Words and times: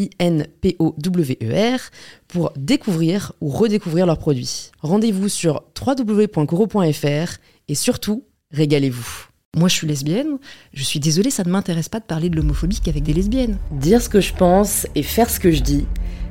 I-N-P-O-W-E-R, 0.00 1.80
pour 2.28 2.52
découvrir 2.56 3.32
ou 3.40 3.48
redécouvrir 3.48 4.06
leurs 4.06 4.18
produits. 4.18 4.70
Rendez-vous 4.80 5.28
sur 5.28 5.62
www.coro.fr 5.80 7.38
et 7.68 7.74
surtout, 7.74 8.24
régalez-vous. 8.52 9.26
Moi, 9.56 9.68
je 9.68 9.74
suis 9.74 9.86
lesbienne. 9.86 10.38
Je 10.72 10.84
suis 10.84 11.00
désolée, 11.00 11.30
ça 11.30 11.42
ne 11.42 11.50
m'intéresse 11.50 11.88
pas 11.88 11.98
de 11.98 12.04
parler 12.04 12.30
de 12.30 12.36
l'homophobie 12.36 12.80
qu'avec 12.80 13.02
des 13.02 13.12
lesbiennes. 13.12 13.58
Dire 13.72 14.00
ce 14.00 14.08
que 14.08 14.20
je 14.20 14.32
pense 14.32 14.86
et 14.94 15.02
faire 15.02 15.28
ce 15.28 15.40
que 15.40 15.50
je 15.50 15.60
dis, 15.60 15.86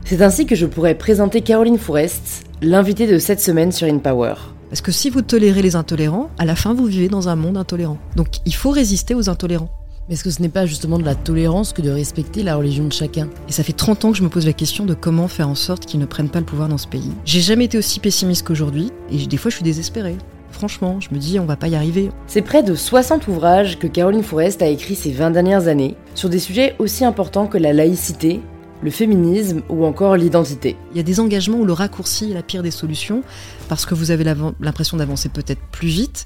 c'est 0.05 0.21
ainsi 0.21 0.45
que 0.45 0.55
je 0.55 0.65
pourrais 0.65 0.95
présenter 0.95 1.41
Caroline 1.41 1.77
Forest, 1.77 2.45
l'invitée 2.61 3.07
de 3.07 3.17
cette 3.17 3.41
semaine 3.41 3.71
sur 3.71 3.87
InPower. 3.87 4.35
Parce 4.69 4.81
que 4.81 4.91
si 4.91 5.09
vous 5.09 5.21
tolérez 5.21 5.61
les 5.61 5.75
intolérants, 5.75 6.29
à 6.37 6.45
la 6.45 6.55
fin, 6.55 6.73
vous 6.73 6.85
vivez 6.85 7.09
dans 7.09 7.27
un 7.27 7.35
monde 7.35 7.57
intolérant. 7.57 7.97
Donc, 8.15 8.27
il 8.45 8.55
faut 8.55 8.71
résister 8.71 9.15
aux 9.15 9.29
intolérants. 9.29 9.69
Mais 10.09 10.15
est-ce 10.15 10.23
que 10.23 10.31
ce 10.31 10.41
n'est 10.41 10.49
pas 10.49 10.65
justement 10.65 10.97
de 10.97 11.05
la 11.05 11.13
tolérance 11.13 11.71
que 11.71 11.83
de 11.83 11.91
respecter 11.91 12.41
la 12.41 12.55
religion 12.55 12.85
de 12.85 12.91
chacun? 12.91 13.29
Et 13.47 13.51
ça 13.51 13.61
fait 13.61 13.73
30 13.73 14.05
ans 14.05 14.11
que 14.11 14.17
je 14.17 14.23
me 14.23 14.29
pose 14.29 14.47
la 14.47 14.53
question 14.53 14.85
de 14.85 14.95
comment 14.95 15.27
faire 15.27 15.47
en 15.47 15.53
sorte 15.53 15.85
qu'ils 15.85 15.99
ne 15.99 16.07
prennent 16.07 16.29
pas 16.29 16.39
le 16.39 16.47
pouvoir 16.47 16.67
dans 16.67 16.79
ce 16.79 16.87
pays. 16.87 17.11
J'ai 17.25 17.41
jamais 17.41 17.65
été 17.65 17.77
aussi 17.77 17.99
pessimiste 17.99 18.47
qu'aujourd'hui, 18.47 18.91
et 19.11 19.27
des 19.27 19.37
fois 19.37 19.51
je 19.51 19.57
suis 19.57 19.63
désespérée. 19.63 20.17
Franchement, 20.49 20.99
je 20.99 21.09
me 21.13 21.19
dis, 21.19 21.39
on 21.39 21.45
va 21.45 21.57
pas 21.57 21.67
y 21.67 21.75
arriver. 21.75 22.09
C'est 22.25 22.41
près 22.41 22.63
de 22.63 22.73
60 22.73 23.27
ouvrages 23.27 23.77
que 23.77 23.85
Caroline 23.85 24.23
Forest 24.23 24.63
a 24.63 24.67
écrits 24.67 24.95
ces 24.95 25.11
20 25.11 25.29
dernières 25.29 25.67
années 25.67 25.95
sur 26.15 26.29
des 26.29 26.39
sujets 26.39 26.75
aussi 26.79 27.05
importants 27.05 27.45
que 27.45 27.59
la 27.59 27.71
laïcité, 27.71 28.41
le 28.81 28.89
féminisme 28.89 29.61
ou 29.69 29.85
encore 29.85 30.17
l'identité. 30.17 30.75
Il 30.91 30.97
y 30.97 30.99
a 30.99 31.03
des 31.03 31.19
engagements 31.19 31.59
où 31.59 31.65
le 31.65 31.73
raccourci 31.73 32.31
est 32.31 32.33
la 32.33 32.41
pire 32.41 32.63
des 32.63 32.71
solutions, 32.71 33.21
parce 33.67 33.85
que 33.85 33.93
vous 33.93 34.09
avez 34.09 34.23
l'impression 34.23 34.97
d'avancer 34.97 35.29
peut-être 35.29 35.61
plus 35.71 35.89
vite, 35.89 36.25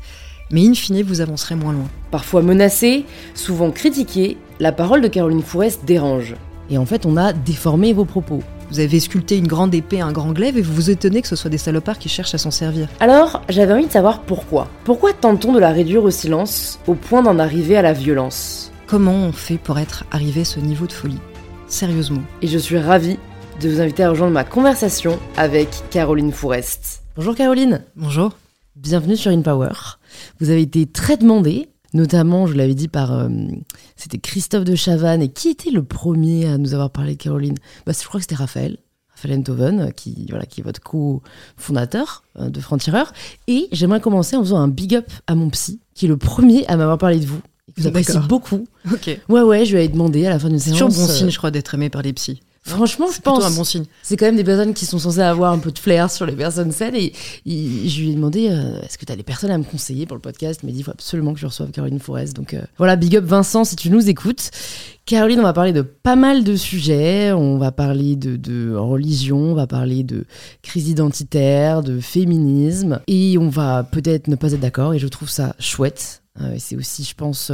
mais 0.54 0.66
in 0.66 0.74
fine, 0.74 1.04
vous 1.04 1.20
avancerez 1.20 1.56
moins 1.56 1.74
loin. 1.74 1.90
Parfois 2.12 2.42
menacée, 2.42 3.04
souvent 3.34 3.72
critiquée, 3.72 4.38
la 4.60 4.72
parole 4.72 5.02
de 5.02 5.10
Caroline 5.10 5.42
Forest 5.42 5.84
dérange. 5.84 6.36
Et 6.70 6.78
en 6.78 6.86
fait, 6.86 7.06
on 7.06 7.18
a 7.18 7.34
déformé 7.34 7.92
vos 7.92 8.06
propos. 8.06 8.42
Vous 8.70 8.80
avez 8.80 9.00
sculpté 9.00 9.38
une 9.38 9.48
grande 9.48 9.76
épée, 9.76 10.00
un 10.00 10.12
grand 10.12 10.32
glaive, 10.32 10.58
et 10.58 10.62
vous 10.62 10.74
vous 10.74 10.90
étonnez 10.90 11.22
que 11.22 11.28
ce 11.28 11.36
soit 11.36 11.50
des 11.50 11.58
salopards 11.58 12.00
qui 12.00 12.08
cherchent 12.08 12.36
à 12.36 12.38
s'en 12.38 12.52
servir. 12.52 12.88
Alors, 13.00 13.42
j'avais 13.50 13.74
envie 13.74 13.88
de 13.88 13.92
savoir 13.92 14.22
pourquoi. 14.22 14.68
Pourquoi 14.84 15.12
tente-t-on 15.14 15.54
de 15.54 15.60
la 15.60 15.72
réduire 15.72 16.04
au 16.04 16.12
silence, 16.12 16.80
au 16.88 16.94
point 16.94 17.22
d'en 17.22 17.40
arriver 17.40 17.76
à 17.76 17.82
la 17.82 17.94
violence? 17.94 18.72
Comment 18.88 19.14
on 19.14 19.32
fait 19.32 19.58
pour 19.58 19.80
être 19.80 20.06
arrivé 20.12 20.42
à 20.42 20.46
ce 20.46 20.60
niveau 20.60 20.86
de 20.86 20.92
folie? 20.92 21.20
Sérieusement. 21.68 22.22
Et 22.44 22.48
je 22.48 22.58
suis 22.60 22.78
ravie 22.78 23.18
de 23.60 23.70
vous 23.70 23.82
inviter 23.82 24.04
à 24.04 24.12
rejoindre 24.12 24.34
ma 24.34 24.44
conversation 24.44 25.20
avec 25.36 25.70
Caroline 25.90 26.32
Forest. 26.32 27.02
Bonjour 27.16 27.36
Caroline. 27.36 27.84
Bonjour. 27.96 28.32
Bienvenue 28.76 29.18
sur 29.18 29.32
InPower. 29.32 29.98
Vous 30.40 30.50
avez 30.50 30.62
été 30.62 30.86
très 30.86 31.18
demandée, 31.18 31.70
notamment, 31.94 32.48
je 32.48 32.54
l'avais 32.54 32.76
dit 32.76 32.88
par. 32.88 33.14
Euh, 33.14 33.30
c'était 33.96 34.18
Christophe 34.18 34.64
de 34.64 34.76
Chavannes. 34.76 35.22
Et 35.22 35.30
qui 35.30 35.50
était 35.50 35.72
le 35.72 35.84
premier 35.84 36.48
à 36.48 36.58
nous 36.58 36.74
avoir 36.74 36.90
parlé 36.90 37.14
de 37.14 37.22
Caroline? 37.22 37.56
Bah, 37.86 37.94
Je 38.00 38.08
crois 38.08 38.20
que 38.20 38.24
c'était 38.24 38.36
Raphaël. 38.36 38.78
Raphaël 39.16 39.40
Enthoven, 39.40 39.94
qui, 39.96 40.26
voilà, 40.30 40.46
qui 40.46 40.62
est 40.62 40.64
votre 40.64 40.82
co-fondateur 40.82 42.24
euh, 42.40 42.50
de 42.50 42.60
Franc-Tireur. 42.60 43.14
Et 43.48 43.68
j'aimerais 43.72 44.02
commencer 44.02 44.36
en 44.36 44.42
faisant 44.42 44.58
un 44.58 44.68
big 44.68 44.96
up 44.96 45.10
à 45.28 45.36
mon 45.36 45.50
psy, 45.50 45.80
qui 45.94 46.06
est 46.06 46.10
le 46.10 46.18
premier 46.18 46.66
à 46.68 46.78
m'avoir 46.78 46.98
parlé 46.98 47.20
de 47.20 47.26
vous. 47.26 47.40
Vous 47.78 47.88
apprécie 47.88 48.18
beaucoup. 48.28 48.68
Ok. 48.92 49.20
Ouais, 49.30 49.42
ouais, 49.42 49.66
je 49.66 49.76
lui 49.76 49.84
ai 49.84 49.88
demandé 49.88 50.26
à 50.26 50.30
la 50.30 50.40
fin 50.40 50.50
d'une 50.50 50.60
séance. 50.60 50.78
C'est 50.78 50.86
toujours 50.86 51.08
bon 51.08 51.12
signe, 51.14 51.30
je 51.30 51.38
crois, 51.38 51.50
d'être 51.50 51.74
aimé 51.74 51.90
par 51.90 52.02
les 52.02 52.14
psys. 52.14 52.42
Franchement, 52.66 53.08
je 53.14 53.20
pense. 53.20 53.44
C'est 53.44 53.52
un 53.52 53.56
bon 53.56 53.64
signe. 53.66 53.84
C'est 54.04 54.16
quand 54.16 54.26
même 54.26 54.38
des 54.38 54.44
personnes 54.44 54.74
qui 54.74 54.86
sont 54.86 54.98
censées 54.98 55.20
avoir 55.20 55.52
un 55.52 55.60
peu 55.60 55.72
de 55.72 55.80
flair 55.80 56.10
sur 56.10 56.26
les 56.26 56.36
personnes 56.36 56.72
saines. 56.72 56.96
Et, 56.96 57.12
je 57.46 58.00
lui 58.00 58.12
ai 58.12 58.16
demandé 58.16 58.48
euh, 58.50 58.82
est-ce 58.82 58.98
que 58.98 59.06
tu 59.06 59.12
as 59.12 59.18
des 59.18 59.24
personnes 59.24 59.52
à 59.52 59.58
me 59.58 59.64
conseiller 59.64 60.06
pour 60.06 60.16
le 60.16 60.22
podcast? 60.22 60.62
Il 60.64 60.68
m'a 60.68 60.72
dit 60.72 60.80
il 60.80 60.84
faut 60.84 60.92
absolument 60.92 61.34
que 61.34 61.40
je 61.40 61.46
reçoive 61.46 61.72
Caroline 61.72 62.00
Forest. 62.00 62.36
Donc 62.36 62.54
euh, 62.54 62.62
voilà, 62.78 62.96
big 62.96 63.18
up 63.18 63.26
Vincent 63.26 63.66
si 63.66 63.76
tu 63.76 63.90
nous 63.90 64.10
écoutes. 64.10 64.50
Caroline, 65.06 65.42
on 65.42 65.44
va 65.44 65.52
parler 65.52 65.74
de 65.74 65.82
pas 65.82 66.16
mal 66.16 66.46
de 66.46 66.56
sujets. 66.56 67.34
On 67.34 67.58
va 67.58 67.74
parler 67.74 68.16
de, 68.16 68.38
de 68.38 68.74
religion, 68.74 69.40
on 69.40 69.56
va 69.56 69.68
parler 69.68 70.04
de 70.04 70.26
crise 70.62 70.88
identitaire, 70.88 71.84
de 71.84 72.00
féminisme. 72.00 73.02
Et 73.08 73.38
on 73.38 73.50
va 73.50 73.84
peut-être 73.84 74.30
ne 74.30 74.36
pas 74.38 74.54
être 74.54 74.62
d'accord. 74.62 74.94
Et 74.94 75.00
je 75.00 75.08
trouve 75.08 75.30
ça 75.30 75.54
chouette. 75.60 76.24
Euh, 76.40 76.56
c'est 76.58 76.78
aussi, 76.78 77.04
je 77.04 77.14
pense 77.14 77.52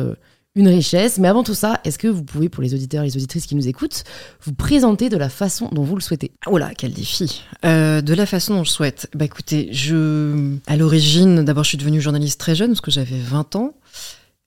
une 0.59 0.67
richesse. 0.67 1.17
Mais 1.17 1.27
avant 1.27 1.43
tout 1.43 1.53
ça, 1.53 1.79
est-ce 1.85 1.97
que 1.97 2.07
vous 2.07 2.23
pouvez, 2.23 2.49
pour 2.49 2.61
les 2.61 2.73
auditeurs 2.73 3.03
et 3.03 3.07
les 3.07 3.15
auditrices 3.15 3.47
qui 3.47 3.55
nous 3.55 3.67
écoutent, 3.67 4.03
vous 4.43 4.53
présenter 4.53 5.09
de 5.09 5.17
la 5.17 5.29
façon 5.29 5.69
dont 5.71 5.83
vous 5.83 5.95
le 5.95 6.01
souhaitez? 6.01 6.31
Oh 6.47 6.57
là, 6.57 6.71
quel 6.77 6.93
défi 6.93 7.43
euh, 7.65 8.01
De 8.01 8.13
la 8.13 8.25
façon 8.25 8.55
dont 8.55 8.63
je 8.63 8.69
souhaite. 8.69 9.09
Bah 9.15 9.25
écoutez, 9.25 9.69
je, 9.71 10.57
à 10.67 10.75
l'origine, 10.75 11.43
d'abord, 11.45 11.63
je 11.63 11.69
suis 11.69 11.77
devenue 11.77 12.01
journaliste 12.01 12.39
très 12.39 12.55
jeune 12.55 12.71
parce 12.71 12.81
que 12.81 12.91
j'avais 12.91 13.17
20 13.17 13.55
ans. 13.55 13.73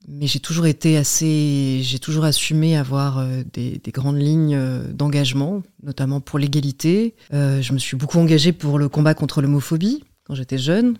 Mais 0.08 0.26
j'ai 0.26 0.40
toujours 0.40 0.66
été 0.66 0.96
assez, 0.96 1.78
j'ai 1.82 2.00
toujours 2.00 2.24
assumé 2.24 2.76
avoir 2.76 3.18
euh, 3.18 3.42
des, 3.52 3.80
grandes 3.88 4.20
lignes 4.20 4.56
euh, 4.56 4.92
d'engagement, 4.92 5.62
notamment 5.82 6.20
pour 6.20 6.40
l'égalité. 6.40 7.14
je 7.30 7.72
me 7.72 7.78
suis 7.78 7.96
beaucoup 7.96 8.18
engagée 8.18 8.52
pour 8.52 8.78
le 8.78 8.88
combat 8.88 9.14
contre 9.14 9.40
l'homophobie 9.40 10.02
quand 10.24 10.34
j'étais 10.34 10.58
jeune, 10.58 10.96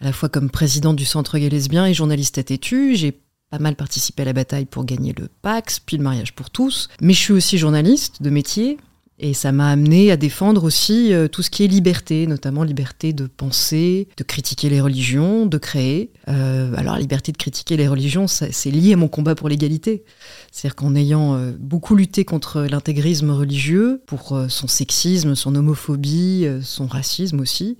à 0.00 0.06
la 0.06 0.12
fois 0.12 0.28
comme 0.28 0.50
présidente 0.50 0.96
du 0.96 1.04
Centre 1.04 1.38
gay 1.38 1.50
lesbien 1.50 1.86
et 1.86 1.94
journaliste 1.94 2.38
à 2.38 2.42
Tétu. 2.42 2.96
J'ai 2.96 3.20
pas 3.50 3.58
mal 3.58 3.74
participé 3.74 4.22
à 4.22 4.26
la 4.26 4.32
bataille 4.32 4.64
pour 4.64 4.84
gagner 4.84 5.12
le 5.18 5.28
Pax, 5.42 5.80
puis 5.80 5.96
le 5.96 6.04
mariage 6.04 6.34
pour 6.34 6.50
tous. 6.50 6.88
Mais 7.00 7.12
je 7.12 7.18
suis 7.18 7.32
aussi 7.32 7.58
journaliste 7.58 8.22
de 8.22 8.30
métier. 8.30 8.78
Et 9.22 9.34
ça 9.34 9.52
m'a 9.52 9.68
amené 9.68 10.10
à 10.10 10.16
défendre 10.16 10.64
aussi 10.64 11.12
euh, 11.12 11.28
tout 11.28 11.42
ce 11.42 11.50
qui 11.50 11.62
est 11.62 11.66
liberté, 11.66 12.26
notamment 12.26 12.62
liberté 12.62 13.12
de 13.12 13.26
penser, 13.26 14.08
de 14.16 14.24
critiquer 14.24 14.70
les 14.70 14.80
religions, 14.80 15.44
de 15.44 15.58
créer. 15.58 16.10
Euh, 16.28 16.72
alors, 16.74 16.94
la 16.94 17.00
liberté 17.00 17.30
de 17.30 17.36
critiquer 17.36 17.76
les 17.76 17.86
religions, 17.86 18.26
c'est 18.26 18.70
lié 18.70 18.94
à 18.94 18.96
mon 18.96 19.08
combat 19.08 19.34
pour 19.34 19.50
l'égalité. 19.50 20.04
C'est-à-dire 20.50 20.76
qu'en 20.76 20.94
ayant 20.94 21.34
euh, 21.34 21.52
beaucoup 21.58 21.96
lutté 21.96 22.24
contre 22.24 22.62
l'intégrisme 22.62 23.30
religieux, 23.30 24.00
pour 24.06 24.40
son 24.48 24.68
sexisme, 24.68 25.34
son 25.34 25.54
homophobie, 25.54 26.46
son 26.62 26.86
racisme 26.86 27.40
aussi, 27.40 27.76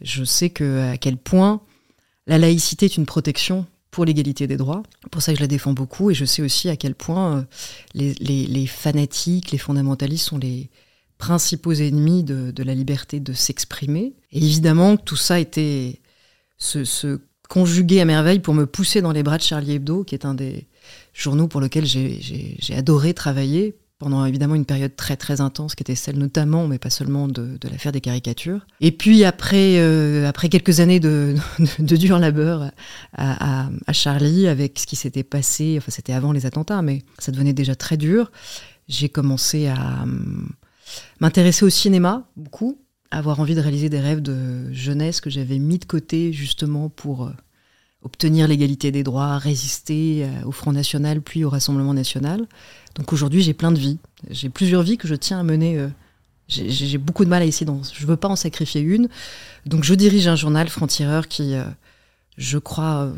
je 0.00 0.24
sais 0.24 0.48
que 0.48 0.92
à 0.92 0.96
quel 0.96 1.18
point 1.18 1.60
la 2.26 2.38
laïcité 2.38 2.86
est 2.86 2.96
une 2.96 3.04
protection 3.04 3.66
pour 3.90 4.04
l'égalité 4.04 4.46
des 4.46 4.56
droits. 4.56 4.82
Pour 5.10 5.22
ça 5.22 5.34
je 5.34 5.40
la 5.40 5.46
défends 5.46 5.72
beaucoup 5.72 6.10
et 6.10 6.14
je 6.14 6.24
sais 6.24 6.42
aussi 6.42 6.68
à 6.68 6.76
quel 6.76 6.94
point 6.94 7.46
euh, 7.96 8.12
les, 8.14 8.66
fanatiques, 8.66 9.50
les 9.50 9.58
fondamentalistes 9.58 10.28
sont 10.28 10.38
les 10.38 10.70
principaux 11.18 11.72
ennemis 11.72 12.22
de, 12.22 12.62
la 12.62 12.74
liberté 12.74 13.20
de 13.20 13.32
s'exprimer. 13.32 14.14
Et 14.32 14.38
évidemment, 14.38 14.96
tout 14.96 15.16
ça 15.16 15.40
était 15.40 16.00
se, 16.58 16.84
se 16.84 17.20
conjugué 17.48 18.00
à 18.00 18.04
merveille 18.04 18.38
pour 18.38 18.54
me 18.54 18.66
pousser 18.66 19.00
dans 19.00 19.12
les 19.12 19.22
bras 19.22 19.38
de 19.38 19.42
Charlie 19.42 19.72
Hebdo, 19.72 20.04
qui 20.04 20.14
est 20.14 20.24
un 20.24 20.34
des 20.34 20.68
journaux 21.12 21.48
pour 21.48 21.60
lesquels 21.60 21.86
j'ai 21.86 22.74
adoré 22.74 23.14
travailler 23.14 23.74
pendant 23.98 24.24
évidemment 24.24 24.54
une 24.54 24.64
période 24.64 24.94
très 24.94 25.16
très 25.16 25.40
intense 25.40 25.74
qui 25.74 25.82
était 25.82 25.96
celle 25.96 26.18
notamment, 26.18 26.68
mais 26.68 26.78
pas 26.78 26.90
seulement, 26.90 27.26
de, 27.26 27.58
de 27.58 27.68
l'affaire 27.68 27.92
des 27.92 28.00
caricatures. 28.00 28.64
Et 28.80 28.92
puis 28.92 29.24
après, 29.24 29.78
euh, 29.78 30.28
après 30.28 30.48
quelques 30.48 30.80
années 30.80 31.00
de, 31.00 31.34
de, 31.78 31.96
dur 31.96 32.18
labeur 32.18 32.70
à, 33.12 33.64
à, 33.64 33.70
à, 33.86 33.92
Charlie, 33.92 34.46
avec 34.46 34.78
ce 34.78 34.86
qui 34.86 34.96
s'était 34.96 35.24
passé, 35.24 35.74
enfin 35.78 35.90
c'était 35.90 36.12
avant 36.12 36.32
les 36.32 36.46
attentats, 36.46 36.80
mais 36.82 37.02
ça 37.18 37.32
devenait 37.32 37.52
déjà 37.52 37.74
très 37.74 37.96
dur, 37.96 38.30
j'ai 38.88 39.08
commencé 39.08 39.66
à 39.66 40.02
hum, 40.02 40.48
m'intéresser 41.20 41.64
au 41.64 41.70
cinéma 41.70 42.28
beaucoup, 42.36 42.78
avoir 43.10 43.40
envie 43.40 43.54
de 43.56 43.60
réaliser 43.60 43.88
des 43.88 44.00
rêves 44.00 44.22
de 44.22 44.72
jeunesse 44.72 45.20
que 45.20 45.30
j'avais 45.30 45.58
mis 45.58 45.78
de 45.78 45.84
côté 45.86 46.32
justement 46.32 46.88
pour 46.88 47.26
euh, 47.26 47.32
obtenir 48.02 48.46
l'égalité 48.46 48.90
des 48.92 49.02
droits, 49.02 49.38
résister 49.38 50.24
euh, 50.24 50.46
au 50.46 50.52
Front 50.52 50.72
National 50.72 51.20
puis 51.20 51.44
au 51.44 51.50
Rassemblement 51.50 51.94
National. 51.94 52.46
Donc 52.94 53.12
aujourd'hui, 53.12 53.42
j'ai 53.42 53.54
plein 53.54 53.72
de 53.72 53.78
vies. 53.78 53.98
J'ai 54.30 54.48
plusieurs 54.48 54.82
vies 54.82 54.98
que 54.98 55.08
je 55.08 55.14
tiens 55.14 55.38
à 55.38 55.42
mener 55.42 55.78
euh, 55.78 55.88
J'ai 56.48 56.98
beaucoup 56.98 57.24
de 57.24 57.30
mal 57.30 57.42
à 57.42 57.44
essayer 57.44 57.66
d'en. 57.66 57.82
Je 57.82 58.06
veux 58.06 58.16
pas 58.16 58.28
en 58.28 58.36
sacrifier 58.36 58.80
une. 58.80 59.08
Donc 59.66 59.84
je 59.84 59.94
dirige 59.94 60.26
un 60.28 60.36
journal 60.36 60.68
franc-tireur 60.68 61.28
qui, 61.28 61.54
euh, 61.54 61.64
je 62.36 62.58
crois, 62.58 63.12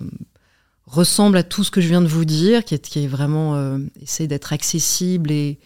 ressemble 0.86 1.36
à 1.36 1.42
tout 1.42 1.64
ce 1.64 1.70
que 1.70 1.80
je 1.80 1.88
viens 1.88 2.02
de 2.02 2.08
vous 2.08 2.24
dire, 2.24 2.64
qui 2.64 2.74
est, 2.74 3.06
vraiment 3.06 3.54
euh, 3.54 3.78
essayer 4.02 4.26
d'être 4.26 4.52
accessible 4.52 5.30
et 5.30 5.58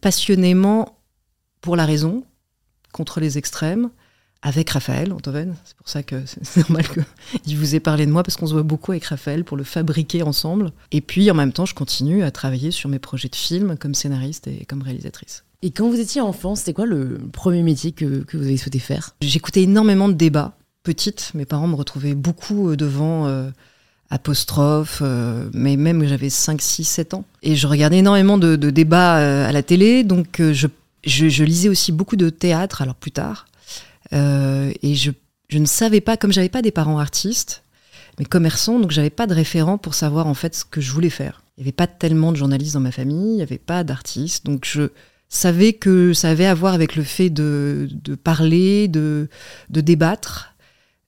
passionnément 0.00 0.98
pour 1.60 1.76
la 1.76 1.84
raison, 1.84 2.24
contre 2.92 3.20
les 3.20 3.38
extrêmes, 3.38 3.90
avec 4.46 4.70
Raphaël 4.70 5.12
Antoven. 5.12 5.56
C'est 5.64 5.76
pour 5.76 5.88
ça 5.88 6.04
que 6.04 6.22
c'est 6.24 6.56
normal 6.68 6.84
qu'il 7.42 7.58
vous 7.58 7.74
ait 7.74 7.80
parlé 7.80 8.06
de 8.06 8.12
moi, 8.12 8.22
parce 8.22 8.36
qu'on 8.36 8.46
se 8.46 8.52
voit 8.52 8.62
beaucoup 8.62 8.92
avec 8.92 9.04
Raphaël 9.06 9.42
pour 9.42 9.56
le 9.56 9.64
fabriquer 9.64 10.22
ensemble. 10.22 10.70
Et 10.92 11.00
puis 11.00 11.28
en 11.32 11.34
même 11.34 11.52
temps, 11.52 11.66
je 11.66 11.74
continue 11.74 12.22
à 12.22 12.30
travailler 12.30 12.70
sur 12.70 12.88
mes 12.88 13.00
projets 13.00 13.28
de 13.28 13.34
films 13.34 13.76
comme 13.76 13.92
scénariste 13.92 14.46
et 14.46 14.64
comme 14.64 14.82
réalisatrice. 14.82 15.42
Et 15.62 15.72
quand 15.72 15.88
vous 15.88 15.98
étiez 15.98 16.20
enfant, 16.20 16.54
c'était 16.54 16.74
quoi 16.74 16.86
le 16.86 17.18
premier 17.32 17.64
métier 17.64 17.90
que, 17.90 18.22
que 18.22 18.36
vous 18.36 18.44
avez 18.44 18.56
souhaité 18.56 18.78
faire? 18.78 19.16
J'écoutais 19.20 19.62
énormément 19.62 20.08
de 20.08 20.14
débats. 20.14 20.56
Petite, 20.84 21.32
mes 21.34 21.44
parents 21.44 21.66
me 21.66 21.74
retrouvaient 21.74 22.14
beaucoup 22.14 22.70
euh, 22.70 22.76
devant 22.76 23.26
euh, 23.26 23.50
apostrophe, 24.10 25.00
euh, 25.02 25.50
mais 25.54 25.76
même 25.76 26.06
j'avais 26.06 26.30
5, 26.30 26.62
6, 26.62 26.84
7 26.84 27.14
ans. 27.14 27.24
Et 27.42 27.56
je 27.56 27.66
regardais 27.66 27.98
énormément 27.98 28.38
de, 28.38 28.54
de 28.54 28.70
débats 28.70 29.18
euh, 29.18 29.48
à 29.48 29.50
la 29.50 29.64
télé, 29.64 30.04
donc 30.04 30.40
je, 30.40 30.68
je, 31.04 31.28
je 31.28 31.42
lisais 31.42 31.68
aussi 31.68 31.90
beaucoup 31.90 32.14
de 32.14 32.30
théâtre, 32.30 32.80
alors 32.80 32.94
plus 32.94 33.10
tard. 33.10 33.46
Euh, 34.12 34.72
et 34.82 34.94
je, 34.94 35.10
je 35.48 35.58
ne 35.58 35.66
savais 35.66 36.00
pas, 36.00 36.16
comme 36.16 36.32
j'avais 36.32 36.48
pas 36.48 36.62
des 36.62 36.70
parents 36.70 36.98
artistes, 36.98 37.62
mais 38.18 38.24
commerçants, 38.24 38.80
donc 38.80 38.90
j'avais 38.90 39.10
pas 39.10 39.26
de 39.26 39.34
référent 39.34 39.78
pour 39.78 39.94
savoir 39.94 40.26
en 40.26 40.34
fait 40.34 40.54
ce 40.54 40.64
que 40.64 40.80
je 40.80 40.92
voulais 40.92 41.10
faire. 41.10 41.42
Il 41.56 41.60
n'y 41.62 41.64
avait 41.64 41.72
pas 41.72 41.86
tellement 41.86 42.32
de 42.32 42.36
journalistes 42.36 42.74
dans 42.74 42.80
ma 42.80 42.92
famille, 42.92 43.32
il 43.32 43.36
n'y 43.36 43.42
avait 43.42 43.58
pas 43.58 43.84
d'artistes, 43.84 44.46
donc 44.46 44.64
je 44.64 44.90
savais 45.28 45.72
que 45.72 46.12
ça 46.12 46.30
avait 46.30 46.46
à 46.46 46.54
voir 46.54 46.74
avec 46.74 46.96
le 46.96 47.02
fait 47.02 47.30
de, 47.30 47.88
de 47.90 48.14
parler, 48.14 48.88
de, 48.88 49.28
de 49.70 49.80
débattre, 49.80 50.54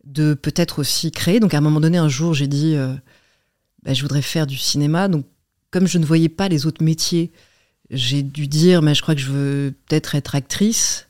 de 0.04 0.34
peut-être 0.34 0.80
aussi 0.80 1.10
créer. 1.12 1.40
Donc 1.40 1.54
à 1.54 1.58
un 1.58 1.60
moment 1.60 1.80
donné, 1.80 1.98
un 1.98 2.08
jour, 2.08 2.34
j'ai 2.34 2.48
dit, 2.48 2.74
euh, 2.74 2.94
bah, 3.82 3.94
je 3.94 4.02
voudrais 4.02 4.22
faire 4.22 4.46
du 4.46 4.56
cinéma. 4.56 5.08
Donc 5.08 5.26
comme 5.70 5.86
je 5.86 5.98
ne 5.98 6.04
voyais 6.04 6.28
pas 6.28 6.48
les 6.48 6.66
autres 6.66 6.82
métiers, 6.82 7.32
j'ai 7.90 8.22
dû 8.22 8.48
dire, 8.48 8.82
mais 8.82 8.94
je 8.94 9.02
crois 9.02 9.14
que 9.14 9.20
je 9.20 9.30
veux 9.30 9.74
peut-être 9.86 10.14
être 10.14 10.34
actrice. 10.34 11.06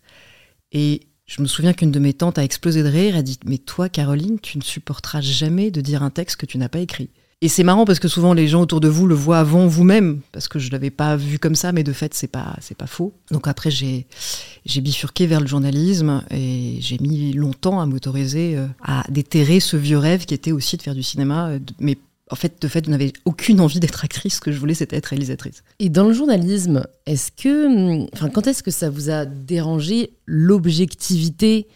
Et 0.73 1.08
je 1.29 1.43
me 1.43 1.47
souviens 1.47 1.75
qu'une 1.75 1.93
de 1.93 2.01
mes 2.01 2.15
tantes 2.15 2.39
a 2.39 2.45
explosé 2.45 2.83
de 2.83 2.89
rire, 2.89 3.15
a 3.15 3.23
dit, 3.23 3.39
mais 3.45 3.59
toi, 3.59 3.89
Caroline, 3.89 4.41
tu 4.41 4.59
ne 4.59 4.63
supporteras 4.63 5.21
jamais 5.21 5.71
de 5.71 5.81
dire 5.83 6.03
un 6.03 6.11
texte 6.11 6.37
que 6.37 6.47
tu 6.47 6.59
n'as 6.59 6.71
pas 6.71 6.81
écrit. 6.81 7.11
Et 7.41 7.49
c'est 7.49 7.63
marrant 7.63 7.85
parce 7.85 8.01
que 8.01 8.09
souvent 8.09 8.33
les 8.33 8.49
gens 8.49 8.63
autour 8.63 8.81
de 8.81 8.89
vous 8.89 9.07
le 9.07 9.15
voient 9.15 9.39
avant 9.39 9.69
vous-même, 9.69 10.21
parce 10.33 10.49
que 10.49 10.59
je 10.59 10.73
l'avais 10.73 10.91
pas 10.91 11.15
vu 11.15 11.39
comme 11.39 11.55
ça, 11.55 11.71
mais 11.71 11.85
de 11.85 11.93
fait 11.93 12.13
c'est 12.13 12.27
pas 12.27 12.57
pas 12.77 12.87
faux. 12.89 13.13
Donc 13.31 13.47
après 13.47 13.71
j'ai 13.71 14.07
bifurqué 14.67 15.29
vers 15.29 15.41
le 15.41 15.47
journalisme 15.47 16.25
et 16.33 16.79
j'ai 16.81 16.99
mis 16.99 17.33
longtemps 17.33 17.81
à 17.81 17.87
m'autoriser 17.87 18.57
euh, 18.57 18.67
à 18.83 19.05
déterrer 19.09 19.61
ce 19.61 19.77
vieux 19.77 19.99
rêve 19.99 20.27
qui 20.27 20.35
était 20.35 20.51
aussi 20.51 20.77
de 20.79 20.83
faire 20.83 20.97
du 20.97 21.05
cinéma, 21.05 21.51
euh, 21.51 21.59
mais 21.79 21.97
en 22.31 22.37
fait, 22.37 22.61
de 22.61 22.69
fait, 22.69 22.85
je 22.85 22.91
n'avais 22.91 23.13
aucune 23.25 23.61
envie 23.61 23.81
d'être 23.81 24.05
actrice. 24.05 24.37
Ce 24.37 24.41
que 24.41 24.53
je 24.53 24.59
voulais, 24.59 24.75
c'était 24.75 24.97
être 24.97 25.07
réalisatrice. 25.07 25.63
Et 25.79 25.89
dans 25.89 26.07
le 26.07 26.13
journalisme, 26.13 26.87
est-ce 27.07 27.33
que, 27.33 27.67
hum, 27.67 28.07
enfin, 28.13 28.29
quand 28.29 28.47
est-ce 28.47 28.63
que 28.63 28.71
ça 28.71 28.91
vous 28.91 29.11
a 29.11 29.25
dérangé 29.25 30.15
l'objectivité 30.27 31.67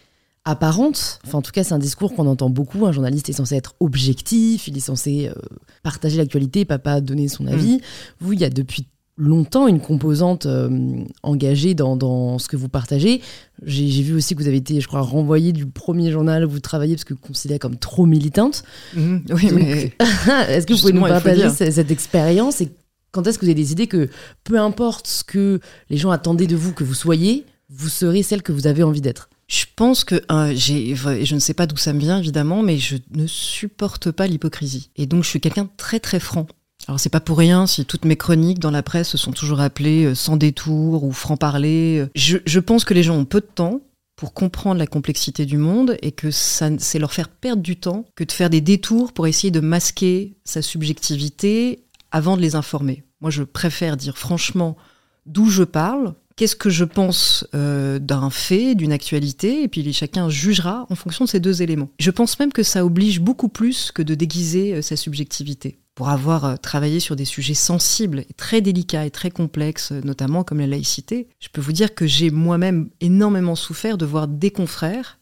apparente? 0.45 1.19
Enfin, 1.25 1.39
en 1.39 1.41
tout 1.41 1.51
cas, 1.51 1.63
c'est 1.63 1.73
un 1.73 1.79
discours 1.79 2.13
qu'on 2.15 2.27
entend 2.27 2.49
beaucoup. 2.49 2.85
Un 2.85 2.91
journaliste 2.91 3.29
est 3.29 3.33
censé 3.33 3.55
être 3.55 3.75
objectif, 3.79 4.67
il 4.67 4.77
est 4.77 4.81
censé 4.81 5.27
euh, 5.27 5.33
partager 5.81 6.17
l'actualité, 6.17 6.65
pas 6.65 6.79
pas 6.79 7.01
donner 7.01 7.27
son 7.27 7.47
avis. 7.47 7.81
Vous, 8.19 8.33
il 8.33 8.39
y 8.39 8.45
a 8.45 8.49
depuis 8.49 8.87
longtemps 9.17 9.67
une 9.67 9.79
composante 9.79 10.45
euh, 10.45 11.03
engagée 11.21 11.73
dans, 11.75 11.95
dans 11.95 12.39
ce 12.39 12.47
que 12.47 12.55
vous 12.55 12.69
partagez. 12.69 13.21
J'ai 13.63 14.01
vu 14.01 14.15
aussi 14.15 14.35
que 14.35 14.41
vous 14.41 14.47
avez 14.47 14.57
été, 14.57 14.81
je 14.81 14.87
crois, 14.87 15.01
renvoyé 15.01 15.51
du 15.51 15.65
premier 15.65 16.11
journal 16.11 16.45
où 16.45 16.49
vous 16.49 16.59
travaillez 16.59 16.95
parce 16.95 17.03
que 17.03 17.13
vous 17.13 17.19
considérez 17.19 17.59
comme 17.59 17.77
trop 17.77 18.05
militante. 18.05 18.63
Oui, 18.95 19.21
Donc, 19.25 19.41
mais 19.53 19.93
est-ce 20.49 20.65
que 20.65 20.73
vous 20.73 20.79
pouvez 20.79 20.93
nous 20.93 21.01
partager 21.01 21.49
cette 21.49 21.91
expérience 21.91 22.61
et 22.61 22.69
quand 23.11 23.27
est-ce 23.27 23.37
que 23.37 23.45
vous 23.45 23.51
avez 23.51 23.61
décidé 23.61 23.87
que 23.87 24.09
peu 24.43 24.59
importe 24.59 25.07
ce 25.07 25.23
que 25.23 25.59
les 25.89 25.97
gens 25.97 26.09
attendaient 26.09 26.47
de 26.47 26.55
vous 26.55 26.73
que 26.73 26.83
vous 26.83 26.95
soyez, 26.95 27.45
vous 27.69 27.89
serez 27.89 28.23
celle 28.23 28.41
que 28.41 28.51
vous 28.51 28.65
avez 28.65 28.81
envie 28.81 29.01
d'être? 29.01 29.29
Je 29.47 29.65
pense 29.75 30.03
que 30.03 30.15
euh, 30.31 30.53
j'ai, 30.55 30.95
je 30.95 31.35
ne 31.35 31.39
sais 31.39 31.53
pas 31.53 31.67
d'où 31.67 31.77
ça 31.77 31.93
me 31.93 31.99
vient 31.99 32.17
évidemment, 32.17 32.63
mais 32.63 32.77
je 32.79 32.95
ne 33.11 33.27
supporte 33.27 34.09
pas 34.09 34.25
l'hypocrisie. 34.25 34.89
Et 34.95 35.05
donc 35.05 35.23
je 35.23 35.29
suis 35.29 35.39
quelqu'un 35.39 35.65
de 35.65 35.69
très 35.77 35.99
très 35.99 36.19
franc. 36.19 36.47
Alors 36.87 36.99
c'est 36.99 37.09
pas 37.09 37.19
pour 37.19 37.37
rien 37.37 37.65
si 37.65 37.85
toutes 37.85 38.05
mes 38.05 38.17
chroniques 38.17 38.59
dans 38.59 38.71
la 38.71 38.83
presse 38.83 39.15
sont 39.15 39.31
toujours 39.31 39.61
appelées 39.61 40.05
euh, 40.05 40.15
sans 40.15 40.37
détour 40.37 41.03
ou 41.03 41.11
franc 41.11 41.37
parler. 41.37 42.05
Je, 42.15 42.59
pense 42.59 42.83
que 42.83 42.93
les 42.93 43.03
gens 43.03 43.17
ont 43.17 43.25
peu 43.25 43.39
de 43.39 43.45
temps 43.45 43.81
pour 44.15 44.33
comprendre 44.33 44.79
la 44.79 44.87
complexité 44.87 45.45
du 45.45 45.57
monde 45.57 45.97
et 46.01 46.11
que 46.11 46.31
c'est 46.31 46.99
leur 46.99 47.13
faire 47.13 47.29
perdre 47.29 47.61
du 47.61 47.77
temps 47.77 48.05
que 48.15 48.23
de 48.23 48.31
faire 48.31 48.49
des 48.49 48.61
détours 48.61 49.11
pour 49.11 49.27
essayer 49.27 49.51
de 49.51 49.59
masquer 49.59 50.37
sa 50.43 50.61
subjectivité 50.61 51.83
avant 52.11 52.37
de 52.37 52.41
les 52.41 52.55
informer. 52.55 53.03
Moi, 53.21 53.31
je 53.31 53.43
préfère 53.43 53.97
dire 53.97 54.17
franchement 54.17 54.77
d'où 55.25 55.49
je 55.49 55.63
parle, 55.63 56.13
qu'est-ce 56.35 56.55
que 56.55 56.69
je 56.69 56.83
pense 56.83 57.47
euh, 57.55 57.99
d'un 57.99 58.29
fait, 58.29 58.75
d'une 58.75 58.91
actualité, 58.91 59.63
et 59.63 59.67
puis 59.67 59.91
chacun 59.93 60.29
jugera 60.29 60.85
en 60.89 60.95
fonction 60.95 61.25
de 61.25 61.29
ces 61.29 61.39
deux 61.39 61.61
éléments. 61.61 61.89
Je 61.99 62.11
pense 62.11 62.39
même 62.39 62.51
que 62.51 62.63
ça 62.63 62.85
oblige 62.85 63.19
beaucoup 63.19 63.49
plus 63.49 63.91
que 63.91 64.01
de 64.01 64.15
déguiser 64.15 64.75
euh, 64.75 64.81
sa 64.81 64.95
subjectivité. 64.95 65.79
Pour 65.95 66.09
avoir 66.09 66.45
euh, 66.45 66.55
travaillé 66.55 66.99
sur 66.99 67.15
des 67.15 67.25
sujets 67.25 67.53
sensibles 67.53 68.25
et 68.29 68.33
très 68.33 68.61
délicats 68.61 69.05
et 69.05 69.11
très 69.11 69.29
complexes, 69.29 69.91
euh, 69.91 70.01
notamment 70.03 70.43
comme 70.43 70.59
la 70.59 70.67
laïcité, 70.67 71.27
je 71.39 71.49
peux 71.49 71.61
vous 71.61 71.71
dire 71.71 71.93
que 71.93 72.07
j'ai 72.07 72.31
moi-même 72.31 72.89
énormément 72.99 73.55
souffert 73.55 73.97
de 73.97 74.05
voir 74.05 74.27
des 74.27 74.49
confrères, 74.49 75.19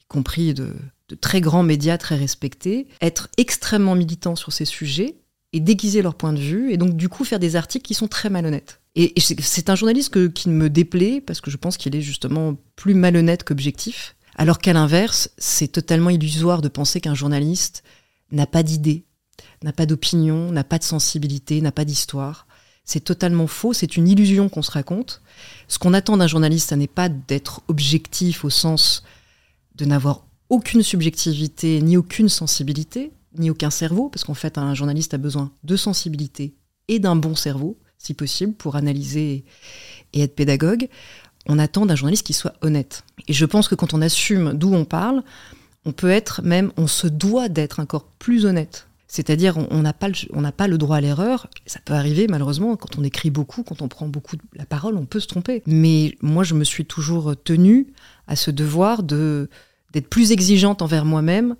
y 0.00 0.04
compris 0.06 0.54
de, 0.54 0.72
très 1.20 1.40
grands 1.40 1.62
médias 1.62 1.98
très 1.98 2.16
respectés, 2.16 2.86
être 3.00 3.28
extrêmement 3.36 3.94
militants 3.94 4.36
sur 4.36 4.52
ces 4.52 4.64
sujets 4.64 5.16
et 5.52 5.60
déguiser 5.60 6.02
leur 6.02 6.14
point 6.14 6.32
de 6.32 6.40
vue, 6.40 6.72
et 6.72 6.76
donc 6.76 6.94
du 6.96 7.08
coup 7.08 7.24
faire 7.24 7.38
des 7.38 7.56
articles 7.56 7.86
qui 7.86 7.94
sont 7.94 8.08
très 8.08 8.28
malhonnêtes. 8.28 8.80
Et, 8.94 9.14
c'est- 9.18 9.70
un 9.70 9.76
journaliste 9.76 10.32
qui 10.32 10.48
me 10.48 10.68
déplaît, 10.68 11.20
parce 11.20 11.40
que 11.40 11.50
je 11.50 11.56
pense 11.56 11.76
qu'il 11.76 11.94
est 11.94 12.02
justement 12.02 12.56
plus 12.76 12.94
malhonnête 12.94 13.44
qu'objectif, 13.44 14.16
alors 14.36 14.58
qu'à 14.58 14.72
l'inverse, 14.72 15.30
c'est 15.38 15.68
totalement 15.68 16.10
illusoire 16.10 16.60
de 16.62 16.68
penser 16.68 17.00
qu'un 17.00 17.14
journaliste 17.14 17.82
n'a 18.30 18.46
pas 18.46 18.62
d'idée, 18.62 19.04
n'a 19.62 19.72
pas 19.72 19.86
d'opinion, 19.86 20.52
n'a 20.52 20.64
pas 20.64 20.78
de 20.78 20.84
sensibilité, 20.84 21.60
n'a 21.60 21.72
pas 21.72 21.84
d'histoire. 21.84 22.46
C'est 22.84 23.04
totalement 23.04 23.46
faux, 23.46 23.72
c'est 23.72 23.96
une 23.96 24.08
illusion 24.08 24.48
qu'on 24.48 24.62
se 24.62 24.70
raconte. 24.70 25.20
Ce 25.68 25.78
qu'on 25.78 25.94
attend 25.94 26.16
d'un 26.16 26.26
journaliste, 26.26 26.70
ça 26.70 26.76
n'est 26.76 26.86
pas 26.86 27.08
d'être 27.08 27.60
objectif 27.68 28.44
au 28.44 28.50
sens 28.50 29.02
de 29.74 29.84
n'avoir 29.84 30.24
aucune 30.48 30.82
subjectivité 30.82 31.82
ni 31.82 31.96
aucune 31.96 32.28
sensibilité, 32.28 33.12
ni 33.36 33.50
aucun 33.50 33.70
cerveau, 33.70 34.08
parce 34.08 34.24
qu'en 34.24 34.34
fait, 34.34 34.58
un 34.58 34.74
journaliste 34.74 35.14
a 35.14 35.18
besoin 35.18 35.52
de 35.64 35.76
sensibilité 35.76 36.54
et 36.88 36.98
d'un 36.98 37.16
bon 37.16 37.34
cerveau, 37.34 37.78
si 37.98 38.14
possible, 38.14 38.54
pour 38.54 38.76
analyser 38.76 39.44
et 40.14 40.22
être 40.22 40.34
pédagogue. 40.34 40.88
On 41.46 41.58
attend 41.58 41.86
d'un 41.86 41.94
journaliste 41.94 42.26
qui 42.26 42.32
soit 42.32 42.54
honnête. 42.62 43.04
Et 43.26 43.32
je 43.32 43.44
pense 43.44 43.68
que 43.68 43.74
quand 43.74 43.94
on 43.94 44.02
assume 44.02 44.54
d'où 44.54 44.74
on 44.74 44.84
parle, 44.84 45.22
on 45.84 45.92
peut 45.92 46.10
être 46.10 46.42
même, 46.42 46.72
on 46.76 46.86
se 46.86 47.06
doit 47.06 47.48
d'être 47.48 47.80
encore 47.80 48.04
plus 48.18 48.44
honnête. 48.44 48.87
C'est-à-dire, 49.10 49.56
on- 49.56 49.80
n'a 49.80 49.94
pas, 49.94 50.08
le- 50.08 50.14
on 50.34 50.42
pas 50.52 50.68
le 50.68 50.76
droit 50.76 50.98
à 50.98 51.00
l'erreur. 51.00 51.48
Ça 51.66 51.80
peut 51.82 51.94
arriver, 51.94 52.26
malheureusement, 52.28 52.76
quand 52.76 52.98
on 52.98 53.02
écrit 53.04 53.30
beaucoup, 53.30 53.62
quand 53.62 53.80
on 53.80 53.88
prend 53.88 54.06
beaucoup 54.06 54.36
de- 54.36 54.42
la 54.54 54.66
parole, 54.66 54.96
on 54.96 55.06
peut 55.06 55.18
se 55.18 55.26
tromper. 55.26 55.62
Mais 55.66 56.14
moi, 56.20 56.44
je 56.44 56.54
me 56.54 56.62
suis 56.62 56.84
toujours 56.84 57.34
tenue 57.42 57.86
à 58.26 58.36
ce 58.36 58.50
devoir 58.50 59.02
de 59.02 59.48
d'être 59.94 60.08
plus 60.10 60.32
exigeante 60.32 60.82
envers 60.82 61.06
moi-même 61.06 61.56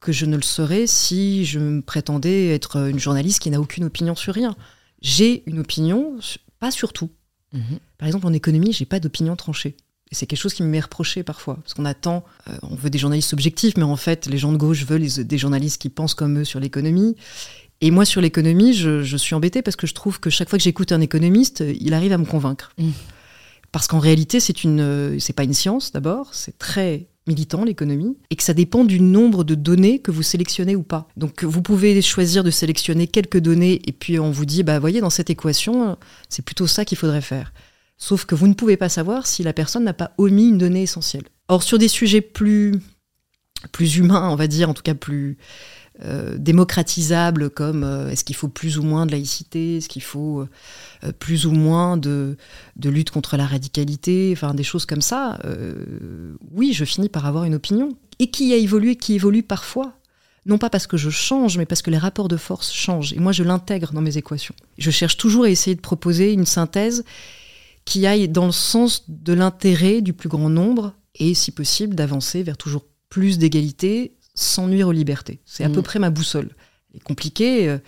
que 0.00 0.10
je 0.10 0.26
ne 0.26 0.34
le 0.34 0.42
serais 0.42 0.88
si 0.88 1.44
je 1.44 1.60
me 1.60 1.80
prétendais 1.80 2.48
être 2.52 2.88
une 2.88 2.98
journaliste 2.98 3.40
qui 3.40 3.50
n'a 3.50 3.60
aucune 3.60 3.84
opinion 3.84 4.16
sur 4.16 4.34
rien. 4.34 4.56
J'ai 5.00 5.44
une 5.48 5.60
opinion, 5.60 6.16
pas 6.58 6.72
sur 6.72 6.92
tout. 6.92 7.10
Par 7.98 8.08
exemple, 8.08 8.26
en 8.26 8.32
économie, 8.32 8.72
j'ai 8.72 8.84
pas 8.84 8.98
d'opinion 8.98 9.36
tranchée. 9.36 9.76
Et 10.10 10.14
c'est 10.14 10.26
quelque 10.26 10.38
chose 10.40 10.54
qui 10.54 10.62
me 10.62 10.68
m'est 10.68 10.80
reproché 10.80 11.22
parfois. 11.22 11.56
Parce 11.56 11.74
qu'on 11.74 11.84
attend, 11.84 12.24
euh, 12.48 12.56
on 12.62 12.74
veut 12.74 12.90
des 12.90 12.98
journalistes 12.98 13.32
objectifs, 13.32 13.76
mais 13.76 13.82
en 13.82 13.96
fait, 13.96 14.26
les 14.26 14.38
gens 14.38 14.52
de 14.52 14.56
gauche 14.56 14.84
veulent 14.84 15.02
les- 15.02 15.24
des 15.24 15.38
journalistes 15.38 15.80
qui 15.80 15.90
pensent 15.90 16.14
comme 16.14 16.38
eux 16.38 16.44
sur 16.44 16.60
l'économie. 16.60 17.14
Et 17.80 17.90
moi, 17.90 18.04
sur 18.04 18.20
l'économie, 18.20 18.72
je, 18.74 19.02
je 19.02 19.16
suis 19.16 19.34
embêtée 19.34 19.62
parce 19.62 19.76
que 19.76 19.86
je 19.86 19.94
trouve 19.94 20.18
que 20.18 20.30
chaque 20.30 20.48
fois 20.48 20.58
que 20.58 20.64
j'écoute 20.64 20.92
un 20.92 21.00
économiste, 21.00 21.62
il 21.80 21.94
arrive 21.94 22.12
à 22.12 22.18
me 22.18 22.24
convaincre. 22.24 22.72
Mm. 22.78 22.90
Parce 23.70 23.86
qu'en 23.86 23.98
réalité, 23.98 24.40
c'est 24.40 24.64
une, 24.64 25.20
c'est 25.20 25.34
pas 25.34 25.44
une 25.44 25.52
science 25.52 25.92
d'abord, 25.92 26.32
c'est 26.32 26.56
très 26.58 27.06
militant 27.26 27.62
l'économie, 27.64 28.16
et 28.30 28.36
que 28.36 28.42
ça 28.42 28.54
dépend 28.54 28.84
du 28.84 29.00
nombre 29.00 29.44
de 29.44 29.54
données 29.54 29.98
que 29.98 30.10
vous 30.10 30.22
sélectionnez 30.22 30.74
ou 30.74 30.82
pas. 30.82 31.06
Donc 31.18 31.44
vous 31.44 31.60
pouvez 31.60 32.00
choisir 32.00 32.42
de 32.42 32.50
sélectionner 32.50 33.06
quelques 33.06 33.38
données, 33.38 33.82
et 33.86 33.92
puis 33.92 34.18
on 34.18 34.30
vous 34.30 34.46
dit, 34.46 34.62
bah 34.62 34.78
voyez, 34.78 35.02
dans 35.02 35.10
cette 35.10 35.28
équation, 35.28 35.98
c'est 36.30 36.42
plutôt 36.42 36.66
ça 36.66 36.86
qu'il 36.86 36.96
faudrait 36.96 37.20
faire. 37.20 37.52
Sauf 37.98 38.24
que 38.24 38.34
vous 38.34 38.46
ne 38.46 38.54
pouvez 38.54 38.76
pas 38.76 38.88
savoir 38.88 39.26
si 39.26 39.42
la 39.42 39.52
personne 39.52 39.84
n'a 39.84 39.92
pas 39.92 40.12
omis 40.18 40.48
une 40.48 40.58
donnée 40.58 40.82
essentielle. 40.82 41.24
Or, 41.48 41.62
sur 41.62 41.78
des 41.78 41.88
sujets 41.88 42.20
plus, 42.20 42.74
plus 43.72 43.96
humains, 43.96 44.28
on 44.30 44.36
va 44.36 44.46
dire, 44.46 44.70
en 44.70 44.74
tout 44.74 44.82
cas 44.82 44.94
plus 44.94 45.36
démocratisables 46.36 47.50
comme 47.50 47.82
est-ce 48.08 48.22
qu'il 48.22 48.36
faut 48.36 48.46
plus 48.46 48.78
ou 48.78 48.84
moins 48.84 49.04
de 49.04 49.10
laïcité, 49.10 49.78
est-ce 49.78 49.88
qu'il 49.88 50.04
faut 50.04 50.46
plus 51.18 51.44
ou 51.44 51.50
moins 51.50 51.96
de, 51.96 52.36
de, 52.76 52.88
lutte 52.88 53.10
contre 53.10 53.36
la 53.36 53.44
radicalité, 53.44 54.30
enfin 54.32 54.54
des 54.54 54.62
choses 54.62 54.86
comme 54.86 55.02
ça, 55.02 55.40
oui, 56.52 56.72
je 56.72 56.84
finis 56.84 57.08
par 57.08 57.26
avoir 57.26 57.42
une 57.42 57.56
opinion. 57.56 57.96
Et 58.20 58.30
qui 58.30 58.52
a 58.52 58.56
évolué, 58.56 58.94
qui 58.94 59.14
évolue 59.14 59.42
parfois 59.42 59.98
non 60.48 60.58
pas 60.58 60.70
parce 60.70 60.86
que 60.86 60.96
je 60.96 61.10
change, 61.10 61.58
mais 61.58 61.66
parce 61.66 61.82
que 61.82 61.90
les 61.90 61.98
rapports 61.98 62.28
de 62.28 62.38
force 62.38 62.72
changent. 62.72 63.12
Et 63.12 63.20
moi, 63.20 63.32
je 63.32 63.42
l'intègre 63.42 63.92
dans 63.92 64.00
mes 64.00 64.16
équations. 64.16 64.54
Je 64.78 64.90
cherche 64.90 65.18
toujours 65.18 65.44
à 65.44 65.50
essayer 65.50 65.76
de 65.76 65.80
proposer 65.80 66.32
une 66.32 66.46
synthèse 66.46 67.04
qui 67.88 68.06
aille 68.06 68.28
dans 68.28 68.44
le 68.44 68.52
sens 68.52 69.04
de 69.08 69.32
l'intérêt 69.32 70.02
du 70.02 70.12
plus 70.12 70.28
grand 70.28 70.50
nombre 70.50 70.92
et, 71.14 71.32
si 71.32 71.52
possible, 71.52 71.94
d'avancer 71.94 72.42
vers 72.42 72.58
toujours 72.58 72.84
plus 73.08 73.38
d'égalité 73.38 74.12
sans 74.34 74.68
nuire 74.68 74.88
aux 74.88 74.92
libertés. 74.92 75.40
C'est 75.46 75.64
à 75.64 75.70
peu 75.70 75.80
mm. 75.80 75.84
près 75.84 75.98
ma 75.98 76.10
boussole. 76.10 76.50
Elle 76.90 76.98
est 76.98 77.02
compliquée, 77.02 77.66
euh, 77.66 77.78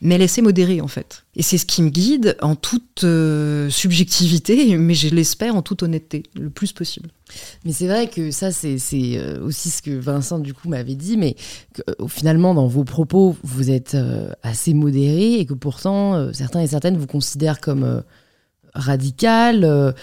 mais 0.00 0.14
elle 0.14 0.20
est 0.20 0.26
assez 0.26 0.42
modérée 0.42 0.80
en 0.80 0.86
fait. 0.86 1.24
Et 1.34 1.42
c'est 1.42 1.58
ce 1.58 1.66
qui 1.66 1.82
me 1.82 1.88
guide 1.88 2.36
en 2.40 2.54
toute 2.54 3.02
euh, 3.02 3.68
subjectivité, 3.68 4.76
mais 4.78 4.94
je 4.94 5.12
l'espère 5.12 5.56
en 5.56 5.62
toute 5.62 5.82
honnêteté, 5.82 6.22
le 6.36 6.50
plus 6.50 6.72
possible. 6.72 7.10
Mais 7.64 7.72
c'est 7.72 7.88
vrai 7.88 8.08
que 8.08 8.30
ça, 8.30 8.52
c'est 8.52 8.78
euh, 8.94 9.44
aussi 9.44 9.70
ce 9.70 9.82
que 9.82 9.90
Vincent, 9.90 10.38
du 10.38 10.54
coup, 10.54 10.68
m'avait 10.68 10.94
dit, 10.94 11.16
mais 11.16 11.34
que, 11.74 11.82
finalement, 12.06 12.54
dans 12.54 12.68
vos 12.68 12.84
propos, 12.84 13.36
vous 13.42 13.72
êtes 13.72 13.96
assez 14.44 14.72
modéré 14.72 15.40
et 15.40 15.46
que 15.46 15.54
pourtant, 15.54 16.32
certains 16.32 16.60
et 16.60 16.68
certaines 16.68 16.96
vous 16.96 17.08
considèrent 17.08 17.60
comme 17.60 18.04
radical, 18.74 19.94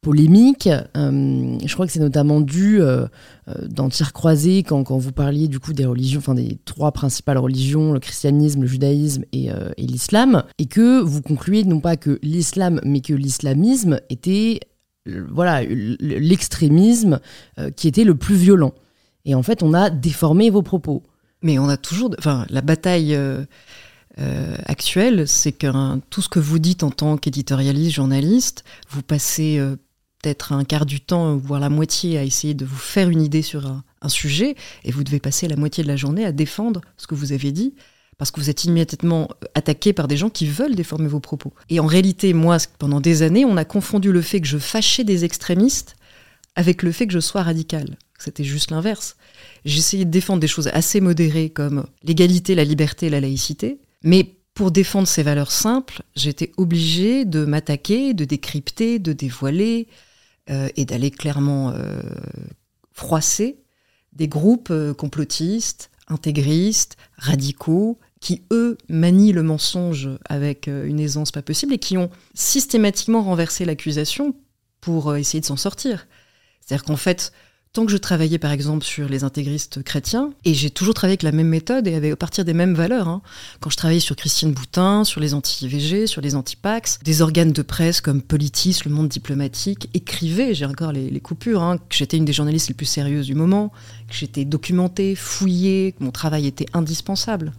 polémique. 0.00 0.68
Euh, 0.96 1.58
je 1.64 1.74
crois 1.74 1.86
que 1.86 1.92
c'est 1.92 2.00
notamment 2.00 2.40
dû 2.40 2.80
euh, 2.80 3.06
euh, 3.48 3.54
dans 3.68 3.88
croisé 4.12 4.62
quand, 4.62 4.82
quand, 4.84 4.98
vous 4.98 5.12
parliez 5.12 5.48
du 5.48 5.60
coup 5.60 5.72
des 5.72 5.84
religions, 5.84 6.20
enfin 6.20 6.34
des 6.34 6.58
trois 6.64 6.92
principales 6.92 7.38
religions, 7.38 7.92
le 7.92 8.00
christianisme, 8.00 8.62
le 8.62 8.66
judaïsme 8.66 9.24
et, 9.32 9.48
et 9.76 9.86
l'islam, 9.86 10.44
et 10.58 10.66
que 10.66 11.00
vous 11.00 11.22
concluez 11.22 11.64
non 11.64 11.80
pas 11.80 11.96
que 11.96 12.18
l'islam, 12.22 12.80
mais 12.84 13.00
que 13.00 13.14
l'islamisme 13.14 14.00
était 14.08 14.60
voilà 15.06 15.62
l'extrémisme 15.64 17.20
qui 17.74 17.88
était 17.88 18.04
le 18.04 18.14
plus 18.14 18.36
violent. 18.36 18.72
Et 19.24 19.34
en 19.34 19.42
fait, 19.42 19.62
on 19.62 19.74
a 19.74 19.90
déformé 19.90 20.50
vos 20.50 20.62
propos. 20.62 21.02
Mais 21.42 21.58
on 21.58 21.68
a 21.68 21.76
toujours, 21.76 22.10
enfin, 22.18 22.46
la 22.50 22.60
bataille. 22.60 23.18
Actuelle, 24.66 25.26
c'est 25.26 25.52
que 25.52 25.98
tout 26.10 26.22
ce 26.22 26.28
que 26.28 26.40
vous 26.40 26.58
dites 26.58 26.82
en 26.82 26.90
tant 26.90 27.16
qu'éditorialiste, 27.16 27.94
journaliste, 27.94 28.64
vous 28.90 29.02
passez 29.02 29.60
peut-être 30.22 30.52
un 30.52 30.64
quart 30.64 30.86
du 30.86 31.00
temps, 31.00 31.36
voire 31.36 31.60
la 31.60 31.70
moitié, 31.70 32.18
à 32.18 32.24
essayer 32.24 32.54
de 32.54 32.64
vous 32.64 32.76
faire 32.76 33.08
une 33.08 33.22
idée 33.22 33.42
sur 33.42 33.66
un, 33.66 33.82
sujet, 34.08 34.56
et 34.84 34.92
vous 34.92 35.04
devez 35.04 35.20
passer 35.20 35.46
la 35.46 35.56
moitié 35.56 35.84
de 35.84 35.88
la 35.88 35.96
journée 35.96 36.24
à 36.24 36.32
défendre 36.32 36.80
ce 36.96 37.06
que 37.06 37.14
vous 37.14 37.32
avez 37.32 37.52
dit, 37.52 37.74
parce 38.16 38.30
que 38.30 38.40
vous 38.40 38.48
êtes 38.50 38.64
immédiatement 38.64 39.28
attaqué 39.54 39.92
par 39.92 40.08
des 40.08 40.16
gens 40.16 40.30
qui 40.30 40.46
veulent 40.46 40.74
déformer 40.74 41.08
vos 41.08 41.20
propos. 41.20 41.52
Et 41.68 41.80
en 41.80 41.86
réalité, 41.86 42.32
moi, 42.32 42.56
pendant 42.78 43.00
des 43.00 43.22
années, 43.22 43.44
on 43.44 43.56
a 43.56 43.64
confondu 43.64 44.10
le 44.10 44.22
fait 44.22 44.40
que 44.40 44.46
je 44.46 44.58
fâchais 44.58 45.04
des 45.04 45.24
extrémistes 45.24 45.96
avec 46.54 46.82
le 46.82 46.92
fait 46.92 47.06
que 47.06 47.12
je 47.12 47.20
sois 47.20 47.42
radical. 47.42 47.96
C'était 48.18 48.44
juste 48.44 48.70
l'inverse. 48.70 49.16
J'essayais 49.64 50.04
de 50.04 50.10
défendre 50.10 50.40
des 50.40 50.46
choses 50.46 50.68
assez 50.68 51.00
modérées 51.00 51.50
comme 51.50 51.86
l'égalité, 52.02 52.54
la 52.54 52.64
liberté, 52.64 53.08
la 53.08 53.20
laïcité, 53.20 53.80
mais 54.02 54.36
pour 54.54 54.70
défendre 54.70 55.08
ces 55.08 55.22
valeurs 55.22 55.52
simples, 55.52 56.02
j'étais 56.14 56.52
obligée 56.56 57.24
de 57.24 57.44
m'attaquer, 57.44 58.14
de 58.14 58.24
décrypter, 58.24 58.98
de 58.98 59.12
dévoiler, 59.12 59.88
euh, 60.50 60.68
et 60.74 60.84
d'aller 60.84 61.12
clairement 61.12 61.70
euh, 61.70 62.00
froisser 62.92 63.62
des 64.12 64.26
groupes 64.26 64.70
euh, 64.70 64.92
complotistes, 64.94 65.90
intégristes, 66.08 66.96
radicaux, 67.18 68.00
qui, 68.20 68.42
eux, 68.50 68.76
manient 68.88 69.32
le 69.32 69.44
mensonge 69.44 70.10
avec 70.24 70.66
une 70.66 70.98
aisance 70.98 71.30
pas 71.30 71.40
possible 71.40 71.72
et 71.72 71.78
qui 71.78 71.96
ont 71.96 72.10
systématiquement 72.34 73.22
renversé 73.22 73.64
l'accusation 73.64 74.34
pour 74.80 75.16
essayer 75.16 75.40
de 75.40 75.46
s'en 75.46 75.56
sortir. 75.56 76.06
C'est-à-dire 76.60 76.84
qu'en 76.84 76.96
fait, 76.96 77.32
tant 77.72 77.86
que 77.86 77.92
je 77.92 77.96
travaillais 77.96 78.38
par 78.38 78.50
exemple 78.50 78.84
sur 78.84 79.08
les 79.08 79.22
intégristes 79.22 79.82
chrétiens, 79.84 80.32
et 80.44 80.54
j'ai 80.54 80.70
toujours 80.70 80.94
travaillé 80.94 81.12
avec 81.12 81.22
la 81.22 81.30
même 81.30 81.46
méthode 81.46 81.86
et 81.86 82.10
à 82.10 82.16
partir 82.16 82.44
des 82.44 82.52
mêmes 82.52 82.74
valeurs. 82.74 83.06
Hein. 83.06 83.22
Quand 83.60 83.70
je 83.70 83.76
travaillais 83.76 84.00
sur 84.00 84.16
Christine 84.16 84.52
Boutin, 84.52 85.04
sur 85.04 85.20
les 85.20 85.34
anti-IVG, 85.34 86.08
sur 86.08 86.20
les 86.20 86.34
anti-Pax, 86.34 86.98
des 87.04 87.22
organes 87.22 87.52
de 87.52 87.62
presse 87.62 88.00
comme 88.00 88.22
Politis, 88.22 88.80
Le 88.84 88.90
Monde 88.90 89.08
Diplomatique, 89.08 89.88
écrivaient, 89.94 90.52
j'ai 90.52 90.66
encore 90.66 90.90
les, 90.90 91.20
coupures, 91.20 91.62
hein, 91.62 91.78
que 91.78 91.94
j'étais 91.94 92.16
une 92.16 92.24
des 92.24 92.32
journalistes 92.32 92.68
les 92.68 92.74
plus 92.74 92.86
sérieuses 92.86 93.26
du 93.26 93.36
moment, 93.36 93.70
que 94.08 94.14
j'étais 94.14 94.44
documentée, 94.44 95.14
fouillée, 95.14 95.94
que 95.96 96.02
mon 96.02 96.10
travail 96.10 96.48
était 96.48 96.66
indispensable. 96.74 97.52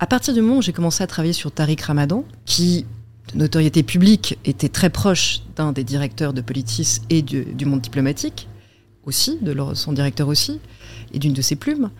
À 0.00 0.06
partir 0.06 0.34
du 0.34 0.40
moment 0.40 0.58
où 0.58 0.62
j'ai 0.62 0.72
commencé 0.72 1.04
à 1.04 1.06
travailler 1.06 1.32
sur 1.32 1.52
Tariq 1.52 1.84
Ramadan, 1.84 2.24
qui 2.44 2.86
de 3.34 3.38
notoriété 3.38 3.82
publique 3.82 4.38
était 4.44 4.70
très 4.70 4.90
proche 4.90 5.42
d'un 5.54 5.72
des 5.72 5.84
directeurs 5.84 6.32
de 6.32 6.40
Politis 6.40 7.02
et 7.10 7.20
du 7.20 7.66
monde 7.66 7.82
diplomatique, 7.82 8.48
aussi, 9.08 9.38
de 9.40 9.56
son 9.74 9.92
directeur 9.92 10.28
aussi, 10.28 10.60
et 11.12 11.18
d'une 11.18 11.32
de 11.32 11.42
ses 11.42 11.56
plumes, 11.56 11.90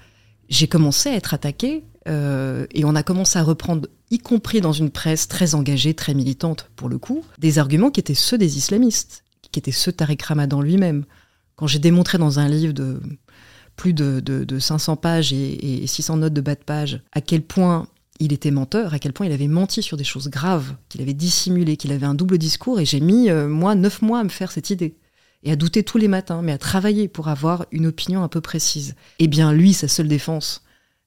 j'ai 0.49 0.69
commencé 0.69 1.09
à 1.09 1.15
être 1.15 1.35
attaquée 1.35 1.83
euh, 2.07 2.67
et 2.73 2.85
on 2.85 2.95
a 2.95 3.03
commencé 3.03 3.39
à 3.39 3.43
reprendre, 3.43 3.89
y 4.11 4.19
compris 4.19 4.61
dans 4.61 4.73
une 4.73 4.91
presse 4.91 5.27
très 5.27 5.55
engagée, 5.55 5.95
très 5.95 6.15
militante 6.15 6.71
pour 6.77 6.89
le 6.89 6.99
coup, 6.99 7.25
des 7.39 7.59
arguments 7.59 7.91
qui 7.91 8.01
étaient 8.01 8.15
ceux 8.15 8.39
des 8.39 8.57
islamistes, 8.57 9.25
qui 9.51 9.59
étaient 9.59 9.73
ceux 9.73 9.93
de 9.93 9.97
Tariq 9.97 10.25
Ramadan 10.25 10.61
lui-même. 10.61 11.05
Quand 11.57 11.67
j'ai 11.67 11.79
démontré 11.79 12.19
dans 12.19 12.39
un 12.39 12.49
livre 12.49 12.73
de 12.73 13.01
plus 13.77 13.93
de, 13.93 14.59
500 14.59 14.97
pages 14.97 15.33
et, 15.33 15.87
600 15.87 16.19
notes 16.19 16.33
de 16.33 16.41
bas 16.41 16.55
de 16.55 16.65
page 16.65 17.01
à 17.13 17.21
quel 17.21 17.43
point 17.43 17.87
il 18.21 18.33
était 18.33 18.51
menteur, 18.51 18.95
à 18.95 18.99
quel 18.99 19.13
point 19.13 19.27
il 19.27 19.33
avait 19.33 19.49
menti 19.49 19.83
sur 19.83 19.97
des 19.97 20.05
choses 20.05 20.29
graves, 20.29 20.75
qu'il 20.89 21.01
avait 21.01 21.15
dissimulé, 21.15 21.77
qu'il 21.77 21.93
avait 21.93 22.07
un 22.07 22.15
double 22.15 22.37
discours, 22.37 22.81
et 22.81 22.85
j'ai 22.85 22.99
mis, 22.99 23.31
euh, 23.31 23.47
moi, 23.49 23.77
neuf 23.77 24.03
mois 24.03 24.19
à 24.19 24.25
me 24.25 24.29
faire 24.29 24.51
cette 24.51 24.71
idée 24.71 24.97
et 25.43 25.53
à 25.53 25.57
douter 25.57 25.83
tous 25.83 25.99
les 25.99 26.09
matins, 26.09 26.43
mais 26.43 26.53
à 26.53 26.59
travailler 26.59 27.09
pour 27.09 27.29
avoir 27.29 27.67
une 27.71 27.87
opinion 27.87 28.23
un 28.23 28.29
peu 28.29 28.41
précise. 28.41 28.95
Eh 29.19 29.29
bien, 29.29 29.53
lui, 29.53 29.73
sa 29.73 29.89
seule 29.89 30.09
défense 30.09 30.63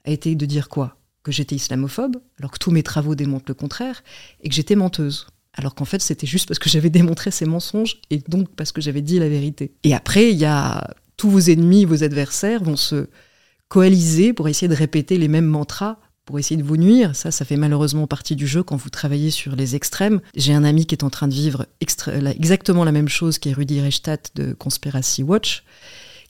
a 0.05 0.11
été 0.11 0.35
de 0.35 0.45
dire 0.45 0.69
quoi? 0.69 0.97
Que 1.23 1.31
j'étais 1.31 1.55
islamophobe, 1.55 2.17
alors 2.39 2.51
que 2.51 2.57
tous 2.57 2.71
mes 2.71 2.83
travaux 2.83 3.15
démontrent 3.15 3.45
le 3.47 3.53
contraire, 3.53 4.03
et 4.41 4.50
que 4.50 4.55
j'étais 4.55 4.75
menteuse. 4.75 5.27
Alors 5.53 5.75
qu'en 5.75 5.85
fait, 5.85 6.01
c'était 6.01 6.27
juste 6.27 6.47
parce 6.47 6.59
que 6.59 6.69
j'avais 6.69 6.89
démontré 6.89 7.29
ces 7.29 7.45
mensonges, 7.45 7.97
et 8.09 8.19
donc 8.19 8.50
parce 8.55 8.71
que 8.71 8.81
j'avais 8.81 9.01
dit 9.01 9.19
la 9.19 9.29
vérité. 9.29 9.73
Et 9.83 9.93
après, 9.93 10.31
il 10.31 10.38
y 10.38 10.45
a 10.45 10.95
tous 11.17 11.29
vos 11.29 11.39
ennemis, 11.39 11.85
vos 11.85 12.03
adversaires 12.03 12.63
vont 12.63 12.77
se 12.77 13.07
coaliser 13.67 14.33
pour 14.33 14.47
essayer 14.47 14.67
de 14.67 14.75
répéter 14.75 15.17
les 15.17 15.27
mêmes 15.27 15.45
mantras 15.45 16.00
pour 16.31 16.39
essayer 16.39 16.55
de 16.55 16.65
vous 16.65 16.77
nuire. 16.77 17.13
Ça, 17.13 17.29
ça 17.29 17.43
fait 17.43 17.57
malheureusement 17.57 18.07
partie 18.07 18.38
du 18.38 18.47
jeu 18.47 18.63
quand 18.63 18.77
vous 18.77 18.89
travaillez 18.89 19.31
sur 19.31 19.53
les 19.53 19.75
extrêmes. 19.75 20.21
J'ai 20.33 20.53
un 20.53 20.63
ami 20.63 20.85
qui 20.85 20.95
est 20.95 21.03
en 21.03 21.09
train 21.09 21.27
de 21.27 21.33
vivre 21.33 21.65
exactement 21.81 22.85
la 22.85 22.93
même 22.93 23.09
chose 23.09 23.38
qui 23.38 23.50
est 23.50 23.53
Rudy 23.53 23.81
Reichstadt 23.81 24.31
de 24.35 24.53
Conspiracy 24.53 25.23
Watch, 25.23 25.65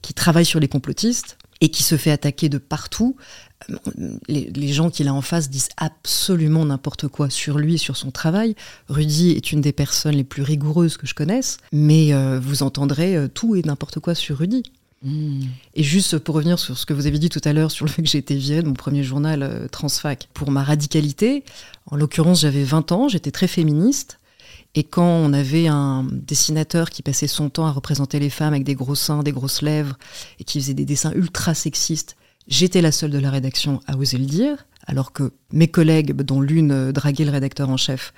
qui 0.01 0.15
travaille 0.15 0.45
sur 0.45 0.59
les 0.59 0.67
complotistes 0.67 1.37
et 1.61 1.69
qui 1.69 1.83
se 1.83 1.97
fait 1.97 2.09
attaquer 2.09 2.49
de 2.49 2.57
partout. 2.57 3.15
Les, 4.27 4.73
gens 4.73 4.89
qu'il 4.89 5.07
a 5.07 5.13
en 5.13 5.21
face 5.21 5.51
disent 5.51 5.69
absolument 5.77 6.65
n'importe 6.65 7.07
quoi 7.07 7.29
sur 7.29 7.59
lui, 7.59 7.77
sur 7.77 7.95
son 7.95 8.09
travail. 8.09 8.55
Rudy 8.89 9.33
est 9.33 9.51
une 9.51 9.61
des 9.61 9.71
personnes 9.71 10.15
les 10.15 10.23
plus 10.23 10.41
rigoureuses 10.41 10.97
que 10.97 11.05
je 11.05 11.13
connaisse, 11.13 11.59
mais 11.71 12.11
euh, 12.11 12.39
vous 12.41 12.63
entendrez 12.63 13.15
euh, 13.15 13.27
tout 13.27 13.55
et 13.55 13.61
n'importe 13.61 13.99
quoi 13.99 14.15
sur 14.15 14.39
Rudy. 14.39 14.63
Hmm. 15.03 15.45
Et 15.73 15.81
juste 15.81 16.19
pour 16.19 16.35
revenir 16.35 16.59
sur 16.59 16.77
ce 16.77 16.85
que 16.85 16.93
vous 16.93 17.07
avez 17.07 17.17
dit 17.17 17.29
tout 17.29 17.41
à 17.43 17.53
l'heure 17.53 17.71
sur 17.71 17.85
le 17.85 17.91
fait 17.91 18.03
que 18.03 18.07
j'ai 18.07 18.19
été 18.19 18.35
virée 18.35 18.61
mon 18.61 18.73
premier 18.73 19.03
journal 19.03 19.41
euh, 19.41 19.67
Transfac 19.67 20.29
pour 20.33 20.51
ma 20.51 20.63
radicalité, 20.63 21.43
en 21.87 21.95
l'occurrence 21.95 22.41
j'avais 22.41 22.63
20 22.63 22.91
ans, 22.91 23.07
j'étais 23.07 23.31
très 23.31 23.47
féministe. 23.47 24.19
Et 24.73 24.83
quand 24.83 25.03
on 25.03 25.33
avait 25.33 25.67
un 25.67 26.07
dessinateur 26.09 26.89
qui 26.89 27.01
passait 27.01 27.27
son 27.27 27.49
temps 27.49 27.65
à 27.65 27.71
représenter 27.71 28.19
les 28.19 28.29
femmes 28.29 28.53
avec 28.53 28.63
des 28.63 28.75
gros 28.75 28.95
seins, 28.95 29.21
des 29.21 29.33
grosses 29.33 29.61
lèvres, 29.61 29.97
et 30.39 30.43
qui 30.43 30.61
faisait 30.61 30.73
des 30.73 30.85
dessins 30.85 31.11
ultra 31.13 31.53
sexistes, 31.53 32.15
j'étais 32.47 32.81
la 32.81 32.93
seule 32.93 33.11
de 33.11 33.17
la 33.17 33.31
rédaction 33.31 33.81
à 33.87 33.97
oser 33.97 34.17
le 34.17 34.25
dire, 34.25 34.65
alors 34.85 35.11
que 35.11 35.33
mes 35.51 35.67
collègues, 35.67 36.13
dont 36.13 36.39
l'une 36.39 36.71
euh, 36.71 36.91
draguait 36.93 37.25
le 37.25 37.31
rédacteur 37.31 37.69
en 37.69 37.75
chef, 37.75 38.13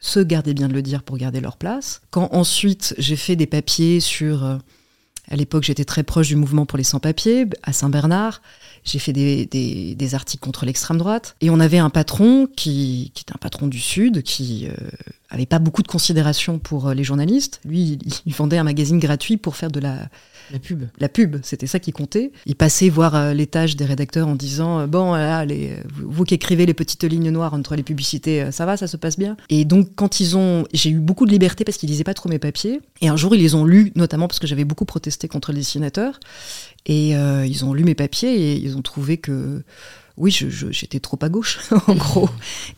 se 0.00 0.18
gardaient 0.18 0.54
bien 0.54 0.68
de 0.68 0.74
le 0.74 0.82
dire 0.82 1.04
pour 1.04 1.16
garder 1.18 1.40
leur 1.40 1.56
place. 1.56 2.00
Quand 2.10 2.28
ensuite 2.32 2.94
j'ai 2.98 3.16
fait 3.16 3.36
des 3.36 3.46
papiers 3.46 4.00
sur 4.00 4.44
euh, 4.44 4.58
à 5.30 5.36
l'époque, 5.36 5.62
j'étais 5.62 5.84
très 5.84 6.02
proche 6.02 6.28
du 6.28 6.36
mouvement 6.36 6.66
pour 6.66 6.78
les 6.78 6.84
sans-papiers, 6.84 7.46
à 7.62 7.72
Saint-Bernard. 7.72 8.42
J'ai 8.84 8.98
fait 8.98 9.12
des, 9.12 10.14
articles 10.14 10.42
contre 10.42 10.66
l'extrême 10.66 10.98
droite. 10.98 11.36
Et 11.40 11.50
on 11.50 11.60
avait 11.60 11.78
un 11.78 11.90
patron 11.90 12.46
qui, 12.56 13.12
qui 13.14 13.22
était 13.22 13.32
un 13.32 13.38
patron 13.38 13.66
du 13.66 13.78
Sud, 13.78 14.22
qui 14.22 14.68
euh, 14.68 14.74
avait 15.32 15.46
pas 15.46 15.58
beaucoup 15.58 15.82
de 15.82 15.88
considération 15.88 16.58
pour 16.58 16.88
euh, 16.88 16.94
les 16.94 17.04
journalistes. 17.04 17.60
Lui, 17.64 17.98
il 18.26 18.34
vendait 18.34 18.58
un 18.58 18.64
magazine 18.64 18.98
gratuit 18.98 19.36
pour 19.36 19.56
faire 19.56 19.70
de 19.70 19.80
la, 19.80 20.08
la 20.52 20.58
pub. 20.58 20.84
La 20.98 21.08
pub, 21.08 21.38
c'était 21.42 21.66
ça 21.66 21.80
qui 21.80 21.92
comptait. 21.92 22.32
Il 22.46 22.54
passait 22.54 22.88
voir 22.88 23.14
euh, 23.14 23.34
tâches 23.50 23.76
des 23.76 23.84
rédacteurs 23.84 24.28
en 24.28 24.34
disant 24.34 24.80
euh, 24.80 24.86
Bon, 24.86 25.12
là, 25.14 25.44
les, 25.44 25.76
vous 25.96 26.24
qui 26.24 26.34
écrivez 26.34 26.66
les 26.66 26.74
petites 26.74 27.04
lignes 27.04 27.30
noires 27.30 27.54
entre 27.54 27.76
les 27.76 27.82
publicités, 27.82 28.52
ça 28.52 28.66
va, 28.66 28.76
ça 28.76 28.86
se 28.86 28.96
passe 28.96 29.18
bien. 29.18 29.36
Et 29.48 29.64
donc, 29.64 29.94
quand 29.94 30.20
ils 30.20 30.36
ont. 30.36 30.64
J'ai 30.72 30.90
eu 30.90 31.00
beaucoup 31.00 31.26
de 31.26 31.30
liberté 31.30 31.64
parce 31.64 31.78
qu'ils 31.78 31.88
lisaient 31.88 32.04
pas 32.04 32.14
trop 32.14 32.28
mes 32.28 32.38
papiers. 32.38 32.80
Et 33.00 33.08
un 33.08 33.16
jour, 33.16 33.34
ils 33.34 33.40
les 33.40 33.54
ont 33.54 33.64
lus, 33.64 33.92
notamment 33.94 34.28
parce 34.28 34.38
que 34.38 34.46
j'avais 34.46 34.64
beaucoup 34.64 34.84
protesté 34.84 35.28
contre 35.28 35.52
les 35.52 35.58
dessinateurs. 35.58 36.20
Et 36.86 37.10
ils 37.10 37.64
ont 37.64 37.74
lu 37.74 37.84
mes 37.84 37.94
papiers 37.94 38.34
et 38.34 38.56
ils 38.56 38.71
ont 38.76 38.82
trouvé 38.82 39.18
que 39.18 39.62
oui, 40.18 40.30
j'étais 40.30 41.00
trop 41.00 41.18
à 41.22 41.28
gauche, 41.28 41.58
en 41.86 41.94
gros. 41.94 42.28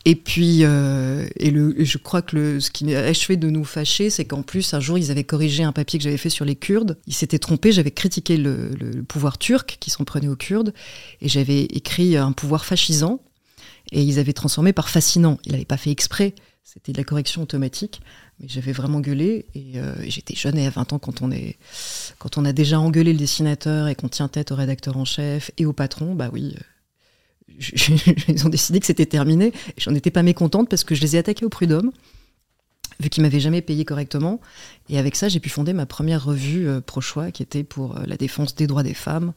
Et 0.04 0.14
puis, 0.14 0.60
euh, 0.62 1.26
et, 1.36 1.50
le, 1.50 1.74
je 1.78 1.98
crois 1.98 2.22
que 2.22 2.36
le, 2.36 2.60
ce 2.60 2.70
qui 2.70 2.94
a 2.94 3.00
achevé 3.00 3.36
de 3.36 3.50
nous 3.50 3.64
fâcher, 3.64 4.08
c'est 4.08 4.24
qu'en 4.24 4.42
plus, 4.42 4.72
un 4.74 4.80
jour, 4.80 4.98
ils 4.98 5.10
avaient 5.10 5.24
corrigé 5.24 5.64
un 5.64 5.72
papier 5.72 5.98
que 5.98 6.04
j'avais 6.04 6.16
fait 6.16 6.30
sur 6.30 6.44
les 6.44 6.54
Kurdes. 6.54 6.96
Ils 7.06 7.14
s'étaient 7.14 7.38
trompés, 7.38 7.72
j'avais 7.72 7.90
critiqué 7.90 8.36
le, 8.36 8.70
pouvoir 9.08 9.38
turc 9.38 9.78
qui 9.80 9.90
s'en 9.90 10.04
prenait 10.04 10.28
aux 10.28 10.36
Kurdes, 10.36 10.72
et 11.20 11.28
j'avais 11.28 11.62
écrit 11.64 12.16
un 12.16 12.32
pouvoir 12.32 12.64
fascisant, 12.64 13.20
et 13.90 14.02
ils 14.02 14.18
avaient 14.18 14.32
transformé 14.32 14.72
par 14.72 14.88
fascinant. 14.88 15.38
Il 15.44 15.52
n'avait 15.52 15.64
pas 15.64 15.76
fait 15.76 15.90
exprès, 15.90 16.34
c'était 16.62 16.92
de 16.92 16.98
la 16.98 17.04
correction 17.04 17.42
automatique. 17.42 18.00
J'avais 18.46 18.72
vraiment 18.72 19.00
gueulé 19.00 19.46
et, 19.54 19.78
euh, 19.78 19.94
j'étais 20.06 20.34
jeune 20.34 20.58
et 20.58 20.66
à 20.66 20.70
20 20.70 20.92
ans 20.94 20.98
quand 20.98 21.22
on 21.22 21.30
est 21.30 21.56
quand 22.18 22.38
on 22.38 22.44
a 22.44 22.52
déjà 22.52 22.78
engueulé 22.78 23.12
le 23.12 23.18
dessinateur 23.18 23.88
et 23.88 23.94
qu'on 23.94 24.08
tient 24.08 24.28
tête 24.28 24.52
au 24.52 24.54
rédacteur 24.54 24.96
en 24.96 25.04
chef 25.04 25.50
et 25.58 25.66
au 25.66 25.72
patron, 25.72 26.14
bah 26.14 26.30
oui, 26.32 26.54
ils 28.28 28.46
ont 28.46 28.48
décidé 28.48 28.80
que 28.80 28.86
c'était 28.86 29.06
terminé. 29.06 29.46
Et 29.76 29.80
j'en 29.80 29.94
étais 29.94 30.10
pas 30.10 30.22
mécontente 30.22 30.68
parce 30.68 30.84
que 30.84 30.94
je 30.94 31.00
les 31.00 31.16
ai 31.16 31.18
attaqués 31.18 31.44
au 31.44 31.48
prud'homme, 31.48 31.92
vu 33.00 33.08
qu'ils 33.08 33.22
m'avaient 33.22 33.40
jamais 33.40 33.62
payé 33.62 33.84
correctement. 33.84 34.40
Et 34.88 34.98
avec 34.98 35.16
ça, 35.16 35.28
j'ai 35.28 35.40
pu 35.40 35.48
fonder 35.48 35.72
ma 35.72 35.86
première 35.86 36.24
revue 36.24 36.68
euh, 36.68 36.80
pro-choix, 36.80 37.30
qui 37.30 37.42
était 37.42 37.64
pour 37.64 37.96
euh, 37.96 38.04
la 38.06 38.16
défense 38.16 38.54
des 38.54 38.66
droits 38.66 38.82
des 38.82 38.94
femmes, 38.94 39.32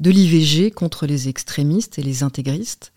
de 0.00 0.10
l'IVG 0.10 0.70
contre 0.70 1.06
les 1.06 1.28
extrémistes 1.28 1.98
et 1.98 2.02
les 2.02 2.22
intégristes 2.22 2.92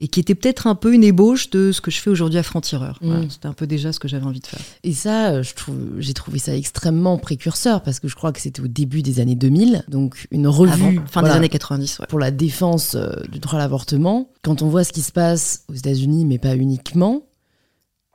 et 0.00 0.08
qui 0.08 0.18
était 0.18 0.34
peut-être 0.34 0.66
un 0.66 0.74
peu 0.74 0.92
une 0.92 1.04
ébauche 1.04 1.50
de 1.50 1.70
ce 1.70 1.80
que 1.80 1.90
je 1.90 2.00
fais 2.00 2.10
aujourd'hui 2.10 2.38
à 2.38 2.42
Franc-Tireur. 2.42 2.98
Mm. 3.00 3.30
C'était 3.30 3.46
un 3.46 3.52
peu 3.52 3.66
déjà 3.66 3.92
ce 3.92 4.00
que 4.00 4.08
j'avais 4.08 4.26
envie 4.26 4.40
de 4.40 4.46
faire. 4.46 4.60
Et 4.82 4.92
ça, 4.92 5.30
euh, 5.30 5.42
je 5.42 5.54
trouve, 5.54 5.76
j'ai 5.98 6.14
trouvé 6.14 6.38
ça 6.38 6.56
extrêmement 6.56 7.16
précurseur 7.16 7.82
parce 7.82 8.00
que 8.00 8.08
je 8.08 8.16
crois 8.16 8.32
que 8.32 8.40
c'était 8.40 8.60
au 8.60 8.66
début 8.66 9.02
des 9.02 9.20
années 9.20 9.36
2000, 9.36 9.84
donc 9.88 10.26
une 10.30 10.48
revue 10.48 11.00
fin 11.06 11.22
des 11.22 11.30
années 11.30 11.48
90 11.48 12.02
pour 12.08 12.18
la 12.18 12.30
défense 12.30 12.96
euh, 12.96 13.12
du 13.30 13.38
droit 13.38 13.54
à 13.54 13.62
l'avortement. 13.62 14.30
Quand 14.42 14.62
on 14.62 14.68
voit 14.68 14.84
ce 14.84 14.92
qui 14.92 15.02
se 15.02 15.12
passe 15.12 15.64
aux 15.68 15.74
États-Unis, 15.74 16.24
mais 16.24 16.38
pas 16.38 16.56
uniquement, 16.56 17.22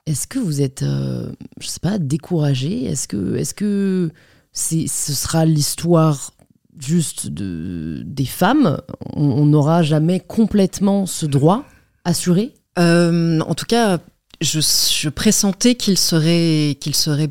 est-ce 0.06 0.28
que 0.28 0.40
vous 0.40 0.62
êtes, 0.62 0.84
euh, 0.84 1.32
je 1.60 1.68
sais 1.68 1.80
pas, 1.80 1.98
découragé? 1.98 2.86
Est-ce 2.86 3.08
que, 3.08 3.36
est-ce 3.36 3.54
que 3.54 4.12
c'est, 4.52 4.88
ce 4.88 5.14
sera 5.14 5.46
l'histoire 5.46 6.34
juste 6.80 7.28
de, 7.28 8.02
des 8.06 8.26
femmes, 8.26 8.80
on 9.14 9.46
n'aura 9.46 9.84
jamais 9.84 10.20
complètement 10.20 11.06
ce 11.06 11.26
droit 11.26 11.66
assuré 12.06 12.54
euh, 12.78 13.40
En 13.42 13.56
tout 13.56 13.66
cas, 13.66 14.00
je, 14.42 15.10
pressentais 15.10 15.76
qu'il 15.76 15.98
serait, 15.98 16.78
serait 16.94 17.30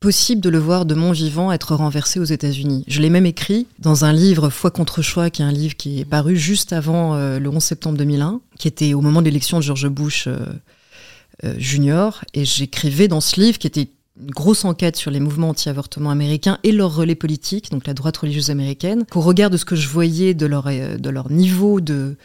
possible 0.00 0.40
de 0.40 0.48
le 0.48 0.58
voir 0.58 0.86
de 0.86 0.94
mon 0.94 1.10
vivant 1.10 1.50
être 1.50 1.74
renversé 1.74 2.20
aux 2.20 2.24
États-Unis. 2.24 2.84
Je 2.86 3.00
l'ai 3.00 3.10
même 3.10 3.26
écrit 3.26 3.66
dans 3.80 4.04
un 4.04 4.12
livre 4.12 4.50
Foi 4.50 4.70
contre 4.70 5.02
choix, 5.02 5.30
qui 5.30 5.42
est 5.42 5.44
un 5.44 5.52
livre 5.52 5.76
qui 5.76 6.00
est 6.00 6.04
paru 6.04 6.36
juste 6.36 6.72
avant 6.72 7.14
euh, 7.14 7.38
le 7.38 7.48
11 7.48 7.62
septembre 7.62 7.98
2001, 7.98 8.40
qui 8.58 8.68
était 8.68 8.94
au 8.94 9.00
moment 9.00 9.20
de 9.20 9.26
l'élection 9.26 9.58
de 9.58 9.62
George 9.62 9.88
Bush 9.88 10.28
euh, 10.28 10.46
Junior. 11.58 12.24
Et 12.34 12.44
j'écrivais 12.44 13.08
dans 13.08 13.20
ce 13.20 13.40
livre, 13.40 13.58
qui 13.58 13.66
était 13.66 13.88
une 14.20 14.30
grosse 14.30 14.64
enquête 14.64 14.96
sur 14.96 15.10
les 15.10 15.20
mouvements 15.20 15.50
anti-avortement 15.50 16.10
américains 16.10 16.58
et 16.62 16.72
leur 16.72 16.94
relais 16.94 17.14
politique, 17.14 17.70
donc 17.70 17.86
la 17.86 17.94
droite 17.94 18.16
religieuse 18.16 18.50
américaine, 18.50 19.04
qu'au 19.10 19.20
regard 19.20 19.50
de 19.50 19.56
ce 19.56 19.64
que 19.64 19.76
je 19.76 19.88
voyais 19.88 20.34
de 20.34 20.46
leur, 20.46 20.66
euh, 20.66 20.96
de 20.96 21.10
leur 21.10 21.30
niveau 21.30 21.80
de, 21.80 22.16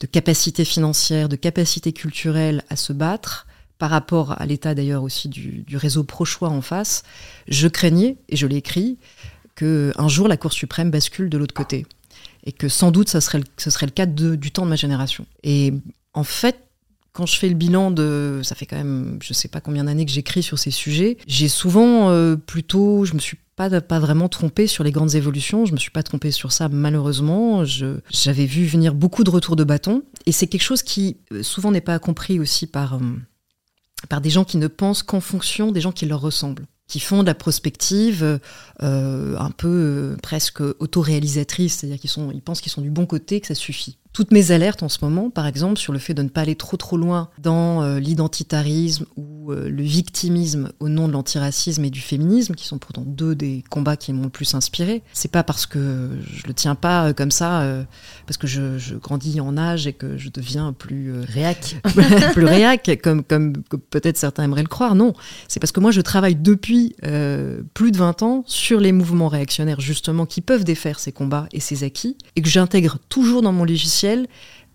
de 0.00 0.06
capacité 0.06 0.64
financière, 0.64 1.28
de 1.28 1.36
capacité 1.36 1.92
culturelle 1.92 2.64
à 2.68 2.76
se 2.76 2.92
battre, 2.92 3.46
par 3.78 3.90
rapport 3.90 4.40
à 4.40 4.44
l'état 4.44 4.74
d'ailleurs 4.74 5.04
aussi 5.04 5.28
du, 5.28 5.62
du 5.62 5.76
réseau 5.76 6.02
pro-choix 6.02 6.48
en 6.48 6.60
face, 6.60 7.04
je 7.46 7.68
craignais, 7.68 8.16
et 8.28 8.36
je 8.36 8.46
l'ai 8.46 8.56
écrit, 8.56 8.98
qu'un 9.54 10.08
jour 10.08 10.28
la 10.28 10.36
Cour 10.36 10.52
suprême 10.52 10.90
bascule 10.90 11.30
de 11.30 11.38
l'autre 11.38 11.54
côté. 11.54 11.86
Et 12.44 12.52
que 12.52 12.68
sans 12.68 12.90
doute 12.90 13.08
ça 13.08 13.20
serait, 13.20 13.40
ce 13.56 13.70
serait 13.70 13.86
le 13.86 13.92
cas 13.92 14.06
du 14.06 14.50
temps 14.50 14.64
de 14.64 14.70
ma 14.70 14.76
génération. 14.76 15.26
Et 15.42 15.74
en 16.14 16.24
fait, 16.24 16.67
quand 17.18 17.26
je 17.26 17.36
fais 17.36 17.48
le 17.48 17.56
bilan 17.56 17.90
de, 17.90 18.42
ça 18.44 18.54
fait 18.54 18.64
quand 18.64 18.76
même, 18.76 19.18
je 19.20 19.32
sais 19.32 19.48
pas 19.48 19.60
combien 19.60 19.82
d'années 19.82 20.06
que 20.06 20.12
j'écris 20.12 20.44
sur 20.44 20.56
ces 20.56 20.70
sujets, 20.70 21.18
j'ai 21.26 21.48
souvent 21.48 22.10
euh, 22.10 22.36
plutôt, 22.36 23.04
je 23.04 23.14
me 23.14 23.18
suis 23.18 23.38
pas, 23.56 23.80
pas 23.80 23.98
vraiment 23.98 24.28
trompée 24.28 24.68
sur 24.68 24.84
les 24.84 24.92
grandes 24.92 25.16
évolutions, 25.16 25.66
je 25.66 25.72
me 25.72 25.78
suis 25.78 25.90
pas 25.90 26.04
trompée 26.04 26.30
sur 26.30 26.52
ça 26.52 26.68
malheureusement. 26.68 27.64
J'avais 27.64 28.46
vu 28.46 28.66
venir 28.66 28.94
beaucoup 28.94 29.24
de 29.24 29.30
retours 29.30 29.56
de 29.56 29.64
bâton, 29.64 30.04
et 30.26 30.32
c'est 30.32 30.46
quelque 30.46 30.62
chose 30.62 30.84
qui 30.84 31.16
euh, 31.32 31.42
souvent 31.42 31.72
n'est 31.72 31.80
pas 31.80 31.98
compris 31.98 32.38
aussi 32.38 32.68
par, 32.68 32.94
euh, 32.94 33.00
par 34.08 34.20
des 34.20 34.30
gens 34.30 34.44
qui 34.44 34.56
ne 34.56 34.68
pensent 34.68 35.02
qu'en 35.02 35.20
fonction 35.20 35.72
des 35.72 35.80
gens 35.80 35.90
qui 35.90 36.06
leur 36.06 36.20
ressemblent 36.20 36.66
qui 36.86 37.00
font 37.00 37.20
de 37.20 37.26
la 37.26 37.34
prospective 37.34 38.40
un 38.80 39.50
peu 39.50 40.16
presque 40.22 40.62
autoréalisatrice, 40.62 41.74
c'est-à-dire 41.74 42.00
qu'ils 42.00 42.10
ils 42.32 42.40
pensent 42.40 42.62
qu'ils 42.62 42.72
sont 42.72 42.80
du 42.80 42.88
bon 42.88 43.04
côté, 43.04 43.42
que 43.42 43.46
ça 43.46 43.54
suffit 43.54 43.97
toutes 44.12 44.30
mes 44.32 44.50
alertes 44.50 44.82
en 44.82 44.88
ce 44.88 44.98
moment, 45.02 45.30
par 45.30 45.46
exemple, 45.46 45.78
sur 45.78 45.92
le 45.92 45.98
fait 45.98 46.14
de 46.14 46.22
ne 46.22 46.28
pas 46.28 46.40
aller 46.40 46.56
trop 46.56 46.76
trop 46.76 46.96
loin 46.96 47.28
dans 47.38 47.82
euh, 47.82 48.00
l'identitarisme 48.00 49.06
ou 49.16 49.52
euh, 49.52 49.68
le 49.68 49.82
victimisme 49.82 50.70
au 50.80 50.88
nom 50.88 51.08
de 51.08 51.12
l'antiracisme 51.12 51.84
et 51.84 51.90
du 51.90 52.00
féminisme, 52.00 52.54
qui 52.54 52.66
sont 52.66 52.78
pourtant 52.78 53.04
deux 53.06 53.34
des 53.34 53.62
combats 53.70 53.96
qui 53.96 54.12
m'ont 54.12 54.24
le 54.24 54.28
plus 54.28 54.54
inspiré. 54.54 55.02
C'est 55.12 55.30
pas 55.30 55.42
parce 55.42 55.66
que 55.66 56.10
je 56.32 56.46
le 56.46 56.54
tiens 56.54 56.74
pas 56.74 57.08
euh, 57.08 57.12
comme 57.12 57.30
ça, 57.30 57.64
parce 58.26 58.36
que 58.36 58.46
je, 58.46 58.96
grandis 58.96 59.40
en 59.40 59.56
âge 59.56 59.86
et 59.86 59.92
que 59.92 60.16
je 60.16 60.30
deviens 60.30 60.72
plus 60.72 61.12
réac, 61.20 61.76
plus 62.32 62.44
réac, 62.44 62.98
comme 63.02 63.22
comme 63.22 63.52
peut-être 63.90 64.16
certains 64.16 64.44
aimeraient 64.44 64.62
le 64.62 64.68
croire. 64.68 64.94
Non, 64.94 65.12
c'est 65.48 65.60
parce 65.60 65.72
que 65.72 65.80
moi 65.80 65.90
je 65.90 66.00
travaille 66.00 66.34
depuis 66.34 66.94
plus 67.74 67.92
de 67.92 67.98
20 67.98 68.22
ans 68.22 68.42
sur 68.46 68.80
les 68.80 68.92
mouvements 68.92 69.28
réactionnaires 69.28 69.80
justement 69.80 70.26
qui 70.26 70.40
peuvent 70.40 70.64
défaire 70.64 70.98
ces 70.98 71.12
combats 71.12 71.46
et 71.52 71.60
ces 71.60 71.84
acquis, 71.84 72.16
et 72.36 72.42
que 72.42 72.48
j'intègre 72.48 72.98
toujours 73.08 73.42
dans 73.42 73.52
mon 73.52 73.64
logiciel 73.64 73.97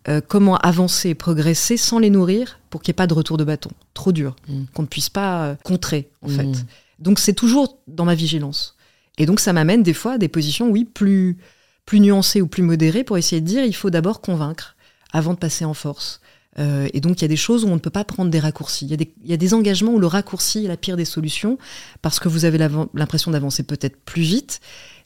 euh, 0.09 0.19
comment 0.27 0.57
avancer 0.57 1.09
et 1.09 1.15
progresser 1.15 1.77
sans 1.77 1.97
les 1.97 2.09
nourrir 2.09 2.59
pour 2.69 2.81
qu'il 2.81 2.91
n'y 2.91 2.95
ait 2.95 2.97
pas 2.97 3.07
de 3.07 3.13
retour 3.13 3.37
de 3.37 3.45
bâton. 3.45 3.69
Trop 3.93 4.11
dur, 4.11 4.35
mm. 4.49 4.65
qu'on 4.73 4.81
ne 4.81 4.87
puisse 4.87 5.09
pas 5.09 5.45
euh, 5.45 5.55
contrer, 5.63 6.09
en 6.21 6.27
fait. 6.27 6.43
Mm. 6.43 6.65
Donc 6.99 7.19
c'est 7.19 7.33
toujours 7.33 7.77
dans 7.87 8.05
ma 8.05 8.15
vigilance. 8.15 8.75
Et 9.17 9.25
donc 9.25 9.39
ça 9.39 9.53
m'amène 9.53 9.81
des 9.81 9.93
fois 9.93 10.13
à 10.13 10.17
des 10.17 10.27
positions, 10.27 10.69
oui, 10.69 10.83
plus, 10.83 11.37
plus 11.85 12.01
nuancées 12.01 12.41
ou 12.41 12.47
plus 12.47 12.63
modérées 12.63 13.03
pour 13.03 13.17
essayer 13.17 13.41
de 13.41 13.45
dire 13.45 13.63
il 13.63 13.75
faut 13.75 13.89
d'abord 13.89 14.19
convaincre 14.19 14.75
avant 15.13 15.33
de 15.33 15.39
passer 15.39 15.63
en 15.63 15.73
force. 15.73 16.19
Euh, 16.59 16.87
et 16.93 16.99
donc 16.99 17.19
il 17.19 17.23
y 17.23 17.25
a 17.25 17.29
des 17.29 17.35
choses 17.35 17.63
où 17.63 17.67
on 17.67 17.75
ne 17.75 17.79
peut 17.79 17.89
pas 17.89 18.03
prendre 18.03 18.29
des 18.29 18.39
raccourcis. 18.39 18.85
Il 18.85 18.91
y, 18.91 18.93
a 18.93 18.97
des, 18.97 19.13
il 19.23 19.29
y 19.29 19.33
a 19.33 19.37
des 19.37 19.53
engagements 19.53 19.93
où 19.93 19.99
le 19.99 20.07
raccourci 20.07 20.65
est 20.65 20.67
la 20.67 20.77
pire 20.77 20.97
des 20.97 21.05
solutions 21.05 21.57
parce 22.01 22.19
que 22.19 22.27
vous 22.27 22.45
avez 22.45 22.57
l'impression 22.93 23.31
d'avancer 23.31 23.63
peut-être 23.63 23.97
plus 24.03 24.21
vite 24.21 24.59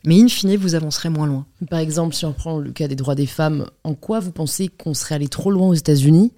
mais 0.08 0.22
in 0.22 0.30
fine, 0.30 0.56
vous 0.56 0.74
avancerez 0.74 1.10
moins 1.10 1.28
loin. 1.28 1.46
Par 1.70 1.80
exemple, 1.80 2.16
si 2.16 2.24
on 2.24 2.32
prend 2.32 2.60
le 2.60 2.72
cas 2.72 2.88
des 2.88 2.96
droits 2.96 3.14
des 3.14 3.26
femmes, 3.26 3.66
en 3.84 3.94
quoi 3.94 4.22
vous 4.22 4.32
pensez 4.32 4.70
qu'on 4.70 4.94
serait 4.94 5.16
allé 5.16 5.28
trop 5.28 5.52
loin 5.52 5.68
aux 5.68 5.74
États-Unis 5.74 6.32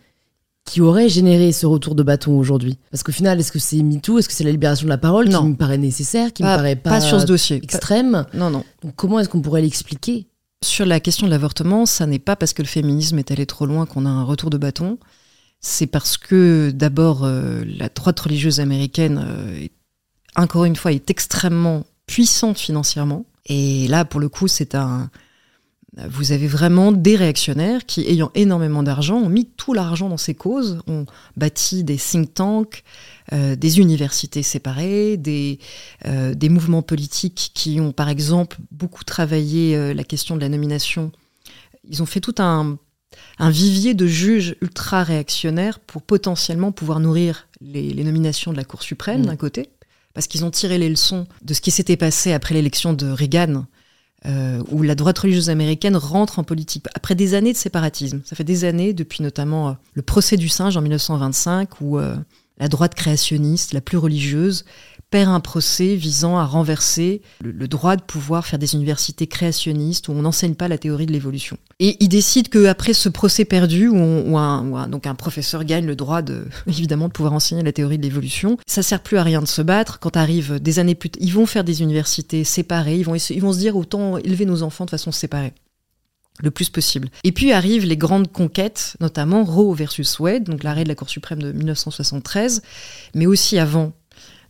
qui 0.66 0.82
aurait 0.82 1.08
généré 1.08 1.52
ce 1.52 1.68
retour 1.68 1.94
de 1.94 2.02
bâton 2.02 2.36
aujourd'hui? 2.40 2.80
Parce 2.90 3.04
qu'au 3.04 3.12
final, 3.12 3.40
est-ce 3.40 3.52
que 3.52 3.60
c'est 3.60 3.84
MeToo? 3.84 4.18
Est-ce 4.18 4.28
que 4.28 4.34
c'est 4.34 4.44
la 4.44 4.50
libération 4.50 4.86
de 4.86 4.90
la 4.90 4.98
parole 4.98 5.30
qui 5.30 5.44
me 5.44 5.54
paraît 5.54 5.78
nécessaire, 5.78 6.34
qui 6.34 6.42
pas, 6.42 6.54
me 6.54 6.58
paraît 6.58 6.76
pas, 6.76 7.00
sur 7.00 7.22
ce 7.22 7.28
dossier. 7.28 7.58
extrême? 7.58 8.26
Non, 8.34 8.50
non. 8.50 8.64
Donc 8.82 8.96
comment 8.96 9.20
est-ce 9.20 9.30
qu'on 9.30 9.42
pourrait 9.42 9.62
l'expliquer? 9.62 10.26
Sur 10.64 10.88
la 10.88 11.00
question 11.00 11.28
de 11.28 11.32
l'avortement, 11.32 11.86
ça 11.86 12.08
n'est 12.08 12.18
pas 12.18 12.36
parce 12.36 12.54
que 12.54 12.64
le 12.64 12.68
féminisme 12.68 13.20
est 13.20 13.30
allé 13.30 13.46
trop 13.46 13.68
loin 13.68 13.86
qu'on 13.86 14.08
a 14.08 14.10
un 14.10 14.24
retour 14.24 14.50
de 14.50 14.58
bâton. 14.58 14.98
C'est 15.62 15.88
parce 15.88 16.18
que 16.18 16.72
d'abord, 16.72 17.24
euh, 17.24 17.64
la 17.66 17.90
droite 17.90 18.20
religieuse 18.20 18.60
américaine, 18.60 19.24
euh, 19.24 19.68
encore 20.36 20.66
une 20.66 20.76
fois, 20.76 20.92
est 20.92 21.12
extrêmement 21.12 21.84
puissante 22.08 22.58
financièrement. 22.58 23.26
Et 23.46 23.88
là, 23.88 24.06
pour 24.06 24.20
le 24.20 24.30
coup, 24.30 24.48
c'est 24.48 24.76
un. 24.76 25.10
Vous 26.08 26.32
avez 26.32 26.48
vraiment 26.48 26.92
des 26.92 27.16
réactionnaires 27.16 27.86
qui, 27.86 28.02
ayant 28.08 28.32
énormément 28.36 28.84
d'argent, 28.84 29.18
ont 29.18 29.30
mis 29.30 29.48
tout 29.48 29.74
l'argent 29.74 30.08
dans 30.08 30.18
ces 30.18 30.36
causes, 30.36 30.80
ont 30.88 31.06
bâti 31.36 31.84
des 31.84 31.98
think 31.98 32.34
tanks, 32.36 32.84
euh, 33.34 33.56
des 33.56 33.80
universités 33.80 34.44
séparées, 34.44 35.18
des, 35.18 35.58
euh, 36.06 36.36
des 36.36 36.50
mouvements 36.50 36.84
politiques 36.84 37.52
qui 37.56 37.80
ont, 37.82 37.92
par 37.92 38.08
exemple, 38.08 38.58
beaucoup 38.72 39.04
travaillé 39.04 39.76
euh, 39.76 39.94
la 39.96 40.04
question 40.04 40.36
de 40.36 40.42
la 40.42 40.50
nomination. 40.50 41.12
Ils 41.90 42.04
ont 42.04 42.06
fait 42.06 42.22
tout 42.22 42.36
un, 42.38 42.78
un 43.40 43.50
vivier 43.50 43.96
de 43.96 44.06
juges 44.06 44.56
ultra 44.62 45.04
réactionnaires 45.04 45.80
pour 45.80 46.04
potentiellement 46.04 46.72
pouvoir 46.72 47.00
nourrir 47.00 47.48
les, 47.62 47.94
les 47.94 48.04
nominations 48.04 48.52
de 48.52 48.58
la 48.58 48.64
Cour 48.64 48.84
suprême, 48.84 49.22
mmh. 49.22 49.26
d'un 49.26 49.36
côté, 49.38 49.70
parce 50.14 50.28
qu'ils 50.28 50.46
ont 50.46 50.52
tiré 50.52 50.78
les 50.78 50.90
leçons 50.90 51.28
de 51.42 51.54
ce 51.54 51.62
qui 51.62 51.72
s'était 51.72 51.98
passé 51.98 52.34
après 52.34 52.54
l'élection 52.54 52.94
de 52.94 53.10
Reagan, 53.10 53.66
euh, 54.26 54.62
où 54.70 54.82
la 54.84 54.96
droite 54.96 55.20
religieuse 55.20 55.50
américaine 55.50 55.96
rentre 55.96 56.40
en 56.40 56.44
politique 56.44 56.86
après 56.94 57.16
des 57.16 57.36
années 57.36 57.54
de 57.54 57.58
séparatisme. 57.58 58.22
Ça 58.26 58.36
fait 58.36 58.44
des 58.44 58.66
années, 58.66 58.94
depuis 58.94 59.24
notamment 59.24 59.70
euh, 59.70 59.74
le 59.94 60.02
procès 60.02 60.36
du 60.36 60.50
singe 60.50 60.76
en 60.76 60.82
1925, 60.82 61.80
où 61.80 61.98
euh, 61.98 62.18
la 62.58 62.68
droite 62.68 62.96
créationniste, 62.96 63.72
la 63.74 63.80
plus 63.80 63.98
religieuse, 63.98 64.66
perd 65.10 65.30
un 65.30 65.40
procès 65.40 65.96
visant 65.96 66.38
à 66.38 66.46
renverser 66.46 67.22
le, 67.42 67.68
droit 67.68 67.96
de 67.96 68.02
pouvoir 68.02 68.46
faire 68.46 68.60
des 68.60 68.76
universités 68.76 69.28
créationnistes 69.28 70.08
où 70.08 70.12
on 70.12 70.22
n'enseigne 70.22 70.54
pas 70.54 70.68
la 70.68 70.78
théorie 70.78 71.08
de 71.08 71.12
l'évolution. 71.12 71.58
Et 71.80 71.98
il 72.00 72.10
décide 72.10 72.50
qu'après 72.50 72.94
ce 72.94 73.10
procès 73.10 73.46
perdu, 73.46 73.88
où, 73.88 74.38
un, 74.38 74.88
donc 74.88 75.08
un 75.08 75.16
professeur 75.16 75.64
gagne 75.64 75.86
le 75.86 75.96
droit 75.96 76.22
de, 76.22 76.46
évidemment, 76.68 77.08
de 77.08 77.14
pouvoir 77.14 77.34
enseigner 77.34 77.64
la 77.64 77.72
théorie 77.72 77.98
de 77.98 78.04
l'évolution, 78.04 78.58
ça 78.68 78.84
sert 78.84 79.02
plus 79.02 79.18
à 79.18 79.24
rien 79.24 79.42
de 79.42 79.48
se 79.48 79.62
battre. 79.62 80.00
Quand 80.00 80.16
arrive 80.16 80.60
des 80.60 80.80
années 80.80 80.96
plus 80.96 81.10
tard, 81.10 81.22
ils 81.24 81.34
vont 81.34 81.46
faire 81.46 81.64
des 81.64 81.82
universités 81.82 82.44
séparées, 82.44 82.98
ils 82.98 83.06
vont, 83.06 83.16
ils 83.16 83.42
vont 83.42 83.54
se 83.54 83.60
dire 83.60 83.76
autant 83.76 84.18
élever 84.18 84.46
nos 84.46 84.62
enfants 84.62 84.86
de 84.86 84.92
façon 84.92 85.12
séparée. 85.12 85.54
le 86.42 86.52
plus 86.52 86.70
possible. 86.70 87.10
Et 87.24 87.32
puis 87.32 87.52
arrivent 87.52 87.86
les 87.86 87.98
grandes 87.98 88.32
conquêtes, 88.32 88.96
notamment 89.02 89.44
Roe 89.44 89.74
versus 89.74 90.20
Wade, 90.20 90.44
donc 90.44 90.64
l'arrêt 90.64 90.84
de 90.84 90.90
la 90.90 90.96
Cour 90.96 91.10
suprême 91.10 91.42
de 91.42 91.52
1973, 91.52 92.62
mais 93.16 93.26
aussi 93.26 93.58
avant, 93.58 93.92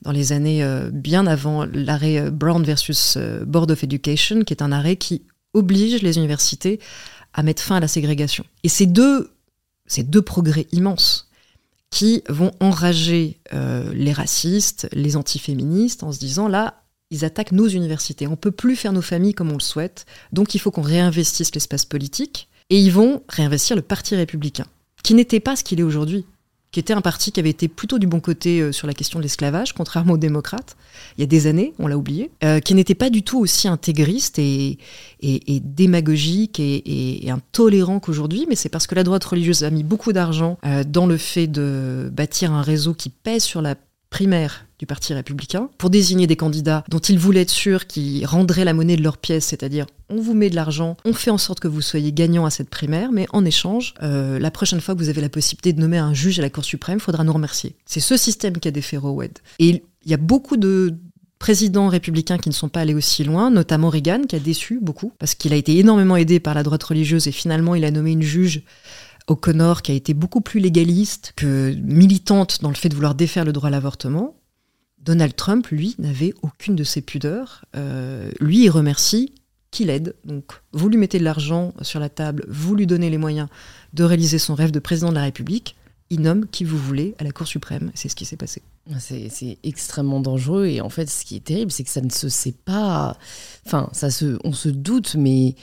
dans 0.02 0.12
les 0.12 0.32
années 0.32 0.64
euh, 0.64 0.90
bien 0.92 1.28
avant, 1.28 1.66
l'arrêt 1.66 2.20
euh, 2.20 2.32
Brown 2.32 2.64
versus 2.64 3.16
euh, 3.18 3.44
Board 3.46 3.72
of 3.72 3.84
Education, 3.84 4.44
qui 4.44 4.54
est 4.54 4.62
un 4.62 4.72
arrêt 4.72 4.96
qui 4.96 5.24
oblige 5.54 6.02
les 6.02 6.18
universités 6.18 6.80
à 7.34 7.44
mettre 7.44 7.62
fin 7.62 7.76
à 7.76 7.80
la 7.80 7.88
ségrégation. 7.88 8.46
Et 8.64 8.70
ces 8.70 8.86
deux, 8.86 9.32
ces 9.86 10.04
deux 10.04 10.22
progrès 10.22 10.68
immenses 10.72 11.30
qui 11.92 12.22
vont 12.30 12.52
enrager 12.60 13.40
les 13.94 14.14
racistes, 14.14 14.88
les 14.92 15.16
antiféministes, 15.16 16.04
en 16.04 16.12
se 16.12 16.20
disant 16.20 16.48
là, 16.48 16.84
ils 17.10 17.26
attaquent 17.26 17.52
nos 17.52 17.68
universités. 17.68 18.28
On 18.28 18.36
peut 18.36 18.52
plus 18.52 18.76
faire 18.76 18.94
nos 18.94 19.02
familles 19.02 19.34
comme 19.34 19.50
on 19.50 19.56
le 19.56 19.60
souhaite, 19.60 20.06
donc 20.32 20.54
il 20.54 20.60
faut 20.60 20.70
qu'on 20.70 20.84
réinvestisse 20.84 21.54
l'espace 21.56 21.86
politique. 21.86 22.48
Et 22.70 22.80
ils 22.80 22.92
vont 22.92 23.24
réinvestir 23.28 23.76
le 23.76 23.82
Parti 23.82 24.16
républicain, 24.16 24.68
qui 25.04 25.16
n'était 25.16 25.40
pas 25.40 25.56
ce 25.56 25.64
qu'il 25.64 25.80
est 25.80 25.84
aujourd'hui, 25.84 26.26
qui 26.72 26.80
était 26.80 26.94
un 26.94 27.02
parti 27.02 27.32
qui 27.32 27.40
avait 27.40 27.50
été 27.50 27.68
plutôt 27.68 27.98
du 27.98 28.08
bon 28.08 28.20
côté 28.20 28.62
euh, 28.62 28.72
sur 28.72 28.86
la 28.86 28.94
question 28.94 29.20
de 29.20 29.24
l'esclavage, 29.24 29.74
contrairement 29.74 30.14
aux 30.14 30.18
démocrates, 30.18 30.78
il 31.18 31.22
y 31.22 31.24
a 31.24 31.28
des 31.28 31.48
années, 31.48 31.74
on 31.80 31.88
l'a 31.88 31.98
oublié, 31.98 32.32
euh, 32.44 32.60
qui 32.60 32.76
n'était 32.76 32.96
pas 32.96 33.10
du 33.10 33.24
tout 33.24 33.40
aussi 33.40 33.68
intégriste 33.68 34.38
et, 34.38 34.78
et, 35.22 35.60
démagogique 35.60 36.60
et, 36.60 37.26
intolérant 37.30 38.00
qu'aujourd'hui, 38.00 38.46
mais 38.48 38.56
c'est 38.56 38.70
parce 38.70 38.88
que 38.88 38.96
la 38.96 39.04
droite 39.04 39.24
religieuse 39.24 39.64
a 39.64 39.70
mis 39.70 39.84
beaucoup 39.84 40.14
d'argent 40.14 40.58
euh, 40.66 40.84
dans 40.88 41.08
le 41.08 41.18
fait 41.18 41.48
de 41.48 42.10
bâtir 42.14 42.52
un 42.54 42.62
réseau 42.62 42.94
qui 42.94 43.10
pèse 43.10 43.44
sur 43.44 43.62
la 43.62 43.76
primaire 44.10 44.66
du 44.80 44.86
Parti 44.86 45.14
républicain 45.14 45.70
pour 45.78 45.90
désigner 45.90 46.26
des 46.26 46.36
candidats 46.36 46.84
dont 46.90 47.00
ils 47.00 47.20
voulaient 47.20 47.42
être 47.42 47.50
sûrs 47.50 47.86
qu'ils 47.86 48.26
rendraient 48.26 48.66
la 48.66 48.74
monnaie 48.74 48.96
de 48.96 49.04
leur 49.04 49.18
pièce, 49.18 49.46
c'est-à-dire 49.46 49.86
on 50.10 50.22
vous 50.22 50.34
met 50.34 50.50
de 50.50 50.56
l'argent, 50.56 50.98
on 51.06 51.14
fait 51.14 51.32
en 51.32 51.38
sorte 51.38 51.60
que 51.60 51.68
vous 51.68 51.82
soyez 51.82 52.12
gagnant 52.12 52.46
à 52.46 52.50
cette 52.50 52.70
primaire, 52.70 53.12
mais 53.12 53.28
en 53.32 53.46
échange, 53.46 53.94
euh, 54.02 54.40
la 54.40 54.52
prochaine 54.52 54.82
fois 54.82 54.96
que 54.96 55.00
vous 55.00 55.10
avez 55.10 55.22
la 55.22 55.30
possibilité 55.30 55.74
de 55.74 55.82
nommer 55.82 55.98
un 55.98 56.14
juge 56.14 56.40
à 56.40 56.42
la 56.42 56.50
Cour 56.50 56.66
suprême, 56.66 57.00
faudra 57.00 57.24
nous 57.24 57.34
remercier. 57.34 57.76
C'est 57.86 58.00
ce 58.00 58.18
système 58.18 58.58
qui 58.58 58.68
a 58.68 58.72
défait 58.72 58.98
Rowed. 58.98 59.38
Et 59.60 59.84
il 60.06 60.12
y 60.12 60.14
a 60.14 60.18
beaucoup 60.18 60.58
de 60.58 60.96
présidents 61.40 61.88
républicains 61.88 62.38
qui 62.38 62.50
ne 62.50 62.54
sont 62.54 62.70
pas 62.70 62.82
allés 62.82 62.94
aussi 62.94 63.24
loin, 63.24 63.50
notamment 63.50 63.90
Reagan, 63.90 64.24
qui 64.28 64.36
a 64.36 64.40
déçu 64.40 64.80
beaucoup, 64.82 65.14
parce 65.20 65.36
qu'il 65.36 65.54
a 65.54 65.56
été 65.56 65.78
énormément 65.78 66.18
aidé 66.18 66.40
par 66.40 66.54
la 66.54 66.64
droite 66.64 66.84
religieuse 66.84 67.28
et 67.28 67.32
finalement 67.32 67.76
il 67.76 67.86
a 67.86 67.92
nommé 67.92 68.12
une 68.12 68.22
juge 68.22 68.64
O'Connor 69.30 69.82
qui 69.82 69.92
a 69.92 69.96
été 69.96 70.14
beaucoup 70.14 70.42
plus 70.42 70.60
légaliste 70.60 71.34
que 71.36 71.74
militante 71.82 72.62
dans 72.62 72.70
le 72.70 72.76
fait 72.76 72.90
de 72.90 72.96
vouloir 72.96 73.16
défaire 73.16 73.46
le 73.46 73.54
droit 73.54 73.68
à 73.68 73.72
l'avortement. 73.72 74.36
Donald 75.02 75.36
Trump, 75.36 75.68
lui, 75.68 75.96
n'avait 75.98 76.34
aucune 76.42 76.76
de 76.76 76.84
ces 76.84 77.02
pudeurs. 77.02 77.64
Euh, 77.76 78.30
lui, 78.40 78.66
il 78.66 78.70
remercie 78.70 79.34
qui 79.72 79.86
l'aide. 79.86 80.16
Donc, 80.26 80.46
vous 80.74 80.90
lui 80.90 80.98
mettez 80.98 81.20
de 81.20 81.24
l'argent 81.24 81.74
sur 81.82 82.00
la 82.00 82.10
table, 82.10 82.46
vous 82.50 82.76
lui 82.76 82.88
donnez 82.88 83.10
les 83.10 83.18
moyens 83.18 83.48
de 83.94 84.04
réaliser 84.04 84.40
son 84.40 84.56
rêve 84.56 84.72
de 84.72 84.80
président 84.80 85.10
de 85.10 85.16
la 85.16 85.24
République. 85.24 85.76
Il 86.10 86.22
nomme 86.22 86.48
qui 86.48 86.64
vous 86.64 86.78
voulez 86.78 87.14
à 87.20 87.24
la 87.24 87.32
Cour 87.32 87.46
suprême. 87.46 87.92
C'est 87.94 88.10
ce 88.10 88.16
qui 88.16 88.26
s'est 88.26 88.36
passé. 88.36 88.64
C'est 88.98 89.60
extrêmement 89.64 90.20
dangereux. 90.20 90.66
Et 90.66 90.82
en 90.82 90.90
fait, 90.90 91.08
ce 91.08 91.24
qui 91.24 91.36
est 91.36 91.44
terrible, 91.44 91.72
c'est 91.72 91.84
que 91.84 91.92
ça 91.92 92.02
ne 92.02 92.10
se 92.10 92.30
sait 92.30 92.56
pas. 92.66 93.16
Enfin, 93.68 93.90
ça 93.92 94.10
se, 94.10 94.40
on 94.44 94.52
se 94.52 94.70
doute, 94.70 95.16
mais 95.16 95.54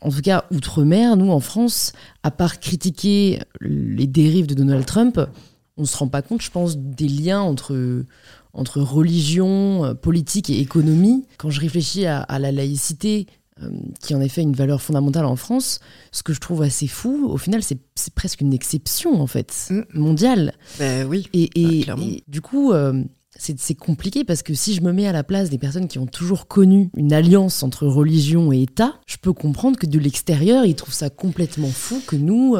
en 0.00 0.10
tout 0.10 0.20
cas, 0.22 0.44
outre-mer, 0.50 1.16
nous, 1.16 1.30
en 1.30 1.40
France, 1.40 1.92
à 2.22 2.30
part 2.30 2.60
critiquer 2.60 3.40
les 3.60 4.06
dérives 4.06 4.46
de 4.46 4.54
Donald 4.54 4.86
Trump, 4.86 5.20
on 5.76 5.82
ne 5.82 5.86
se 5.86 5.96
rend 5.96 6.08
pas 6.08 6.22
compte, 6.22 6.42
je 6.42 6.50
pense, 6.50 6.76
des 6.76 7.08
liens 7.08 7.40
entre, 7.40 8.04
entre 8.52 8.80
religion, 8.80 9.94
politique 10.00 10.50
et 10.50 10.60
économie. 10.60 11.26
Quand 11.38 11.50
je 11.50 11.60
réfléchis 11.60 12.06
à, 12.06 12.38
la 12.38 12.52
laïcité, 12.52 13.26
euh, 13.62 13.70
qui 14.00 14.14
en 14.14 14.20
effet 14.20 14.42
une 14.42 14.52
valeur 14.52 14.82
fondamentale 14.82 15.24
en 15.24 15.36
France, 15.36 15.80
ce 16.12 16.22
que 16.22 16.34
je 16.34 16.40
trouve 16.40 16.60
assez 16.60 16.86
fou, 16.86 17.26
au 17.26 17.38
final, 17.38 17.62
c'est 17.62 18.14
presque 18.14 18.42
une 18.42 18.52
exception, 18.52 19.20
en 19.20 19.26
fait, 19.26 19.68
mm. 19.70 19.82
mondiale. 19.94 20.52
Ben 20.78 21.06
oui, 21.06 21.28
et, 21.32 21.50
et, 21.54 22.22
du 22.28 22.42
coup, 22.42 22.72
euh, 22.72 23.02
c'est 23.38 23.74
compliqué 23.74 24.24
parce 24.24 24.42
que 24.42 24.54
si 24.54 24.74
je 24.74 24.80
me 24.80 24.92
mets 24.92 25.06
à 25.06 25.12
la 25.12 25.24
place 25.24 25.50
des 25.50 25.58
personnes 25.58 25.88
qui 25.88 25.98
ont 25.98 26.06
toujours 26.06 26.46
connu 26.46 26.90
une 26.96 27.12
alliance 27.12 27.62
entre 27.62 27.86
religion 27.86 28.52
et 28.52 28.62
État, 28.62 28.94
je 29.06 29.16
peux 29.16 29.32
comprendre 29.32 29.78
que 29.78 29.86
de 29.86 29.98
l'extérieur, 29.98 30.64
ils 30.64 30.74
trouvent 30.74 30.94
ça 30.94 31.10
complètement 31.10 31.68
fou 31.68 32.00
que 32.06 32.16
nous, 32.16 32.56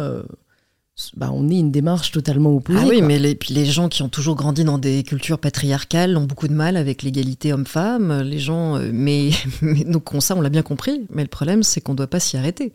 bah, 1.14 1.30
on 1.32 1.50
est 1.50 1.58
une 1.58 1.70
démarche 1.70 2.10
totalement 2.10 2.56
opposée. 2.56 2.78
Ah 2.82 2.86
oui, 2.88 3.02
mais 3.02 3.18
les, 3.18 3.34
puis 3.34 3.52
les 3.52 3.66
gens 3.66 3.90
qui 3.90 4.02
ont 4.02 4.08
toujours 4.08 4.34
grandi 4.34 4.64
dans 4.64 4.78
des 4.78 5.02
cultures 5.02 5.38
patriarcales 5.38 6.16
ont 6.16 6.24
beaucoup 6.24 6.48
de 6.48 6.54
mal 6.54 6.74
avec 6.76 7.02
l'égalité 7.02 7.52
homme-femme. 7.52 8.22
Les 8.22 8.38
gens, 8.38 8.76
euh, 8.76 8.90
mais, 8.94 9.30
donc 9.86 10.10
ça, 10.20 10.34
on 10.34 10.40
l'a 10.40 10.48
bien 10.48 10.62
compris. 10.62 11.06
Mais 11.10 11.22
le 11.22 11.28
problème, 11.28 11.62
c'est 11.62 11.82
qu'on 11.82 11.92
ne 11.92 11.98
doit 11.98 12.06
pas 12.06 12.20
s'y 12.20 12.38
arrêter. 12.38 12.72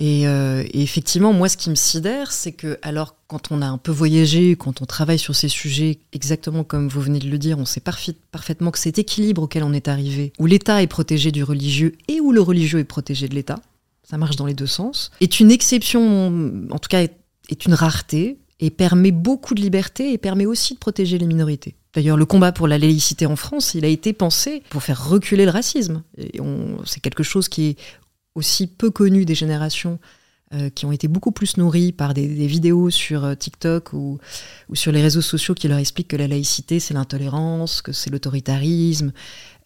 Euh, 0.00 0.64
et, 0.72 0.82
effectivement, 0.82 1.32
moi, 1.32 1.48
ce 1.48 1.56
qui 1.56 1.70
me 1.70 1.74
sidère, 1.74 2.30
c'est 2.30 2.52
que, 2.52 2.78
alors, 2.82 3.16
quand 3.26 3.50
on 3.50 3.62
a 3.62 3.66
un 3.66 3.78
peu 3.78 3.92
voyagé, 3.92 4.56
quand 4.56 4.80
on 4.80 4.86
travaille 4.86 5.18
sur 5.18 5.34
ces 5.34 5.48
sujets, 5.48 5.98
exactement 6.12 6.64
comme 6.64 6.88
vous 6.88 7.00
venez 7.00 7.18
de 7.18 7.28
le 7.28 7.38
dire, 7.38 7.58
on 7.58 7.64
sait 7.64 7.80
parfaitement 7.80 8.70
que 8.70 8.78
cet 8.78 8.98
équilibre 8.98 9.42
auquel 9.42 9.64
on 9.64 9.72
est 9.72 9.88
arrivé, 9.88 10.32
où 10.38 10.46
l'État 10.46 10.82
est 10.82 10.86
protégé 10.86 11.32
du 11.32 11.42
religieux 11.42 11.94
et 12.06 12.20
où 12.20 12.32
le 12.32 12.40
religieux 12.40 12.78
est 12.78 12.84
protégé 12.84 13.28
de 13.28 13.34
l'État, 13.34 13.60
ça 14.02 14.18
marche 14.18 14.36
dans 14.36 14.46
les 14.46 14.54
deux 14.54 14.66
sens, 14.66 15.10
est 15.20 15.40
une 15.40 15.50
exception, 15.50 16.66
en 16.70 16.78
tout 16.78 16.88
cas, 16.88 17.02
est 17.02 17.66
une 17.66 17.74
rareté 17.74 18.38
et 18.60 18.70
permet 18.70 19.10
beaucoup 19.10 19.54
de 19.54 19.60
liberté 19.60 20.12
et 20.12 20.18
permet 20.18 20.46
aussi 20.46 20.74
de 20.74 20.78
protéger 20.78 21.18
les 21.18 21.26
minorités. 21.26 21.74
D'ailleurs, 21.94 22.16
le 22.16 22.26
combat 22.26 22.52
pour 22.52 22.68
la 22.68 22.78
laïcité 22.78 23.26
en 23.26 23.36
France, 23.36 23.74
il 23.74 23.84
a 23.84 23.88
été 23.88 24.12
pensé 24.12 24.62
pour 24.70 24.82
faire 24.82 25.08
reculer 25.08 25.44
le 25.44 25.50
racisme. 25.50 26.02
C'est 26.84 27.00
quelque 27.00 27.22
chose 27.22 27.48
qui 27.48 27.66
est 27.66 27.76
aussi 28.34 28.66
peu 28.66 28.90
connu 28.90 29.24
des 29.24 29.34
générations 29.34 29.98
euh, 30.54 30.70
qui 30.70 30.86
ont 30.86 30.92
été 30.92 31.08
beaucoup 31.08 31.32
plus 31.32 31.56
nourries 31.58 31.92
par 31.92 32.14
des, 32.14 32.26
vidéos 32.46 32.88
sur 32.88 33.24
euh, 33.24 33.34
TikTok 33.34 33.92
ou, 33.92 34.18
ou, 34.70 34.74
sur 34.74 34.92
les 34.92 35.02
réseaux 35.02 35.20
sociaux 35.20 35.54
qui 35.54 35.68
leur 35.68 35.78
expliquent 35.78 36.08
que 36.08 36.16
la 36.16 36.26
laïcité, 36.26 36.80
c'est 36.80 36.94
l'intolérance, 36.94 37.82
que 37.82 37.92
c'est 37.92 38.08
l'autoritarisme. 38.10 39.12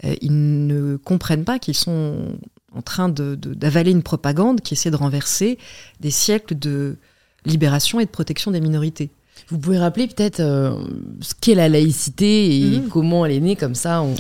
Euh, 0.05 0.15
ils 0.21 0.67
ne 0.67 0.97
comprennent 0.97 1.45
pas 1.45 1.59
qu'ils 1.59 1.77
sont 1.77 2.37
en 2.75 2.83
train 2.83 3.09
d'avaler 3.09 3.91
une 3.91 4.03
propagande 4.03 4.61
qui 4.61 4.75
essaie 4.75 4.91
de 4.91 4.97
renverser 4.97 5.59
des 6.01 6.11
siècles 6.11 6.59
de, 6.59 6.97
libération 7.45 8.01
et 8.01 8.05
de 8.05 8.11
protection 8.11 8.51
des 8.51 8.61
minorités. 8.61 9.11
Vous 9.49 9.59
pouvez 9.59 9.79
rappeler 9.79 10.07
peut-être 10.07 10.41
euh, 10.41 10.75
ce 11.21 11.35
qu'est 11.41 11.55
la 11.55 11.69
laïcité 11.69 12.57
et 12.61 12.81
mhm. 12.81 12.89
comment 12.89 13.27
elle 13.27 13.33
est 13.33 13.41
née 13.41 13.57
comme 13.57 13.75
ça 13.75 14.03
On, 14.03 14.15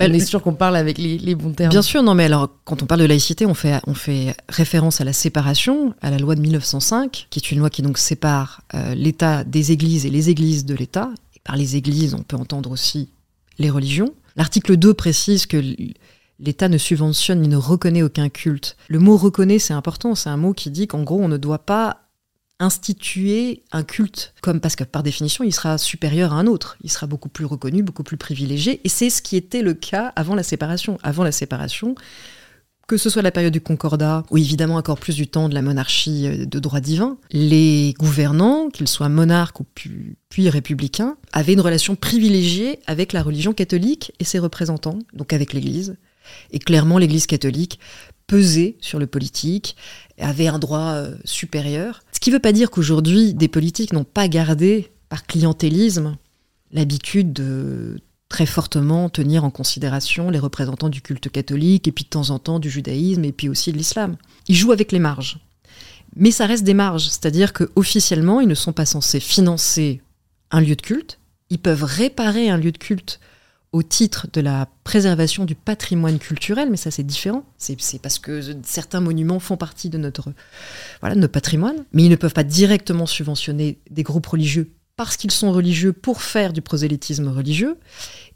est 0.00 0.24
sûr 0.24 0.42
qu'on 0.42 0.54
parle 0.54 0.76
avec 0.76 0.98
les, 0.98 1.34
bons 1.34 1.52
termes. 1.52 1.70
Bien 1.70 1.82
sûr, 1.82 2.02
non, 2.02 2.14
mais 2.14 2.24
alors 2.24 2.48
quand 2.64 2.82
on 2.82 2.86
parle 2.86 3.02
de 3.02 3.06
laïcité, 3.06 3.46
on 3.46 3.54
fait, 3.54 3.80
on 3.86 3.94
fait 3.94 4.34
référence 4.48 5.00
à 5.00 5.04
la 5.04 5.12
séparation, 5.12 5.94
à 6.00 6.10
la 6.10 6.18
loi 6.18 6.34
de 6.34 6.40
1905, 6.40 7.26
qui 7.30 7.38
est 7.38 7.52
une 7.52 7.58
loi 7.58 7.70
qui 7.70 7.82
donc 7.82 7.98
sépare 7.98 8.62
euh, 8.74 8.94
l'État 8.94 9.44
des 9.44 9.72
églises 9.72 10.06
et 10.06 10.10
les 10.10 10.30
églises 10.30 10.64
de 10.64 10.74
l'État. 10.74 11.10
Et 11.36 11.40
par 11.44 11.56
les 11.56 11.76
églises, 11.76 12.14
on 12.14 12.22
peut 12.22 12.36
entendre 12.36 12.70
aussi 12.70 13.10
les 13.58 13.70
religions. 13.70 14.12
L'article 14.36 14.76
2 14.76 14.94
précise 14.94 15.46
que 15.46 15.62
l'État 16.38 16.68
ne 16.68 16.78
subventionne 16.78 17.40
ni 17.40 17.48
ne 17.48 17.56
reconnaît 17.56 18.02
aucun 18.02 18.28
culte. 18.28 18.76
Le 18.88 18.98
mot 18.98 19.16
reconnaît, 19.16 19.58
c'est 19.58 19.74
important, 19.74 20.14
c'est 20.14 20.30
un 20.30 20.36
mot 20.36 20.52
qui 20.52 20.70
dit 20.70 20.86
qu'en 20.86 21.02
gros, 21.02 21.20
on 21.20 21.28
ne 21.28 21.36
doit 21.36 21.60
pas 21.60 22.01
instituer 22.60 23.64
un 23.72 23.82
culte, 23.82 24.34
comme 24.40 24.60
parce 24.60 24.76
que 24.76 24.84
par 24.84 25.02
définition, 25.02 25.44
il 25.44 25.52
sera 25.52 25.78
supérieur 25.78 26.32
à 26.32 26.36
un 26.36 26.46
autre, 26.46 26.76
il 26.82 26.90
sera 26.90 27.06
beaucoup 27.06 27.28
plus 27.28 27.44
reconnu, 27.44 27.82
beaucoup 27.82 28.04
plus 28.04 28.16
privilégié, 28.16 28.80
et 28.84 28.88
c'est 28.88 29.10
ce 29.10 29.20
qui 29.20 29.36
était 29.36 29.62
le 29.62 29.74
cas 29.74 30.12
avant 30.16 30.34
la 30.34 30.42
séparation. 30.42 30.98
Avant 31.02 31.24
la 31.24 31.32
séparation, 31.32 31.96
que 32.92 32.96
ce 32.96 33.08
soit 33.08 33.22
la 33.22 33.30
période 33.30 33.52
du 33.52 33.60
Concordat, 33.60 34.24
ou 34.30 34.38
évidemment 34.38 34.76
encore 34.76 34.98
plus 34.98 35.14
du 35.14 35.26
temps 35.26 35.48
de 35.48 35.54
la 35.54 35.62
monarchie 35.62 36.26
euh, 36.26 36.44
de 36.44 36.58
droit 36.58 36.80
divin, 36.80 37.16
les 37.30 37.94
gouvernants, 37.98 38.68
qu'ils 38.68 38.88
soient 38.88 39.08
monarques 39.08 39.60
ou 39.60 39.64
puis, 40.28 40.50
républicains, 40.50 41.16
avaient 41.32 41.54
une 41.54 41.60
relation 41.60 41.94
privilégiée 41.94 42.80
avec 42.86 43.12
la 43.12 43.22
religion 43.22 43.52
catholique 43.52 44.12
et 44.20 44.24
ses 44.24 44.38
représentants, 44.38 44.98
donc 45.14 45.32
avec 45.32 45.52
l'Église. 45.52 45.96
Et 46.50 46.58
clairement, 46.58 46.98
l'Église 46.98 47.26
catholique 47.26 47.78
pesait 48.26 48.76
sur 48.80 48.98
le 48.98 49.06
politique, 49.06 49.76
avait 50.18 50.48
un 50.48 50.58
droit 50.58 50.92
euh, 50.92 51.14
supérieur. 51.24 52.02
Ce 52.22 52.24
qui 52.24 52.30
ne 52.30 52.36
veut 52.36 52.40
pas 52.40 52.52
dire 52.52 52.70
qu'aujourd'hui, 52.70 53.34
des 53.34 53.48
politiques 53.48 53.92
n'ont 53.92 54.04
pas 54.04 54.28
gardé, 54.28 54.92
par 55.08 55.26
clientélisme, 55.26 56.16
l'habitude 56.70 57.32
de 57.32 58.00
très 58.28 58.46
fortement 58.46 59.08
tenir 59.08 59.42
en 59.42 59.50
considération 59.50 60.30
les 60.30 60.38
représentants 60.38 60.88
du 60.88 61.02
culte 61.02 61.28
catholique, 61.30 61.88
et 61.88 61.90
puis 61.90 62.04
de 62.04 62.10
temps 62.10 62.30
en 62.30 62.38
temps 62.38 62.60
du 62.60 62.70
judaïsme, 62.70 63.24
et 63.24 63.32
puis 63.32 63.48
aussi 63.48 63.72
de 63.72 63.76
l'islam. 63.76 64.16
Ils 64.46 64.54
jouent 64.54 64.70
avec 64.70 64.92
les 64.92 65.00
marges. 65.00 65.40
Mais 66.14 66.30
ça 66.30 66.46
reste 66.46 66.62
des 66.62 66.74
marges, 66.74 67.08
c'est-à-dire 67.08 67.52
qu'officiellement, 67.52 68.40
ils 68.40 68.46
ne 68.46 68.54
sont 68.54 68.72
pas 68.72 68.86
censés 68.86 69.18
financer 69.18 70.00
un 70.52 70.60
lieu 70.60 70.76
de 70.76 70.80
culte, 70.80 71.18
ils 71.50 71.58
peuvent 71.58 71.82
réparer 71.82 72.50
un 72.50 72.56
lieu 72.56 72.70
de 72.70 72.78
culte 72.78 73.18
au 73.72 73.82
titre 73.82 74.26
de 74.32 74.40
la 74.40 74.68
préservation 74.84 75.46
du 75.46 75.54
patrimoine 75.54 76.18
culturel, 76.18 76.68
mais 76.70 76.76
ça 76.76 76.90
c'est 76.90 77.02
différent. 77.02 77.44
C'est 77.56 77.76
parce 78.00 78.18
que 78.18 78.40
certains 78.64 79.00
monuments 79.00 79.40
font 79.40 79.56
partie 79.56 79.88
de 79.88 79.96
notre, 79.96 80.32
voilà, 81.00 81.16
notre 81.16 81.32
patrimoine, 81.32 81.84
mais 81.92 82.04
ils 82.04 82.10
ne 82.10 82.16
peuvent 82.16 82.34
pas 82.34 82.44
directement 82.44 83.06
subventionner 83.06 83.78
des 83.90 84.02
groupes 84.02 84.26
religieux 84.26 84.70
parce 84.96 85.16
qu'ils 85.16 85.30
sont 85.30 85.52
religieux 85.52 85.94
pour 85.94 86.20
faire 86.20 86.52
du 86.52 86.60
prosélytisme 86.60 87.28
religieux. 87.28 87.78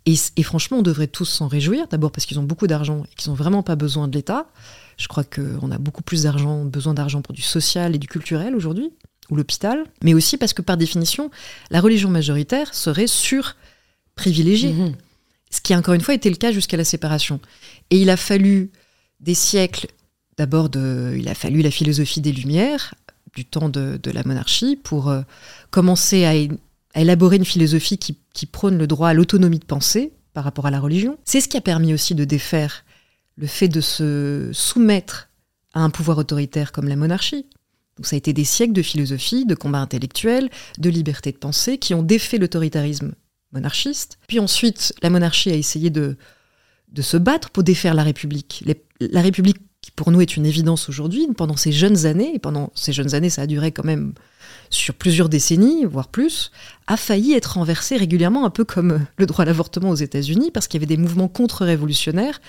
Et, 0.07 0.15
et 0.37 0.43
franchement, 0.43 0.79
on 0.79 0.83
devrait 0.83 1.07
tous 1.07 1.27
s'en 1.27 1.49
réjouir, 1.49 1.87
d'abord 1.89 2.13
parce 2.13 2.25
qu'ils 2.25 2.39
ont 2.39 2.45
beaucoup 2.45 2.67
d'argent 2.67 3.05
et 3.05 3.15
qu'ils 3.15 3.31
n'ont 3.31 3.37
vraiment 3.37 3.63
pas 3.63 3.77
besoin 3.77 4.09
de 4.09 4.17
l'État. 4.17 4.47
Je 4.97 5.07
crois 5.07 5.25
qu'on 5.25 5.71
a 5.71 5.79
beaucoup 5.79 6.03
plus 6.03 6.23
d'argent, 6.23 6.65
besoin 6.65 6.95
d'argent 6.95 7.21
pour 7.21 7.35
du 7.35 7.43
social 7.43 7.95
et 7.95 7.99
du 7.99 8.07
culturel 8.07 8.57
aujourd'hui, 8.57 8.91
ou 9.31 9.37
l'hôpital, 9.37 9.85
mais 10.03 10.15
aussi 10.15 10.39
parce 10.39 10.55
que 10.55 10.63
par 10.63 10.79
définition, 10.79 11.31
la 11.71 11.81
religion 11.81 12.09
majoritaire 12.09 12.73
serait 12.73 13.09
sur-privilégiée. 13.09 14.73
Mhm. 14.73 14.95
Ce 15.51 15.61
qui, 15.61 15.75
encore 15.75 15.95
une 15.95 16.01
fois, 16.01 16.15
était 16.15 16.31
le 16.31 16.37
cas 16.37 16.53
jusqu'à 16.53 16.77
la 16.77 16.85
séparation. 16.85 17.41
Et 17.91 17.99
il 17.99 18.11
a 18.11 18.17
fallu 18.17 18.71
des 19.21 19.35
siècles, 19.35 19.87
d'abord, 20.37 20.71
il 20.75 21.29
a 21.29 21.35
fallu 21.35 21.63
la 21.63 21.71
philosophie 21.71 22.21
des 22.21 22.33
Lumières, 22.33 22.95
du 23.35 23.45
temps 23.45 23.69
de, 23.69 24.01
la 24.11 24.25
monarchie, 24.25 24.77
pour 24.77 25.09
euh, 25.09 25.23
commencer 25.71 26.25
à, 26.25 26.35
élaborer 27.01 27.37
une 27.37 27.45
philosophie 27.45 27.99
qui, 27.99 28.47
prône 28.47 28.79
le 28.79 28.87
droit 28.87 29.11
à 29.11 29.15
l'autonomie 29.15 29.59
de 29.59 29.65
pensée 29.65 30.13
par 30.33 30.45
rapport 30.45 30.67
à 30.67 30.71
la 30.71 30.81
religion. 30.81 31.19
C'est 31.25 31.41
ce 31.41 31.49
qui 31.49 31.57
a 31.57 31.61
permis 31.61 31.93
aussi 31.93 32.15
de 32.15 32.25
défaire 32.25 32.85
le 33.37 33.47
fait 33.47 33.69
de 33.69 33.81
se 33.81 34.51
soumettre 34.53 35.29
à 35.75 35.81
un 35.81 35.91
pouvoir 35.91 36.19
autoritaire 36.19 36.73
comme 36.73 36.89
la 36.89 36.97
monarchie. 36.97 37.47
Donc 37.97 38.07
ça 38.07 38.17
a 38.17 38.19
été 38.19 38.33
des 38.33 38.45
siècles 38.45 38.73
de 38.73 38.83
philosophie, 38.83 39.45
de 39.45 39.55
combats 39.55 39.81
intellectuels, 39.81 40.51
de 40.79 40.91
liberté 40.91 41.33
de 41.33 41.39
pensée 41.39 41.79
qui 41.79 41.95
ont 41.95 42.03
défait 42.03 42.39
l'autoritarisme 42.39 43.15
monarchiste. 43.57 44.19
Puis 44.29 44.39
ensuite, 44.39 44.95
la 45.03 45.11
monarchie 45.11 45.51
a 45.51 45.55
essayé 45.55 45.91
de, 45.91 46.17
de 46.93 47.03
se 47.03 47.17
battre 47.17 47.51
pour 47.51 47.63
défaire 47.63 47.95
la 47.95 48.03
République. 48.03 48.65
La 49.01 49.21
République, 49.21 49.59
qui 49.81 49.91
pour 49.91 50.11
nous 50.11 50.21
est 50.21 50.37
une 50.37 50.47
évidence 50.47 50.89
aujourd'hui, 50.89 51.27
pendant 51.37 51.57
ces 51.57 51.73
jeunes 51.73 52.07
années, 52.07 52.35
et 52.35 52.39
pendant 52.39 52.73
ces 52.75 52.93
jeunes 52.93 53.15
années, 53.15 53.31
ça 53.31 53.43
a 53.43 53.47
duré 53.47 53.73
quand 53.73 53.85
même 53.85 54.15
sur 54.71 54.95
plusieurs 54.95 55.29
décennies, 55.29 55.85
voire 55.85 56.09
plus, 56.09 56.51
a 56.87 56.97
failli 56.97 57.35
être 57.35 57.55
renversée 57.55 57.97
régulièrement, 57.97 58.45
un 58.45 58.51
peu 58.51 58.65
comme 58.65 59.07
le 59.17 59.27
droit 59.27 59.43
à 59.43 59.47
l'avortement 59.47 59.91
aux 59.91 59.97
États-Unis, 59.97 60.51
parce 60.53 60.67
qu'il 60.67 60.81
y 60.81 60.85
avait 60.85 60.95
des 60.95 61.01
mouvements 61.01 61.29
contre-révolutionnaires 61.29 62.41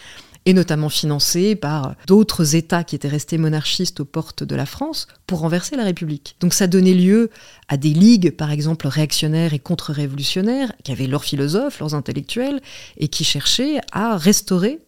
et 0.48 0.54
notamment 0.54 0.88
financés 0.88 1.58
par 1.58 1.96
d'autres 2.08 2.56
États 2.56 2.86
qui 2.86 2.96
étaient 2.96 3.10
restés 3.10 3.38
monarchistes 3.38 4.00
aux 4.00 4.06
portes 4.06 4.46
de 4.46 4.56
la 4.56 4.66
France 4.66 5.08
pour 5.28 5.40
renverser 5.40 5.76
la 5.76 5.84
République. 5.84 6.38
Donc 6.40 6.54
ça 6.54 6.68
donnait 6.68 6.94
lieu 6.94 7.30
à 7.68 7.76
des 7.76 7.90
ligues, 7.90 8.32
par 8.32 8.50
exemple, 8.50 8.88
réactionnaires 8.88 9.54
et 9.54 9.60
contre-révolutionnaires, 9.60 10.72
qui 10.86 10.94
avaient 10.94 11.08
leurs 11.08 11.26
philosophes, 11.26 11.80
leurs 11.80 11.96
intellectuels, 11.96 12.62
et 12.96 13.10
qui 13.10 13.26
cherchaient 13.26 13.82
à 13.92 14.16
restaurer 14.16 14.80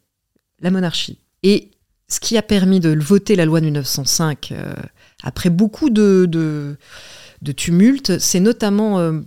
la 0.62 0.72
monarchie. 0.72 1.18
Et 1.44 1.72
ce 2.08 2.22
qui 2.22 2.38
a 2.38 2.42
permis 2.42 2.80
de 2.80 2.98
voter 2.98 3.36
la 3.36 3.44
loi 3.44 3.60
de 3.60 3.66
1905, 3.66 4.54
euh, 4.54 4.74
après 5.24 5.50
beaucoup 5.50 5.90
de, 5.90 6.26
de, 6.26 7.52
tumultes, 7.52 8.18
c'est 8.20 8.40
notamment, 8.40 9.00
euh, 9.00 9.20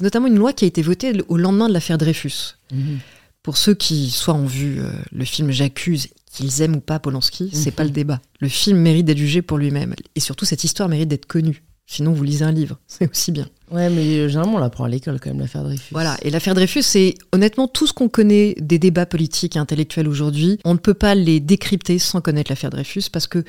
notamment 0.00 0.28
une 0.28 0.38
loi 0.38 0.54
qui 0.54 0.64
a 0.64 0.68
été 0.68 0.80
votée 0.80 1.12
au 1.28 1.36
lendemain 1.36 1.68
de 1.68 1.74
l'affaire 1.74 1.98
Dreyfus. 1.98 2.56
Mhm. 2.72 3.00
Pour 3.44 3.56
ceux 3.56 3.74
qui 3.74 4.10
soit 4.10 4.34
ont 4.34 4.46
vu 4.46 4.80
euh, 4.80 4.90
le 5.12 5.24
film 5.24 5.52
J'accuse, 5.52 6.08
qu'ils 6.32 6.62
aiment 6.62 6.76
ou 6.76 6.80
pas 6.80 6.98
Polanski, 6.98 7.50
c'est 7.52 7.70
Mhm. 7.70 7.76
pas 7.76 7.84
le 7.84 7.90
débat. 7.90 8.20
Le 8.40 8.48
film 8.48 8.78
mérite 8.78 9.06
d'être 9.06 9.18
jugé 9.18 9.40
pour 9.42 9.56
lui-même. 9.58 9.94
Et 10.16 10.20
surtout, 10.20 10.44
cette 10.44 10.64
histoire 10.64 10.88
mérite 10.88 11.08
d'être 11.08 11.26
connue. 11.26 11.62
Sinon, 11.86 12.12
vous 12.12 12.24
lisez 12.24 12.44
un 12.44 12.50
livre, 12.50 12.78
c'est 12.88 13.08
aussi 13.10 13.30
bien. 13.30 13.46
Ouais, 13.70 13.90
mais 13.90 14.16
euh, 14.18 14.28
généralement, 14.28 14.56
on 14.56 14.58
l'apprend 14.58 14.84
à 14.84 14.88
l'école 14.88 15.20
quand 15.20 15.28
même, 15.30 15.38
l'affaire 15.40 15.62
Dreyfus. 15.62 15.92
Voilà, 15.92 16.16
et 16.22 16.30
l'affaire 16.30 16.54
Dreyfus, 16.54 16.82
c'est 16.82 17.14
honnêtement 17.32 17.68
tout 17.68 17.86
ce 17.86 17.92
qu'on 17.92 18.08
connaît 18.08 18.54
des 18.58 18.78
débats 18.78 19.06
politiques 19.06 19.54
et 19.56 19.58
intellectuels 19.58 20.08
aujourd'hui, 20.08 20.58
on 20.64 20.72
ne 20.72 20.78
peut 20.78 20.94
pas 20.94 21.14
les 21.14 21.38
décrypter 21.38 21.98
sans 21.98 22.20
connaître 22.22 22.50
l'affaire 22.50 22.70
Dreyfus, 22.70 23.04
parce 23.12 23.26
que 23.26 23.44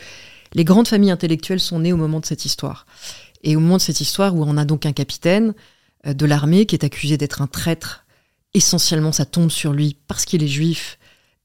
les 0.54 0.66
grandes 0.66 0.88
familles 0.90 1.12
intellectuelles 1.12 1.60
sont 1.62 1.80
nées 1.80 1.94
au 1.94 1.98
moment 1.98 2.20
de 2.20 2.26
cette 2.26 2.44
histoire. 2.46 2.86
Et 3.44 3.56
au 3.56 3.60
moment 3.62 3.78
de 3.78 3.82
cette 3.82 4.02
histoire 4.02 4.36
où 4.36 4.44
on 4.44 4.58
a 4.58 4.66
donc 4.66 4.86
un 4.86 4.92
capitaine 4.94 5.54
euh, 6.06 6.14
de 6.14 6.26
l'armée 6.26 6.66
qui 6.66 6.76
est 6.76 6.84
accusé 6.84 7.18
d'être 7.18 7.42
un 7.42 7.48
traître, 7.48 8.05
essentiellement 8.56 9.12
ça 9.12 9.26
tombe 9.26 9.52
sur 9.52 9.74
lui 9.74 9.98
parce 10.08 10.26
qu'il 10.26 10.44
est 10.44 10.48
juif, 10.48 10.98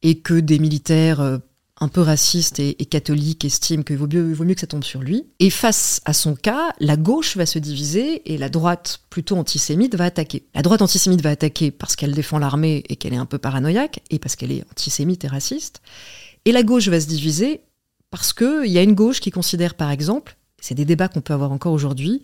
et 0.02 0.18
que 0.18 0.34
des 0.34 0.58
militaires 0.58 1.20
euh, 1.20 1.38
un 1.82 1.88
peu 1.88 2.02
racistes 2.02 2.58
et, 2.60 2.74
catholiques 2.74 3.44
estiment 3.44 3.82
qu'il 3.82 3.96
vaut 3.96 4.06
mieux, 4.06 4.32
vaut 4.34 4.44
mieux 4.44 4.54
que 4.54 4.60
ça 4.60 4.66
tombe 4.66 4.84
sur 4.84 5.00
lui. 5.00 5.24
Et 5.38 5.48
face 5.48 6.02
à 6.04 6.12
son 6.12 6.34
cas, 6.34 6.74
la 6.78 6.96
gauche 6.96 7.36
va 7.38 7.46
se 7.46 7.58
diviser 7.58 8.30
et 8.30 8.36
la 8.36 8.50
droite 8.50 9.00
plutôt 9.08 9.36
antisémite 9.36 9.94
va 9.94 10.04
attaquer. 10.04 10.44
La 10.54 10.60
droite 10.60 10.82
antisémite 10.82 11.22
va 11.22 11.30
attaquer 11.30 11.70
parce 11.70 11.96
qu'elle 11.96 12.14
défend 12.14 12.38
l'armée 12.38 12.84
et 12.90 12.96
qu'elle 12.96 13.14
est 13.14 13.18
un 13.18 13.26
peu 13.26 13.38
paranoïaque 13.38 14.00
et 14.10 14.18
parce 14.18 14.36
qu'elle 14.36 14.52
est 14.52 14.64
antisémite 14.70 15.24
et 15.24 15.28
raciste. 15.28 15.80
Et 16.44 16.52
la 16.52 16.62
gauche 16.62 16.88
va 16.88 17.00
se 17.00 17.06
diviser 17.06 17.62
parce 18.10 18.34
qu'il 18.34 18.66
y 18.66 18.78
a 18.78 18.82
une 18.82 18.94
gauche 18.94 19.20
qui 19.20 19.30
considère 19.30 19.74
par 19.74 19.90
exemple, 19.90 20.36
c'est 20.60 20.74
des 20.74 20.84
débats 20.84 21.08
qu'on 21.08 21.22
peut 21.22 21.32
avoir 21.32 21.50
encore 21.50 21.72
aujourd'hui, 21.72 22.20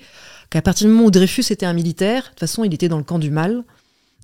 qu'à 0.51 0.61
partir 0.61 0.87
du 0.87 0.93
moment 0.93 1.07
où 1.07 1.11
Dreyfus 1.11 1.51
était 1.51 1.65
un 1.65 1.73
militaire, 1.73 2.25
de 2.25 2.29
toute 2.31 2.41
façon 2.41 2.65
il 2.65 2.75
était 2.75 2.89
dans 2.89 2.99
le 2.99 3.05
camp 3.05 3.19
du 3.19 3.31
mal 3.31 3.65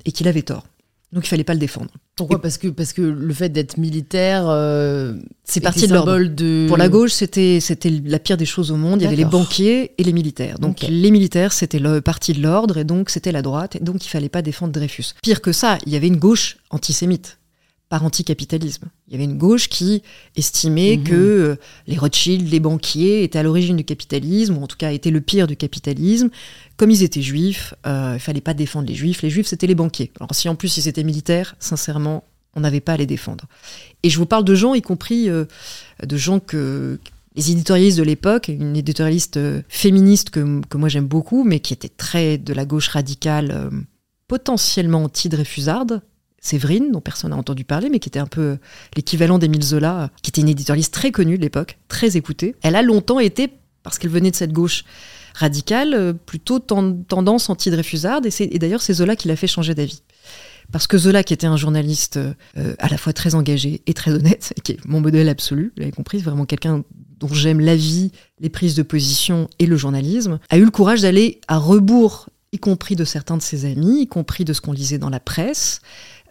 et 0.05 0.13
qu'il 0.13 0.29
avait 0.29 0.43
tort. 0.43 0.65
Donc 1.13 1.27
il 1.27 1.29
fallait 1.29 1.45
pas 1.45 1.53
le 1.53 1.61
défendre. 1.61 1.91
Pourquoi? 2.17 2.41
Parce 2.41 2.57
que, 2.57 2.69
parce 2.69 2.95
que 2.95 3.03
le 3.03 3.35
fait 3.35 3.51
d'être 3.51 3.77
militaire, 3.77 4.45
euh, 4.49 5.15
C'est 5.45 5.61
parti 5.61 5.87
de 5.87 5.93
l'ordre. 5.93 6.19
de. 6.25 6.65
Pour 6.69 6.79
la 6.79 6.89
gauche, 6.89 7.13
c'était 7.13 7.61
c'était 7.61 7.91
la 7.91 8.19
pire 8.19 8.39
des 8.39 8.47
choses 8.47 8.71
au 8.71 8.77
monde. 8.77 9.03
Il 9.03 9.05
y 9.05 9.07
avait 9.07 9.17
les 9.17 9.27
banquiers 9.27 9.93
et 9.99 10.05
les 10.05 10.13
militaires. 10.15 10.59
Donc 10.59 10.81
les 10.81 11.11
militaires, 11.11 11.53
c'était 11.53 11.79
le 11.79 12.01
parti 12.01 12.33
de 12.33 12.41
l'ordre 12.43 12.79
et 12.79 12.85
donc 12.85 13.11
c'était 13.11 13.31
la 13.33 13.43
droite. 13.43 13.77
Et 13.77 13.81
donc 13.81 14.07
il 14.07 14.09
fallait 14.09 14.31
pas 14.31 14.41
défendre 14.41 14.73
Dreyfus. 14.73 15.13
Pire 15.23 15.43
que 15.43 15.53
ça, 15.53 15.77
il 15.85 15.93
y 15.93 15.97
avait 15.97 16.07
une 16.09 16.17
gauche 16.19 16.57
antisémite, 16.71 17.39
par 17.93 18.07
anticapitalisme. 18.07 18.87
Il 19.07 19.13
y 19.13 19.17
avait 19.17 19.25
une 19.25 19.37
gauche 19.37 19.69
qui 19.69 20.03
estimait 20.35 20.97
Mhm. 20.97 21.05
que 21.05 21.15
euh, 21.15 21.57
les 21.87 21.99
Rothschild, 21.99 22.51
les 22.51 22.59
banquiers 22.59 23.23
étaient 23.23 23.39
à 23.39 23.43
l'origine 23.43 23.77
du 23.77 23.85
capitalisme, 23.85 24.57
ou 24.57 24.63
en 24.63 24.67
tout 24.67 24.79
cas 24.79 24.93
étaient 24.93 25.11
le 25.11 25.21
pire 25.21 25.47
du 25.47 25.59
capitalisme. 25.59 26.31
Comme 26.79 26.91
ils 26.91 27.03
étaient 27.03 27.21
juifs, 27.21 27.75
euh, 27.87 28.15
il 28.15 28.19
fallait 28.19 28.41
pas 28.41 28.55
défendre 28.55 28.89
les 28.89 28.95
juifs. 28.95 29.21
Les 29.21 29.29
juifs, 29.29 29.47
c'était 29.47 29.67
les 29.67 29.75
banquiers. 29.75 30.11
Alors 30.19 30.35
si 30.35 30.49
en 30.49 30.55
plus 30.55 30.75
ils 30.79 30.89
étaient 30.89 31.05
militaires, 31.05 31.55
sincèrement, 31.59 32.25
on 32.55 32.61
n'avait 32.61 32.81
pas 32.81 32.95
à 32.95 32.97
les 32.97 33.05
défendre. 33.05 33.45
Et 34.03 34.09
je 34.09 34.17
vous 34.17 34.25
parle 34.25 34.47
de 34.47 34.55
gens, 34.55 34.73
y 34.73 34.81
compris 34.81 35.29
euh, 35.29 35.45
de 36.03 36.17
gens 36.17 36.41
que 36.41 36.99
les 37.35 37.51
éditorialistes 37.51 37.99
de 37.99 38.05
l'époque, 38.05 38.49
une 38.49 38.75
éditorialiste 38.75 39.37
euh, 39.37 39.61
féministe 39.69 40.31
que, 40.31 40.63
que 40.67 40.79
moi 40.79 40.89
j'aime 40.89 41.09
beaucoup, 41.09 41.45
mais 41.45 41.61
qui 41.61 41.75
était 41.75 41.91
très 41.91 42.39
de 42.39 42.55
la 42.55 42.65
gauche 42.65 42.89
radicale, 42.89 43.51
euh, 43.51 43.71
potentiellement 44.29 45.05
anti-Dreyfusarde, 45.05 46.01
Séverine, 46.43 46.91
dont 46.91 47.01
personne 47.01 47.31
n'a 47.31 47.37
entendu 47.37 47.65
parler, 47.65 47.89
mais 47.89 48.01
qui 48.01 48.09
était 48.09 48.19
un 48.19 48.27
peu 48.27 48.59
l'équivalent 48.97 49.39
d'Émile 49.39 49.63
Zola, 49.63 50.03
euh, 50.03 50.09
qui 50.23 50.31
était 50.31 50.41
une 50.41 50.49
éditorialiste 50.49 50.93
très 50.93 51.13
connue 51.13 51.37
de 51.39 51.43
l'époque, 51.43 51.79
très 51.89 52.17
écoutée. 52.17 52.57
Elle 52.63 52.75
a 52.77 52.83
longtemps 52.83 53.21
été, 53.21 53.49
parce 53.85 53.99
qu'elle 53.99 54.11
venait 54.11 54.33
de 54.33 54.37
cette 54.37 54.53
gauche 54.53 54.85
radicale, 55.35 55.95
euh, 55.95 56.13
plutôt 56.13 56.59
ten- 56.59 57.05
tendance 57.05 57.49
anti-Dreyfusarde, 57.49 58.27
et, 58.27 58.33
et 58.41 58.59
d'ailleurs 58.59 58.83
c'est 58.83 58.93
Zola 58.95 59.15
qui 59.17 59.29
l'a 59.29 59.37
fait 59.37 59.47
changer 59.47 59.75
d'avis. 59.75 60.03
Parce 60.73 60.87
que 60.89 60.99
Zola, 60.99 61.23
qui 61.23 61.33
était 61.33 61.47
un 61.47 61.57
journaliste 61.57 62.17
euh, 62.17 62.75
à 62.79 62.89
la 62.89 62.97
fois 62.97 63.13
très 63.13 63.35
engagé 63.37 63.83
et 63.87 63.95
très 63.95 64.11
honnête, 64.11 64.53
qui 64.65 64.73
est 64.73 64.85
mon 64.85 65.01
modèle 65.01 65.29
absolu, 65.29 65.73
vous 65.77 65.81
l'avez 65.81 65.93
compris, 65.93 66.19
vraiment 66.19 66.45
quelqu'un 66.45 66.83
dont 67.21 67.29
j'aime 67.33 67.61
la 67.61 67.77
vie, 67.77 68.11
les 68.41 68.49
prises 68.49 68.75
de 68.75 68.83
position 68.83 69.49
et 69.61 69.67
le 69.67 69.77
journalisme, 69.77 70.41
a 70.51 70.59
eu 70.59 70.65
le 70.65 70.73
courage 70.73 71.03
d'aller 71.03 71.41
à 71.47 71.59
rebours, 71.59 72.29
y 72.53 72.59
compris 72.59 72.97
de 72.97 73.05
certains 73.05 73.37
de 73.37 73.43
ses 73.43 73.65
amis, 73.65 74.03
y 74.03 74.07
compris 74.09 74.45
de 74.45 74.53
ce 74.53 74.61
qu'on 74.61 74.73
lisait 74.73 74.99
dans 74.99 75.09
la 75.09 75.21
presse, 75.21 75.81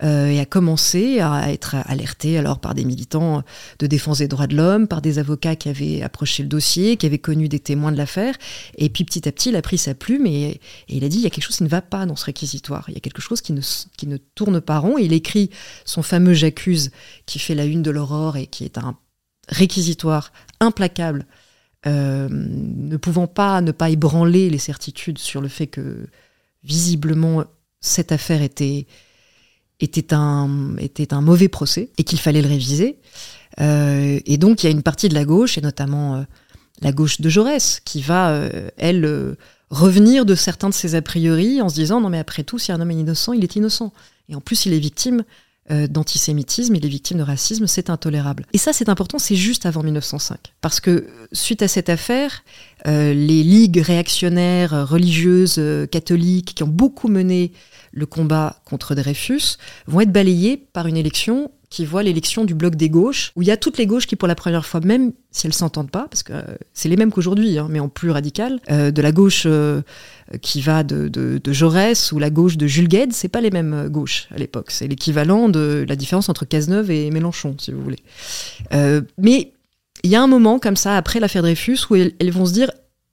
euh, 0.03 0.27
et 0.27 0.39
a 0.39 0.45
commencé 0.45 1.19
à 1.19 1.51
être 1.51 1.75
alerté 1.85 2.37
alors 2.37 2.59
par 2.59 2.73
des 2.73 2.85
militants 2.85 3.43
de 3.79 3.87
défense 3.87 4.17
des 4.17 4.27
droits 4.27 4.47
de 4.47 4.55
l'homme, 4.55 4.87
par 4.87 5.01
des 5.01 5.19
avocats 5.19 5.55
qui 5.55 5.69
avaient 5.69 6.01
approché 6.01 6.41
le 6.41 6.49
dossier, 6.49 6.97
qui 6.97 7.05
avaient 7.05 7.19
connu 7.19 7.47
des 7.47 7.59
témoins 7.59 7.91
de 7.91 7.97
l'affaire, 7.97 8.35
et 8.77 8.89
puis 8.89 9.03
petit 9.03 9.27
à 9.27 9.31
petit, 9.31 9.49
il 9.49 9.55
a 9.55 9.61
pris 9.61 9.77
sa 9.77 9.93
plume 9.93 10.25
et, 10.25 10.59
il 10.89 11.03
a 11.03 11.09
dit 11.09 11.17
il 11.17 11.23
y 11.23 11.27
a 11.27 11.29
quelque 11.29 11.43
chose 11.43 11.57
qui 11.57 11.63
ne 11.63 11.69
va 11.69 11.81
pas 11.81 12.05
dans 12.05 12.15
ce 12.15 12.25
réquisitoire, 12.25 12.85
il 12.87 12.95
y 12.95 12.97
a 12.97 12.99
quelque 12.99 13.21
chose 13.21 13.41
qui 13.41 13.53
ne, 13.53 14.17
tourne 14.35 14.59
pas 14.59 14.79
rond, 14.79 14.97
il 14.97 15.13
écrit 15.13 15.51
son 15.85 16.01
fameux 16.01 16.33
J'accuse 16.33 16.91
qui 17.25 17.37
fait 17.37 17.55
la 17.55 17.65
une 17.65 17.83
de 17.83 17.91
l'Aurore 17.91 18.37
et 18.37 18.47
qui 18.47 18.63
est 18.63 18.77
un 18.77 18.97
réquisitoire 19.49 20.31
implacable, 20.59 21.25
euh, 21.85 22.27
ne 22.31 22.97
pouvant 22.97 23.27
pas 23.27 23.61
ne 23.61 23.71
pas 23.71 23.89
ébranler 23.89 24.49
les 24.49 24.57
certitudes 24.57 25.19
sur 25.19 25.41
le 25.41 25.47
fait 25.47 25.67
que 25.67 26.07
visiblement 26.63 27.43
cette 27.79 28.11
affaire 28.11 28.41
était 28.41 28.85
était 29.81 30.13
un 30.13 30.75
était 30.77 31.13
un 31.13 31.21
mauvais 31.21 31.47
procès 31.47 31.89
et 31.97 32.03
qu'il 32.03 32.19
fallait 32.19 32.41
le 32.41 32.47
réviser. 32.47 32.99
Euh, 33.59 34.19
et 34.25 34.37
donc 34.37 34.63
il 34.63 34.67
y 34.67 34.69
a 34.69 34.71
une 34.71 34.83
partie 34.83 35.09
de 35.09 35.13
la 35.13 35.25
gauche 35.25 35.57
et 35.57 35.61
notamment 35.61 36.15
euh, 36.15 36.23
la 36.81 36.91
gauche 36.91 37.21
de 37.21 37.29
Jaurès 37.29 37.81
qui 37.83 38.01
va 38.01 38.31
euh, 38.31 38.69
elle 38.77 39.05
euh, 39.05 39.35
revenir 39.69 40.25
de 40.25 40.35
certains 40.35 40.69
de 40.69 40.73
ses 40.73 40.95
a 40.95 41.01
priori 41.01 41.61
en 41.61 41.69
se 41.69 41.75
disant 41.75 42.01
non 42.01 42.09
mais 42.09 42.19
après 42.19 42.43
tout 42.43 42.59
si 42.59 42.71
un 42.71 42.79
homme 42.79 42.91
est 42.91 42.95
innocent 42.95 43.33
il 43.33 43.43
est 43.43 43.55
innocent 43.55 43.91
et 44.29 44.35
en 44.35 44.41
plus 44.41 44.65
il 44.65 44.73
est 44.73 44.79
victime 44.79 45.23
d'antisémitisme, 45.69 46.75
il 46.75 46.85
est 46.85 46.89
victime 46.89 47.19
de 47.19 47.23
racisme, 47.23 47.65
c'est 47.65 47.89
intolérable. 47.89 48.45
Et 48.51 48.57
ça, 48.57 48.73
c'est 48.73 48.89
important, 48.89 49.19
c'est 49.19 49.35
juste 49.37 49.65
avant 49.65 49.83
1905. 49.83 50.53
Parce 50.59 50.79
que 50.79 50.89
euh, 50.91 51.07
suite 51.31 51.61
à 51.61 51.67
cette 51.67 51.89
affaire, 51.89 52.43
euh, 52.87 53.13
les 53.13 53.43
ligues 53.43 53.79
réactionnaires, 53.79 54.73
euh, 54.73 54.85
religieuses, 54.85 55.55
euh, 55.59 55.85
catholiques, 55.85 56.55
qui 56.55 56.63
ont 56.63 56.67
beaucoup 56.67 57.07
mené 57.07 57.51
le 57.91 58.05
combat 58.05 58.61
contre 58.65 58.95
Dreyfus, 58.95 59.57
vont 59.87 60.01
être 60.01 60.11
balayées 60.11 60.57
par 60.57 60.87
une 60.87 60.97
élection 60.97 61.51
qui 61.71 61.85
voit 61.85 62.03
l'élection 62.03 62.43
du 62.43 62.53
bloc 62.53 62.75
des 62.75 62.89
gauches, 62.89 63.31
où 63.37 63.41
il 63.41 63.47
y 63.47 63.51
a 63.51 63.55
toutes 63.55 63.77
les 63.77 63.87
gauches 63.87 64.05
qui, 64.05 64.17
pour 64.17 64.27
la 64.27 64.35
première 64.35 64.65
fois, 64.65 64.81
même 64.81 65.13
si 65.31 65.47
elles 65.47 65.53
s'entendent 65.53 65.89
pas, 65.89 66.05
parce 66.09 66.21
que 66.21 66.33
euh, 66.33 66.41
c'est 66.73 66.89
les 66.89 66.97
mêmes 66.97 67.13
qu'aujourd'hui, 67.13 67.57
hein, 67.57 67.67
mais 67.69 67.79
en 67.79 67.87
plus 67.87 68.11
radical, 68.11 68.59
euh, 68.69 68.91
de 68.91 69.01
la 69.01 69.13
gauche 69.13 69.43
euh, 69.45 69.81
qui 70.41 70.61
va 70.61 70.83
de, 70.83 71.07
de, 71.07 71.53
Jaurès 71.53 72.11
ou 72.11 72.19
la 72.19 72.29
gauche 72.29 72.57
de 72.57 72.67
Jules 72.67 72.89
Gued, 72.89 73.13
c'est 73.13 73.29
pas 73.29 73.39
les 73.39 73.51
mêmes 73.51 73.87
gauches 73.87 74.27
à 74.35 74.37
l'époque. 74.37 74.69
C'est 74.69 74.87
l'équivalent 74.87 75.47
de 75.47 75.85
la 75.87 75.95
différence 75.95 76.27
entre 76.27 76.43
Cazeneuve 76.43 76.91
et 76.91 77.09
Mélenchon, 77.09 77.55
si 77.57 77.71
vous 77.71 77.81
voulez. 77.81 77.99
mais 79.17 79.53
il 80.03 80.09
y 80.09 80.15
a 80.15 80.21
un 80.21 80.27
moment 80.27 80.59
comme 80.59 80.75
ça, 80.75 80.97
après 80.97 81.19
l'affaire 81.19 81.41
Dreyfus, 81.41 81.79
où 81.89 81.95
elles 81.95 82.31
vont 82.31 82.45
se 82.45 82.53
dire 82.53 82.71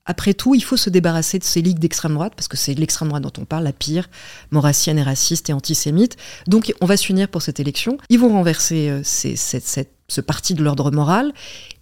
après 0.09 0.33
tout, 0.33 0.55
il 0.55 0.65
faut 0.65 0.79
se 0.79 0.89
débarrasser 0.89 1.39
de 1.39 1.45
ces 1.45 1.61
ligues 1.61 1.79
d'extrême 1.79 2.15
droite, 2.15 2.33
parce 2.35 2.49
que 2.49 2.57
c'est 2.57 2.73
l'extrême 2.75 3.09
droite 3.09 3.23
dont 3.23 3.33
on 3.39 3.45
parle, 3.45 3.65
la 3.65 3.75
pire, 3.75 4.09
maurassienne 4.51 4.99
et 4.99 5.03
raciste 5.03 5.51
et 5.51 5.53
antisémite. 5.53 6.17
Donc 6.47 6.75
on 6.81 6.87
va 6.87 6.97
s'unir 6.97 7.29
pour 7.29 7.43
cette 7.43 7.61
élection. 7.61 7.99
Ils 8.09 8.19
vont 8.19 8.31
renverser 8.31 8.89
euh, 8.89 9.03
ce 9.05 10.21
parti 10.23 10.55
de 10.55 10.65
l'ordre 10.65 10.91
moral. 10.91 11.35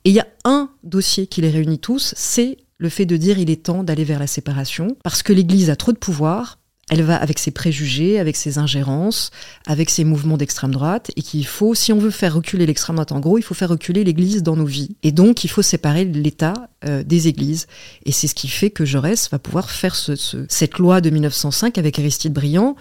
Et 0.05 0.11
il 0.11 0.15
y 0.15 0.21
a 0.21 0.27
un 0.45 0.71
dossier 0.83 1.29
qui 1.29 1.41
les 1.41 1.51
réunit 1.51 1.79
tous, 1.79 2.15
c'est 2.17 2.59
le 2.79 2.89
fait 2.89 3.07
de 3.07 3.17
dire 3.17 3.39
il 3.39 3.49
est 3.49 3.63
temps 3.63 3.85
d'aller 3.85 4.05
vers 4.05 4.19
la 4.19 4.27
séparation, 4.27 4.97
parce 5.05 5.23
que 5.23 5.33
l'Église 5.33 5.71
a 5.71 5.77
trop 5.77 5.93
de 5.93 5.99
pouvoir, 5.99 6.59
elle 6.89 7.03
va 7.03 7.17
avec 7.17 7.41
ses 7.41 7.51
préjugés, 7.51 8.21
avec 8.21 8.37
ses 8.37 8.59
ingérences, 8.59 9.33
avec 9.67 9.91
ses 9.91 10.05
mouvements 10.05 10.37
d'extrême 10.37 10.71
droite, 10.71 11.11
et 11.17 11.23
qu'il 11.23 11.45
faut, 11.45 11.75
si 11.75 11.93
on 11.93 11.99
veut 11.99 12.11
faire 12.11 12.35
reculer 12.35 12.65
l'extrême 12.65 12.97
droite, 12.97 13.11
en 13.11 13.19
gros, 13.19 13.39
il 13.39 13.43
faut 13.43 13.55
faire 13.55 13.71
reculer 13.71 14.05
l'Église 14.05 14.45
dans 14.45 14.55
nos 14.55 14.65
vies. 14.65 14.97
Et 15.03 15.11
donc, 15.11 15.43
il 15.43 15.49
faut 15.49 15.63
séparer 15.63 16.05
l'État 16.05 16.55
euh, 16.85 17.03
des 17.03 17.27
Églises. 17.27 17.67
Et 18.05 18.13
c'est 18.13 18.29
ce 18.29 18.37
qui 18.37 18.47
fait 18.47 18.71
que 18.71 18.85
Jaurès 18.85 19.29
va 19.31 19.41
pouvoir 19.41 19.71
faire 19.71 19.97
ce, 19.97 20.15
ce, 20.15 20.47
cette 20.49 20.79
loi 20.79 21.01
de 21.01 21.11
1905 21.11 21.77
avec 21.77 21.99
Aristide 21.99 22.33
Briand, 22.33 22.77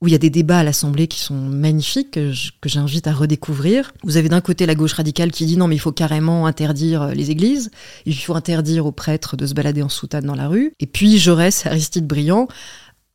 où 0.00 0.08
il 0.08 0.12
y 0.12 0.14
a 0.14 0.18
des 0.18 0.30
débats 0.30 0.60
à 0.60 0.64
l'Assemblée 0.64 1.08
qui 1.08 1.20
sont 1.20 1.34
magnifiques, 1.34 2.12
que 2.12 2.32
j'invite 2.64 3.06
à 3.06 3.12
redécouvrir. 3.12 3.92
Vous 4.02 4.16
avez 4.16 4.28
d'un 4.28 4.40
côté 4.40 4.64
la 4.64 4.74
gauche 4.74 4.94
radicale 4.94 5.30
qui 5.30 5.44
dit 5.44 5.56
non, 5.56 5.66
mais 5.66 5.74
il 5.74 5.80
faut 5.80 5.92
carrément 5.92 6.46
interdire 6.46 7.02
euh, 7.02 7.12
les 7.12 7.30
églises, 7.30 7.70
il 8.06 8.16
faut 8.16 8.34
interdire 8.34 8.86
aux 8.86 8.92
prêtres 8.92 9.36
de 9.36 9.44
se 9.44 9.54
balader 9.54 9.82
en 9.82 9.88
soutane 9.88 10.24
dans 10.24 10.36
la 10.36 10.48
rue. 10.48 10.72
Et 10.80 10.86
puis 10.86 11.18
Jaurès, 11.18 11.66
Aristide 11.66 12.06
Briand, 12.06 12.48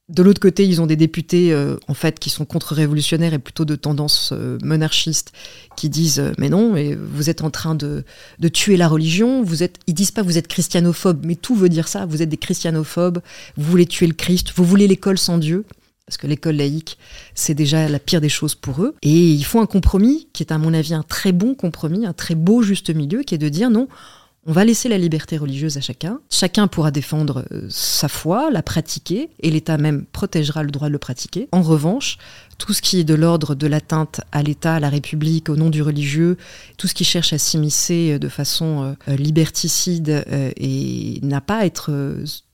de 0.08 0.22
l'autre 0.22 0.39
côté, 0.39 0.65
ils 0.65 0.82
ont 0.82 0.86
des 0.86 0.96
députés 0.96 1.52
euh, 1.52 1.78
en 1.88 1.96
fait 1.96 2.20
qui 2.20 2.30
sont 2.30 2.46
contre-révolutionnaires 2.46 3.34
et 3.34 3.39
plutôt 3.39 3.65
de 3.65 3.76
tendance 3.76 4.30
euh, 4.34 4.60
monarchiste, 4.62 5.32
qui 5.76 5.89
disent 5.89 6.20
euh, 6.20 6.32
mais 6.38 6.50
non, 6.50 6.72
mais 6.74 6.94
vous 6.94 7.32
êtes 7.32 7.41
en 7.41 7.50
train 7.50 7.74
de, 7.74 8.04
de, 8.38 8.48
tuer 8.48 8.78
la 8.78 8.88
religion. 8.88 9.41
Vous 9.41 9.63
êtes, 9.63 9.80
ils 9.88 9.96
disent 9.96 10.12
pas 10.12 10.22
vous 10.22 10.38
êtes 10.38 10.48
christianophobe, 10.48 11.26
mais 11.26 11.36
tout 11.36 11.56
veut 11.56 11.70
dire 11.70 11.88
ça. 11.88 12.06
Vous 12.06 12.22
êtes 12.22 12.30
des 12.30 12.38
christianophobes. 12.38 13.20
Vous 13.58 13.72
voulez 13.72 13.88
tuer 13.88 14.06
le 14.06 14.13
Christ. 14.13 14.54
Vous 14.56 14.63
voulez 14.63 14.88
l'école 14.88 15.18
sans 15.18 15.39
Dieu. 15.39 15.65
Parce 16.06 16.18
que 16.18 16.28
l'école 16.28 16.58
laïque, 16.58 17.00
c'est 17.34 17.56
déjà 17.56 17.89
la 17.89 17.98
pire 17.98 18.22
des 18.22 18.30
choses 18.30 18.54
pour 18.54 18.84
eux. 18.84 18.94
Et 19.02 19.32
ils 19.32 19.44
font 19.44 19.60
un 19.60 19.65
compromis 19.65 20.28
qui 20.34 20.44
est, 20.44 20.52
à 20.52 20.60
mon 20.60 20.72
avis, 20.72 20.94
un 20.94 21.02
très 21.02 21.32
bon 21.32 21.56
compromis, 21.56 22.06
un 22.06 22.13
très 22.13 22.36
beau 22.36 22.62
juste 22.62 22.94
milieu, 22.94 23.24
qui 23.24 23.34
est 23.34 23.39
de 23.39 23.50
dire 23.50 23.72
non, 23.72 23.88
on 24.46 24.52
va 24.52 24.64
laisser 24.64 24.90
la 24.90 24.98
liberté 24.98 25.38
religieuse 25.38 25.78
à 25.78 25.82
chacun. 25.82 26.20
Chacun 26.30 26.68
pourra 26.68 26.92
défendre 26.92 27.46
euh, 27.52 27.66
sa 27.70 28.08
foi, 28.08 28.52
la 28.52 28.62
pratiquer, 28.62 29.30
et 29.40 29.50
l'État 29.50 29.78
même 29.78 30.06
protégera 30.06 30.62
le 30.62 30.70
droit 30.70 30.88
de 30.88 30.94
le 30.94 31.00
pratiquer. 31.00 31.50
En 31.52 31.64
revanche, 31.64 32.18
tout 32.60 32.72
ce 32.72 32.82
qui 32.82 33.00
est 33.00 33.04
de 33.04 33.16
l'ordre 33.16 33.56
de 33.56 33.66
l'atteinte 33.66 34.22
à 34.32 34.44
l'État, 34.44 34.76
à 34.76 34.80
la 34.80 34.90
République, 34.90 35.50
au 35.50 35.56
nom 35.56 35.72
du 35.72 35.82
religieux, 35.82 36.38
tout 36.78 36.88
ce 36.88 36.94
qui 36.94 37.04
cherche 37.06 37.34
à 37.34 37.40
s'immiscer 37.40 38.14
euh, 38.14 38.20
de 38.20 38.30
façon 38.30 38.96
euh, 39.10 39.16
liberticide 39.16 40.26
et 40.58 41.20
n'a 41.24 41.42
pas 41.42 41.60
à 41.60 41.66
être 41.66 41.92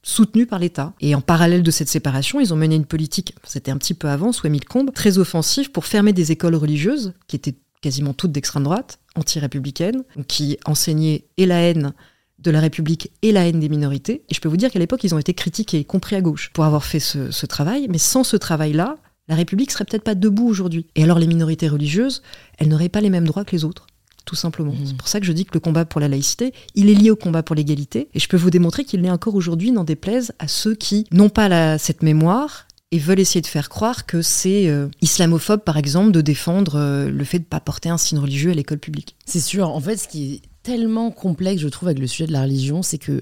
soutenu 0.04 0.46
par 0.46 0.60
l'État. 0.60 0.94
Et 1.02 1.14
en 1.16 1.22
parallèle 1.22 1.64
de 1.64 1.72
cette 1.72 1.90
séparation, 1.90 2.40
ils 2.40 2.54
ont 2.54 2.58
mené 2.58 2.76
une 2.76 2.86
politique, 2.86 3.36
c'était 3.44 3.72
un 3.72 3.78
petit 3.78 3.94
peu 3.94 4.10
avant, 4.10 4.32
sous 4.32 4.48
Émile 4.48 4.66
Combes, 4.66 4.94
très 4.94 5.18
offensive 5.18 5.72
pour 5.72 5.86
fermer 5.86 6.14
des 6.14 6.32
écoles 6.32 6.56
religieuses 6.56 7.14
qui 7.28 7.36
étaient 7.36 7.56
quasiment 7.82 8.14
toutes 8.14 8.32
d'extrême 8.32 8.64
droite, 8.64 9.00
anti-républicaines, 9.16 10.04
qui 10.28 10.58
enseignaient 10.66 11.26
et 11.38 11.46
la 11.46 11.62
haine 11.62 11.94
de 12.40 12.52
la 12.52 12.60
République 12.60 13.12
et 13.22 13.32
la 13.32 13.48
haine 13.48 13.60
des 13.60 13.70
minorités. 13.70 14.24
Et 14.30 14.34
je 14.34 14.42
peux 14.42 14.50
vous 14.50 14.58
dire 14.58 14.72
qu'à 14.72 14.80
l'époque, 14.80 15.04
ils 15.04 15.14
ont 15.14 15.20
été 15.20 15.34
critiqués, 15.34 15.80
y 15.80 15.86
compris 15.86 16.16
à 16.16 16.22
gauche, 16.22 16.52
pour 16.54 16.64
avoir 16.64 16.84
fait 16.84 17.00
ce, 17.00 17.32
ce 17.32 17.46
travail. 17.46 17.88
Mais 17.90 17.98
sans 17.98 18.24
ce 18.24 18.38
travail-là, 18.38 18.98
la 19.28 19.36
République 19.36 19.72
serait 19.72 19.86
peut-être 19.86 20.04
pas 20.04 20.16
debout 20.16 20.48
aujourd'hui. 20.48 20.88
Et 20.96 21.04
alors 21.04 21.20
les 21.20 21.28
minorités 21.28 21.68
religieuses, 21.68 22.22
elles 22.58 22.68
n'auraient 22.68 22.90
pas 22.90 23.02
les 23.02 23.10
mêmes 23.10 23.28
droits 23.28 23.46
que 23.46 23.56
les 23.56 23.66
autres 23.66 23.88
tout 24.26 24.36
simplement. 24.36 24.72
Mmh. 24.72 24.86
C'est 24.86 24.98
pour 24.98 25.08
ça 25.08 25.20
que 25.20 25.26
je 25.26 25.32
dis 25.32 25.46
que 25.46 25.54
le 25.54 25.60
combat 25.60 25.84
pour 25.84 26.00
la 26.00 26.08
laïcité, 26.08 26.54
il 26.76 26.90
est 26.90 26.94
lié 26.94 27.12
au 27.12 27.16
combat 27.16 27.44
pour 27.44 27.56
l'égalité, 27.56 28.08
et 28.14 28.20
je 28.20 28.28
peux 28.28 28.38
vous 28.38 28.50
démontrer 28.50 28.86
qu'il 28.86 29.02
l'est 29.02 29.10
encore 29.10 29.36
aujourd'hui, 29.36 29.72
n'en 29.72 29.84
déplaise 29.84 30.32
à 30.40 30.48
ceux 30.48 30.76
qui 30.76 31.08
n'ont 31.12 31.30
pas 31.30 31.50
la, 31.50 31.78
cette 31.78 32.04
mémoire 32.04 32.68
et 32.92 33.00
veulent 33.00 33.20
essayer 33.20 33.42
de 33.42 33.48
faire 33.48 33.70
croire 33.70 34.06
que 34.06 34.22
c'est 34.22 34.68
euh, 34.68 34.88
islamophobe, 35.02 35.62
par 35.62 35.78
exemple, 35.78 36.12
de 36.12 36.22
défendre 36.22 36.76
euh, 36.76 37.10
le 37.10 37.24
fait 37.24 37.40
de 37.40 37.44
ne 37.44 37.48
pas 37.48 37.62
porter 37.62 37.90
un 37.90 37.98
signe 37.98 38.20
religieux 38.20 38.52
à 38.52 38.54
l'école 38.54 38.80
publique. 38.80 39.16
C'est 39.26 39.40
sûr. 39.40 39.70
En 39.70 39.80
fait, 39.80 39.96
ce 39.96 40.08
qui 40.08 40.34
est 40.34 40.42
tellement 40.64 41.10
complexe, 41.10 41.62
je 41.62 41.70
trouve, 41.70 41.88
avec 41.88 42.00
le 42.00 42.08
sujet 42.08 42.28
de 42.28 42.34
la 42.34 42.42
religion, 42.42 42.84
c'est 42.84 42.98
que, 42.98 43.22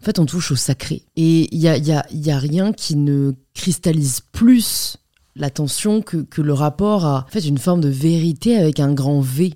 en 0.00 0.04
fait, 0.04 0.18
on 0.18 0.24
touche 0.24 0.50
au 0.50 0.56
sacré. 0.56 1.02
Et 1.16 1.54
il 1.54 1.60
y 1.60 1.68
a, 1.68 1.76
y, 1.76 2.30
a, 2.30 2.38
rien 2.38 2.72
qui 2.72 2.96
ne 2.96 3.32
cristallise 3.54 4.20
plus 4.32 4.96
l'attention 5.36 6.00
que, 6.00 6.26
le 6.40 6.52
rapport 6.54 7.04
à 7.04 7.26
en 7.28 7.30
fait, 7.30 7.46
une 7.46 7.58
forme 7.58 7.82
de 7.82 7.88
vérité 7.88 8.56
avec 8.56 8.80
un 8.80 8.94
grand 8.94 9.20
V. 9.20 9.52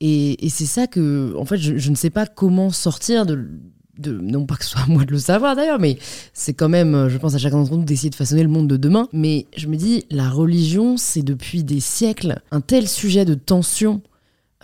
Et, 0.00 0.48
c'est 0.50 0.66
ça 0.66 0.88
que, 0.88 1.34
en 1.38 1.44
fait, 1.44 1.58
je, 1.58 1.90
ne 1.90 1.94
sais 1.94 2.10
pas 2.10 2.26
comment 2.26 2.70
sortir 2.70 3.24
de, 3.24 3.48
de, 3.98 4.12
non 4.12 4.46
pas 4.46 4.56
que 4.56 4.64
ce 4.64 4.70
soit 4.70 4.82
à 4.82 4.86
moi 4.86 5.04
de 5.04 5.12
le 5.12 5.18
savoir 5.18 5.56
d'ailleurs, 5.56 5.78
mais 5.78 5.98
c'est 6.32 6.54
quand 6.54 6.68
même, 6.68 7.08
je 7.08 7.18
pense 7.18 7.34
à 7.34 7.38
chacun 7.38 7.56
d'entre 7.56 7.76
nous 7.76 7.84
d'essayer 7.84 8.10
de 8.10 8.14
façonner 8.14 8.42
le 8.42 8.48
monde 8.48 8.68
de 8.68 8.76
demain. 8.76 9.08
Mais 9.12 9.46
je 9.56 9.66
me 9.66 9.76
dis, 9.76 10.04
la 10.10 10.28
religion, 10.28 10.96
c'est 10.96 11.22
depuis 11.22 11.64
des 11.64 11.80
siècles 11.80 12.40
un 12.50 12.60
tel 12.60 12.88
sujet 12.88 13.24
de 13.24 13.34
tension 13.34 14.02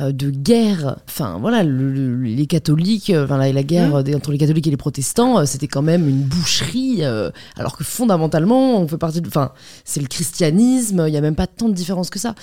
euh, 0.00 0.12
de 0.12 0.30
guerre. 0.30 0.98
Enfin, 1.08 1.38
voilà, 1.40 1.62
le, 1.62 1.92
le, 1.92 2.22
les 2.22 2.46
catholiques, 2.46 3.10
euh, 3.10 3.24
enfin, 3.24 3.38
la, 3.38 3.52
la 3.52 3.62
guerre 3.62 3.90
mmh. 3.90 4.14
entre 4.14 4.32
les 4.32 4.38
catholiques 4.38 4.66
et 4.66 4.70
les 4.70 4.76
protestants, 4.76 5.38
euh, 5.38 5.44
c'était 5.44 5.68
quand 5.68 5.82
même 5.82 6.08
une 6.08 6.22
boucherie, 6.22 6.98
euh, 7.00 7.30
alors 7.56 7.76
que 7.76 7.84
fondamentalement, 7.84 8.80
on 8.80 8.88
fait 8.88 8.98
partie 8.98 9.20
de. 9.20 9.28
Enfin, 9.28 9.52
c'est 9.84 10.00
le 10.00 10.06
christianisme, 10.06 11.04
il 11.06 11.10
n'y 11.10 11.18
a 11.18 11.20
même 11.20 11.34
pas 11.34 11.46
tant 11.46 11.68
de 11.68 11.74
différence 11.74 12.10
que 12.10 12.18
ça. 12.18 12.34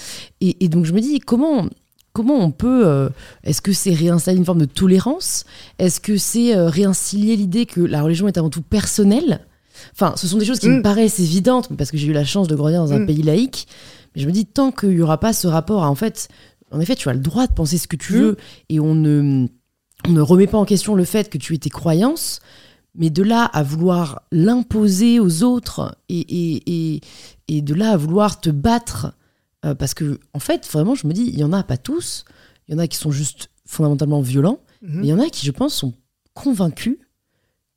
Et, 0.42 0.64
et 0.64 0.70
donc, 0.70 0.86
je 0.86 0.94
me 0.94 1.00
dis, 1.00 1.20
comment 1.20 1.68
comment 2.18 2.44
on 2.44 2.50
peut. 2.50 2.88
Euh, 2.88 3.10
Est-ce 3.44 3.62
que 3.62 3.72
c'est 3.74 3.94
réinstaller 3.94 4.40
une 4.40 4.46
forme 4.46 4.62
de 4.62 4.66
tolérance? 4.66 5.46
Est-ce 5.78 6.00
que 6.00 6.18
c'est 6.18 6.58
euh, 6.58 6.68
réinstiller 6.68 7.36
l'idée 7.36 7.68
que 7.68 7.80
la 7.80 8.02
religion 8.02 8.28
est 8.28 8.40
avant 8.40 8.50
tout 8.50 8.64
personnelle? 8.64 9.46
Enfin, 9.94 10.16
ce 10.18 10.28
sont 10.28 10.40
des 10.40 10.46
choses 10.46 10.58
qui 10.58 10.68
mm. 10.68 10.78
me 10.78 10.82
paraissent 10.82 11.20
évidentes, 11.20 11.70
parce 11.78 11.92
que 11.92 11.98
j'ai 11.98 12.08
eu 12.08 12.14
la 12.14 12.26
chance 12.26 12.48
de 12.48 12.56
grandir 12.56 12.80
dans 12.80 12.92
un 12.92 13.00
mm. 13.02 13.06
pays 13.06 13.22
laïque. 13.22 13.68
Mais 14.16 14.24
je 14.24 14.28
me 14.28 14.32
dis, 14.32 14.48
tant 14.48 14.72
qu'il 14.72 14.90
n'y 14.90 15.02
aura 15.02 15.20
pas 15.20 15.32
ce 15.32 15.48
rapport 15.48 15.84
à, 15.84 15.92
en 15.92 15.96
fait, 15.96 16.28
en 16.72 16.80
effet, 16.80 16.96
tu 16.96 17.08
as 17.08 17.14
le 17.14 17.20
droit 17.20 17.46
de 17.46 17.54
penser 17.54 17.78
ce 17.78 17.88
que 17.88 17.96
tu 17.96 18.14
mm. 18.14 18.18
veux, 18.18 18.38
et 18.70 18.80
on 18.80 18.96
ne, 18.96 19.46
on 20.08 20.12
ne 20.12 20.22
remet 20.22 20.48
pas 20.48 20.58
en 20.58 20.66
question 20.66 20.96
le 20.96 21.06
fait 21.06 21.30
que 21.30 21.38
tu 21.38 21.54
aies 21.54 21.60
tes 21.60 21.70
croyances, 21.70 22.40
mais 22.96 23.12
de 23.12 23.22
là 23.22 23.44
à 23.44 23.62
vouloir 23.62 24.24
l'imposer 24.32 25.20
aux 25.20 25.44
autres, 25.44 25.96
et, 26.10 26.20
et, 26.20 26.64
et, 26.66 27.02
et 27.48 27.62
de 27.62 27.76
là 27.76 27.92
à 27.92 27.98
vouloir 27.98 28.42
te 28.42 28.50
battre 28.50 29.14
euh, 29.66 29.76
parce 29.76 29.94
que, 29.94 30.20
en 30.34 30.40
fait, 30.40 30.68
vraiment, 30.68 30.96
je 30.96 31.08
me 31.08 31.14
dis, 31.14 31.24
il 31.24 31.38
y 31.38 31.44
en 31.44 31.54
a 31.54 31.64
pas 31.64 31.78
tous. 31.78 32.26
Il 32.68 32.74
y 32.74 32.76
en 32.76 32.80
a 32.80 32.88
qui 32.88 32.98
sont 32.98 33.12
juste 33.12 33.50
fondamentalement 33.66 34.22
violents. 34.22 34.60
Mm 34.82 34.88
-hmm. 34.88 35.00
Mais 35.00 35.08
il 35.08 35.10
y 35.10 35.14
en 35.14 35.20
a 35.20 35.30
qui, 35.30 35.46
je 35.46 35.52
pense, 35.52 35.74
sont 35.74 35.94
convaincus 36.34 36.98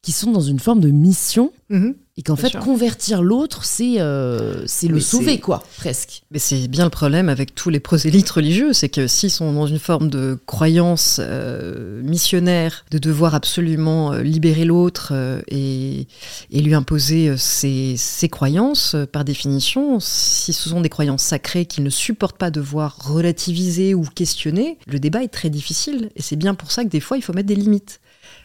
qui 0.03 0.13
sont 0.13 0.31
dans 0.33 0.41
une 0.41 0.59
forme 0.61 0.81
de 0.81 0.89
mission 0.91 1.53
-hmm. 1.71 1.95
et 2.17 2.23
qu'en 2.23 2.37
fait 2.37 2.49
sûr. 2.49 2.61
convertir 2.61 3.23
l'autre 3.23 3.65
c'est 3.65 4.01
euh, 4.01 4.65
c'est 4.67 4.89
le 4.89 4.99
sauver 4.99 5.39
quoi 5.39 5.63
presque 5.77 6.23
mais 6.31 6.39
c'est 6.39 6.69
bien 6.69 6.85
le 6.85 6.91
problème 6.91 7.29
avec 7.29 7.55
tous 7.55 7.69
les 7.69 7.81
prosélytes 7.81 8.31
religieux 8.31 8.73
c'est 8.73 8.89
que 8.89 9.07
s'ils 9.07 9.31
sont 9.31 9.53
dans 9.53 9.67
une 9.67 9.79
forme 9.79 10.09
de 10.09 10.39
croyance 10.47 11.21
euh, 11.23 12.01
missionnaire 12.03 12.87
de 12.91 12.99
devoir 12.99 13.35
absolument 13.35 14.13
euh, 14.13 14.23
libérer 14.23 14.65
l'autre 14.65 15.11
euh, 15.13 15.43
et, 15.49 16.07
et 16.51 16.61
lui 16.63 16.73
imposer 16.75 17.37
ses, 17.37 17.97
ses 17.99 18.29
croyances 18.31 18.97
par 19.13 19.25
définition 19.25 20.01
si 20.01 20.53
ce 20.55 20.71
sont 20.71 20.81
des 20.81 20.89
croyances 20.89 21.23
sacrées 21.23 21.67
qu'ils 21.67 21.85
ne 21.85 21.91
supportent 21.91 22.39
pas 22.39 22.51
devoir 22.51 22.97
relativiser 23.07 23.93
ou 23.95 24.03
questionner 24.05 24.79
le 24.87 24.99
débat 24.99 25.23
est 25.23 25.29
très 25.29 25.51
difficile 25.51 26.11
et 26.17 26.23
c'est 26.23 26.37
bien 26.37 26.55
pour 26.55 26.73
ça 26.73 26.85
que 26.85 26.89
des 26.89 27.01
fois 27.01 27.19
il 27.19 27.23
faut 27.23 27.35
mettre 27.35 27.49
des 27.49 27.55
limites 27.55 28.01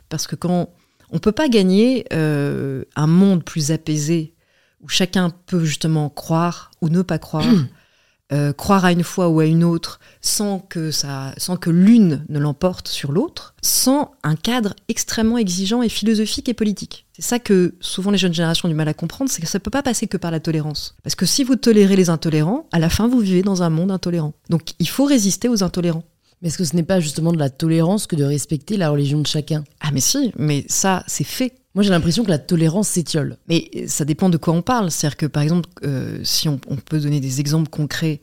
parce 0.09 0.27
que 0.27 0.35
quand 0.35 0.69
on 1.11 1.15
ne 1.15 1.19
peut 1.19 1.31
pas 1.31 1.49
gagner 1.49 2.05
euh, 2.13 2.83
un 2.95 3.07
monde 3.07 3.43
plus 3.43 3.71
apaisé 3.71 4.33
où 4.81 4.87
chacun 4.87 5.31
peut 5.45 5.63
justement 5.63 6.09
croire 6.09 6.71
ou 6.81 6.89
ne 6.89 7.01
pas 7.01 7.17
croire, 7.17 7.45
euh, 8.33 8.53
croire 8.53 8.85
à 8.85 8.91
une 8.91 9.03
foi 9.03 9.29
ou 9.29 9.39
à 9.39 9.45
une 9.45 9.63
autre 9.63 9.99
sans 10.21 10.59
que, 10.59 10.91
ça, 10.91 11.33
sans 11.37 11.57
que 11.57 11.69
l'une 11.69 12.25
ne 12.29 12.39
l'emporte 12.39 12.87
sur 12.87 13.11
l'autre, 13.11 13.55
sans 13.61 14.11
un 14.23 14.35
cadre 14.35 14.75
extrêmement 14.87 15.37
exigeant 15.37 15.81
et 15.81 15.89
philosophique 15.89 16.49
et 16.49 16.53
politique. 16.53 17.05
C'est 17.13 17.21
ça 17.21 17.39
que 17.39 17.75
souvent 17.79 18.11
les 18.11 18.17
jeunes 18.17 18.33
générations 18.33 18.67
ont 18.67 18.69
du 18.69 18.75
mal 18.75 18.87
à 18.87 18.93
comprendre, 18.93 19.29
c'est 19.31 19.41
que 19.41 19.47
ça 19.47 19.59
ne 19.59 19.63
peut 19.63 19.71
pas 19.71 19.83
passer 19.83 20.07
que 20.07 20.17
par 20.17 20.31
la 20.31 20.39
tolérance. 20.39 20.95
Parce 21.03 21.15
que 21.15 21.25
si 21.25 21.43
vous 21.43 21.55
tolérez 21.55 21.95
les 21.95 22.09
intolérants, 22.09 22.67
à 22.71 22.79
la 22.79 22.89
fin 22.89 23.07
vous 23.07 23.19
vivez 23.19 23.41
dans 23.41 23.63
un 23.63 23.69
monde 23.69 23.91
intolérant. 23.91 24.33
Donc 24.49 24.73
il 24.79 24.89
faut 24.89 25.05
résister 25.05 25.47
aux 25.47 25.63
intolérants. 25.63 26.03
Mais 26.41 26.49
est-ce 26.49 26.57
que 26.57 26.63
ce 26.63 26.75
n'est 26.75 26.83
pas 26.83 26.99
justement 26.99 27.31
de 27.31 27.39
la 27.39 27.49
tolérance 27.49 28.07
que 28.07 28.15
de 28.15 28.23
respecter 28.23 28.77
la 28.77 28.89
religion 28.89 29.21
de 29.21 29.27
chacun? 29.27 29.63
Ah 29.79 29.89
mais 29.93 30.01
si, 30.01 30.31
mais 30.37 30.65
ça 30.67 31.03
c'est 31.07 31.23
fait. 31.23 31.53
Moi 31.73 31.83
j'ai 31.83 31.89
l'impression 31.89 32.23
que 32.23 32.29
la 32.29 32.39
tolérance 32.39 32.89
s'étiole. 32.89 33.37
Mais 33.47 33.69
ça 33.87 34.05
dépend 34.05 34.29
de 34.29 34.37
quoi 34.37 34.53
on 34.53 34.61
parle. 34.61 34.91
C'est-à-dire 34.91 35.17
que 35.17 35.25
par 35.25 35.43
exemple, 35.43 35.69
euh, 35.83 36.19
si 36.23 36.47
on, 36.49 36.59
on, 36.67 36.75
peut 36.75 36.99
donner 36.99 37.19
des 37.19 37.39
exemples 37.39 37.69
concrets 37.69 38.21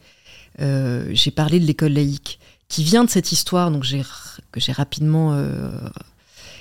j'ai 0.58 1.30
parlé 1.30 1.58
de 1.60 1.64
l'école 1.64 1.92
laïque, 1.92 2.38
qui 2.68 2.84
vient 2.84 3.04
de 3.04 3.10
cette 3.10 3.32
histoire, 3.32 3.70
donc 3.70 3.84
j'ai, 3.84 4.02
que 4.52 4.60
j'ai 4.60 4.72
rapidement 4.72 5.36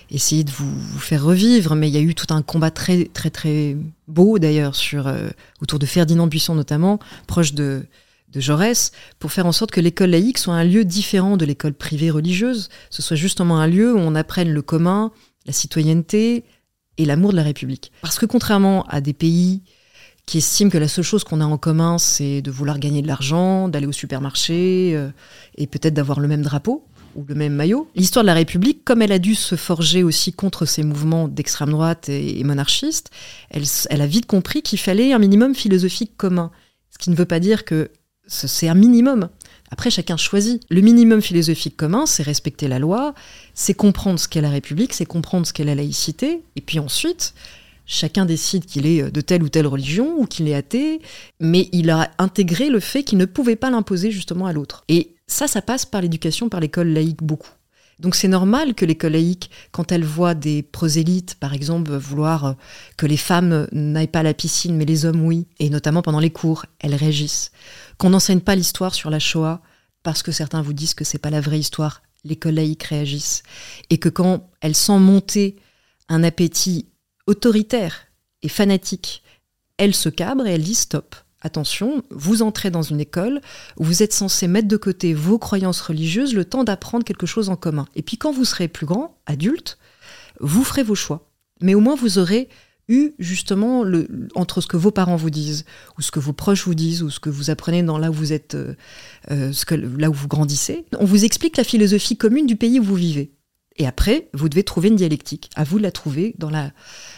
essayé 0.10 0.44
de 0.44 0.52
vous, 0.52 1.00
faire 1.00 1.24
revivre, 1.24 1.76
mais 1.76 1.90
il 1.90 1.94
y 1.94 1.98
a 1.98 2.02
eu 2.02 2.16
tout 2.16 2.34
un 2.34 2.42
combat 2.42 2.72
très 2.72 3.06
très 3.06 3.30
très 3.30 3.78
beau 4.08 4.40
d'ailleurs 4.40 4.76
sur 4.76 5.14
autour 5.62 5.80
de 5.80 5.86
Ferdinand 5.86 6.28
Buisson 6.28 6.56
notamment, 6.56 7.00
proche 7.28 7.54
de 7.54 7.86
de 8.32 8.40
Jaurès 8.40 8.92
pour 9.20 9.32
faire 9.32 9.46
en 9.46 9.52
sorte 9.52 9.72
que 9.72 9.82
l'école 9.82 10.12
laïque 10.12 10.38
soit 10.38 10.54
un 10.54 10.64
lieu 10.64 10.86
différent 10.86 11.38
de 11.38 11.46
l'école 11.46 11.74
privée 11.74 12.12
religieuse, 12.12 12.70
ce 12.90 13.02
soit 13.02 13.18
justement 13.18 13.60
un 13.60 13.68
lieu 13.68 13.94
où 13.94 13.98
on 13.98 14.16
apprenne 14.16 14.52
le 14.52 14.62
commun, 14.62 15.12
la 15.46 15.54
citoyenneté 15.54 16.46
et 16.98 17.06
l'amour 17.06 17.32
de 17.32 17.38
la 17.38 17.44
République. 17.44 17.92
Parce 18.02 18.20
que 18.20 18.26
contrairement 18.26 18.84
à 18.88 19.02
des 19.02 19.14
pays 19.14 19.62
qui 20.26 20.38
estiment 20.38 20.70
que 20.70 20.78
la 20.78 20.88
seule 20.88 21.04
chose 21.04 21.24
qu'on 21.24 21.42
a 21.42 21.46
en 21.46 21.58
commun, 21.58 21.98
c'est 21.98 22.42
de 22.42 22.52
vouloir 22.52 22.80
gagner 22.80 23.02
de 23.02 23.08
l'argent, 23.08 23.68
d'aller 23.68 23.88
au 23.88 23.92
supermarché 23.92 24.92
euh, 24.96 25.10
et 25.58 25.68
peut-être 25.68 25.94
d'avoir 25.94 26.20
le 26.20 26.28
même 26.28 26.44
drapeau 26.44 26.86
ou 27.16 27.26
le 27.28 27.36
même 27.36 27.54
maillot. 27.54 27.90
L'histoire 27.96 28.24
de 28.24 28.28
la 28.28 28.34
République, 28.36 28.86
comme 28.86 29.02
elle 29.02 29.12
a 29.12 29.20
dû 29.20 29.36
se 29.36 29.56
forger 29.56 30.04
aussi 30.04 30.32
contre 30.32 30.66
ces 30.66 30.84
mouvements 30.84 31.28
d'extrême 31.28 31.72
droite 31.72 32.08
et, 32.08 32.42
monarchistes, 32.44 33.10
elle, 33.50 33.64
elle 33.90 34.02
a 34.02 34.08
vite 34.08 34.28
compris 34.28 34.62
qu'il 34.62 34.80
fallait 34.80 35.12
un 35.12 35.20
minimum 35.20 35.54
philosophique 35.54 36.14
commun. 36.16 36.52
Ce 36.92 36.98
qui 36.98 37.10
ne 37.10 37.16
veut 37.16 37.26
pas 37.26 37.40
dire 37.40 37.66
que 37.66 37.90
c'est 38.32 38.68
un 38.68 38.74
minimum. 38.74 39.30
Après, 39.72 39.90
chacun 39.90 40.18
choisit. 40.18 40.64
Le 40.70 40.82
minimum 40.82 41.22
philosophique 41.22 41.78
commun, 41.78 42.06
c'est 42.06 42.24
respecter 42.24 42.68
la 42.68 42.80
loi, 42.80 43.14
c'est 43.54 43.74
comprendre 43.74 44.20
ce 44.20 44.28
qu'est 44.28 44.42
la 44.42 44.50
République, 44.50 44.94
c'est 44.94 45.06
comprendre 45.06 45.46
ce 45.46 45.54
qu'est 45.54 45.64
la 45.64 45.76
laïcité, 45.76 46.42
et 46.56 46.62
puis 46.62 46.80
ensuite, 46.80 47.34
chacun 47.86 48.26
décide 48.26 48.66
qu'il 48.66 48.86
est 48.86 49.12
de 49.12 49.22
telle 49.22 49.44
ou 49.44 49.50
telle 49.50 49.68
religion 49.68 50.16
ou 50.18 50.26
qu'il 50.26 50.48
est 50.48 50.56
athée, 50.56 51.02
mais 51.40 51.70
il 51.72 51.90
a 51.90 52.12
intégré 52.18 52.70
le 52.70 52.80
fait 52.80 53.04
qu'il 53.04 53.18
ne 53.18 53.26
pouvait 53.26 53.56
pas 53.56 53.70
l'imposer 53.70 54.12
justement 54.12 54.46
à 54.46 54.54
l'autre. 54.54 54.84
Et 54.90 55.16
ça, 55.28 55.48
ça 55.48 55.62
passe 55.62 55.86
par 55.86 56.02
l'éducation, 56.02 56.50
par 56.50 56.60
l'école 56.60 56.90
laïque 56.90 57.24
beaucoup. 57.24 57.52
Donc 58.02 58.16
c'est 58.16 58.28
normal 58.28 58.74
que 58.74 58.84
l'école 58.84 59.12
laïque, 59.12 59.52
quand 59.72 59.92
elle 59.92 60.04
voit 60.04 60.34
des 60.34 60.64
prosélytes, 60.64 61.36
par 61.36 61.54
exemple, 61.54 61.96
vouloir 61.96 62.46
euh, 62.46 62.54
que 62.98 63.06
les 63.06 63.16
femmes 63.16 63.68
n'aillent 63.72 64.08
pas 64.08 64.22
à 64.22 64.24
la 64.24 64.34
piscine, 64.34 64.76
mais 64.76 64.86
les 64.86 65.06
hommes 65.06 65.22
oui, 65.22 65.48
et 65.60 65.70
notamment 65.70 66.02
pendant 66.02 66.20
les 66.20 66.32
cours, 66.32 66.66
elles 66.80 66.96
réagissent. 66.96 67.52
Qu'on 68.00 68.10
n'enseigne 68.10 68.40
pas 68.40 68.56
l'histoire 68.56 68.96
sur 68.96 69.12
la 69.12 69.20
Shoah, 69.20 69.62
parce 70.02 70.24
que 70.24 70.32
certains 70.32 70.64
vous 70.64 70.74
disent 70.74 70.96
que 70.96 71.04
c'est 71.04 71.20
pas 71.20 71.30
la 71.30 71.42
vraie 71.42 71.60
histoire, 71.60 72.02
l'école 72.24 72.56
laïque 72.56 72.84
réagisse. 72.84 73.44
Et 73.92 74.00
que 74.00 74.10
quand 74.10 74.50
elle 74.62 74.76
sent 74.76 74.98
monter 74.98 75.58
un 76.10 76.24
appétit 76.24 76.88
autoritaire 77.28 78.08
et 78.42 78.50
fanatique, 78.50 79.22
elle 79.78 79.94
se 79.94 80.10
cabre 80.10 80.48
et 80.48 80.54
elle 80.54 80.64
dit 80.64 80.76
stop 80.76 81.16
attention, 81.42 82.04
vous 82.10 82.42
entrez 82.42 82.72
dans 82.72 82.82
une 82.82 83.00
école 83.00 83.42
où 83.78 83.84
vous 83.84 84.04
êtes 84.04 84.14
censé 84.14 84.48
mettre 84.48 84.68
de 84.68 84.78
côté 84.78 85.14
vos 85.14 85.40
croyances 85.40 85.82
religieuses 85.82 86.34
le 86.34 86.46
temps 86.46 86.64
d'apprendre 86.64 87.04
quelque 87.04 87.26
chose 87.26 87.50
en 87.50 87.56
commun. 87.56 87.88
Et 87.96 88.02
puis 88.02 88.18
quand 88.18 88.32
vous 88.32 88.46
serez 88.46 88.68
plus 88.68 88.86
grand, 88.86 89.18
adulte, 89.26 89.78
vous 90.40 90.64
ferez 90.64 90.84
vos 90.84 90.96
choix. 90.96 91.28
Mais 91.62 91.76
au 91.76 91.80
moins 91.80 91.96
vous 91.96 92.18
aurez 92.18 92.50
eu 92.88 93.14
justement 93.20 93.84
le, 93.84 94.08
entre 94.36 94.62
ce 94.62 94.68
que 94.68 94.78
vos 94.78 94.92
parents 94.92 95.16
vous 95.16 95.30
disent, 95.30 95.66
ou 95.98 96.02
ce 96.02 96.12
que 96.12 96.20
vos 96.20 96.34
proches 96.34 96.66
vous 96.66 96.76
disent, 96.76 97.04
ou 97.04 97.10
ce 97.10 97.20
que 97.20 97.30
vous 97.30 97.50
apprenez 97.50 97.84
dans 97.84 97.98
là 97.98 98.10
où 98.10 98.14
vous 98.14 98.34
êtes, 98.34 98.56
euh, 98.56 98.76
euh, 99.32 99.52
ce 99.54 99.66
que, 99.66 99.76
là 99.76 100.10
où 100.10 100.14
vous 100.14 100.28
grandissez. 100.28 100.86
On 101.00 101.06
vous 101.06 101.24
explique 101.24 101.58
la 101.58 101.64
philosophie 101.64 102.18
commune 102.18 102.48
du 102.48 102.56
pays 102.56 102.80
où 102.80 102.84
vous 102.84 102.96
vivez. 102.96 103.32
Et 103.82 103.88
après, 103.88 104.30
vous 104.36 104.48
devez 104.48 104.62
trouver 104.62 104.90
une 104.90 104.96
dialectique. 104.96 105.50
À 105.56 105.64
vous 105.64 105.80
de 105.80 105.82
la 105.82 105.92
trouver 105.92 106.36
dans 106.38 106.52
la, 106.52 106.72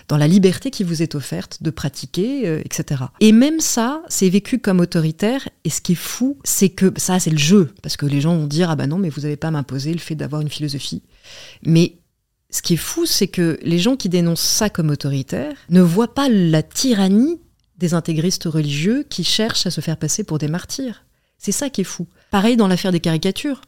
dans 0.08 0.16
la 0.16 0.30
liberté 0.30 0.72
qui 0.72 0.86
vous 0.86 1.02
est 1.02 1.14
offerte 1.14 1.62
de 1.62 1.72
pratiquer, 1.72 2.48
euh, 2.48 2.62
etc. 2.64 3.04
Et 3.20 3.34
même 3.34 3.60
ça, 3.60 4.02
c'est 4.08 4.30
vécu 4.30 4.60
comme 4.60 4.80
autoritaire. 4.80 5.50
Et 5.66 5.70
ce 5.70 5.82
qui 5.82 5.92
est 5.92 5.96
fou, 5.96 6.38
c'est 6.46 6.70
que 6.70 6.94
ça, 6.96 7.20
c'est 7.20 7.32
le 7.32 7.38
jeu. 7.38 7.74
Parce 7.82 7.98
que 7.98 8.06
les 8.06 8.22
gens 8.22 8.38
vont 8.38 8.48
dire, 8.48 8.70
ah 8.70 8.78
bah 8.78 8.88
non, 8.88 8.98
mais 8.98 9.10
vous 9.10 9.24
n'avez 9.24 9.36
pas 9.36 9.52
m'imposer 9.52 9.92
le 9.92 10.00
fait 10.00 10.16
d'avoir 10.16 10.40
une 10.40 10.48
philosophie. 10.48 11.04
Mais 11.66 11.98
ce 12.50 12.62
qui 12.62 12.76
est 12.76 12.78
fou, 12.78 13.06
c'est 13.06 13.28
que 13.28 13.60
les 13.62 13.80
gens 13.80 13.98
qui 13.98 14.08
dénoncent 14.08 14.40
ça 14.40 14.70
comme 14.70 14.90
autoritaire 14.90 15.58
ne 15.70 15.82
voient 15.82 16.14
pas 16.14 16.30
la 16.30 16.64
tyrannie 16.64 17.42
des 17.78 17.94
intégristes 17.94 18.46
religieux 18.46 19.06
qui 19.10 19.26
cherchent 19.26 19.66
à 19.66 19.72
se 19.72 19.82
faire 19.82 19.98
passer 19.98 20.24
pour 20.24 20.38
des 20.38 20.48
martyrs. 20.48 21.04
C'est 21.38 21.52
ça 21.52 21.70
qui 21.70 21.82
est 21.82 21.84
fou. 21.84 22.08
Pareil 22.32 22.56
dans 22.56 22.70
l'affaire 22.70 22.94
des 22.94 23.02
caricatures. 23.02 23.60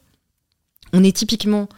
On 0.94 1.04
est 1.04 1.14
typiquement 1.14 1.68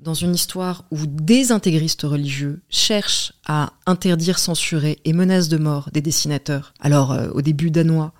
dans 0.00 0.14
une 0.14 0.34
histoire 0.34 0.84
où 0.90 1.06
des 1.06 1.52
intégristes 1.52 2.02
religieux 2.02 2.62
cherchent 2.70 3.32
à 3.46 3.72
interdire, 3.86 4.38
censurer 4.38 4.98
et 5.04 5.12
menacent 5.12 5.48
de 5.48 5.58
mort 5.58 5.90
des 5.92 6.00
dessinateurs. 6.00 6.72
Alors, 6.80 7.12
euh, 7.12 7.28
au 7.32 7.42
début 7.42 7.70
danois, 7.70 8.12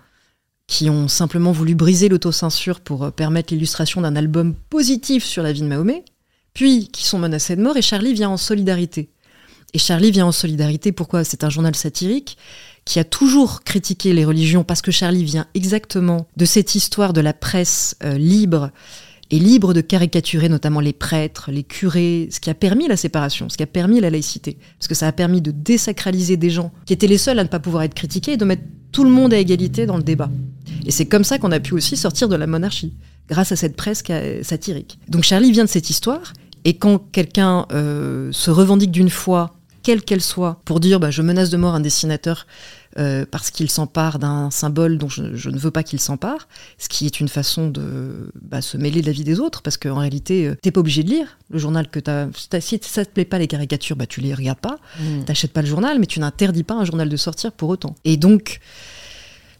qui 0.66 0.90
ont 0.90 1.08
simplement 1.08 1.52
voulu 1.52 1.74
briser 1.74 2.08
l'autocensure 2.08 2.80
pour 2.80 3.04
euh, 3.04 3.10
permettre 3.10 3.52
l'illustration 3.52 4.02
d'un 4.02 4.14
album 4.14 4.54
positif 4.68 5.24
sur 5.24 5.42
la 5.42 5.52
vie 5.52 5.62
de 5.62 5.66
Mahomet, 5.66 6.04
puis 6.52 6.88
qui 6.88 7.04
sont 7.04 7.18
menacés 7.18 7.56
de 7.56 7.62
mort, 7.62 7.76
et 7.76 7.82
Charlie 7.82 8.12
vient 8.12 8.30
en 8.30 8.36
solidarité. 8.36 9.10
Et 9.72 9.78
Charlie 9.78 10.10
vient 10.10 10.26
en 10.26 10.32
solidarité, 10.32 10.92
pourquoi? 10.92 11.24
C'est 11.24 11.44
un 11.44 11.50
journal 11.50 11.74
satirique 11.74 12.36
qui 12.84 12.98
a 12.98 13.04
toujours 13.04 13.62
critiqué 13.62 14.12
les 14.12 14.24
religions, 14.24 14.64
parce 14.64 14.82
que 14.82 14.90
Charlie 14.90 15.24
vient 15.24 15.46
exactement 15.54 16.26
de 16.36 16.44
cette 16.44 16.74
histoire 16.74 17.12
de 17.12 17.20
la 17.20 17.32
presse 17.32 17.96
euh, 18.04 18.18
libre 18.18 18.70
et 19.30 19.38
libre 19.38 19.74
de 19.74 19.80
caricaturer 19.80 20.48
notamment 20.48 20.80
les 20.80 20.92
prêtres, 20.92 21.50
les 21.52 21.62
curés, 21.62 22.28
ce 22.30 22.40
qui 22.40 22.50
a 22.50 22.54
permis 22.54 22.88
la 22.88 22.96
séparation, 22.96 23.48
ce 23.48 23.56
qui 23.56 23.62
a 23.62 23.66
permis 23.66 24.00
la 24.00 24.10
laïcité. 24.10 24.58
Parce 24.78 24.88
que 24.88 24.94
ça 24.94 25.06
a 25.06 25.12
permis 25.12 25.40
de 25.40 25.50
désacraliser 25.50 26.36
des 26.36 26.50
gens 26.50 26.72
qui 26.84 26.92
étaient 26.92 27.06
les 27.06 27.18
seuls 27.18 27.38
à 27.38 27.44
ne 27.44 27.48
pas 27.48 27.60
pouvoir 27.60 27.84
être 27.84 27.94
critiqués 27.94 28.32
et 28.32 28.36
de 28.36 28.44
mettre 28.44 28.62
tout 28.92 29.04
le 29.04 29.10
monde 29.10 29.32
à 29.32 29.38
égalité 29.38 29.86
dans 29.86 29.96
le 29.96 30.02
débat. 30.02 30.30
Et 30.84 30.90
c'est 30.90 31.06
comme 31.06 31.24
ça 31.24 31.38
qu'on 31.38 31.52
a 31.52 31.60
pu 31.60 31.74
aussi 31.74 31.96
sortir 31.96 32.28
de 32.28 32.36
la 32.36 32.46
monarchie, 32.46 32.94
grâce 33.28 33.52
à 33.52 33.56
cette 33.56 33.76
presse 33.76 34.02
satirique. 34.42 34.98
Donc 35.08 35.22
Charlie 35.22 35.52
vient 35.52 35.64
de 35.64 35.68
cette 35.68 35.90
histoire, 35.90 36.32
et 36.64 36.76
quand 36.76 36.98
quelqu'un 36.98 37.66
euh, 37.72 38.30
se 38.32 38.50
revendique 38.50 38.90
d'une 38.90 39.10
foi, 39.10 39.54
quelle 39.82 40.02
qu'elle 40.02 40.20
soit, 40.20 40.60
pour 40.64 40.80
dire 40.80 41.00
bah, 41.00 41.10
je 41.10 41.22
menace 41.22 41.50
de 41.50 41.56
mort 41.56 41.74
un 41.74 41.80
dessinateur 41.80 42.46
euh, 42.98 43.24
parce 43.30 43.50
qu'il 43.50 43.70
s'empare 43.70 44.18
d'un 44.18 44.50
symbole 44.50 44.98
dont 44.98 45.08
je, 45.08 45.22
ne 45.22 45.58
veux 45.58 45.70
pas 45.70 45.84
qu'il 45.84 46.00
s'empare, 46.00 46.48
ce 46.76 46.88
qui 46.88 47.06
est 47.06 47.20
une 47.20 47.28
façon 47.28 47.68
de 47.68 48.32
bah, 48.42 48.62
se 48.62 48.76
mêler 48.76 49.00
de 49.00 49.06
la 49.06 49.12
vie 49.12 49.22
des 49.22 49.38
autres, 49.38 49.62
parce 49.62 49.76
qu'en 49.76 49.98
réalité, 49.98 50.42
tu 50.42 50.48
euh, 50.48 50.54
t'es 50.60 50.70
pas 50.72 50.80
obligé 50.80 51.04
de 51.04 51.10
lire 51.10 51.38
le 51.50 51.58
journal 51.60 51.88
que 51.88 52.00
t'as. 52.00 52.26
Si 52.60 52.80
ça 52.82 53.04
te 53.04 53.10
plaît 53.10 53.24
pas 53.24 53.38
les 53.38 53.46
caricatures, 53.46 53.94
bah 53.94 54.06
tu 54.06 54.20
les 54.20 54.34
regardes 54.34 54.58
pas, 54.58 54.78
mmh. 54.98 55.24
t'achètes 55.24 55.52
pas 55.52 55.62
le 55.62 55.68
journal, 55.68 56.00
mais 56.00 56.06
tu 56.06 56.18
n'interdis 56.18 56.64
pas 56.64 56.74
un 56.74 56.84
journal 56.84 57.08
de 57.08 57.16
sortir 57.16 57.52
pour 57.52 57.68
autant. 57.68 57.94
Et 58.04 58.16
donc. 58.16 58.60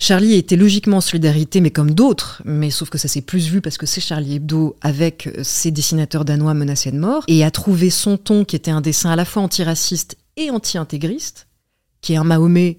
Charlie 0.03 0.33
était 0.37 0.57
logiquement 0.57 0.97
en 0.97 1.03
solidarité, 1.03 1.61
mais 1.61 1.71
comme 1.71 1.91
d'autres, 1.91 2.41
mais 2.47 2.71
sauf 2.71 2.89
que 2.89 2.97
ça 2.97 3.07
s'est 3.07 3.21
plus 3.21 3.49
vu 3.51 3.61
parce 3.61 3.77
que 3.77 3.85
c'est 3.85 4.01
Charlie 4.01 4.37
Hebdo 4.37 4.75
avec 4.81 5.29
ses 5.43 5.71
dessinateurs 5.71 6.25
danois 6.25 6.55
menacés 6.55 6.91
de 6.91 6.99
mort, 6.99 7.23
et 7.29 7.45
a 7.45 7.51
trouvé 7.51 7.91
son 7.91 8.17
ton 8.17 8.47
qui 8.47 8.57
était 8.57 8.71
un 8.71 8.81
dessin 8.81 9.11
à 9.11 9.17
la 9.17 9.27
fois 9.27 9.43
antiraciste 9.43 10.17
et 10.39 10.51
anti-intégriste, 10.51 11.49
qui 12.01 12.15
est 12.15 12.17
un 12.17 12.25
Mahomet 12.25 12.79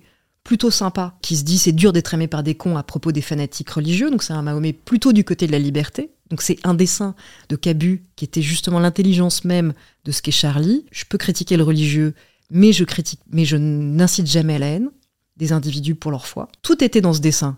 plutôt 0.52 0.70
sympa, 0.70 1.16
qui 1.22 1.38
se 1.38 1.46
dit 1.46 1.58
c'est 1.58 1.72
dur 1.72 1.94
d'être 1.94 2.14
aimé 2.14 2.28
par 2.28 2.44
des 2.44 2.56
cons 2.56 2.76
à 2.76 2.84
propos 2.84 3.14
des 3.14 3.22
fanatiques 3.22 3.70
religieux, 3.70 4.12
donc 4.12 4.22
c'est 4.22 4.34
un 4.34 4.42
Mahomet 4.42 4.74
plutôt 4.74 5.14
du 5.14 5.24
côté 5.24 5.48
de 5.48 5.54
la 5.54 5.60
liberté. 5.60 6.12
Donc 6.30 6.42
c'est 6.42 6.58
un 6.66 6.74
dessin 6.74 7.16
de 7.48 7.56
Cabu 7.56 8.04
qui 8.18 8.26
était 8.26 8.42
justement 8.42 8.82
l'intelligence 8.82 9.46
même 9.46 9.74
de 10.04 10.12
ce 10.12 10.22
qu'est 10.22 10.32
Charlie. 10.32 10.86
Je 10.92 11.06
peux 11.06 11.18
critiquer 11.18 11.56
le 11.56 11.64
religieux, 11.64 12.16
mais 12.50 12.74
je 12.74 12.84
critique, 12.84 13.22
mais 13.32 13.46
je 13.46 13.56
n'incite 13.56 14.28
jamais 14.28 14.56
à 14.56 14.60
la 14.60 14.68
haine 14.68 14.90
des 15.38 15.54
individus 15.54 15.96
pour 15.96 16.12
leur 16.12 16.28
foi. 16.28 16.50
Tout 16.64 16.84
était 16.84 17.00
dans 17.00 17.14
ce 17.14 17.22
dessin. 17.22 17.58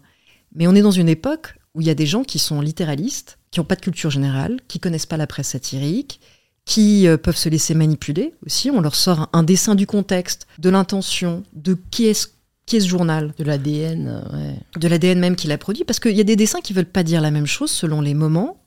Mais 0.53 0.67
on 0.67 0.75
est 0.75 0.83
dans 0.83 0.91
une 0.91 1.09
époque 1.09 1.55
où 1.73 1.81
il 1.81 1.87
y 1.87 1.89
a 1.89 1.95
des 1.95 2.05
gens 2.05 2.23
qui 2.23 2.37
sont 2.37 2.61
littéralistes, 2.61 3.39
qui 3.49 3.59
n'ont 3.59 3.65
pas 3.65 3.75
de 3.75 3.81
culture 3.81 4.11
générale, 4.11 4.59
qui 4.67 4.79
connaissent 4.79 5.07
pas 5.07 5.17
la 5.17 5.25
presse 5.25 5.47
satirique, 5.47 6.19
qui 6.65 7.07
euh, 7.07 7.17
peuvent 7.17 7.37
se 7.37 7.49
laisser 7.49 7.73
manipuler 7.73 8.35
aussi. 8.45 8.69
On 8.69 8.81
leur 8.81 8.93
sort 8.93 9.29
un 9.33 9.41
dessin 9.41 9.73
du 9.73 9.87
contexte, 9.87 10.45
de 10.59 10.69
l'intention, 10.69 11.41
de 11.53 11.75
qui 11.89 12.05
est-ce 12.05 12.27
qui 12.65 12.77
est 12.77 12.81
ce 12.81 12.87
journal? 12.87 13.33
De 13.37 13.43
l'ADN, 13.43 14.23
ouais. 14.33 14.59
De 14.79 14.87
l'ADN 14.87 15.19
même 15.19 15.35
qui 15.35 15.47
l'a 15.47 15.57
produit, 15.57 15.83
parce 15.83 15.99
qu'il 15.99 16.15
y 16.15 16.21
a 16.21 16.25
des 16.25 16.35
dessins 16.35 16.61
qui 16.61 16.73
veulent 16.73 16.85
pas 16.85 17.03
dire 17.03 17.21
la 17.21 17.31
même 17.31 17.45
chose 17.45 17.71
selon 17.71 18.01
les 18.01 18.13
moments, 18.13 18.57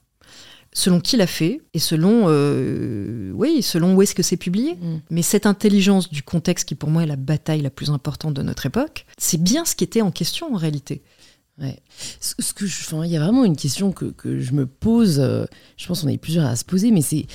selon 0.72 1.00
qui 1.00 1.16
l'a 1.16 1.26
fait, 1.26 1.62
et 1.72 1.78
selon, 1.78 2.24
euh, 2.26 3.30
oui, 3.34 3.62
selon 3.62 3.94
où 3.94 4.02
est-ce 4.02 4.14
que 4.14 4.22
c'est 4.22 4.36
publié. 4.36 4.74
Mm. 4.74 5.00
Mais 5.10 5.22
cette 5.22 5.46
intelligence 5.46 6.10
du 6.10 6.22
contexte, 6.22 6.68
qui 6.68 6.74
pour 6.74 6.90
moi 6.90 7.02
est 7.02 7.06
la 7.06 7.16
bataille 7.16 7.62
la 7.62 7.70
plus 7.70 7.90
importante 7.90 8.34
de 8.34 8.42
notre 8.42 8.66
époque, 8.66 9.06
c'est 9.16 9.42
bien 9.42 9.64
ce 9.64 9.74
qui 9.74 9.84
était 9.84 10.02
en 10.02 10.10
question 10.10 10.52
en 10.54 10.56
réalité. 10.56 11.02
Ouais. 11.58 11.78
Ce, 12.20 12.52
que 12.52 12.66
je, 12.66 12.76
il 13.04 13.10
y 13.10 13.16
a 13.16 13.20
vraiment 13.20 13.44
une 13.44 13.56
question 13.56 13.90
que, 13.90 14.04
que 14.04 14.40
je 14.40 14.52
me 14.52 14.66
pose. 14.66 15.18
Euh, 15.18 15.46
je 15.78 15.86
pense 15.86 16.02
qu'on 16.02 16.08
est 16.08 16.18
plusieurs 16.18 16.44
à 16.44 16.54
se 16.54 16.66
poser, 16.66 16.90
mais 16.90 17.00
c'est 17.00 17.26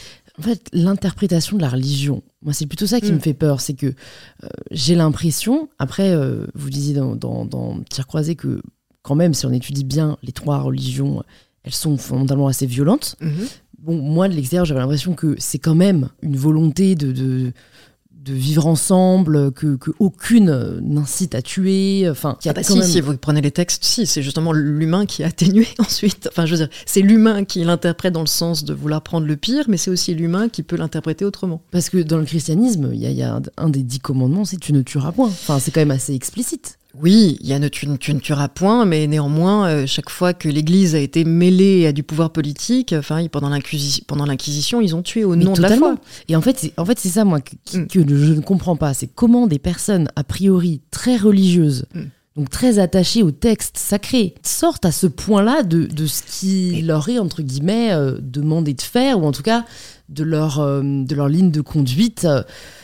en 0.42 0.44
fait 0.44 0.70
l'interprétation 0.74 1.58
de 1.58 1.62
la 1.62 1.70
religion. 1.70 2.24
Moi, 2.42 2.54
c'est 2.54 2.66
plutôt 2.66 2.88
ça 2.88 3.00
qui 3.00 3.12
me 3.12 3.18
mm. 3.18 3.22
fait 3.22 3.34
peur, 3.36 3.62
c'est 3.62 3.76
que 3.76 3.88
euh, 3.88 4.48
j'ai 4.72 4.96
l'impression, 4.96 5.70
après, 5.78 6.10
euh, 6.10 6.48
vous 6.56 6.72
disiez 6.72 6.96
dans, 6.96 7.16
dans, 7.16 7.80
croisé 8.08 8.36
que 8.36 8.62
quand 9.04 9.14
même, 9.14 9.36
si 9.36 9.46
on 9.46 9.52
étudie 9.52 9.84
bien 9.84 10.18
les 10.24 10.32
trois 10.32 10.60
religions, 10.60 11.24
elles 11.64 11.74
sont 11.74 11.98
fondamentalement 11.98 12.48
assez 12.48 12.66
violentes. 12.66 13.18
Mm-hmm. 13.22 13.60
Bon, 13.80 14.02
moi, 14.02 14.28
de 14.30 14.34
l'extérieur, 14.34 14.66
j'avais 14.66 14.80
l'impression 14.80 15.14
que 15.14 15.36
c'est 15.38 15.60
quand 15.60 15.76
même 15.76 16.10
une 16.24 16.38
volonté 16.38 16.96
de, 16.96 17.12
de 17.12 17.54
de 18.24 18.34
vivre 18.34 18.68
ensemble, 18.68 19.52
que, 19.52 19.76
que 19.76 19.92
aucune 20.00 20.80
n'incite 20.82 21.34
à 21.36 21.42
tuer. 21.42 22.08
Enfin, 22.10 22.38
il 22.42 22.46
y 22.46 22.50
a 22.50 22.52
ah 22.52 22.54
bah 22.54 22.64
si, 22.64 22.84
si 22.84 23.02
vous 23.02 23.18
prenez 23.18 23.42
les 23.42 23.52
textes, 23.52 23.84
si 23.84 24.06
c'est 24.06 24.22
justement 24.22 24.52
l'humain 24.52 25.06
qui 25.06 25.24
est 25.24 25.26
atténué 25.26 25.68
ensuite. 25.80 26.28
Enfin, 26.32 26.46
je 26.46 26.52
veux 26.52 26.58
dire, 26.58 26.70
c'est 26.86 27.02
l'humain 27.02 27.44
qui 27.46 27.64
l'interprète 27.64 28.14
dans 28.14 28.22
le 28.22 28.28
sens 28.28 28.64
de 28.64 28.74
vouloir 28.74 29.02
prendre 29.02 29.26
le 29.26 29.36
pire, 29.36 29.66
mais 29.68 29.78
c'est 29.78 29.92
aussi 29.92 30.14
l'humain 30.14 30.50
qui 30.50 30.64
peut 30.64 30.76
l'interpréter 30.76 31.26
autrement. 31.26 31.62
Parce 31.72 31.90
que 31.90 31.98
dans 31.98 32.18
le 32.18 32.26
christianisme, 32.26 32.92
il 32.94 33.00
y, 33.00 33.24
a 33.24 33.42
un 33.58 33.70
des 33.70 33.84
dix 33.84 34.00
commandements, 34.00 34.46
c'est 34.46 34.60
tu 34.60 34.74
ne 34.74 34.82
tueras 34.82 35.12
point. 35.12 35.28
Enfin, 35.28 35.60
c'est 35.60 35.72
quand 35.72 35.82
même 35.82 35.92
assez 35.92 36.14
explicite. 36.14 36.78
Oui, 37.00 37.38
il 37.40 37.48
y 37.48 37.54
a 37.54 37.60
ne, 37.60 37.70
tu, 37.70 37.88
ne 37.88 37.96
tueras 37.96 38.50
point, 38.50 38.86
mais 38.86 39.08
néanmoins, 39.08 39.68
euh, 39.68 39.88
chaque 39.88 40.10
fois 40.10 40.34
que 40.34 40.50
l'Église 40.50 40.94
a 40.94 41.00
été 41.00 41.24
mêlée 41.24 41.88
à 41.88 41.94
du 41.94 42.04
pouvoir 42.04 42.32
politique, 42.32 42.94
enfin, 42.98 43.26
pendant 43.28 43.50
l'Inquisition, 43.50 44.82
ils 44.82 44.96
ont 44.96 45.02
tué 45.02 45.24
au 45.24 45.38
nom 45.38 45.54
de 45.54 45.62
la 45.62 45.78
foi. 45.78 45.96
Et 46.28 46.36
en 46.36 46.42
fait, 46.42 46.58
c'est 46.60 46.74
en 46.78 46.86
fait, 46.86 47.00
ça, 47.00 47.24
moi, 47.24 47.40
mm. 47.40 47.88
que, 47.88 48.00
je 48.08 48.34
ne 48.34 48.42
comprends 48.42 48.76
pas. 48.76 48.94
C'est 48.94 49.08
comment 49.08 49.48
des 49.48 49.60
personnes, 49.60 50.10
a 50.18 50.24
priori, 50.26 50.82
très 50.92 51.16
religieuses, 51.16 51.86
mm. 51.94 52.02
donc 52.36 52.50
très 52.50 52.78
attachées 52.78 53.24
au 53.24 53.32
texte 53.32 53.78
sacré, 53.78 54.36
sortent 54.44 54.86
à 54.86 54.92
ce 54.92 55.08
point-là 55.08 55.64
de, 55.64 55.88
ce 56.06 56.24
qui 56.24 56.82
leur 56.82 57.08
est, 57.08 57.20
entre 57.20 57.42
guillemets, 57.42 57.94
euh, 57.94 58.18
demandé 58.20 58.74
de 58.74 58.82
faire, 58.82 59.20
ou 59.20 59.26
en 59.26 59.32
tout 59.32 59.44
cas, 59.44 59.66
de 60.10 60.26
leur, 60.26 60.60
euh, 60.60 60.82
de 60.84 61.16
leur 61.16 61.30
ligne 61.30 61.52
de 61.52 61.62
conduite. 61.62 62.28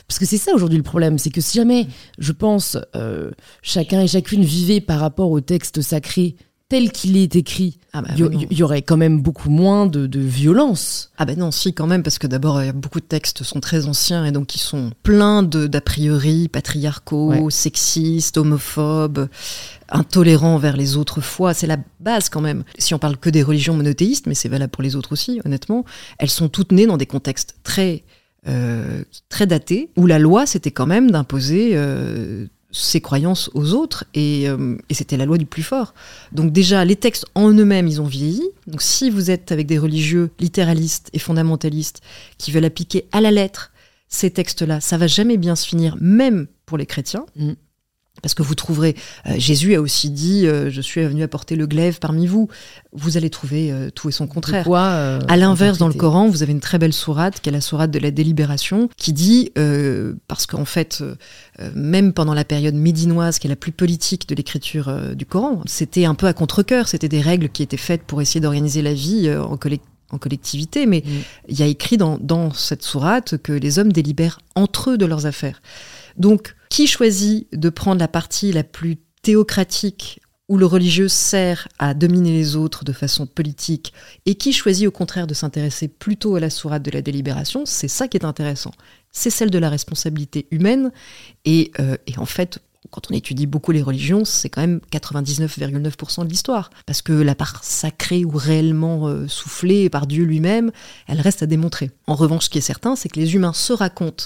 Parce 0.08 0.20
que 0.20 0.26
c'est 0.26 0.38
ça 0.38 0.54
aujourd'hui 0.54 0.78
le 0.78 0.84
problème, 0.84 1.18
c'est 1.18 1.30
que 1.30 1.42
si 1.42 1.58
jamais, 1.58 1.88
je 2.18 2.32
pense, 2.32 2.78
euh, 2.96 3.32
chacun 3.62 4.02
et 4.02 4.08
chacune 4.08 4.44
vivait 4.44 4.80
par 4.82 5.00
rapport 5.00 5.32
au 5.32 5.42
texte 5.42 5.82
sacré 5.82 6.36
tel 6.70 6.92
qu'il 6.92 7.16
est 7.16 7.36
écrit, 7.36 7.80
il 7.80 7.90
ah 7.94 8.02
bah 8.02 8.10
y, 8.18 8.62
aurait 8.62 8.82
quand 8.82 8.98
même 8.98 9.22
beaucoup 9.22 9.50
moins 9.50 9.86
de, 9.86 10.20
violence. 10.20 11.12
Ah 11.18 11.24
ben 11.24 11.38
non, 11.40 11.50
si 11.52 11.74
quand 11.74 11.88
même, 11.88 12.04
parce 12.04 12.20
que 12.20 12.28
d'abord, 12.28 12.62
beaucoup 12.74 13.00
de 13.00 13.06
textes 13.06 13.44
sont 13.44 13.62
très 13.62 13.88
anciens 13.88 14.26
et 14.26 14.32
donc 14.32 14.54
ils 14.56 14.60
sont 14.60 14.92
pleins 15.02 15.44
d'a 15.44 15.82
priori 15.82 16.50
patriarcaux, 16.50 17.50
sexistes, 17.50 18.38
homophobes, 18.38 19.30
intolérants 19.90 20.56
envers 20.56 20.76
les 20.76 20.98
autres 20.98 21.22
foi. 21.22 21.54
C'est 21.54 21.68
la 21.68 21.78
base 22.02 22.28
quand 22.28 22.42
même. 22.42 22.66
Si 22.78 22.94
on 22.94 23.00
parle 23.00 23.16
que 23.16 23.30
des 23.30 23.44
religions 23.44 23.74
monothéistes, 23.74 24.28
mais 24.28 24.36
c'est 24.36 24.50
valable 24.50 24.72
pour 24.72 24.84
les 24.84 24.98
autres 24.98 25.14
aussi, 25.14 25.40
honnêtement, 25.46 25.86
elles 26.20 26.30
sont 26.30 26.50
toutes 26.50 26.74
nées 26.74 26.86
dans 26.86 26.98
des 26.98 27.06
contextes 27.06 27.56
très 27.64 28.04
euh, 28.48 29.04
très 29.30 29.46
daté, 29.46 29.90
où 29.98 30.06
la 30.06 30.20
loi, 30.20 30.46
c'était 30.46 30.72
quand 30.72 30.86
même 30.86 31.12
d'imposer 31.12 31.72
euh, 31.74 32.46
ses 32.72 33.02
croyances 33.02 33.50
aux 33.54 33.74
autres, 33.74 34.06
euh, 34.16 34.78
et, 34.90 34.94
c'était 34.94 35.18
la 35.18 35.26
loi 35.26 35.38
du 35.38 35.46
plus 35.46 35.64
fort. 35.64 35.94
Donc 36.32 36.52
déjà, 36.52 36.86
les 36.86 36.96
textes 36.96 37.26
en 37.36 37.52
eux-mêmes, 37.52 37.88
ils 37.88 38.02
ont 38.02 38.06
vieilli. 38.06 38.44
Donc 38.68 38.82
si 38.82 39.10
vous 39.10 39.32
êtes 39.32 39.52
avec 39.52 39.68
des 39.68 39.78
religieux 39.78 40.30
littéralistes 40.40 41.10
et 41.14 41.20
fondamentalistes 41.20 42.02
qui 42.38 42.52
veulent 42.52 42.66
appliquer 42.66 43.06
à 43.12 43.22
la 43.22 43.32
lettre 43.32 43.72
ces 44.08 44.32
textes-là, 44.32 44.80
ça 44.80 44.98
va 44.98 45.08
jamais 45.08 45.38
bien 45.38 45.56
se 45.56 45.68
finir, 45.68 45.98
même 46.00 46.48
pour 46.66 46.78
les 46.78 46.86
chrétiens. 46.86 47.26
Mm. 47.36 47.54
Parce 48.22 48.34
que 48.34 48.44
vous 48.44 48.56
trouverez, 48.56 48.96
euh, 49.28 49.36
Jésus 49.38 49.76
a 49.76 49.82
aussi 49.82 50.10
dit, 50.10 50.48
euh, 50.48 50.70
je 50.70 50.82
suis 50.82 51.04
venu 51.04 51.24
apporter 51.24 51.56
le 51.56 51.68
glaive 51.68 52.00
parmi 52.00 52.26
vous. 52.26 52.48
Vous 52.92 53.18
allez 53.18 53.30
trouver 53.30 53.72
euh, 53.72 53.90
tout 53.94 54.10
et 54.10 54.12
son 54.12 54.28
contraire. 54.28 54.64
Quoi, 54.64 54.82
à 54.82 55.38
l'inverse, 55.38 55.78
dans 55.78 55.88
le 55.88 55.94
Coran, 55.94 56.28
vous 56.28 56.44
avez 56.44 56.52
une 56.52 56.60
très 56.60 56.80
belle 56.80 56.94
sourate, 56.94 57.40
qui 57.42 57.50
est 57.50 57.52
la 57.52 57.62
sourate 57.62 57.92
de 57.92 58.00
la 58.00 58.12
délibération, 58.12 58.90
qui 58.98 59.14
dit, 59.14 59.52
parce 60.28 60.46
qu'en 60.46 60.66
fait, 60.66 61.04
même 61.76 62.14
pendant 62.14 62.34
la 62.34 62.46
période 62.46 62.76
médinoise, 62.76 63.40
qui 63.40 63.48
est 63.48 63.50
la 63.50 63.56
plus 63.56 63.72
politique 63.72 64.28
de 64.28 64.36
l'écriture 64.36 65.16
du 65.16 65.26
Coran, 65.26 65.62
c'était 65.66 66.06
un 66.06 66.16
peu 66.16 66.28
à 66.28 66.34
contre-coeur, 66.34 66.88
c'était 66.88 67.10
des 67.10 67.22
règles 67.22 67.50
qui 67.50 67.64
étaient 67.64 67.78
faites 67.78 68.04
pour 68.04 68.22
essayer 68.22 68.40
d'organiser 68.40 68.82
la 68.82 68.94
vie 68.94 69.30
en 69.30 69.58
en 70.10 70.18
collectivité, 70.18 70.86
mais 70.86 71.04
mm. 71.06 71.12
il 71.50 71.60
y 71.60 71.64
a 71.64 71.66
écrit 71.66 71.98
dans, 71.98 72.18
dans 72.18 72.54
cette 72.54 72.84
sourate 72.84 73.38
que 73.38 73.52
les 73.52 73.78
hommes 73.80 73.92
délibèrent 73.92 74.40
entre 74.56 74.92
eux 74.92 74.98
de 74.98 75.06
leurs 75.06 75.26
affaires. 75.26 75.62
Donc, 76.18 76.56
qui 76.70 76.88
choisit 76.88 77.48
de 77.54 77.70
prendre 77.70 78.00
la 78.00 78.08
partie 78.08 78.52
la 78.52 78.64
plus 78.64 78.98
théocratique 79.22 80.22
où 80.50 80.58
le 80.58 80.66
religieux 80.66 81.10
sert 81.10 81.68
à 81.78 81.94
dominer 81.94 82.32
les 82.32 82.56
autres 82.56 82.86
de 82.86 82.94
façon 82.94 83.28
politique 83.28 83.94
et 84.26 84.36
qui 84.36 84.54
choisit 84.54 84.88
au 84.88 84.92
contraire 84.92 85.28
de 85.28 85.34
s'intéresser 85.34 85.88
plutôt 85.88 86.36
à 86.36 86.40
la 86.40 86.50
sourate 86.50 86.84
de 86.84 86.92
la 86.92 87.02
délibération, 87.02 87.66
c'est 87.66 87.90
ça 87.90 88.08
qui 88.08 88.18
est 88.18 88.26
intéressant. 88.26 88.72
C'est 89.12 89.30
celle 89.30 89.50
de 89.50 89.58
la 89.58 89.70
responsabilité 89.70 90.48
humaine 90.52 90.92
et, 91.44 91.72
euh, 91.80 91.98
en 92.18 92.26
fait, 92.26 92.60
quand 92.92 93.12
on 93.12 93.14
étudie 93.14 93.48
beaucoup 93.48 93.74
les 93.74 93.82
religions, 93.82 94.24
c'est 94.24 94.50
quand 94.50 94.62
même 94.62 94.80
99,9% 94.92 96.24
de 96.24 96.30
l'histoire. 96.30 96.70
Parce 96.86 97.02
que 97.02 97.12
la 97.12 97.36
part 97.36 97.64
sacrée 97.64 98.24
ou 98.24 98.32
réellement 98.32 99.08
euh, 99.08 99.28
soufflée 99.28 99.90
par 99.90 100.08
Dieu 100.08 100.24
lui-même, 100.24 100.72
elle 101.08 101.20
reste 101.20 101.44
à 101.44 101.48
démontrer. 101.48 101.92
En 102.06 102.16
revanche, 102.16 102.46
ce 102.46 102.50
qui 102.50 102.60
est 102.60 102.62
certain, 102.62 102.96
c'est 102.96 103.10
que 103.10 103.20
les 103.20 103.36
humains 103.36 103.52
se 103.52 103.74
racontent 103.74 104.26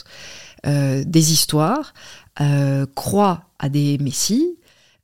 euh, 0.68 1.04
des 1.06 1.34
histoires, 1.34 1.94
euh, 2.40 2.86
croient 2.96 3.46
à 3.60 3.70
des 3.70 3.98
messies, 3.98 4.58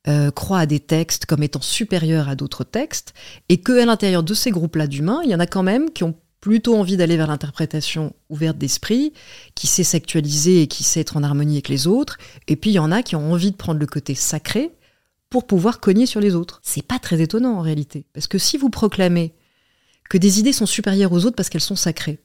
euh, 0.06 0.30
croient 0.30 0.60
à 0.60 0.66
des 0.66 0.80
textes 0.80 1.26
comme 1.26 1.42
étant 1.42 1.60
supérieurs 1.60 2.28
à 2.28 2.34
d'autres 2.34 2.64
textes, 2.64 3.12
et 3.48 3.60
qu'à 3.60 3.84
l'intérieur 3.84 4.22
de 4.22 4.34
ces 4.34 4.50
groupes-là 4.50 4.86
d'humains, 4.86 5.20
il 5.24 5.30
y 5.30 5.34
en 5.34 5.40
a 5.40 5.46
quand 5.46 5.62
même 5.62 5.90
qui 5.90 6.04
ont 6.04 6.14
plutôt 6.40 6.76
envie 6.76 6.96
d'aller 6.96 7.16
vers 7.16 7.26
l'interprétation 7.26 8.14
ouverte 8.30 8.56
d'esprit, 8.56 9.12
qui 9.54 9.66
sait 9.66 9.84
s'actualiser 9.84 10.62
et 10.62 10.66
qui 10.68 10.84
sait 10.84 11.00
être 11.00 11.16
en 11.16 11.22
harmonie 11.22 11.56
avec 11.56 11.68
les 11.68 11.86
autres, 11.86 12.16
et 12.46 12.56
puis 12.56 12.70
il 12.70 12.74
y 12.74 12.78
en 12.78 12.92
a 12.92 13.02
qui 13.02 13.16
ont 13.16 13.32
envie 13.32 13.50
de 13.50 13.56
prendre 13.56 13.80
le 13.80 13.86
côté 13.86 14.14
sacré 14.14 14.70
pour 15.30 15.46
pouvoir 15.46 15.80
cogner 15.80 16.06
sur 16.06 16.20
les 16.20 16.34
autres. 16.34 16.60
C'est 16.62 16.86
pas 16.86 16.98
très 16.98 17.20
étonnant 17.20 17.58
en 17.58 17.60
réalité, 17.60 18.06
parce 18.14 18.28
que 18.28 18.38
si 18.38 18.56
vous 18.56 18.70
proclamez 18.70 19.34
que 20.08 20.16
des 20.16 20.38
idées 20.38 20.52
sont 20.52 20.66
supérieures 20.66 21.12
aux 21.12 21.26
autres 21.26 21.36
parce 21.36 21.50
qu'elles 21.50 21.60
sont 21.60 21.76
sacrées, 21.76 22.20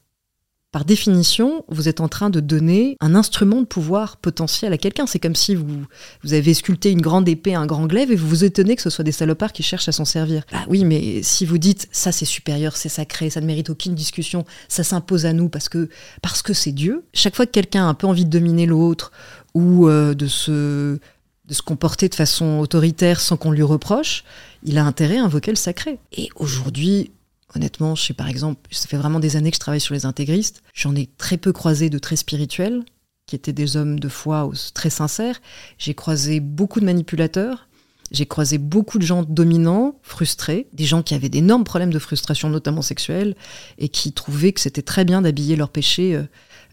par 0.74 0.86
définition, 0.86 1.64
vous 1.70 1.88
êtes 1.88 2.02
en 2.02 2.08
train 2.08 2.32
de 2.32 2.40
donner 2.40 2.98
un 3.00 3.14
instrument 3.14 3.62
de 3.62 3.68
pouvoir 3.68 4.18
potentiel 4.18 4.74
à 4.74 4.80
quelqu'un. 4.80 5.06
C'est 5.06 5.20
comme 5.20 5.36
si 5.36 5.54
vous, 5.54 5.86
vous 6.24 6.34
avez 6.34 6.56
sculpté 6.56 6.90
une 6.90 7.00
grande 7.00 7.30
épée, 7.30 7.54
un 7.54 7.68
grand 7.68 7.86
glaive, 7.86 8.12
et 8.12 8.16
vous 8.16 8.28
vous 8.28 8.44
étonnez 8.44 8.76
que 8.76 8.82
ce 8.82 8.90
soit 8.90 9.04
des 9.04 9.12
salopards 9.12 9.54
qui 9.54 9.62
cherchent 9.62 9.88
à 9.88 9.92
s'en 9.92 10.04
servir. 10.04 10.42
Bah 10.52 10.66
oui, 10.68 10.84
mais 10.84 11.22
si 11.22 11.46
vous 11.46 11.60
dites 11.60 11.88
ça 11.92 12.12
c'est 12.12 12.26
supérieur, 12.26 12.76
c'est 12.76 12.90
sacré, 12.90 13.30
ça 13.30 13.40
ne 13.40 13.46
mérite 13.46 13.70
aucune 13.70 13.94
discussion, 13.94 14.46
ça 14.68 14.84
s'impose 14.84 15.28
à 15.28 15.34
nous 15.34 15.48
parce 15.48 15.70
que 15.70 15.90
parce 16.24 16.42
que 16.42 16.54
c'est 16.54 16.72
Dieu. 16.72 17.06
Chaque 17.14 17.36
fois 17.36 17.46
que 17.46 17.52
quelqu'un 17.52 17.86
a 17.86 17.90
un 17.90 17.94
peu 17.94 18.08
envie 18.08 18.26
de 18.26 18.32
dominer 18.32 18.66
l'autre 18.66 19.12
ou 19.54 19.88
euh, 19.88 20.16
de 20.16 20.26
se 20.26 20.98
de 21.46 21.54
se 21.54 21.62
comporter 21.62 22.10
de 22.10 22.16
façon 22.16 22.58
autoritaire 22.58 23.20
sans 23.22 23.38
qu'on 23.38 23.52
lui 23.52 23.62
reproche, 23.62 24.24
il 24.64 24.80
a 24.80 24.86
intérêt 24.86 25.20
à 25.20 25.24
invoquer 25.26 25.52
le 25.52 25.58
sacré. 25.58 26.00
Et 26.14 26.30
aujourd'hui, 26.36 27.12
Honnêtement, 27.56 27.96
je 27.96 28.04
sais 28.04 28.14
par 28.14 28.28
exemple, 28.28 28.62
ça 28.72 28.88
fait 28.88 28.98
vraiment 28.98 29.20
des 29.20 29.36
années 29.36 29.52
que 29.52 29.56
je 29.56 29.60
travaille 29.60 29.82
sur 29.82 29.94
les 29.94 30.06
intégristes. 30.06 30.64
J'en 30.74 30.96
ai 30.96 31.08
très 31.18 31.38
peu 31.38 31.54
croisé 31.54 31.90
de 31.90 32.00
très 32.00 32.16
spirituels, 32.16 32.84
qui 33.26 33.36
étaient 33.36 33.54
des 33.54 33.78
hommes 33.78 34.00
de 34.00 34.10
foi 34.10 34.50
très 34.74 34.90
sincères. 34.90 35.40
J'ai 35.78 35.94
croisé 35.94 36.40
beaucoup 36.40 36.80
de 36.80 36.86
manipulateurs. 36.86 37.68
J'ai 38.12 38.26
croisé 38.28 38.60
beaucoup 38.60 39.00
de 39.00 39.04
gens 39.04 39.24
dominants, 39.24 39.98
frustrés, 40.04 40.68
des 40.74 40.86
gens 40.86 41.02
qui 41.02 41.16
avaient 41.16 41.30
d'énormes 41.30 41.64
problèmes 41.64 41.92
de 41.92 42.00
frustration, 42.00 42.50
notamment 42.50 42.84
sexuelle, 42.84 43.36
et 43.80 43.90
qui 43.90 44.12
trouvaient 44.12 44.52
que 44.52 44.62
c'était 44.62 44.84
très 44.84 45.04
bien 45.04 45.24
d'habiller 45.24 45.56
leurs 45.56 45.70
péchés 45.70 46.16
euh, 46.16 46.24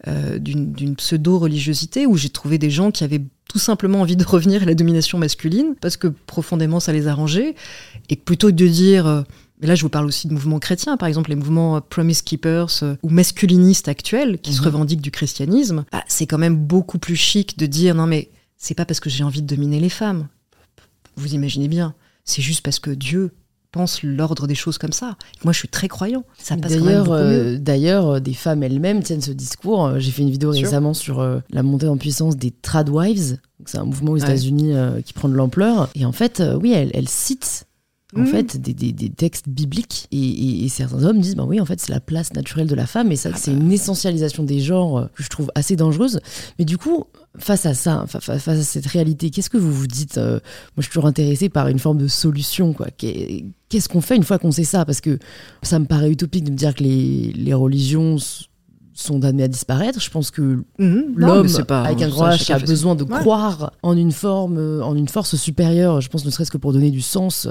euh, 0.07 0.37
d'une 0.37 0.95
pseudo-religiosité, 0.95 2.05
où 2.05 2.15
j'ai 2.15 2.29
trouvé 2.29 2.59
des 2.59 2.69
gens 2.69 2.91
qui 2.91 3.03
avaient 3.03 3.23
tout 3.49 3.59
simplement 3.59 4.01
envie 4.01 4.17
de 4.17 4.23
revenir 4.23 4.61
à 4.61 4.65
la 4.65 4.75
domination 4.75 5.17
masculine, 5.17 5.73
parce 5.81 5.97
que 5.97 6.07
profondément 6.07 6.79
ça 6.79 6.93
les 6.93 7.07
arrangeait, 7.07 7.55
et 8.09 8.15
plutôt 8.15 8.51
de 8.51 8.67
dire... 8.67 9.07
Euh, 9.07 9.21
mais 9.61 9.67
là, 9.67 9.75
je 9.75 9.83
vous 9.83 9.89
parle 9.89 10.07
aussi 10.07 10.27
de 10.27 10.33
mouvements 10.33 10.59
chrétiens, 10.59 10.97
par 10.97 11.07
exemple 11.07 11.29
les 11.29 11.35
mouvements 11.35 11.77
euh, 11.77 11.79
Promise 11.79 12.23
Keepers 12.23 12.83
euh, 12.83 12.95
ou 13.03 13.09
masculinistes 13.09 13.87
actuels 13.87 14.39
qui 14.39 14.53
se 14.53 14.59
mhm. 14.59 14.65
revendiquent 14.65 15.01
du 15.01 15.11
christianisme. 15.11 15.85
Bah, 15.91 16.03
c'est 16.07 16.25
quand 16.25 16.39
même 16.39 16.57
beaucoup 16.57 16.97
plus 16.97 17.15
chic 17.15 17.57
de 17.57 17.67
dire 17.67 17.95
non 17.95 18.07
mais 18.07 18.31
c'est 18.57 18.73
pas 18.73 18.85
parce 18.85 18.99
que 18.99 19.09
j'ai 19.09 19.23
envie 19.23 19.41
de 19.41 19.47
dominer 19.47 19.79
les 19.79 19.89
femmes. 19.89 20.27
Vous 21.15 21.33
imaginez 21.33 21.67
bien, 21.67 21.93
c'est 22.25 22.41
juste 22.41 22.61
parce 22.61 22.79
que 22.79 22.89
Dieu 22.89 23.31
pense 23.71 24.03
l'ordre 24.03 24.47
des 24.47 24.55
choses 24.55 24.77
comme 24.77 24.91
ça. 24.91 25.15
Moi, 25.45 25.53
je 25.53 25.59
suis 25.59 25.69
très 25.69 25.87
croyant. 25.87 26.25
Ça 26.37 26.57
passe 26.57 26.73
d'ailleurs, 26.73 27.05
quand 27.05 27.13
euh, 27.13 27.57
d'ailleurs, 27.57 28.19
des 28.19 28.33
femmes 28.33 28.63
elles-mêmes 28.63 29.01
tiennent 29.01 29.21
ce 29.21 29.31
discours. 29.31 29.97
J'ai 29.97 30.11
fait 30.11 30.23
une 30.23 30.29
vidéo 30.29 30.51
récemment 30.51 30.93
sur 30.93 31.25
la 31.49 31.63
montée 31.63 31.87
en 31.87 31.95
puissance 31.95 32.35
des 32.35 32.51
tradwives. 32.51 33.37
C'est 33.65 33.77
un 33.77 33.85
mouvement 33.85 34.11
aux 34.11 34.17
États-Unis 34.17 34.73
qui 35.05 35.13
prend 35.13 35.29
de 35.29 35.35
l'ampleur. 35.35 35.89
Et 35.95 36.05
en 36.05 36.11
fait, 36.11 36.43
oui, 36.61 36.73
elles, 36.73 36.91
elles 36.93 37.07
citent 37.07 37.65
en 38.15 38.21
mm. 38.21 38.27
fait, 38.27 38.57
des, 38.57 39.09
textes 39.09 39.47
bibliques. 39.47 40.07
Et, 40.11 40.67
certains 40.69 41.03
hommes 41.03 41.19
disent, 41.19 41.35
ben 41.35 41.45
oui, 41.45 41.61
en 41.61 41.65
fait, 41.65 41.79
c'est 41.79 41.91
la 41.91 41.99
place 41.99 42.33
naturelle 42.33 42.67
de 42.67 42.75
la 42.75 42.85
femme. 42.85 43.11
Et 43.11 43.15
ça, 43.15 43.29
ah 43.33 43.37
c'est 43.37 43.51
bah. 43.51 43.61
une 43.61 43.71
essentialisation 43.71 44.43
des 44.43 44.59
genres 44.59 44.97
euh, 44.97 45.05
que 45.15 45.23
je 45.23 45.29
trouve 45.29 45.51
assez 45.55 45.75
dangereuse. 45.75 46.19
Mais 46.59 46.65
du 46.65 46.77
coup, 46.77 47.05
face 47.37 47.65
à 47.65 47.73
ça, 47.73 48.05
face 48.07 48.47
à 48.47 48.61
cette 48.61 48.87
réalité, 48.87 49.29
qu'est-ce 49.29 49.49
que 49.49 49.57
vous 49.57 49.71
vous 49.71 49.87
dites 49.87 50.17
euh, 50.17 50.33
Moi, 50.33 50.39
je 50.77 50.83
suis 50.83 50.91
toujours 50.91 51.07
intéressée 51.07 51.49
par 51.49 51.67
une 51.67 51.79
forme 51.79 51.97
de 51.97 52.07
solution. 52.07 52.73
quoi. 52.73 52.87
Qu'est-ce 52.97 53.87
qu'on 53.87 54.01
fait 54.01 54.17
une 54.17 54.23
fois 54.23 54.39
qu'on 54.39 54.51
sait 54.51 54.65
ça? 54.65 54.85
Parce 54.85 54.99
que 54.99 55.17
ça 55.63 55.79
me 55.79 55.85
paraît 55.85 56.11
utopique 56.11 56.43
de 56.43 56.51
me 56.51 56.57
dire 56.57 56.75
que 56.75 56.83
les, 56.83 57.31
les 57.33 57.53
religions 57.53 58.17
sont 58.93 59.19
damnés 59.19 59.43
à 59.43 59.47
disparaître. 59.47 59.99
Je 59.99 60.09
pense 60.09 60.31
que 60.31 60.63
mhm. 60.79 61.13
l'homme, 61.15 61.47
avec 61.69 62.01
un 62.01 62.09
grand 62.09 62.29
H, 62.29 62.51
a 62.51 62.59
besoin 62.59 62.95
de 62.95 63.03
croire 63.03 63.73
en 63.83 63.95
une 63.95 64.11
forme, 64.11 64.57
euh, 64.57 64.83
en 64.83 64.95
une 64.95 65.07
force 65.07 65.35
supérieure. 65.35 66.01
Je 66.01 66.09
pense 66.09 66.25
ne 66.25 66.29
serait-ce 66.29 66.51
que 66.51 66.57
pour 66.57 66.73
donner 66.73 66.91
du 66.91 67.01
sens 67.01 67.47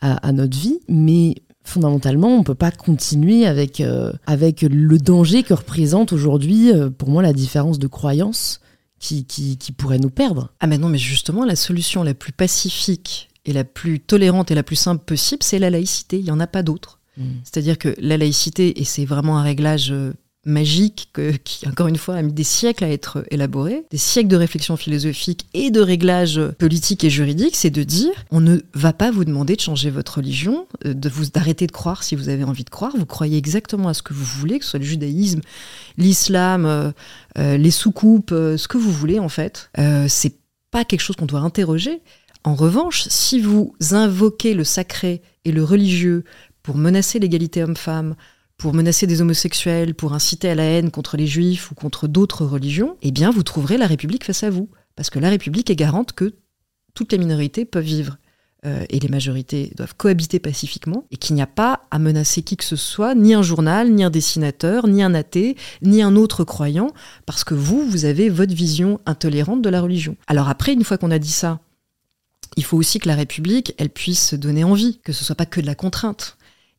à, 0.00 0.32
notre 0.32 0.56
vie, 0.56 0.78
mais 0.88 1.34
fondamentalement, 1.64 2.28
on 2.28 2.38
ne 2.38 2.44
peut 2.44 2.54
pas 2.54 2.70
continuer 2.70 3.46
avec, 3.46 3.80
euh, 3.80 4.12
avec 4.26 4.62
le 4.62 4.98
danger 4.98 5.42
que 5.42 5.54
représente 5.54 6.12
aujourd'hui, 6.12 6.72
euh, 6.72 6.88
pour 6.88 7.10
moi, 7.10 7.22
la 7.22 7.32
différence 7.32 7.78
de 7.78 7.86
croyance 7.86 8.60
qui, 8.98 9.24
qui, 9.24 9.58
qui 9.58 9.72
pourrait 9.72 9.98
nous 9.98 10.10
perdre. 10.10 10.52
Ah 10.60 10.66
mais 10.66 10.78
non, 10.78 10.88
mais 10.88 10.98
justement, 10.98 11.44
la 11.44 11.56
solution 11.56 12.02
la 12.02 12.14
plus 12.14 12.32
pacifique 12.32 13.28
et 13.44 13.52
la 13.52 13.64
plus 13.64 14.00
tolérante 14.00 14.50
et 14.50 14.54
la 14.54 14.62
plus 14.62 14.76
simple 14.76 15.04
possible, 15.04 15.42
c'est 15.42 15.58
la 15.58 15.70
laïcité. 15.70 16.18
Il 16.18 16.24
n'y 16.24 16.30
en 16.30 16.40
a 16.40 16.46
pas 16.46 16.62
d'autre. 16.62 17.00
Mm. 17.16 17.24
C'est-à-dire 17.44 17.78
que 17.78 17.94
la 17.98 18.16
laïcité, 18.16 18.80
et 18.80 18.84
c'est 18.84 19.04
vraiment 19.04 19.38
un 19.38 19.42
réglage 19.42 19.90
euh, 19.90 20.12
magique 20.48 21.10
que- 21.12 21.32
qui, 21.44 21.68
encore 21.68 21.86
une 21.86 21.96
fois, 21.96 22.16
a 22.16 22.22
mis 22.22 22.32
des 22.32 22.42
siècles 22.44 22.84
à 22.84 22.88
être 22.90 23.24
élaboré, 23.30 23.84
des 23.90 23.98
siècles 23.98 24.28
de 24.28 24.36
réflexion 24.36 24.76
philosophique 24.76 25.46
et 25.54 25.70
de 25.70 25.80
réglage 25.80 26.40
politique 26.58 27.04
et 27.04 27.10
juridique, 27.10 27.54
c'est 27.54 27.70
de 27.70 27.82
dire 27.82 28.10
on 28.30 28.40
ne 28.40 28.58
va 28.74 28.92
pas 28.92 29.10
vous 29.10 29.24
demander 29.24 29.54
de 29.54 29.60
changer 29.60 29.90
votre 29.90 30.16
religion, 30.16 30.66
euh, 30.86 30.94
de 30.94 31.08
vous 31.08 31.26
d'arrêter 31.26 31.66
de 31.66 31.72
croire 31.72 32.02
si 32.02 32.16
vous 32.16 32.28
avez 32.28 32.44
envie 32.44 32.64
de 32.64 32.70
croire. 32.70 32.92
Vous 32.96 33.06
croyez 33.06 33.36
exactement 33.36 33.88
à 33.88 33.94
ce 33.94 34.02
que 34.02 34.14
vous 34.14 34.24
voulez, 34.24 34.58
que 34.58 34.64
ce 34.64 34.72
soit 34.72 34.80
le 34.80 34.84
judaïsme, 34.86 35.40
l'islam, 35.96 36.64
euh, 36.66 36.90
euh, 37.38 37.56
les 37.56 37.70
soucoupes, 37.70 38.30
ce 38.30 38.68
que 38.68 38.78
vous 38.78 38.90
voulez 38.92 39.18
en 39.18 39.28
fait. 39.28 39.70
C'est 40.08 40.34
pas 40.70 40.84
quelque 40.84 41.00
chose 41.00 41.16
qu'on 41.16 41.26
doit 41.26 41.40
interroger. 41.40 42.00
En 42.44 42.54
revanche, 42.54 43.06
si 43.08 43.40
vous 43.40 43.74
invoquez 43.90 44.54
le 44.54 44.64
sacré 44.64 45.22
et 45.44 45.52
le 45.52 45.64
religieux 45.64 46.24
pour 46.62 46.76
menacer 46.76 47.18
l'égalité 47.18 47.62
homme-femme, 47.62 48.14
pour 48.58 48.74
menacer 48.74 49.06
des 49.06 49.22
homosexuels, 49.22 49.94
pour 49.94 50.12
inciter 50.12 50.50
à 50.50 50.54
la 50.54 50.64
haine 50.64 50.90
contre 50.90 51.16
les 51.16 51.28
juifs 51.28 51.70
ou 51.70 51.74
contre 51.74 52.08
d'autres 52.08 52.44
religions, 52.44 52.96
eh 53.02 53.12
bien 53.12 53.30
vous 53.30 53.44
trouverez 53.44 53.78
la 53.78 53.86
République 53.86 54.24
face 54.24 54.42
à 54.42 54.50
vous. 54.50 54.68
Parce 54.96 55.10
que 55.10 55.20
la 55.20 55.30
République 55.30 55.70
est 55.70 55.76
garante 55.76 56.12
que 56.12 56.34
toutes 56.92 57.12
les 57.12 57.18
minorités 57.18 57.64
peuvent 57.64 57.84
vivre 57.84 58.18
euh, 58.66 58.84
et 58.90 58.98
les 58.98 59.08
majorités 59.08 59.72
doivent 59.76 59.94
cohabiter 59.94 60.40
pacifiquement 60.40 61.04
et 61.12 61.16
qu'il 61.16 61.36
n'y 61.36 61.42
a 61.42 61.46
pas 61.46 61.86
à 61.92 62.00
menacer 62.00 62.42
qui 62.42 62.56
que 62.56 62.64
ce 62.64 62.74
soit, 62.74 63.14
ni 63.14 63.32
un 63.32 63.42
journal, 63.42 63.92
ni 63.92 64.02
un 64.02 64.10
dessinateur, 64.10 64.88
ni 64.88 65.04
un 65.04 65.14
athée, 65.14 65.56
ni 65.82 66.02
un 66.02 66.16
autre 66.16 66.42
croyant, 66.42 66.88
parce 67.26 67.44
que 67.44 67.54
vous, 67.54 67.88
vous 67.88 68.04
avez 68.04 68.28
votre 68.28 68.54
vision 68.54 68.98
intolérante 69.06 69.62
de 69.62 69.68
la 69.68 69.80
religion. 69.80 70.16
Alors 70.26 70.48
après, 70.48 70.72
une 70.72 70.82
fois 70.82 70.98
qu'on 70.98 71.12
a 71.12 71.20
dit 71.20 71.30
ça, 71.30 71.60
il 72.56 72.64
faut 72.64 72.76
aussi 72.76 72.98
que 72.98 73.06
la 73.06 73.14
République, 73.14 73.74
elle 73.78 73.90
puisse 73.90 74.34
donner 74.34 74.64
envie, 74.64 74.98
que 75.04 75.12
ce 75.12 75.24
soit 75.24 75.36
pas 75.36 75.46
que 75.46 75.60
de 75.60 75.66
la 75.66 75.76
contrainte. 75.76 76.37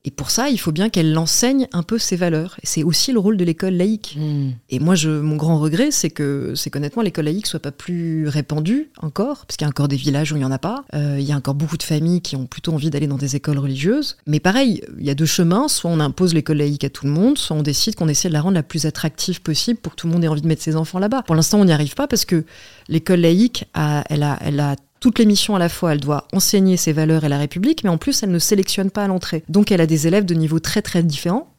Et 0.10 0.12
pour 0.12 0.32
ça, 0.32 0.49
il 0.49 0.60
faut 0.60 0.72
bien 0.72 0.89
qu'elle 0.89 1.16
enseigne 1.20 1.68
un 1.72 1.84
peu 1.84 1.99
ses 1.99 2.16
valeurs. 2.16 2.55
Et 2.64 2.66
c'est 2.66 2.82
aussi 2.82 3.12
le 3.12 3.20
rôle 3.20 3.38
de 3.38 3.45
l'école 3.45 3.76
laïque. 3.76 4.18
Mm. 4.20 4.53
Et 4.72 4.80
moi, 4.80 4.95
je, 4.95 5.12
mon 5.12 5.36
grand 5.36 5.60
regret, 5.60 5.91
c'est 5.91 6.10
que, 6.10 6.53
c'est 6.55 6.72
qu'honnêtement, 6.72 7.03
l'école 7.03 7.26
laïque 7.26 7.45
soit 7.45 7.60
pas 7.60 7.72
plus 7.72 8.28
répandue 8.28 8.89
encore, 9.03 9.45
parce 9.45 9.55
qu'il 9.55 9.66
y 9.66 9.68
a 9.68 9.70
encore 9.70 9.88
des 9.88 9.97
villages 9.97 10.32
où 10.32 10.36
il 10.36 10.41
y 10.41 10.45
en 10.45 10.51
a 10.51 10.57
pas. 10.57 10.84
Euh, 10.95 11.18
il 11.20 11.26
y 11.26 11.32
a 11.32 11.36
encore 11.36 11.53
beaucoup 11.53 11.78
de 11.78 11.84
familles 11.84 12.22
qui 12.22 12.36
ont 12.36 12.47
plutôt 12.47 12.74
envie 12.74 12.89
d'aller 12.89 13.05
dans 13.05 13.18
des 13.18 13.36
écoles 13.36 13.60
religieuses. 13.60 14.18
Mais 14.26 14.39
pareil, 14.39 14.82
il 14.97 15.05
y 15.05 15.12
a 15.12 15.16
deux 15.16 15.28
chemins. 15.28 15.68
Soit 15.68 15.91
on 15.91 15.99
impose 15.99 16.34
l'école 16.34 16.57
laïque 16.57 16.86
à 16.86 16.89
tout 16.89 17.05
le 17.05 17.12
monde, 17.12 17.38
soit 17.38 17.55
on 17.55 17.62
décide 17.62 17.93
qu'on 17.93 18.07
essaie 18.07 18.30
de 18.30 18.34
la 18.34 18.41
rendre 18.41 18.55
la 18.55 18.64
plus 18.64 18.88
attractive 18.88 19.43
possible 19.43 19.80
pour 19.80 19.91
que 19.91 19.97
tout 19.97 20.07
le 20.07 20.14
monde 20.14 20.24
ait 20.24 20.28
envie 20.28 20.41
de 20.41 20.47
mettre 20.47 20.64
ses 20.64 20.76
enfants 20.76 20.97
là-bas. 20.97 21.22
Pour 21.22 21.36
l'instant, 21.36 21.60
on 21.60 21.66
n'y 21.66 21.72
arrive 21.72 21.93
pas 21.93 22.07
parce 22.07 22.26
que 22.26 22.45
l'école 22.88 23.20
laïque, 23.20 23.66
a, 23.76 24.03
elle, 24.10 24.24
a, 24.24 24.39
elle 24.41 24.60
a 24.60 24.76
toutes 25.00 25.20
les 25.20 25.26
missions 25.26 25.56
à 25.56 25.60
la 25.60 25.70
fois, 25.70 25.93
elle 25.93 26.00
doit 26.00 26.28
enseigner 26.34 26.78
ses 26.78 26.93
valeurs 26.93 27.24
et 27.24 27.30
la 27.30 27.38
République, 27.38 27.84
mais 27.84 27.89
en 27.89 27.97
plus, 27.97 28.22
elle 28.24 28.32
ne 28.32 28.39
sélectionne 28.39 28.91
pas 28.91 29.04
à 29.04 29.08
l'entrée. 29.08 29.43
Donc, 29.50 29.72
elle 29.72 29.82
a 29.82 29.88
des 29.88 30.08
élèves 30.08 30.26
de 30.26 30.34
niveaux 30.34 30.60
très 30.60 30.82
très 30.82 31.04
différents, 31.04 31.54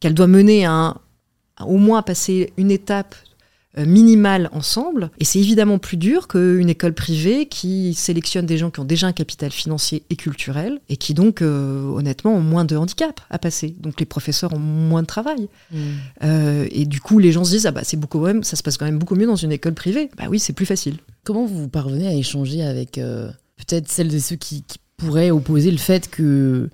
qu'elle 0.00 0.14
doit 0.14 0.26
mener 0.26 0.64
à, 0.64 0.72
un- 0.72 0.96
à 1.56 1.66
au 1.66 1.76
moins 1.76 2.02
passer 2.02 2.52
une 2.56 2.70
étape 2.70 3.14
euh, 3.78 3.86
minimale 3.86 4.48
ensemble. 4.52 5.10
Et 5.20 5.24
c'est 5.24 5.38
évidemment 5.38 5.78
plus 5.78 5.96
dur 5.96 6.26
qu'une 6.26 6.68
école 6.68 6.92
privée 6.92 7.46
qui 7.46 7.94
sélectionne 7.94 8.44
des 8.44 8.58
gens 8.58 8.70
qui 8.70 8.80
ont 8.80 8.84
déjà 8.84 9.06
un 9.06 9.12
capital 9.12 9.52
financier 9.52 10.02
et 10.10 10.16
culturel, 10.16 10.80
et 10.88 10.96
qui 10.96 11.14
donc, 11.14 11.40
euh, 11.40 11.84
honnêtement, 11.90 12.34
ont 12.34 12.40
moins 12.40 12.64
de 12.64 12.76
handicap 12.76 13.20
à 13.30 13.38
passer. 13.38 13.76
Donc, 13.78 14.00
les 14.00 14.06
professeurs 14.06 14.52
ont 14.54 14.58
moins 14.58 15.02
de 15.02 15.06
travail. 15.06 15.48
Mm. 15.70 15.76
Euh, 16.24 16.66
et 16.72 16.84
du 16.84 17.00
coup, 17.00 17.18
les 17.20 17.30
gens 17.30 17.44
se 17.44 17.50
disent, 17.50 17.66
ah 17.66 17.70
bah, 17.70 17.82
c'est 17.84 17.96
beaucoup 17.98 18.18
même, 18.20 18.42
ça 18.42 18.56
se 18.56 18.62
passe 18.64 18.76
quand 18.76 18.86
même 18.86 18.98
beaucoup 18.98 19.14
mieux 19.14 19.26
dans 19.26 19.36
une 19.36 19.52
école 19.52 19.74
privée. 19.74 20.10
Bah 20.16 20.24
oui, 20.28 20.40
c'est 20.40 20.52
plus 20.54 20.66
facile. 20.66 20.96
Comment 21.24 21.44
vous 21.46 21.68
parvenez 21.68 22.06
à 22.06 22.14
échanger 22.14 22.62
avec 22.62 22.98
euh, 22.98 23.30
peut-être 23.56 23.88
celles 23.90 24.14
et 24.14 24.20
ceux 24.20 24.36
qui, 24.36 24.62
qui 24.62 24.78
pourraient 24.96 25.30
opposer 25.30 25.70
le 25.70 25.76
fait 25.78 26.08
que, 26.10 26.70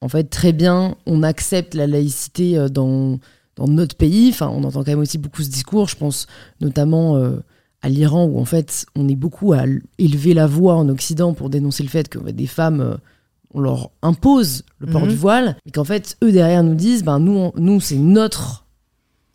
en 0.00 0.08
fait, 0.08 0.24
très 0.24 0.52
bien, 0.52 0.96
on 1.06 1.22
accepte 1.22 1.74
la 1.74 1.86
laïcité 1.86 2.58
euh, 2.58 2.68
dans, 2.68 3.18
dans 3.56 3.68
notre 3.68 3.96
pays? 3.96 4.28
Enfin, 4.30 4.48
on 4.48 4.62
entend 4.64 4.84
quand 4.84 4.90
même 4.90 4.98
aussi 5.00 5.18
beaucoup 5.18 5.42
ce 5.42 5.48
discours. 5.50 5.88
Je 5.88 5.96
pense 5.96 6.26
notamment 6.60 7.16
euh, 7.16 7.36
à 7.80 7.88
l'Iran 7.88 8.24
où 8.26 8.38
en 8.38 8.44
fait, 8.44 8.84
on 8.94 9.08
est 9.08 9.16
beaucoup 9.16 9.52
à 9.54 9.64
élever 9.98 10.34
la 10.34 10.46
voix 10.46 10.74
en 10.76 10.88
Occident 10.88 11.32
pour 11.34 11.48
dénoncer 11.50 11.82
le 11.82 11.88
fait 11.88 12.08
que 12.08 12.18
bah, 12.18 12.32
des 12.32 12.46
femmes, 12.46 12.80
euh, 12.80 12.94
on 13.54 13.60
leur 13.60 13.90
impose 14.02 14.64
le 14.78 14.86
port 14.86 15.02
Mhm. 15.02 15.08
du 15.08 15.16
voile, 15.16 15.56
mais 15.66 15.72
qu'en 15.72 15.84
fait, 15.84 16.16
eux 16.22 16.32
derrière 16.32 16.62
nous 16.62 16.74
disent, 16.74 17.04
ben 17.04 17.18
nous, 17.18 17.32
on- 17.36 17.52
nous, 17.56 17.80
c'est 17.80 17.96
notre 17.96 18.66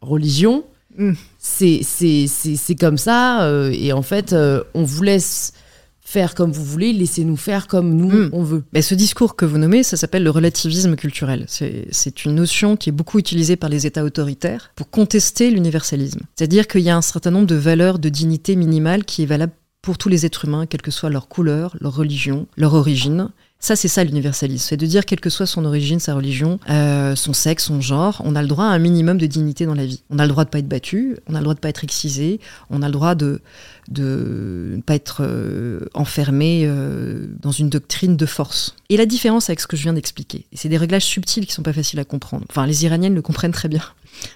religion 0.01 0.63
Mm. 0.97 1.13
c'est 1.39 2.75
comme 2.79 2.97
ça 2.97 3.43
euh, 3.43 3.71
et 3.71 3.93
en 3.93 4.01
fait 4.01 4.33
euh, 4.33 4.63
on 4.73 4.83
vous 4.83 5.03
laisse 5.03 5.53
faire 6.01 6.35
comme 6.35 6.51
vous 6.51 6.63
voulez 6.63 6.93
laissez-nous 6.93 7.37
faire 7.37 7.67
comme 7.67 7.93
nous 7.95 8.09
Mm. 8.09 8.29
on 8.33 8.43
veut 8.43 8.63
Mais 8.73 8.81
ce 8.81 8.95
discours 8.95 9.35
que 9.35 9.45
vous 9.45 9.57
nommez, 9.57 9.83
ça 9.83 9.97
s'appelle 9.97 10.23
le 10.23 10.29
relativisme 10.29 10.95
culturel. 10.95 11.45
C'est 11.47 11.87
c'est 11.91 12.25
une 12.25 12.35
notion 12.35 12.77
qui 12.77 12.89
est 12.89 12.93
beaucoup 12.93 13.19
utilisée 13.19 13.57
par 13.57 13.69
les 13.69 13.85
États 13.85 14.03
autoritaires 14.03 14.71
pour 14.75 14.89
contester 14.89 15.51
l'universalisme. 15.51 16.21
C'est-à-dire 16.35 16.67
qu'il 16.67 16.81
y 16.81 16.89
a 16.89 16.95
un 16.97 17.01
certain 17.01 17.31
nombre 17.31 17.47
de 17.47 17.55
valeurs 17.55 17.99
de 17.99 18.09
dignité 18.09 18.55
minimale 18.55 19.03
qui 19.05 19.23
est 19.23 19.25
valable 19.25 19.53
pour 19.81 19.97
tous 19.97 20.09
les 20.09 20.25
êtres 20.25 20.45
humains, 20.45 20.65
quelle 20.65 20.81
que 20.81 20.91
soit 20.91 21.09
leur 21.09 21.27
couleur, 21.27 21.77
leur 21.79 21.95
religion, 21.95 22.47
leur 22.57 22.73
origine. 22.73 23.29
Ça, 23.59 23.75
c'est 23.75 23.87
ça 23.87 24.03
l'universalisme. 24.03 24.65
C'est 24.69 24.77
de 24.77 24.85
dire, 24.85 25.05
quelle 25.05 25.19
que 25.19 25.31
soit 25.31 25.47
son 25.47 25.65
origine, 25.65 25.99
sa 25.99 26.13
religion, 26.13 26.59
euh, 26.69 27.15
son 27.15 27.33
sexe, 27.33 27.65
son 27.65 27.81
genre, 27.81 28.21
on 28.23 28.35
a 28.35 28.41
le 28.43 28.47
droit 28.47 28.65
à 28.65 28.67
un 28.67 28.77
minimum 28.77 29.17
de 29.17 29.25
dignité 29.25 29.65
dans 29.65 29.73
la 29.73 29.85
vie. 29.85 30.03
On 30.11 30.19
a 30.19 30.23
le 30.23 30.29
droit 30.29 30.45
de 30.45 30.49
pas 30.49 30.59
être 30.59 30.67
battu, 30.67 31.17
on 31.27 31.33
a 31.33 31.39
le 31.39 31.43
droit 31.43 31.55
de 31.55 31.59
pas 31.59 31.69
être 31.69 31.83
excisé, 31.83 32.39
on 32.69 32.83
a 32.83 32.85
le 32.85 32.91
droit 32.91 33.15
de 33.15 33.41
de 33.89 34.73
ne 34.75 34.81
pas 34.81 34.95
être 34.95 35.21
euh, 35.21 35.79
enfermé 35.93 36.63
euh, 36.65 37.25
dans 37.39 37.51
une 37.51 37.69
doctrine 37.69 38.17
de 38.17 38.25
force. 38.25 38.75
Et 38.89 38.97
la 38.97 39.05
différence 39.05 39.49
avec 39.49 39.61
ce 39.61 39.67
que 39.67 39.77
je 39.77 39.83
viens 39.83 39.93
d'expliquer, 39.93 40.45
c'est 40.53 40.69
des 40.69 40.77
réglages 40.77 41.05
subtils 41.05 41.45
qui 41.45 41.53
sont 41.53 41.63
pas 41.63 41.73
faciles 41.73 41.99
à 41.99 42.03
comprendre. 42.03 42.45
Enfin, 42.49 42.67
les 42.67 42.83
Iraniennes 42.83 43.15
le 43.15 43.21
comprennent 43.21 43.53
très 43.53 43.69
bien. 43.69 43.81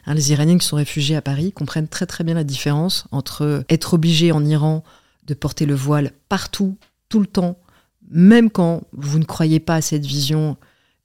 Hein, 0.05 0.13
les 0.13 0.31
Iraniennes 0.31 0.59
qui 0.59 0.67
sont 0.67 0.77
réfugiées 0.77 1.17
à 1.17 1.21
Paris 1.21 1.51
comprennent 1.51 1.89
très 1.89 2.05
très 2.05 2.23
bien 2.23 2.35
la 2.35 2.45
différence 2.45 3.05
entre 3.11 3.65
être 3.69 3.93
obligé 3.93 4.31
en 4.31 4.45
Iran 4.45 4.83
de 5.27 5.33
porter 5.33 5.65
le 5.65 5.75
voile 5.75 6.11
partout, 6.29 6.77
tout 7.09 7.19
le 7.19 7.27
temps, 7.27 7.57
même 8.11 8.49
quand 8.49 8.83
vous 8.93 9.19
ne 9.19 9.23
croyez 9.23 9.59
pas 9.59 9.75
à 9.75 9.81
cette 9.81 10.05
vision 10.05 10.57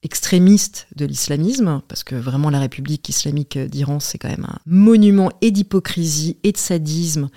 extrémiste 0.02 0.86
de 0.94 1.06
l'islamisme, 1.06 1.80
parce 1.88 2.04
que 2.04 2.14
vraiment 2.14 2.50
la 2.50 2.60
République 2.60 3.08
islamique 3.08 3.58
d'Iran, 3.58 3.98
c'est 3.98 4.18
quand 4.18 4.28
même 4.28 4.46
un 4.48 4.58
monument 4.66 5.30
et 5.40 5.50
d'hypocrisie 5.50 6.36
et 6.44 6.52
de 6.52 6.58
sadisme 6.58 7.28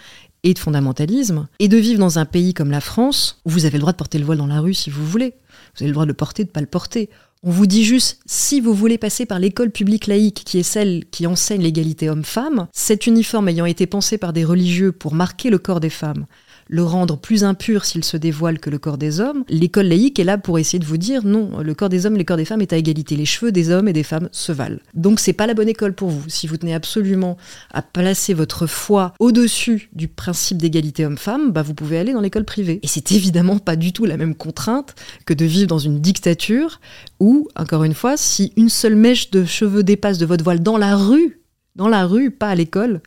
et 0.43 0.53
de 0.53 0.59
fondamentalisme, 0.59 1.47
et 1.59 1.67
de 1.67 1.77
vivre 1.77 1.99
dans 1.99 2.17
un 2.19 2.25
pays 2.25 2.53
comme 2.53 2.71
la 2.71 2.79
France, 2.79 3.41
où 3.45 3.49
vous 3.49 3.65
avez 3.65 3.77
le 3.77 3.81
droit 3.81 3.91
de 3.91 3.97
porter 3.97 4.19
le 4.19 4.25
voile 4.25 4.37
dans 4.37 4.47
la 4.47 4.61
rue 4.61 4.73
si 4.73 4.89
vous 4.89 5.05
voulez. 5.05 5.33
Vous 5.75 5.83
avez 5.83 5.87
le 5.87 5.93
droit 5.93 6.05
de 6.05 6.09
le 6.09 6.13
porter, 6.13 6.43
de 6.43 6.49
ne 6.49 6.53
pas 6.53 6.61
le 6.61 6.67
porter. 6.67 7.09
On 7.43 7.51
vous 7.51 7.65
dit 7.65 7.83
juste, 7.83 8.19
si 8.25 8.61
vous 8.61 8.73
voulez 8.73 8.97
passer 8.97 9.25
par 9.25 9.39
l'école 9.39 9.71
publique 9.71 10.07
laïque, 10.07 10.43
qui 10.45 10.59
est 10.59 10.63
celle 10.63 11.05
qui 11.11 11.27
enseigne 11.27 11.61
l'égalité 11.61 12.09
homme-femme, 12.09 12.67
cet 12.73 13.07
uniforme 13.07 13.49
ayant 13.49 13.65
été 13.65 13.85
pensé 13.85 14.17
par 14.17 14.31
des 14.31 14.45
religieux 14.45 14.91
pour 14.91 15.13
marquer 15.13 15.49
le 15.49 15.57
corps 15.57 15.79
des 15.79 15.89
femmes, 15.89 16.25
le 16.69 16.83
rendre 16.83 17.17
plus 17.17 17.43
impur 17.43 17.83
s'il 17.83 18.05
se 18.05 18.15
dévoile 18.15 18.59
que 18.59 18.69
le 18.69 18.77
corps 18.77 18.99
des 18.99 19.19
hommes, 19.19 19.43
l'école 19.49 19.87
laïque 19.87 20.19
est 20.19 20.23
là 20.23 20.37
pour 20.37 20.59
essayer 20.59 20.79
de 20.79 20.85
vous 20.85 20.97
dire 20.97 21.25
non, 21.25 21.59
le 21.59 21.73
corps 21.73 21.89
des 21.89 22.05
hommes 22.05 22.15
le 22.15 22.23
corps 22.23 22.37
des 22.37 22.45
femmes 22.45 22.61
est 22.61 22.71
à 22.71 22.77
égalité. 22.77 23.15
Les 23.15 23.25
cheveux 23.25 23.51
des 23.51 23.71
hommes 23.71 23.87
et 23.87 23.93
des 23.93 24.03
femmes 24.03 24.29
se 24.31 24.51
valent. 24.51 24.79
Donc 24.93 25.19
c'est 25.19 25.33
pas 25.33 25.47
la 25.47 25.55
bonne 25.55 25.67
école 25.67 25.93
pour 25.93 26.09
vous. 26.09 26.29
Si 26.29 26.45
vous 26.45 26.57
tenez 26.57 26.75
absolument 26.75 27.37
à 27.73 27.81
placer 27.81 28.35
votre 28.35 28.67
foi 28.67 29.13
au-dessus 29.19 29.89
du 29.93 30.07
principe 30.07 30.59
d'égalité 30.59 31.05
homme-femme, 31.05 31.51
bah 31.51 31.63
vous 31.63 31.73
pouvez 31.73 31.97
aller 31.97 32.13
dans 32.13 32.21
l'école 32.21 32.45
privée. 32.45 32.79
Et 32.83 32.87
c'est 32.87 33.11
évidemment 33.11 33.57
pas 33.57 33.75
du 33.75 33.91
tout 33.91 34.05
la 34.05 34.17
même 34.17 34.35
contrainte 34.35 34.93
que 35.25 35.33
de 35.33 35.45
vivre 35.45 35.67
dans 35.67 35.79
une 35.79 35.99
dictature 35.99 36.79
où, 37.19 37.47
encore 37.55 37.83
une 37.83 37.95
fois, 37.95 38.15
si 38.15 38.53
une 38.55 38.69
seule 38.69 38.95
mèche 38.95 39.31
de 39.31 39.43
cheveux 39.43 39.83
dépasse 39.83 40.19
de 40.19 40.25
votre 40.27 40.43
voile 40.43 40.61
dans 40.61 40.77
la 40.77 40.95
rue, 40.95 41.39
dans 41.75 41.87
la 41.87 42.05
rue, 42.05 42.29
pas 42.29 42.49
à 42.49 42.55
l'école, 42.55 43.01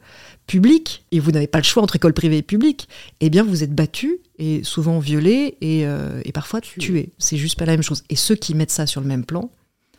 publique, 0.47 1.05
et 1.13 1.21
vous 1.21 1.31
n'avez 1.31 1.47
pas 1.47 1.59
le 1.59 1.65
choix 1.65 1.83
entre 1.83 1.97
école 1.97 2.13
privée 2.13 2.39
et 2.39 2.43
publique, 2.43 2.89
eh 3.21 3.31
bien 3.31 3.43
vous 3.43 3.63
êtes 3.63 3.75
battu 3.75 4.19
et 4.39 4.63
souvent 4.65 4.99
violé 4.99 5.57
et, 5.61 5.87
euh, 5.87 6.21
et 6.25 6.33
parfois 6.33 6.61
tué. 6.61 7.11
C'est 7.19 7.37
juste 7.37 7.59
pas 7.59 7.65
la 7.65 7.73
même 7.73 7.83
chose. 7.83 8.03
Et 8.11 8.17
ceux 8.17 8.35
qui 8.35 8.55
mettent 8.55 8.71
ça 8.71 8.87
sur 8.87 9.01
le 9.01 9.07
même 9.07 9.25
plan, 9.25 9.51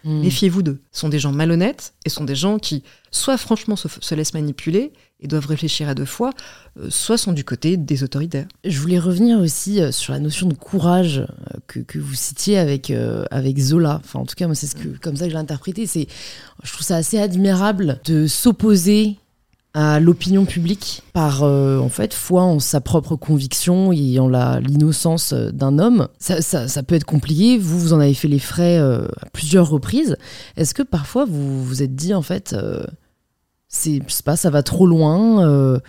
Mm. 0.03 0.21
méfiez-vous 0.21 0.63
d'eux. 0.63 0.79
Ce 0.91 0.99
sont 1.01 1.09
des 1.09 1.19
gens 1.19 1.31
malhonnêtes 1.31 1.93
et 2.05 2.09
sont 2.09 2.25
des 2.25 2.35
gens 2.35 2.59
qui 2.59 2.83
soit 3.11 3.37
franchement 3.37 3.75
se, 3.75 3.87
se 3.87 4.15
laissent 4.15 4.33
manipuler 4.33 4.91
et 5.21 5.27
doivent 5.27 5.45
réfléchir 5.45 5.87
à 5.87 5.95
deux 5.95 6.05
fois, 6.05 6.31
euh, 6.77 6.89
soit 6.89 7.17
sont 7.17 7.31
du 7.31 7.45
côté 7.45 7.77
des 7.77 8.03
autoritaires. 8.03 8.47
je 8.65 8.77
voulais 8.79 8.99
revenir 8.99 9.39
aussi 9.39 9.81
euh, 9.81 9.91
sur 9.93 10.11
la 10.11 10.19
notion 10.19 10.47
de 10.47 10.53
courage 10.55 11.19
euh, 11.19 11.57
que, 11.67 11.79
que 11.79 11.99
vous 11.99 12.15
citiez 12.15 12.57
avec 12.57 12.91
avec 12.91 13.31
avec 13.31 13.59
Zola 13.59 14.01
enfin 14.03 14.19
en 14.19 14.25
tout 14.25 14.35
cas 14.35 14.47
moi 14.47 14.55
c'est 14.55 14.67
ce 14.67 14.75
que 14.75 14.89
comme 14.97 15.15
ça 15.15 15.25
que 15.25 15.29
je 15.29 15.35
l'ai 15.35 15.41
interprété 15.41 15.85
c'est 15.85 16.07
je 16.63 16.71
trouve 16.73 16.85
ça 16.85 16.97
assez 16.97 17.17
admirable 17.17 18.01
de 18.03 18.27
s'opposer 18.27 19.17
à 19.75 19.99
l'opinion 19.99 20.45
publique 20.45 21.01
par 21.13 21.43
euh, 21.43 21.79
en 21.79 21.89
fait 21.89 22.13
foi 22.13 22.43
en 22.43 22.59
sa 22.59 22.79
propre 22.79 23.15
conviction 23.15 23.91
et 23.91 24.19
en 24.19 24.27
l'innocence 24.27 25.33
euh, 25.33 25.51
d'un 25.51 25.79
homme. 25.79 26.07
Ça, 26.19 26.41
ça, 26.41 26.67
peut 26.83 26.93
être 26.95 27.05
compliqué. 27.05 27.57
Vous 27.57 27.79
vous 27.79 27.93
en 27.93 27.99
avez 27.99 28.13
fait 28.13 28.27
les 28.27 28.39
frais 28.39 28.77
euh, 28.77 29.07
à 29.21 29.29
plusieurs 29.31 29.69
reprises. 29.69 30.15
Est-ce 30.57 30.73
que 30.75 30.83
parfois 30.83 31.25
vous 31.25 31.63
vous 31.63 31.81
êtes 31.81 31.95
dit 31.95 32.13
en 32.13 32.21
fait 32.21 32.53
euh, 32.53 32.85
c'est 33.67 33.99
pas 34.23 34.35
ça 34.35 34.51
va 34.51 34.61
trop 34.61 34.85
loin 34.85 35.79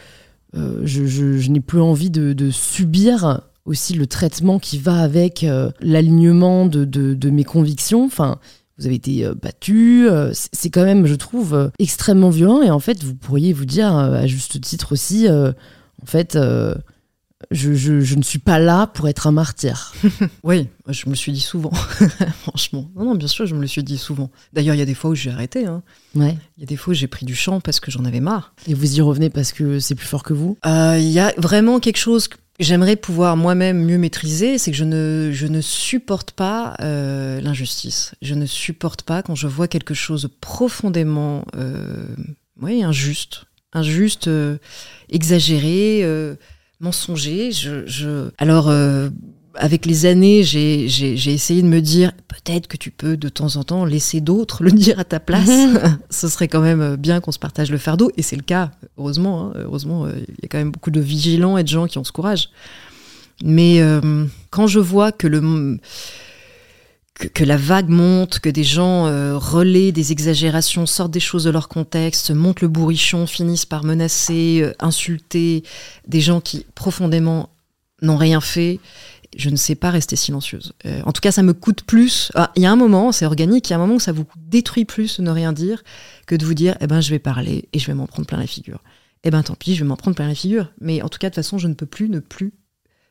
je, 0.54 1.04
je- 1.06 1.50
n'ai 1.50 1.60
plus 1.60 1.80
envie 1.80 2.10
de, 2.10 2.32
de 2.32 2.50
subir 2.50 3.42
aussi 3.66 3.92
le 3.94 4.06
traitement 4.06 4.58
qui 4.58 4.78
va 4.78 5.00
avec 5.00 5.44
l'alignement 5.80 6.64
de, 6.66 6.84
de- 6.84 7.12
de 7.14 7.30
mes 7.30 7.44
convictions? 7.44 8.04
Enfin, 8.04 8.38
vous 8.78 8.86
avez 8.86 8.94
été 8.96 9.24
euh, 9.24 9.34
battu, 9.34 10.08
euh, 10.08 10.32
c'est 10.34 10.70
quand 10.70 10.84
même, 10.84 11.06
je 11.06 11.14
trouve, 11.14 11.54
euh, 11.54 11.68
extrêmement 11.78 12.30
violent. 12.30 12.62
Et 12.62 12.70
en 12.70 12.80
fait, 12.80 13.02
vous 13.04 13.14
pourriez 13.14 13.52
vous 13.52 13.64
dire, 13.66 13.94
à 13.94 14.26
juste 14.26 14.60
titre 14.60 14.92
aussi, 14.92 15.28
en 15.28 16.06
fait, 16.06 16.36
je, 17.50 17.74
je- 17.74 18.00
je 18.00 18.14
ne 18.16 18.22
suis 18.22 18.38
pas 18.38 18.58
là 18.58 18.86
pour 18.86 19.06
être 19.08 19.26
un 19.26 19.32
martyr. 19.32 19.92
Oui, 20.42 20.68
je 20.88 21.04
me 21.06 21.10
le 21.10 21.16
suis 21.16 21.30
dit 21.32 21.40
souvent, 21.40 21.70
franchement. 22.42 22.90
Non, 22.96 23.04
non, 23.04 23.14
bien 23.14 23.28
sûr, 23.28 23.46
je 23.46 23.54
me 23.54 23.60
le 23.60 23.66
suis 23.66 23.82
dit 23.84 23.98
souvent. 23.98 24.30
D'ailleurs, 24.52 24.74
il 24.74 24.78
y 24.78 24.82
a 24.82 24.86
des 24.86 24.94
fois 24.94 25.10
où 25.10 25.14
j'ai 25.14 25.30
arrêté. 25.30 25.66
hein. 25.66 25.82
Ouais. 26.14 26.36
Il 26.56 26.60
y 26.60 26.62
a 26.64 26.66
des 26.66 26.76
fois 26.76 26.92
où 26.92 26.94
j'ai 26.94 27.06
pris 27.06 27.26
du 27.26 27.34
champ 27.34 27.60
parce 27.60 27.80
que 27.80 27.90
j'en 27.90 28.04
avais 28.04 28.20
marre. 28.20 28.54
Et 28.66 28.74
vous 28.74 28.96
y 28.96 29.00
revenez 29.02 29.30
parce 29.30 29.52
que 29.52 29.78
c'est 29.78 29.94
plus 29.94 30.06
fort 30.06 30.22
que 30.22 30.32
vous? 30.32 30.56
Euh, 30.66 30.96
Il 30.98 31.10
y 31.10 31.20
a 31.20 31.32
vraiment 31.36 31.80
quelque 31.80 31.98
chose 31.98 32.28
j'aimerais 32.60 32.96
pouvoir 32.96 33.36
moi-même 33.36 33.84
mieux 33.84 33.98
maîtriser, 33.98 34.58
c'est 34.58 34.70
que 34.70 34.76
je 34.76 34.84
ne, 34.84 35.30
je 35.32 35.46
ne 35.46 35.60
supporte 35.60 36.32
pas 36.32 36.76
euh, 36.80 37.40
l'injustice. 37.40 38.14
Je 38.22 38.34
ne 38.34 38.46
supporte 38.46 39.02
pas 39.02 39.22
quand 39.22 39.34
je 39.34 39.46
vois 39.46 39.68
quelque 39.68 39.94
chose 39.94 40.28
profondément 40.40 41.44
euh, 41.56 42.06
oui, 42.60 42.82
injuste, 42.82 43.44
injuste, 43.72 44.28
euh, 44.28 44.58
exagéré, 45.08 46.04
mensonger. 46.80 47.52
Je, 47.52 47.86
je... 47.86 48.30
Alors, 48.38 48.70
avec 49.56 49.86
les 49.86 50.06
années, 50.06 50.42
j'ai 50.42 51.32
essayé 51.32 51.62
de 51.62 51.68
me 51.68 51.80
dire 51.80 52.12
peut-être 52.28 52.66
que 52.66 52.76
tu 52.76 52.90
peux 52.90 53.16
de 53.16 53.28
temps 53.28 53.56
en 53.56 53.64
temps 53.64 53.84
laisser 53.84 54.20
d'autres 54.20 54.62
le 54.62 54.72
dire 54.72 54.98
à 54.98 55.04
ta 55.04 55.20
place. 55.20 55.50
Ce 56.10 56.28
serait 56.28 56.48
quand 56.48 56.60
même 56.60 56.96
bien 56.96 57.20
qu'on 57.20 57.32
se 57.32 57.38
partage 57.38 57.70
le 57.70 57.78
fardeau, 57.78 58.10
et 58.16 58.22
c'est 58.22 58.36
le 58.36 58.42
cas, 58.42 58.70
heureusement. 58.98 59.46
hein. 59.46 59.52
Heureusement, 59.56 60.06
euh, 60.06 60.12
il 60.28 60.42
y 60.42 60.44
a 60.44 60.48
quand 60.48 60.58
même 60.58 60.70
beaucoup 60.70 60.90
de 60.90 61.00
vigilants 61.00 61.56
et 61.56 61.62
de 61.62 61.68
gens 61.68 61.86
qui 61.86 61.98
ont 61.98 62.04
ce 62.04 62.12
courage. 62.12 62.50
Mais 63.42 63.80
euh, 63.80 64.24
quand 64.50 64.66
je 64.66 64.78
vois 64.78 65.12
que 65.12 65.26
le 65.26 65.78
que, 67.14 67.28
que 67.28 67.44
la 67.44 67.56
vague 67.56 67.88
monte, 67.88 68.40
que 68.40 68.48
des 68.48 68.64
gens 68.64 69.06
euh, 69.06 69.36
relaient 69.38 69.92
des 69.92 70.12
exagérations, 70.12 70.86
sortent 70.86 71.12
des 71.12 71.20
choses 71.20 71.44
de 71.44 71.50
leur 71.50 71.68
contexte, 71.68 72.30
montent 72.32 72.60
le 72.60 72.68
bourrichon, 72.68 73.26
finissent 73.26 73.66
par 73.66 73.84
menacer, 73.84 74.60
euh, 74.62 74.72
insulter 74.80 75.62
des 76.08 76.20
gens 76.20 76.40
qui 76.40 76.66
profondément 76.74 77.50
n'ont 78.02 78.16
rien 78.16 78.40
fait, 78.40 78.80
je 79.36 79.50
ne 79.50 79.56
sais 79.56 79.74
pas 79.74 79.90
rester 79.90 80.16
silencieuse. 80.16 80.72
Euh, 80.86 81.00
en 81.04 81.12
tout 81.12 81.20
cas, 81.20 81.32
ça 81.32 81.42
me 81.42 81.52
coûte 81.52 81.82
plus. 81.82 82.30
Ah, 82.34 82.52
Il 82.56 82.62
y 82.62 82.66
a 82.66 82.72
un 82.72 82.76
moment, 82.76 83.12
c'est 83.12 83.26
organique, 83.26 83.68
il 83.68 83.72
y 83.72 83.74
a 83.74 83.76
un 83.76 83.80
moment 83.80 83.94
où 83.96 84.00
ça 84.00 84.12
vous 84.12 84.24
détruit 84.36 84.84
plus 84.84 85.18
de 85.18 85.22
ne 85.24 85.30
rien 85.30 85.52
dire 85.52 85.82
que 86.26 86.34
de 86.34 86.44
vous 86.44 86.54
dire, 86.54 86.76
eh 86.80 86.86
ben, 86.86 87.00
je 87.00 87.10
vais 87.10 87.18
parler 87.18 87.68
et 87.72 87.78
je 87.78 87.86
vais 87.86 87.94
m'en 87.94 88.06
prendre 88.06 88.26
plein 88.26 88.38
la 88.38 88.46
figure. 88.46 88.82
Eh 89.24 89.30
ben, 89.30 89.42
tant 89.42 89.54
pis, 89.54 89.74
je 89.74 89.80
vais 89.84 89.88
m'en 89.88 89.96
prendre 89.96 90.14
plein 90.16 90.28
la 90.28 90.34
figure. 90.34 90.72
Mais 90.80 91.02
en 91.02 91.08
tout 91.08 91.18
cas, 91.18 91.28
de 91.28 91.34
toute 91.34 91.42
façon, 91.44 91.58
je 91.58 91.68
ne 91.68 91.74
peux 91.74 91.86
plus 91.86 92.08
ne 92.08 92.20
plus. 92.20 92.52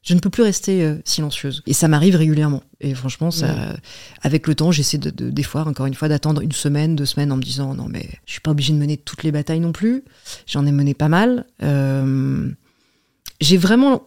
Je 0.04 0.14
ne 0.14 0.20
peux 0.20 0.30
plus 0.30 0.44
rester 0.44 0.84
euh, 0.84 0.96
silencieuse. 1.06 1.64
Et 1.66 1.72
ça 1.74 1.88
m'arrive 1.88 2.18
régulièrement. 2.18 2.62
Et 2.82 2.94
franchement, 2.94 3.32
ça, 3.32 3.74
avec 4.22 4.48
le 4.48 4.54
temps, 4.56 4.70
j'essaie 4.72 4.98
de, 4.98 5.10
de- 5.10 5.30
des 5.30 5.44
fois, 5.44 5.66
encore 5.66 5.86
une 5.86 5.94
fois, 5.94 6.10
d'attendre 6.10 6.42
une 6.42 6.52
semaine, 6.52 6.98
deux 6.98 7.06
semaines 7.06 7.32
en 7.32 7.38
me 7.38 7.42
disant 7.42 7.74
non, 7.74 7.88
mais 7.90 8.10
je 8.26 8.34
suis 8.34 8.42
pas 8.42 8.52
obligée 8.52 8.74
de 8.74 8.78
mener 8.80 8.98
toutes 8.98 9.24
les 9.24 9.32
batailles 9.32 9.62
non 9.62 9.72
plus. 9.72 10.04
J'en 10.46 10.66
ai 10.66 10.74
mené 10.74 10.94
pas 10.94 11.08
mal. 11.08 11.46
Euh, 11.64 12.50
J'ai 13.40 13.56
vraiment 13.58 14.06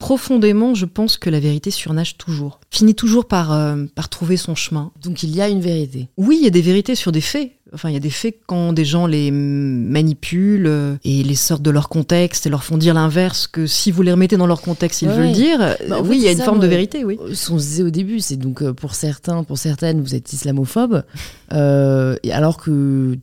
profondément, 0.00 0.74
je 0.74 0.86
pense 0.86 1.16
que 1.18 1.30
la 1.30 1.38
vérité 1.38 1.70
surnage 1.70 2.16
toujours. 2.16 2.58
Finit 2.70 2.96
toujours 2.96 3.26
par, 3.26 3.52
euh, 3.52 3.84
par 3.94 4.08
trouver 4.08 4.36
son 4.36 4.56
chemin. 4.56 4.90
Donc 5.02 5.22
il 5.22 5.32
y 5.36 5.40
a 5.40 5.48
une 5.48 5.60
vérité. 5.60 6.08
Oui, 6.16 6.38
il 6.40 6.44
y 6.44 6.48
a 6.48 6.50
des 6.50 6.62
vérités 6.62 6.96
sur 6.96 7.12
des 7.12 7.20
faits. 7.20 7.52
Enfin, 7.72 7.90
il 7.90 7.92
y 7.92 7.96
a 7.96 8.00
des 8.00 8.10
faits 8.10 8.38
quand 8.48 8.72
des 8.72 8.84
gens 8.84 9.06
les 9.06 9.30
manipulent 9.30 10.66
euh, 10.66 10.96
et 11.04 11.22
les 11.22 11.34
sortent 11.36 11.62
de 11.62 11.70
leur 11.70 11.88
contexte 11.88 12.46
et 12.46 12.48
leur 12.48 12.64
font 12.64 12.78
dire 12.78 12.94
l'inverse 12.94 13.46
que 13.46 13.66
si 13.68 13.92
vous 13.92 14.02
les 14.02 14.10
remettez 14.10 14.36
dans 14.36 14.48
leur 14.48 14.62
contexte, 14.62 15.02
ils 15.02 15.08
Ouais, 15.08 15.14
veulent 15.16 15.32
dire. 15.32 15.58
Bah, 15.88 16.00
oui, 16.02 16.16
il 16.16 16.22
y 16.22 16.28
a 16.28 16.32
une 16.32 16.38
ça, 16.38 16.44
forme 16.46 16.58
de 16.58 16.66
vérité, 16.66 17.04
oui. 17.04 17.16
Ce 17.32 17.48
qu'on 17.50 17.56
disait 17.56 17.84
au 17.84 17.90
début, 17.90 18.18
c'est 18.18 18.36
donc 18.36 18.62
euh, 18.62 18.72
pour 18.72 18.94
certains, 18.96 19.44
pour 19.44 19.58
certaines, 19.58 20.00
vous 20.00 20.16
êtes 20.16 20.32
islamophobe, 20.32 21.04
euh, 21.52 22.16
alors 22.32 22.56
que 22.56 23.16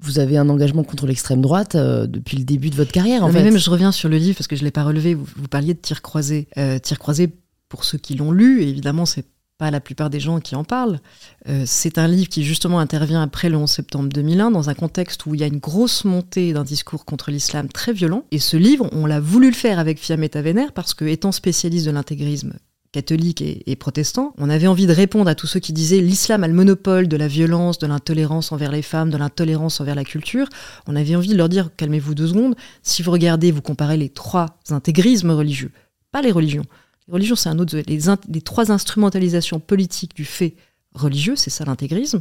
vous 0.00 0.18
avez 0.18 0.36
un 0.36 0.48
engagement 0.48 0.84
contre 0.84 1.06
l'extrême 1.06 1.40
droite 1.40 1.74
euh, 1.74 2.06
depuis 2.06 2.36
le 2.36 2.44
début 2.44 2.70
de 2.70 2.76
votre 2.76 2.92
carrière, 2.92 3.22
en 3.24 3.26
Non, 3.26 3.32
fait. 3.32 3.38
mais 3.42 3.50
même, 3.50 3.58
je 3.58 3.70
reviens 3.70 3.92
sur 3.92 4.08
le 4.08 4.16
livre 4.16 4.36
parce 4.36 4.46
que 4.46 4.56
je 4.56 4.64
l'ai 4.64 4.70
pas 4.70 4.84
relevé. 4.84 5.14
Vous, 5.14 5.26
vous 5.36 5.48
parliez 5.48 5.74
de 5.74 5.78
tir 5.80 6.02
croisé. 6.02 6.48
Euh, 6.56 6.78
tir 6.78 6.98
croisé, 6.98 7.34
pour 7.68 7.84
ceux 7.84 7.98
qui 7.98 8.14
l'ont 8.14 8.32
lu, 8.32 8.62
évidemment, 8.62 9.06
c'est 9.06 9.26
pas 9.58 9.70
la 9.72 9.80
plupart 9.80 10.08
des 10.08 10.20
gens 10.20 10.38
qui 10.38 10.54
en 10.54 10.62
parlent. 10.62 11.00
Euh, 11.48 11.64
c'est 11.66 11.98
un 11.98 12.06
livre 12.06 12.28
qui 12.28 12.44
justement 12.44 12.78
intervient 12.78 13.20
après 13.22 13.48
le 13.48 13.56
11 13.56 13.68
septembre 13.68 14.08
2001 14.08 14.52
dans 14.52 14.70
un 14.70 14.74
contexte 14.74 15.26
où 15.26 15.34
il 15.34 15.40
y 15.40 15.44
a 15.44 15.48
une 15.48 15.58
grosse 15.58 16.04
montée 16.04 16.52
d'un 16.52 16.62
discours 16.62 17.04
contre 17.04 17.32
l'islam 17.32 17.68
très 17.68 17.92
violent. 17.92 18.24
Et 18.30 18.38
ce 18.38 18.56
livre, 18.56 18.88
on 18.92 19.04
l'a 19.04 19.18
voulu 19.18 19.48
le 19.48 19.54
faire 19.56 19.80
avec 19.80 19.98
Fiametta 19.98 20.42
Vénère 20.42 20.72
parce 20.72 20.94
que, 20.94 21.04
étant 21.04 21.32
spécialiste 21.32 21.86
de 21.86 21.90
l'intégrisme 21.90 22.52
catholique 22.92 23.42
et, 23.42 23.70
et 23.70 23.76
protestant, 23.76 24.34
on 24.38 24.48
avait 24.50 24.66
envie 24.66 24.86
de 24.86 24.92
répondre 24.92 25.28
à 25.28 25.34
tous 25.34 25.46
ceux 25.46 25.60
qui 25.60 25.72
disaient 25.72 26.00
l'islam 26.00 26.44
a 26.44 26.48
le 26.48 26.54
monopole 26.54 27.08
de 27.08 27.16
la 27.16 27.28
violence, 27.28 27.78
de 27.78 27.86
l'intolérance 27.86 28.52
envers 28.52 28.72
les 28.72 28.82
femmes, 28.82 29.10
de 29.10 29.16
l'intolérance 29.16 29.80
envers 29.80 29.94
la 29.94 30.04
culture. 30.04 30.48
On 30.86 30.96
avait 30.96 31.16
envie 31.16 31.28
de 31.28 31.36
leur 31.36 31.48
dire 31.48 31.70
calmez-vous 31.76 32.14
deux 32.14 32.28
secondes. 32.28 32.54
Si 32.82 33.02
vous 33.02 33.10
regardez, 33.10 33.50
vous 33.50 33.62
comparez 33.62 33.96
les 33.96 34.08
trois 34.08 34.58
intégrismes 34.70 35.30
religieux, 35.30 35.70
pas 36.12 36.22
les 36.22 36.32
religions. 36.32 36.64
Les 37.08 37.14
religions, 37.14 37.36
c'est 37.36 37.48
un 37.48 37.58
autre. 37.58 37.76
Les 37.86 38.40
trois 38.40 38.70
instrumentalisations 38.70 39.60
politiques 39.60 40.14
du 40.14 40.24
fait 40.24 40.56
religieux, 40.94 41.36
c'est 41.36 41.50
ça 41.50 41.64
l'intégrisme. 41.64 42.20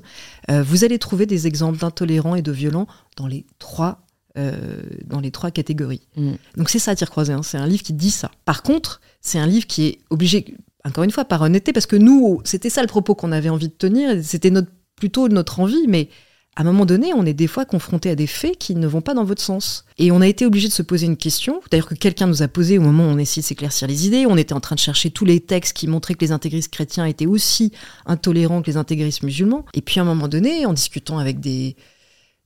Euh, 0.49 0.63
vous 0.63 0.83
allez 0.83 0.99
trouver 0.99 1.25
des 1.25 1.47
exemples 1.47 1.79
d'intolérants 1.79 2.35
et 2.35 2.41
de 2.41 2.51
violents 2.51 2.87
dans 3.15 3.27
les 3.27 3.45
trois. 3.59 4.06
Euh, 4.37 4.81
dans 5.05 5.19
les 5.19 5.31
trois 5.31 5.51
catégories. 5.51 6.01
Mm. 6.15 6.33
Donc 6.57 6.69
c'est 6.69 6.79
ça, 6.79 6.95
Tir 6.95 7.09
croisé, 7.09 7.33
hein, 7.33 7.41
c'est 7.43 7.57
un 7.57 7.65
livre 7.67 7.83
qui 7.83 7.93
dit 7.93 8.11
ça. 8.11 8.31
Par 8.45 8.61
contre, 8.61 9.01
c'est 9.21 9.39
un 9.39 9.47
livre 9.47 9.65
qui 9.65 9.87
est 9.87 9.99
obligé, 10.09 10.55
encore 10.85 11.03
une 11.03 11.11
fois, 11.11 11.25
par 11.25 11.41
honnêteté, 11.41 11.73
parce 11.73 11.85
que 11.85 11.95
nous, 11.95 12.41
c'était 12.43 12.69
ça 12.69 12.81
le 12.81 12.87
propos 12.87 13.15
qu'on 13.15 13.31
avait 13.31 13.49
envie 13.49 13.69
de 13.69 13.73
tenir, 13.73 14.23
c'était 14.23 14.51
notre, 14.51 14.69
plutôt 14.95 15.27
notre 15.27 15.59
envie, 15.59 15.87
mais 15.87 16.09
à 16.55 16.61
un 16.61 16.63
moment 16.63 16.85
donné, 16.85 17.13
on 17.13 17.25
est 17.25 17.33
des 17.33 17.47
fois 17.47 17.65
confronté 17.65 18.09
à 18.09 18.15
des 18.15 18.25
faits 18.25 18.57
qui 18.57 18.75
ne 18.75 18.87
vont 18.87 19.01
pas 19.01 19.13
dans 19.13 19.23
votre 19.23 19.41
sens. 19.41 19.85
Et 19.99 20.11
on 20.11 20.21
a 20.21 20.27
été 20.27 20.45
obligé 20.45 20.67
de 20.67 20.73
se 20.73 20.81
poser 20.81 21.05
une 21.05 21.17
question, 21.17 21.61
d'ailleurs 21.69 21.87
que 21.87 21.95
quelqu'un 21.95 22.25
nous 22.25 22.41
a 22.41 22.47
posé 22.47 22.79
au 22.79 22.81
moment 22.81 23.03
où 23.03 23.11
on 23.11 23.17
essayait 23.19 23.43
de 23.43 23.47
s'éclaircir 23.47 23.87
les 23.87 24.07
idées. 24.07 24.25
On 24.27 24.37
était 24.37 24.53
en 24.53 24.59
train 24.59 24.75
de 24.75 24.79
chercher 24.79 25.11
tous 25.11 25.23
les 25.23 25.39
textes 25.39 25.77
qui 25.77 25.87
montraient 25.87 26.15
que 26.15 26.25
les 26.25 26.31
intégristes 26.31 26.71
chrétiens 26.71 27.05
étaient 27.05 27.27
aussi 27.27 27.71
intolérants 28.07 28.63
que 28.63 28.71
les 28.71 28.77
intégristes 28.77 29.21
musulmans. 29.21 29.65
Et 29.75 29.81
puis 29.81 29.99
à 29.99 30.03
un 30.03 30.05
moment 30.05 30.27
donné, 30.27 30.65
en 30.65 30.73
discutant 30.73 31.19
avec 31.19 31.39
des, 31.39 31.75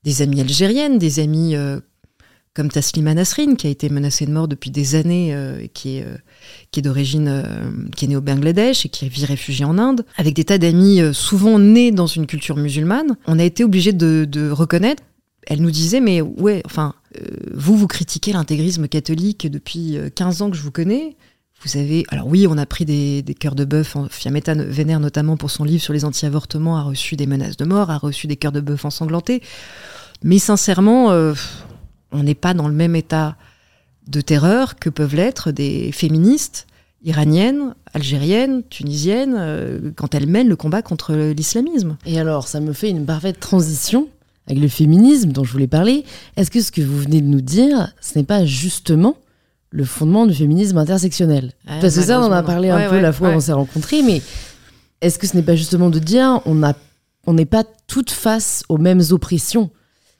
des 0.03 0.21
amies 0.21 0.41
algériennes, 0.41 0.97
des 0.97 1.19
amies 1.19 1.55
euh, 1.55 1.79
comme 2.53 2.69
Taslima 2.69 3.13
Nasrin, 3.13 3.55
qui 3.55 3.67
a 3.67 3.69
été 3.69 3.89
menacée 3.89 4.25
de 4.25 4.31
mort 4.31 4.47
depuis 4.47 4.71
des 4.71 4.95
années, 4.95 5.33
euh, 5.33 5.67
qui 5.73 5.97
est, 5.97 6.03
euh, 6.03 6.17
qui 6.71 6.81
est 6.81 6.83
d'origine, 6.83 7.27
euh, 7.29 7.71
qui 7.95 8.05
est 8.05 8.07
née 8.09 8.15
au 8.15 8.21
Bangladesh 8.21 8.85
et 8.85 8.89
qui 8.89 9.07
vit 9.07 9.25
réfugiée 9.25 9.65
en 9.65 9.77
Inde, 9.77 10.05
avec 10.17 10.33
des 10.33 10.43
tas 10.43 10.57
d'amis 10.57 11.01
souvent 11.13 11.59
nés 11.59 11.91
dans 11.91 12.07
une 12.07 12.27
culture 12.27 12.57
musulmane, 12.57 13.15
on 13.25 13.39
a 13.39 13.43
été 13.43 13.63
obligé 13.63 13.93
de, 13.93 14.25
de 14.29 14.49
reconnaître. 14.49 15.03
Elle 15.47 15.61
nous 15.61 15.71
disait, 15.71 16.01
mais 16.01 16.21
ouais, 16.21 16.61
enfin, 16.65 16.93
vous, 17.53 17.75
vous 17.75 17.87
critiquez 17.87 18.33
l'intégrisme 18.33 18.87
catholique 18.87 19.49
depuis 19.49 19.97
euh, 19.97 20.09
15 20.09 20.41
ans 20.41 20.51
que 20.51 20.57
je 20.57 20.61
vous 20.61 20.71
connais. 20.71 21.15
Vous 21.63 21.77
avez, 21.77 22.05
alors 22.09 22.27
oui, 22.27 22.47
on 22.49 22.57
a 22.57 22.65
pris 22.65 22.85
des, 22.85 23.23
cœurs 23.39 23.53
de 23.53 23.65
bœuf. 23.65 23.95
Fiametta 24.09 24.55
Vénère, 24.55 24.99
notamment 24.99 25.37
pour 25.37 25.51
son 25.51 25.63
livre 25.63 25.81
sur 25.81 25.93
les 25.93 26.05
anti-avortements, 26.05 26.77
a 26.77 26.81
reçu 26.81 27.15
des 27.15 27.27
menaces 27.27 27.57
de 27.57 27.65
mort, 27.65 27.91
a 27.91 27.97
reçu 27.97 28.25
des 28.25 28.35
cœurs 28.35 28.51
de 28.51 28.61
bœuf 28.61 28.83
ensanglantés. 28.83 29.43
Mais 30.23 30.39
sincèrement, 30.39 31.11
euh, 31.11 31.33
on 32.11 32.23
n'est 32.23 32.35
pas 32.35 32.55
dans 32.55 32.67
le 32.67 32.73
même 32.73 32.95
état 32.95 33.35
de 34.07 34.21
terreur 34.21 34.75
que 34.75 34.89
peuvent 34.89 35.15
l'être 35.15 35.51
des 35.51 35.91
féministes 35.91 36.65
iraniennes, 37.03 37.75
algériennes, 37.93 38.63
tunisiennes, 38.69 39.35
euh, 39.37 39.91
quand 39.95 40.15
elles 40.15 40.27
mènent 40.27 40.49
le 40.49 40.55
combat 40.55 40.81
contre 40.81 41.13
l'islamisme. 41.13 41.97
Et 42.07 42.19
alors, 42.19 42.47
ça 42.47 42.59
me 42.59 42.73
fait 42.73 42.89
une 42.89 43.05
parfaite 43.05 43.39
transition 43.39 44.07
avec 44.47 44.59
le 44.59 44.67
féminisme 44.67 45.31
dont 45.31 45.43
je 45.43 45.51
voulais 45.51 45.67
parler. 45.67 46.05
Est-ce 46.37 46.49
que 46.49 46.61
ce 46.61 46.71
que 46.71 46.81
vous 46.81 46.97
venez 46.97 47.21
de 47.21 47.27
nous 47.27 47.41
dire, 47.41 47.93
ce 48.01 48.17
n'est 48.17 48.25
pas 48.25 48.45
justement 48.45 49.15
le 49.71 49.85
fondement 49.85 50.25
du 50.27 50.33
féminisme 50.35 50.77
intersectionnel 50.77 51.53
Parce 51.65 51.95
que 51.95 52.01
ça, 52.01 52.19
on 52.19 52.25
en 52.25 52.31
a 52.31 52.43
parlé 52.43 52.69
un 52.69 52.75
Ouais, 52.77 52.87
peu 52.89 52.95
ouais, 52.95 53.01
la 53.01 53.13
fois 53.13 53.29
où 53.29 53.31
ouais. 53.31 53.37
on 53.37 53.41
s'est 53.41 53.53
rencontrés, 53.53 54.01
mais 54.03 54.21
est-ce 55.01 55.17
que 55.17 55.25
ce 55.27 55.35
n'est 55.35 55.43
pas 55.43 55.55
justement 55.55 55.89
de 55.89 55.97
dire 55.99 56.41
on 56.45 56.61
a- 56.63 56.75
on 57.25 57.33
n'est 57.33 57.45
pas 57.45 57.63
toutes 57.87 58.11
face 58.11 58.63
aux 58.69 58.77
mêmes 58.77 59.01
oppressions 59.11 59.69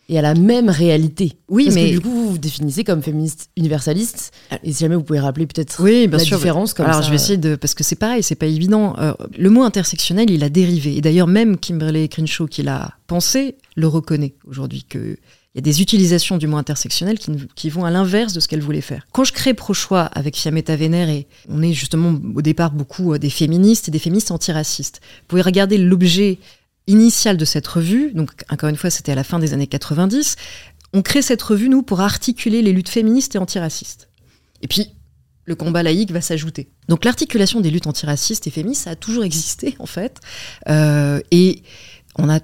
et 0.08 0.18
à 0.18 0.22
la 0.22 0.36
même 0.36 0.70
réalité? 0.70 1.34
Oui, 1.50 1.66
Parce 1.66 1.76
mais 1.76 1.88
que 1.88 1.92
du 1.96 2.00
coup, 2.02 2.10
vous 2.12 2.30
vous 2.32 2.38
définissez 2.38 2.84
comme 2.84 3.02
féministe 3.04 3.50
universaliste. 3.58 4.32
Et 4.64 4.72
si 4.72 4.80
jamais 4.80 4.96
vous 4.96 5.04
pouvez 5.04 5.20
rappeler 5.20 5.48
peut-être 5.48 5.82
oui, 5.84 6.08
bien 6.08 6.18
la 6.18 6.24
sûr. 6.24 6.38
différence 6.38 6.74
comme 6.74 6.86
Alors 6.86 7.00
ça. 7.00 7.04
je 7.04 7.10
vais 7.10 7.16
essayer 7.16 7.38
de 7.38 7.56
parce 7.56 7.74
que 7.74 7.84
c'est 7.84 7.96
pareil, 7.96 8.24
c'est 8.24 8.36
pas 8.36 8.46
évident. 8.46 8.96
Euh, 9.00 9.14
le 9.38 9.50
mot 9.50 9.64
intersectionnel, 9.64 10.30
il 10.30 10.44
a 10.44 10.50
dérivé. 10.50 10.96
Et 10.96 11.02
d'ailleurs 11.02 11.28
même 11.28 11.58
Kimberley 11.58 12.08
Crenshaw 12.08 12.48
qui 12.48 12.64
l'a 12.64 12.94
pensé 13.08 13.56
le 13.76 13.88
reconnaît 13.88 14.34
aujourd'hui 14.48 14.84
que 14.84 15.18
il 15.54 15.58
y 15.58 15.60
a 15.60 15.62
des 15.62 15.82
utilisations 15.82 16.38
du 16.38 16.48
mot 16.48 16.56
intersectionnel 16.56 17.20
qui, 17.20 17.70
vont 17.70 17.84
à 17.84 17.92
l'inverse 17.92 18.32
de 18.32 18.40
ce 18.40 18.48
qu'elle 18.48 18.62
voulait 18.62 18.80
faire. 18.80 19.06
Quand 19.12 19.26
je 19.26 19.34
crée 19.34 19.54
Prochoix 19.54 20.04
avec 20.04 20.38
Fiametta 20.38 20.78
Vénère, 20.78 21.10
et 21.10 21.28
on 21.50 21.62
est 21.62 21.74
justement 21.74 22.18
au 22.36 22.42
départ 22.42 22.72
beaucoup 22.72 23.14
euh, 23.14 23.20
des 23.20 23.30
féministes 23.30 23.90
et 23.90 23.92
des 23.92 24.00
féministes 24.00 24.32
antiracistes, 24.32 25.02
vous 25.04 25.28
pouvez 25.28 25.42
regarder 25.42 25.78
l'objet 25.78 26.40
initial 26.88 27.36
de 27.36 27.44
cette 27.44 27.68
revue, 27.68 28.14
donc 28.14 28.32
encore 28.50 28.70
une 28.70 28.78
fois 28.78 28.90
c'était 28.90 29.12
à 29.12 29.16
la 29.16 29.26
fin 29.26 29.40
des 29.40 29.54
années 29.54 29.68
90, 29.68 30.38
On 30.94 31.02
crée 31.02 31.22
cette 31.22 31.42
revue, 31.42 31.68
nous, 31.68 31.84
pour 31.84 32.00
articuler 32.00 32.62
les 32.62 32.72
luttes 32.72 32.90
féministes 32.90 33.36
et 33.36 33.38
antiracistes. 33.38 34.10
Et 34.62 34.68
puis, 34.68 34.94
le 35.46 35.56
combat 35.56 35.84
laïque 35.84 36.12
va 36.12 36.22
s'ajouter. 36.22 36.70
Donc 36.88 37.04
l'articulation 37.04 37.60
des 37.60 37.72
luttes 37.72 37.88
antiracistes 37.88 38.48
et 38.48 38.52
féministes, 38.52 38.84
ça 38.84 38.92
a 38.92 38.96
toujours 38.96 39.24
existé, 39.26 39.76
en 39.80 39.86
fait. 39.86 40.20
Euh, 40.70 41.20
et 41.32 41.64
on 42.18 42.30
a 42.30 42.40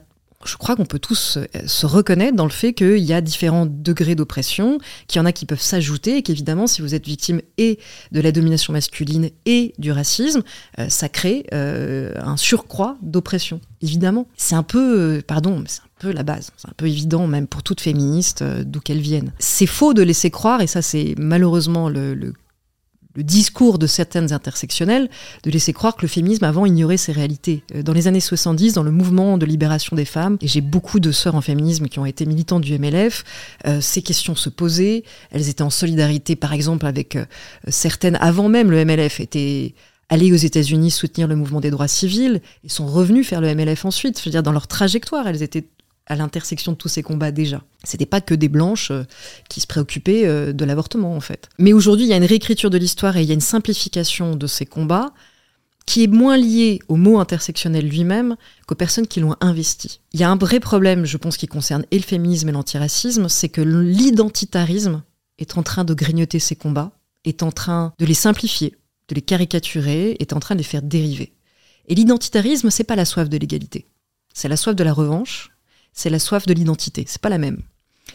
je 0.47 0.57
crois 0.57 0.75
qu'on 0.75 0.85
peut 0.85 0.99
tous 0.99 1.37
se 1.65 1.85
reconnaître 1.85 2.35
dans 2.35 2.45
le 2.45 2.51
fait 2.51 2.73
qu'il 2.73 2.99
y 2.99 3.13
a 3.13 3.21
différents 3.21 3.65
degrés 3.65 4.15
d'oppression, 4.15 4.79
qu'il 5.07 5.19
y 5.19 5.21
en 5.21 5.25
a 5.25 5.31
qui 5.31 5.45
peuvent 5.45 5.61
s'ajouter, 5.61 6.17
et 6.17 6.21
qu'évidemment, 6.23 6.67
si 6.67 6.81
vous 6.81 6.95
êtes 6.95 7.05
victime 7.05 7.41
et 7.57 7.79
de 8.11 8.21
la 8.21 8.31
domination 8.31 8.73
masculine 8.73 9.29
et 9.45 9.73
du 9.77 9.91
racisme, 9.91 10.43
euh, 10.79 10.89
ça 10.89 11.09
crée 11.09 11.45
euh, 11.53 12.13
un 12.21 12.37
surcroît 12.37 12.97
d'oppression. 13.01 13.61
Évidemment, 13.81 14.27
c'est 14.37 14.55
un 14.55 14.63
peu, 14.63 14.99
euh, 14.99 15.21
pardon, 15.25 15.63
c'est 15.67 15.81
un 15.81 15.99
peu 15.99 16.11
la 16.11 16.23
base. 16.23 16.51
C'est 16.57 16.67
un 16.67 16.73
peu 16.75 16.87
évident, 16.87 17.27
même 17.27 17.47
pour 17.47 17.63
toute 17.63 17.81
féministe, 17.81 18.43
d'où 18.43 18.79
qu'elle 18.79 18.99
vienne. 18.99 19.33
C'est 19.39 19.65
faux 19.67 19.93
de 19.93 20.01
laisser 20.01 20.31
croire, 20.31 20.61
et 20.61 20.67
ça, 20.67 20.81
c'est 20.81 21.15
malheureusement 21.17 21.89
le, 21.89 22.13
le 22.13 22.33
le 23.17 23.23
discours 23.23 23.79
de 23.79 23.87
certaines 23.87 24.31
intersectionnelles 24.31 25.09
de 25.43 25.51
laisser 25.51 25.73
croire 25.73 25.95
que 25.95 26.03
le 26.03 26.07
féminisme 26.07 26.45
avant 26.45 26.65
ignorait 26.65 26.97
ses 26.97 27.11
réalités. 27.11 27.63
Euh, 27.75 27.81
dans 27.81 27.93
les 27.93 28.07
années 28.07 28.21
70, 28.21 28.73
dans 28.73 28.83
le 28.83 28.91
mouvement 28.91 29.37
de 29.37 29.45
libération 29.45 29.95
des 29.95 30.05
femmes, 30.05 30.37
et 30.39 30.47
j'ai 30.47 30.61
beaucoup 30.61 30.99
de 30.99 31.11
sœurs 31.11 31.35
en 31.35 31.41
féminisme 31.41 31.87
qui 31.87 31.99
ont 31.99 32.05
été 32.05 32.25
militantes 32.25 32.61
du 32.61 32.77
MLF, 32.77 33.23
euh, 33.65 33.81
ces 33.81 34.03
questions 34.03 34.35
se 34.35 34.49
posaient, 34.49 35.03
elles 35.31 35.49
étaient 35.49 35.63
en 35.63 35.71
solidarité 35.71 36.35
par 36.35 36.53
exemple 36.53 36.85
avec 36.85 37.15
euh, 37.15 37.25
certaines, 37.67 38.17
avant 38.17 38.49
même 38.49 38.69
le 38.69 38.85
MLF 38.85 39.19
était 39.19 39.73
allées 40.09 40.31
aux 40.31 40.37
États-Unis 40.37 40.91
soutenir 40.91 41.27
le 41.27 41.35
mouvement 41.35 41.59
des 41.59 41.71
droits 41.71 41.87
civils 41.87 42.41
et 42.63 42.69
sont 42.69 42.85
revenues 42.85 43.23
faire 43.23 43.41
le 43.41 43.53
MLF 43.53 43.83
ensuite. 43.83 44.19
Je 44.19 44.25
veux 44.25 44.31
dire, 44.31 44.43
dans 44.43 44.53
leur 44.53 44.67
trajectoire, 44.67 45.27
elles 45.27 45.43
étaient 45.43 45.65
à 46.07 46.15
l'intersection 46.15 46.71
de 46.71 46.77
tous 46.77 46.87
ces 46.87 47.03
combats 47.03 47.31
déjà. 47.31 47.61
C'était 47.83 48.05
pas 48.05 48.21
que 48.21 48.33
des 48.33 48.49
blanches 48.49 48.91
euh, 48.91 49.03
qui 49.49 49.61
se 49.61 49.67
préoccupaient 49.67 50.25
euh, 50.25 50.53
de 50.53 50.65
l'avortement 50.65 51.15
en 51.15 51.19
fait. 51.19 51.49
Mais 51.59 51.73
aujourd'hui, 51.73 52.05
il 52.05 52.09
y 52.09 52.13
a 52.13 52.17
une 52.17 52.25
réécriture 52.25 52.69
de 52.69 52.77
l'histoire 52.77 53.17
et 53.17 53.21
il 53.21 53.27
y 53.27 53.31
a 53.31 53.35
une 53.35 53.41
simplification 53.41 54.35
de 54.35 54.47
ces 54.47 54.65
combats 54.65 55.13
qui 55.85 56.03
est 56.03 56.07
moins 56.07 56.37
liée 56.37 56.79
au 56.89 56.97
mot 56.97 57.19
intersectionnel 57.19 57.87
lui-même 57.87 58.35
qu'aux 58.67 58.75
personnes 58.75 59.07
qui 59.07 59.21
l'ont 59.21 59.35
investi. 59.39 60.01
Il 60.11 60.19
y 60.19 60.23
a 60.23 60.29
un 60.29 60.35
vrai 60.35 60.59
problème, 60.59 61.05
je 61.05 61.15
pense, 61.17 61.37
qui 61.37 61.47
concerne 61.47 61.85
et 61.91 61.97
le 61.97 62.03
féminisme 62.03 62.49
et 62.49 62.51
l'antiracisme, 62.51 63.29
c'est 63.29 63.47
que 63.49 63.61
l'identitarisme 63.61 65.01
est 65.39 65.57
en 65.57 65.63
train 65.63 65.85
de 65.85 65.93
grignoter 65.93 66.39
ces 66.39 66.57
combats, 66.57 66.91
est 67.23 67.41
en 67.41 67.51
train 67.51 67.93
de 67.99 68.05
les 68.05 68.13
simplifier, 68.13 68.75
de 69.07 69.15
les 69.15 69.21
caricaturer, 69.21 70.17
est 70.19 70.33
en 70.33 70.39
train 70.39 70.55
de 70.55 70.59
les 70.59 70.65
faire 70.65 70.81
dériver. 70.81 71.31
Et 71.87 71.95
l'identitarisme, 71.95 72.69
c'est 72.69 72.83
pas 72.83 72.97
la 72.97 73.05
soif 73.05 73.29
de 73.29 73.37
l'égalité, 73.37 73.85
c'est 74.33 74.49
la 74.49 74.57
soif 74.57 74.75
de 74.75 74.83
la 74.83 74.91
revanche, 74.91 75.51
c'est 75.97 76.11
la 76.11 76.19
soif 76.19 76.45
de 76.45 76.53
l'identité. 76.53 77.03
C'est 77.07 77.21
pas 77.21 77.27
la 77.27 77.39
même. 77.39 77.63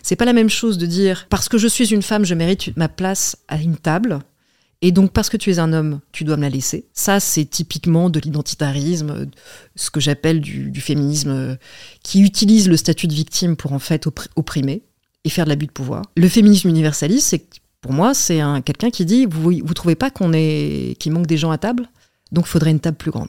C'est 0.02 0.16
pas 0.16 0.24
la 0.24 0.32
même 0.32 0.48
chose 0.48 0.78
de 0.78 0.86
dire 0.86 1.26
parce 1.28 1.48
que 1.48 1.58
je 1.58 1.66
suis 1.66 1.92
une 1.92 2.02
femme, 2.02 2.24
je 2.24 2.34
mérite 2.34 2.74
ma 2.76 2.88
place 2.88 3.36
à 3.48 3.60
une 3.60 3.76
table. 3.76 4.20
Et 4.82 4.92
donc, 4.92 5.12
parce 5.12 5.28
que 5.28 5.36
tu 5.36 5.50
es 5.50 5.58
un 5.58 5.72
homme, 5.72 6.00
tu 6.12 6.24
dois 6.24 6.36
me 6.36 6.42
la 6.42 6.48
laisser. 6.48 6.86
Ça, 6.92 7.20
c'est 7.20 7.44
typiquement 7.44 8.08
de 8.08 8.18
l'identitarisme, 8.18 9.28
ce 9.76 9.90
que 9.90 10.00
j'appelle 10.00 10.40
du, 10.40 10.80
féminisme 10.80 11.56
qui 12.02 12.22
utilise 12.22 12.68
le 12.68 12.76
statut 12.76 13.06
de 13.06 13.14
victime 13.14 13.56
pour 13.56 13.72
en 13.72 13.78
fait 13.78 14.08
opprimer 14.34 14.82
et 15.24 15.30
faire 15.30 15.44
de 15.44 15.50
l'abus 15.50 15.66
de 15.66 15.72
pouvoir. 15.72 16.02
Le 16.16 16.28
féminisme 16.28 16.68
universaliste, 16.68 17.28
c'est 17.28 17.44
pour 17.80 17.92
moi, 17.92 18.14
c'est 18.14 18.40
quelqu'un 18.64 18.90
qui 18.90 19.04
dit 19.04 19.26
vous, 19.26 19.52
vous 19.62 19.74
trouvez 19.74 19.96
pas 19.96 20.10
qu'on 20.10 20.32
est 20.32 20.96
qu'il 21.00 21.12
manque 21.12 21.26
des 21.26 21.36
gens 21.36 21.50
à 21.50 21.58
table, 21.58 21.88
donc 22.30 22.46
faudrait 22.46 22.70
une 22.70 22.80
table 22.80 22.96
plus 22.96 23.10
grande 23.10 23.28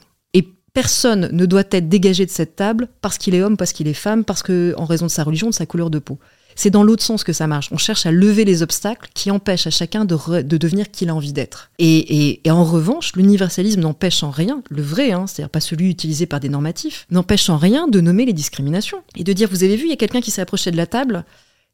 personne 0.73 1.29
ne 1.31 1.45
doit 1.45 1.63
être 1.71 1.87
dégagé 1.87 2.25
de 2.25 2.31
cette 2.31 2.55
table 2.55 2.87
parce 3.01 3.17
qu'il 3.17 3.35
est 3.35 3.41
homme, 3.41 3.57
parce 3.57 3.73
qu'il 3.73 3.87
est 3.87 3.93
femme, 3.93 4.23
parce 4.25 4.43
que 4.43 4.73
en 4.77 4.85
raison 4.85 5.05
de 5.05 5.11
sa 5.11 5.23
religion, 5.23 5.47
de 5.49 5.53
sa 5.53 5.65
couleur 5.65 5.89
de 5.89 5.99
peau. 5.99 6.19
C'est 6.55 6.69
dans 6.69 6.83
l'autre 6.83 7.03
sens 7.03 7.23
que 7.23 7.33
ça 7.33 7.47
marche. 7.47 7.69
On 7.71 7.77
cherche 7.77 8.05
à 8.05 8.11
lever 8.11 8.45
les 8.45 8.61
obstacles 8.61 9.09
qui 9.13 9.31
empêchent 9.31 9.67
à 9.67 9.71
chacun 9.71 10.05
de, 10.05 10.41
devenir 10.41 10.91
qui 10.91 11.05
il 11.05 11.09
a 11.09 11.15
envie 11.15 11.33
d'être. 11.33 11.71
Et, 11.79 12.39
en 12.47 12.63
revanche, 12.63 13.13
l'universalisme 13.15 13.81
n'empêche 13.81 14.23
en 14.23 14.29
rien, 14.29 14.61
le 14.69 14.83
vrai, 14.83 15.11
hein, 15.11 15.25
c'est-à-dire 15.25 15.49
pas 15.49 15.59
celui 15.59 15.89
utilisé 15.89 16.25
par 16.27 16.39
des 16.39 16.49
normatifs, 16.49 17.07
n'empêche 17.09 17.49
en 17.49 17.57
rien 17.57 17.87
de 17.87 17.99
nommer 18.01 18.25
les 18.25 18.33
discriminations. 18.33 18.99
Et 19.15 19.23
de 19.23 19.33
dire, 19.33 19.49
vous 19.49 19.63
avez 19.63 19.75
vu, 19.75 19.85
il 19.85 19.89
y 19.89 19.93
a 19.93 19.97
quelqu'un 19.97 20.21
qui 20.21 20.31
s'est 20.31 20.41
approché 20.41 20.69
de 20.69 20.77
la 20.77 20.85
table 20.85 21.25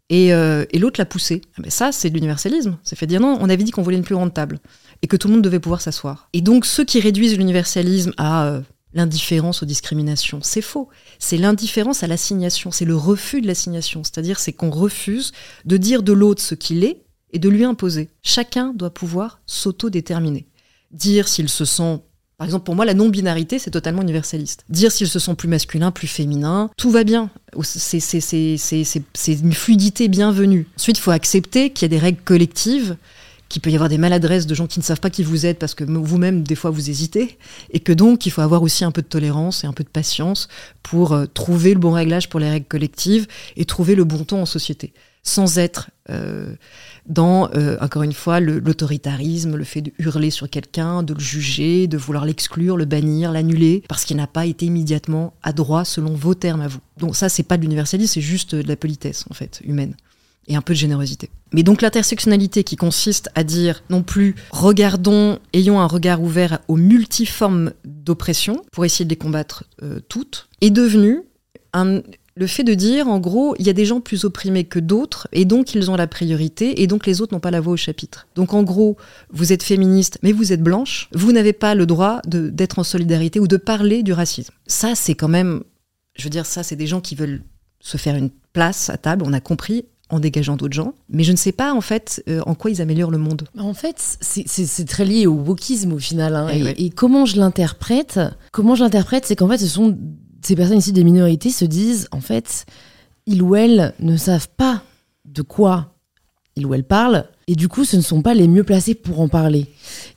et, 0.10 0.34
euh, 0.34 0.66
l'autre 0.74 1.00
l'a 1.00 1.06
poussé. 1.06 1.36
Mais 1.36 1.52
ah 1.58 1.62
ben 1.64 1.70
ça, 1.70 1.92
c'est 1.92 2.10
de 2.10 2.16
l'universalisme. 2.16 2.78
Ça 2.84 2.96
fait 2.96 3.06
dire 3.06 3.20
non, 3.20 3.38
on 3.42 3.50
avait 3.50 3.64
dit 3.64 3.72
qu'on 3.72 3.84
voulait 3.84 3.98
une 3.98 4.04
plus 4.04 4.16
grande 4.16 4.34
table 4.34 4.60
et 5.02 5.08
que 5.08 5.18
tout 5.18 5.28
le 5.28 5.36
monde 5.36 5.44
devait 5.44 5.60
pouvoir 5.60 5.82
s'asseoir. 5.82 6.30
Et 6.34 6.42
donc, 6.42 6.66
ceux 6.66 6.86
qui 6.86 7.00
réduisent 7.00 7.38
l'universalisme 7.38 8.14
à... 8.18 8.46
Euh, 8.46 8.62
l'indifférence 8.94 9.64
aux 9.64 9.66
discriminations. 9.66 10.40
C'est 10.42 10.62
faux. 10.62 10.90
C'est 11.20 11.38
l'indifférence 11.38 12.04
à 12.04 12.08
l'assignation. 12.08 12.72
C'est 12.72 12.86
le 12.86 12.96
refus 12.96 13.42
de 13.42 13.48
l'assignation. 13.48 14.04
C'est-à-dire, 14.04 14.40
c'est 14.40 14.54
qu'on 14.54 14.72
refuse 14.72 15.32
de 15.66 15.78
dire 15.78 16.04
de 16.04 16.14
l'autre 16.14 16.42
ce 16.42 16.56
qu'il 16.56 16.84
est 16.84 17.04
et 17.32 17.40
de 17.40 17.50
lui 17.50 17.64
imposer. 17.64 18.10
Chacun 18.24 18.74
doit 18.74 18.94
pouvoir 18.94 19.42
s'autodéterminer. 19.46 20.48
Dire 20.92 21.28
s'il 21.28 21.50
se 21.50 21.66
sent 21.66 22.00
par 22.40 22.46
exemple, 22.46 22.64
pour 22.64 22.76
moi, 22.76 22.86
la 22.86 22.94
non-binarité, 22.94 23.60
c'est 23.60 23.70
totalement 23.70 24.02
universaliste. 24.02 24.64
Dire 24.70 24.94
s'il 24.94 25.10
se 25.10 25.20
sent 25.20 25.36
plus 25.36 25.50
masculin, 25.50 25.92
plus 25.92 26.08
féminin, 26.08 26.70
tout 26.78 26.90
va 26.90 27.04
bien. 27.04 27.30
C'est 27.62 29.34
une 29.34 29.52
fluidité 29.52 30.08
bienvenue. 30.08 30.66
Ensuite, 30.78 31.00
il 31.00 31.02
faut 31.02 31.12
accepter 31.12 31.72
qu'il 31.72 31.84
y 31.84 31.88
a 31.88 31.90
des 31.90 32.02
règles 32.02 32.22
collectives 32.24 32.96
qu'il 33.50 33.62
peut 33.62 33.72
y 33.72 33.76
avoir 33.76 33.90
des 33.90 33.98
maladresses 33.98 34.48
de 34.48 34.56
gens 34.56 34.68
qui 34.68 34.80
ne 34.80 34.84
savent 34.84 35.00
pas 35.00 35.10
qui 35.10 35.24
vous 35.24 35.46
êtes 35.46 35.60
parce 35.60 35.74
que 35.74 35.84
vous-même, 35.84 36.44
des 36.44 36.56
fois, 36.56 36.70
vous 36.70 36.90
hésitez, 36.90 37.38
et 37.72 37.80
que 37.80 37.92
donc, 37.92 38.26
il 38.26 38.30
faut 38.30 38.42
avoir 38.42 38.62
aussi 38.62 38.86
un 38.86 38.92
peu 38.92 39.02
de 39.02 39.08
tolérance 39.08 39.64
et 39.64 39.68
un 39.68 39.74
peu 39.74 39.84
de 39.84 39.90
patience 39.90 40.48
pour 40.84 41.14
euh, 41.14 41.26
trouver 41.26 41.74
le 41.74 41.80
bon 41.80 41.92
réglage 41.92 42.30
pour 42.30 42.40
les 42.40 42.50
règles 42.50 42.68
collectives 42.68 43.28
et 43.58 43.66
trouver 43.66 43.96
le 43.96 44.04
bon 44.04 44.24
ton 44.24 44.44
en 44.44 44.46
société, 44.46 44.94
sans 45.24 45.58
être 45.58 45.90
euh, 46.12 46.54
dans, 47.08 47.50
euh, 47.56 47.76
encore 47.82 48.04
une 48.04 48.14
fois, 48.14 48.40
l'autoritarisme, 48.40 49.56
le, 49.56 49.64
fait 49.64 49.82
de 49.82 49.92
hurler 49.98 50.30
sur 50.30 50.48
quelqu'un, 50.48 51.02
de 51.02 51.16
le 51.16 51.20
juger, 51.20 51.88
de 51.88 51.98
vouloir 51.98 52.26
l'exclure, 52.26 52.78
le 52.78 52.86
bannir, 52.86 53.32
l'annuler, 53.32 53.84
parce 53.90 54.06
qu'il 54.06 54.18
n'a 54.18 54.28
pas 54.28 54.46
été 54.46 54.68
immédiatement 54.68 55.34
adroit 55.42 55.86
selon 55.86 56.14
vos 56.14 56.36
termes 56.36 56.62
à 56.62 56.68
vous. 56.68 56.82
Donc 56.98 57.16
ça, 57.16 57.30
c'est 57.30 57.44
pas 57.44 57.58
de 57.58 57.64
l'universalisme, 57.64 58.14
c'est 58.14 58.22
juste 58.22 58.54
de 58.54 58.68
la 58.68 58.76
politesse, 58.76 59.26
en 59.32 59.34
fait, 59.34 59.60
humaine 59.66 59.96
et 60.50 60.56
un 60.56 60.62
peu 60.62 60.74
de 60.74 60.80
générosité. 60.80 61.30
Mais 61.54 61.64
donc 61.64 61.82
l'intersectionnalité 61.82 62.64
qui 62.64 62.76
consiste 62.76 63.30
à 63.36 63.44
dire 63.44 63.84
non 63.90 64.04
plus 64.04 64.36
regardons, 64.52 65.40
ayons 65.54 65.80
un 65.80 65.88
regard 65.88 66.22
ouvert 66.22 66.60
aux 66.68 66.76
multiformes 66.76 67.72
d'oppression 67.86 68.62
pour 68.72 68.84
essayer 68.84 69.06
de 69.06 69.10
les 69.10 69.16
combattre 69.16 69.64
euh, 69.84 70.00
toutes, 70.10 70.50
est 70.62 70.72
devenu 70.72 71.22
un, 71.74 72.02
le 72.36 72.48
fait 72.48 72.64
de 72.64 72.74
dire 72.74 73.08
en 73.08 73.20
gros 73.20 73.56
il 73.60 73.68
y 73.68 73.70
a 73.70 73.74
des 73.74 73.86
gens 73.86 74.02
plus 74.02 74.26
opprimés 74.26 74.64
que 74.64 74.80
d'autres 74.80 75.28
et 75.32 75.46
donc 75.46 75.76
ils 75.76 75.92
ont 75.92 75.96
la 75.96 76.08
priorité 76.08 76.82
et 76.82 76.88
donc 76.88 77.06
les 77.06 77.22
autres 77.22 77.34
n'ont 77.34 77.40
pas 77.40 77.52
la 77.52 77.62
voix 77.62 77.74
au 77.74 77.78
chapitre. 77.78 78.28
Donc 78.36 78.54
en 78.54 78.64
gros 78.64 78.98
vous 79.32 79.54
êtes 79.54 79.64
féministe 79.64 80.18
mais 80.24 80.32
vous 80.32 80.52
êtes 80.52 80.64
blanche, 80.64 81.10
vous 81.14 81.32
n'avez 81.32 81.54
pas 81.54 81.76
le 81.76 81.86
droit 81.86 82.22
d'être 82.26 82.80
en 82.80 82.84
solidarité 82.84 83.40
ou 83.40 83.48
de 83.48 83.58
parler 83.58 84.04
du 84.04 84.14
racisme. 84.14 84.54
Ça 84.68 84.96
c'est 84.96 85.16
quand 85.16 85.28
même, 85.28 85.64
je 86.16 86.24
veux 86.24 86.30
dire 86.30 86.46
ça 86.46 86.64
c'est 86.64 86.76
des 86.76 86.88
gens 86.88 87.02
qui 87.02 87.16
veulent 87.16 87.44
se 87.82 87.98
faire 87.98 88.16
une 88.16 88.30
place 88.54 88.90
à 88.90 88.98
table, 88.98 89.24
on 89.26 89.34
a 89.34 89.40
compris, 89.40 89.86
en 90.10 90.20
dégageant 90.20 90.56
d'autres 90.56 90.74
gens. 90.74 90.94
Mais 91.10 91.24
je 91.24 91.32
ne 91.32 91.38
sais 91.38 91.52
pas 91.52 91.74
en 91.74 91.82
fait 91.82 92.24
euh, 92.28 92.42
en 92.46 92.56
quoi 92.56 92.72
ils 92.72 92.82
améliorent 92.82 93.12
le 93.12 93.18
monde. 93.18 93.44
En 93.58 93.74
fait, 93.74 94.18
c'est 94.22 94.88
très 94.88 95.06
lié 95.06 95.28
au 95.28 95.34
wokisme 95.34 95.94
au 95.94 96.00
final. 96.00 96.36
Hein. 96.36 96.48
Eh 96.52 96.86
et, 96.86 96.90
comment 96.90 97.26
je 97.26 97.38
l'interprète 97.38 98.20
Comment 98.52 98.76
je 98.76 98.84
l'interprète, 98.84 99.26
c'est 99.26 99.36
qu'en 99.36 99.48
fait, 99.48 99.58
ce 99.58 99.68
sont 99.68 99.98
ces 100.42 100.56
personnes 100.56 100.78
ici 100.78 100.94
des 100.94 101.04
minorités 101.04 101.50
se 101.50 101.66
disent 101.66 102.08
en 102.12 102.22
fait, 102.22 102.66
ils 103.26 103.42
ou 103.42 103.56
elles 103.56 103.94
ne 104.00 104.18
savent 104.18 104.50
pas 104.58 104.84
de 105.26 105.42
quoi 105.42 105.94
ils 106.56 106.66
ou 106.66 106.74
elles 106.74 106.84
parlent. 106.84 107.26
Et 107.48 107.56
du 107.56 107.68
coup, 107.68 107.84
ce 107.84 107.96
ne 107.96 108.02
sont 108.02 108.22
pas 108.22 108.34
les 108.34 108.48
mieux 108.48 108.64
placés 108.64 108.94
pour 108.94 109.22
en 109.22 109.28
parler. 109.28 109.68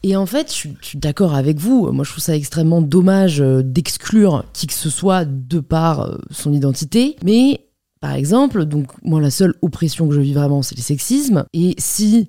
Et 0.02 0.16
en 0.16 0.26
fait, 0.26 0.54
je, 0.54 0.68
je 0.80 0.86
suis 0.86 0.98
d'accord 0.98 1.34
avec 1.34 1.58
vous. 1.58 1.90
Moi, 1.92 2.04
je 2.04 2.10
trouve 2.10 2.22
ça 2.22 2.36
extrêmement 2.36 2.82
dommage 2.82 3.40
euh, 3.40 3.62
d'exclure 3.62 4.44
qui 4.52 4.66
que 4.66 4.74
ce 4.74 4.90
soit 4.90 5.24
de 5.24 5.60
par 5.60 6.00
euh, 6.00 6.18
son 6.30 6.52
identité. 6.52 7.16
Mais 7.24 7.60
par 8.02 8.14
exemple, 8.14 8.64
donc 8.64 8.88
moi 9.04 9.20
la 9.20 9.30
seule 9.30 9.54
oppression 9.62 10.08
que 10.08 10.14
je 10.14 10.20
vis 10.20 10.34
vraiment, 10.34 10.60
c'est 10.62 10.76
le 10.76 10.82
sexisme. 10.82 11.44
Et 11.54 11.76
si 11.78 12.28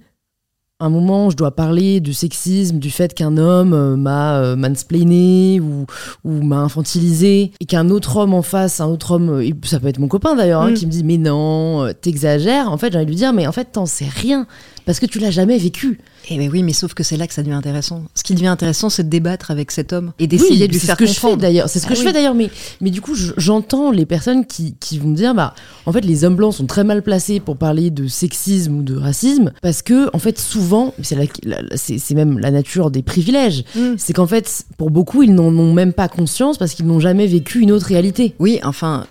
un 0.79 0.89
moment 0.91 1.31
je 1.31 1.35
dois 1.35 1.55
parler 1.55 1.99
du 1.99 2.13
sexisme, 2.13 2.77
du 2.77 2.91
fait 2.91 3.15
qu'un 3.15 3.37
homme 3.37 3.73
euh, 3.73 3.95
m'a 3.95 4.37
euh, 4.37 4.55
mansplainé 4.55 5.59
ou, 5.59 5.87
ou 6.23 6.43
m'a 6.43 6.59
infantilisé, 6.59 7.53
et 7.59 7.65
qu'un 7.65 7.89
autre 7.89 8.17
homme 8.17 8.35
en 8.35 8.43
face, 8.43 8.81
un 8.81 8.85
autre 8.85 9.15
homme, 9.15 9.29
euh, 9.29 9.49
ça 9.63 9.79
peut 9.79 9.87
être 9.87 9.97
mon 9.97 10.07
copain 10.07 10.35
d'ailleurs, 10.35 10.61
hein, 10.61 10.69
mm. 10.69 10.73
qui 10.75 10.85
me 10.85 10.91
dit 10.91 11.03
mais 11.03 11.17
non, 11.17 11.91
t'exagères, 11.99 12.71
en 12.71 12.77
fait 12.77 12.91
j'ai 12.91 12.99
envie 12.99 13.05
de 13.05 13.09
lui 13.09 13.17
dire 13.17 13.33
mais 13.33 13.47
en 13.47 13.51
fait 13.51 13.71
t'en 13.71 13.87
sais 13.87 14.07
rien 14.07 14.45
parce 14.85 14.99
que 14.99 15.05
tu 15.05 15.19
l'as 15.19 15.31
jamais 15.31 15.57
vécu. 15.57 15.99
Eh 16.29 16.37
mais 16.37 16.47
oui, 16.47 16.63
mais 16.63 16.73
sauf 16.73 16.93
que 16.93 17.03
c'est 17.03 17.17
là 17.17 17.27
que 17.27 17.33
ça 17.33 17.43
devient 17.43 17.55
intéressant. 17.55 18.03
Ce 18.15 18.23
qui 18.23 18.33
devient 18.33 18.47
intéressant, 18.47 18.89
c'est 18.89 19.03
de 19.03 19.09
débattre 19.09 19.51
avec 19.51 19.71
cet 19.71 19.93
homme 19.93 20.13
et 20.19 20.27
d'essayer 20.27 20.67
de 20.67 20.73
lui 20.73 20.79
faire 20.79 20.95
ce 20.97 21.03
que 21.03 21.07
fais 21.07 21.37
d'ailleurs, 21.37 21.69
c'est 21.69 21.79
ce 21.79 21.87
que 21.87 21.93
ah 21.93 21.95
je 21.95 22.01
fais 22.01 22.13
d'ailleurs. 22.13 22.35
Mais, 22.35 22.49
mais 22.81 22.89
du 22.89 23.01
coup, 23.01 23.15
j'entends 23.37 23.91
les 23.91 24.05
personnes 24.05 24.45
qui, 24.45 24.75
qui 24.79 24.99
vont 24.99 25.09
me 25.09 25.15
dire, 25.15 25.35
bah, 25.35 25.53
en 25.85 25.91
fait, 25.91 26.01
les 26.01 26.23
hommes 26.23 26.35
blancs 26.35 26.53
sont 26.53 26.65
très 26.65 26.83
mal 26.83 27.01
placés 27.01 27.39
pour 27.39 27.57
parler 27.57 27.89
de 27.89 28.07
sexisme 28.07 28.77
ou 28.77 28.83
de 28.83 28.95
racisme 28.95 29.51
parce 29.61 29.81
que, 29.81 30.09
en 30.13 30.19
fait, 30.19 30.39
souvent, 30.39 30.93
c'est 31.01 32.15
même 32.15 32.39
la 32.39 32.51
nature 32.51 32.91
des 32.91 33.03
privilèges. 33.03 33.65
Mm. 33.75 33.95
C'est 33.97 34.13
qu'en 34.13 34.27
fait, 34.27 34.65
pour 34.77 34.91
beaucoup, 34.91 35.23
ils 35.23 35.33
n'en 35.33 35.53
ont 35.57 35.73
même 35.73 35.93
pas 35.93 36.07
conscience 36.07 36.57
parce 36.57 36.73
qu'ils 36.73 36.87
n'ont 36.87 36.99
jamais 36.99 37.27
vécu 37.27 37.59
une 37.59 37.71
autre 37.71 37.87
réalité. 37.87 38.35
Oui, 38.39 38.59
enfin, 38.63 39.05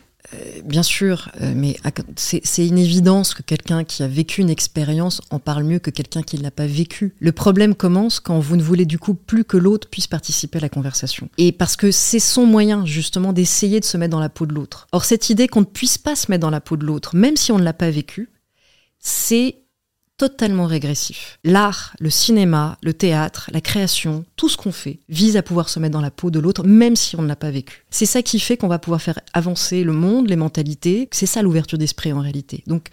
bien 0.64 0.83
sûr, 0.83 1.30
euh, 1.41 1.53
mais 1.55 1.76
c'est 2.16 2.66
une 2.66 2.78
évidence 2.78 3.35
que 3.35 3.43
quelqu'un 3.43 3.85
qui 3.85 4.03
a 4.03 4.09
vécu 4.09 4.41
une 4.41 4.51
expérience 4.51 5.20
en 5.30 5.39
parle 5.39 5.64
mieux 5.64 5.78
que 5.78 5.91
quelqu'un 5.91 6.22
qui 6.22 6.39
ne 6.39 6.43
l'a 6.43 6.51
pas 6.51 6.66
vécu. 6.66 7.14
Le 7.18 7.33
problème 7.33 7.74
commence 7.74 8.20
quand 8.20 8.39
vous 8.39 8.57
ne 8.57 8.62
voulez 8.62 8.85
du 8.85 8.99
coup 8.99 9.14
plus 9.14 9.45
que 9.45 9.57
l'autre 9.57 9.89
puisse 9.89 10.07
participer 10.07 10.59
à 10.59 10.62
la 10.62 10.68
conversation. 10.68 11.28
Et 11.39 11.53
parce 11.53 11.76
que 11.76 11.91
c'est 11.91 12.18
son 12.18 12.47
moyen 12.47 12.87
justement 12.87 13.33
d'essayer 13.33 13.80
de 13.80 13.85
se 13.85 13.97
mettre 13.97 14.12
dans 14.12 14.20
la 14.20 14.28
peau 14.28 14.47
de 14.47 14.55
l'autre. 14.55 14.87
Or 14.93 15.05
cette 15.05 15.30
idée 15.30 15.49
qu'on 15.49 15.61
ne 15.61 15.66
puisse 15.66 15.99
pas 15.99 16.16
se 16.16 16.30
mettre 16.30 16.43
dans 16.43 16.51
la 16.51 16.61
peau 16.61 16.76
de 16.76 16.85
l'autre, 16.85 17.16
même 17.16 17.37
si 17.37 17.53
on 17.53 17.59
ne 17.59 17.64
l'a 17.64 17.72
pas 17.72 17.91
vécu, 17.91 18.30
c'est 18.99 19.61
totalement 20.16 20.66
régressif. 20.66 21.38
L'art, 21.44 21.94
le 21.98 22.10
cinéma, 22.10 22.78
le 22.82 22.94
théâtre, 22.94 23.50
la 23.52 23.60
création, 23.60 24.24
tout 24.36 24.48
ce 24.48 24.56
qu'on 24.56 24.72
fait 24.72 25.00
vise 25.08 25.36
à 25.36 25.42
pouvoir 25.42 25.68
se 25.68 25.80
mettre 25.80 25.92
dans 25.92 26.00
la 26.00 26.10
peau 26.10 26.30
de 26.30 26.38
l'autre, 26.38 26.64
même 26.64 26.96
si 26.96 27.16
on 27.16 27.22
ne 27.22 27.28
l'a 27.28 27.36
pas 27.36 27.50
vécu. 27.50 27.84
C'est 27.90 28.06
ça 28.06 28.22
qui 28.22 28.38
fait 28.38 28.56
qu'on 28.56 28.68
va 28.68 28.78
pouvoir 28.78 29.02
faire 29.02 29.18
avancer 29.32 29.84
le 29.84 29.92
monde, 29.92 30.28
les 30.28 30.36
mentalités. 30.36 31.08
C'est 31.10 31.26
ça 31.26 31.42
l'ouverture 31.42 31.78
d'esprit 31.78 32.12
en 32.12 32.20
réalité. 32.20 32.62
Donc, 32.66 32.88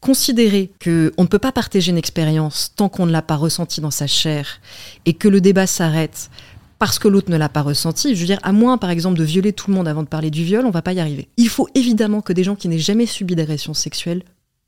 considérer 0.00 0.70
qu'on 0.82 1.22
ne 1.22 1.26
peut 1.26 1.38
pas 1.38 1.52
partager 1.52 1.90
une 1.90 1.96
expérience 1.96 2.72
tant 2.76 2.88
qu'on 2.88 3.06
ne 3.06 3.12
l'a 3.12 3.22
pas 3.22 3.36
ressentie 3.36 3.80
dans 3.80 3.90
sa 3.90 4.06
chair 4.06 4.60
et 5.06 5.14
que 5.14 5.28
le 5.28 5.40
débat 5.40 5.66
s'arrête 5.66 6.28
parce 6.78 6.98
que 6.98 7.08
l'autre 7.08 7.30
ne 7.30 7.36
l'a 7.36 7.48
pas 7.48 7.62
ressenti. 7.62 8.14
Je 8.14 8.20
veux 8.20 8.26
dire, 8.26 8.40
à 8.42 8.52
moins, 8.52 8.76
par 8.76 8.90
exemple, 8.90 9.18
de 9.18 9.24
violer 9.24 9.52
tout 9.52 9.70
le 9.70 9.76
monde 9.76 9.88
avant 9.88 10.02
de 10.02 10.08
parler 10.08 10.30
du 10.30 10.44
viol, 10.44 10.66
on 10.66 10.70
va 10.70 10.82
pas 10.82 10.92
y 10.92 11.00
arriver. 11.00 11.28
Il 11.36 11.48
faut 11.48 11.68
évidemment 11.74 12.20
que 12.20 12.34
des 12.34 12.44
gens 12.44 12.56
qui 12.56 12.68
n'aient 12.68 12.78
jamais 12.78 13.06
subi 13.06 13.34
d'agression 13.34 13.72
sexuelle 13.72 14.22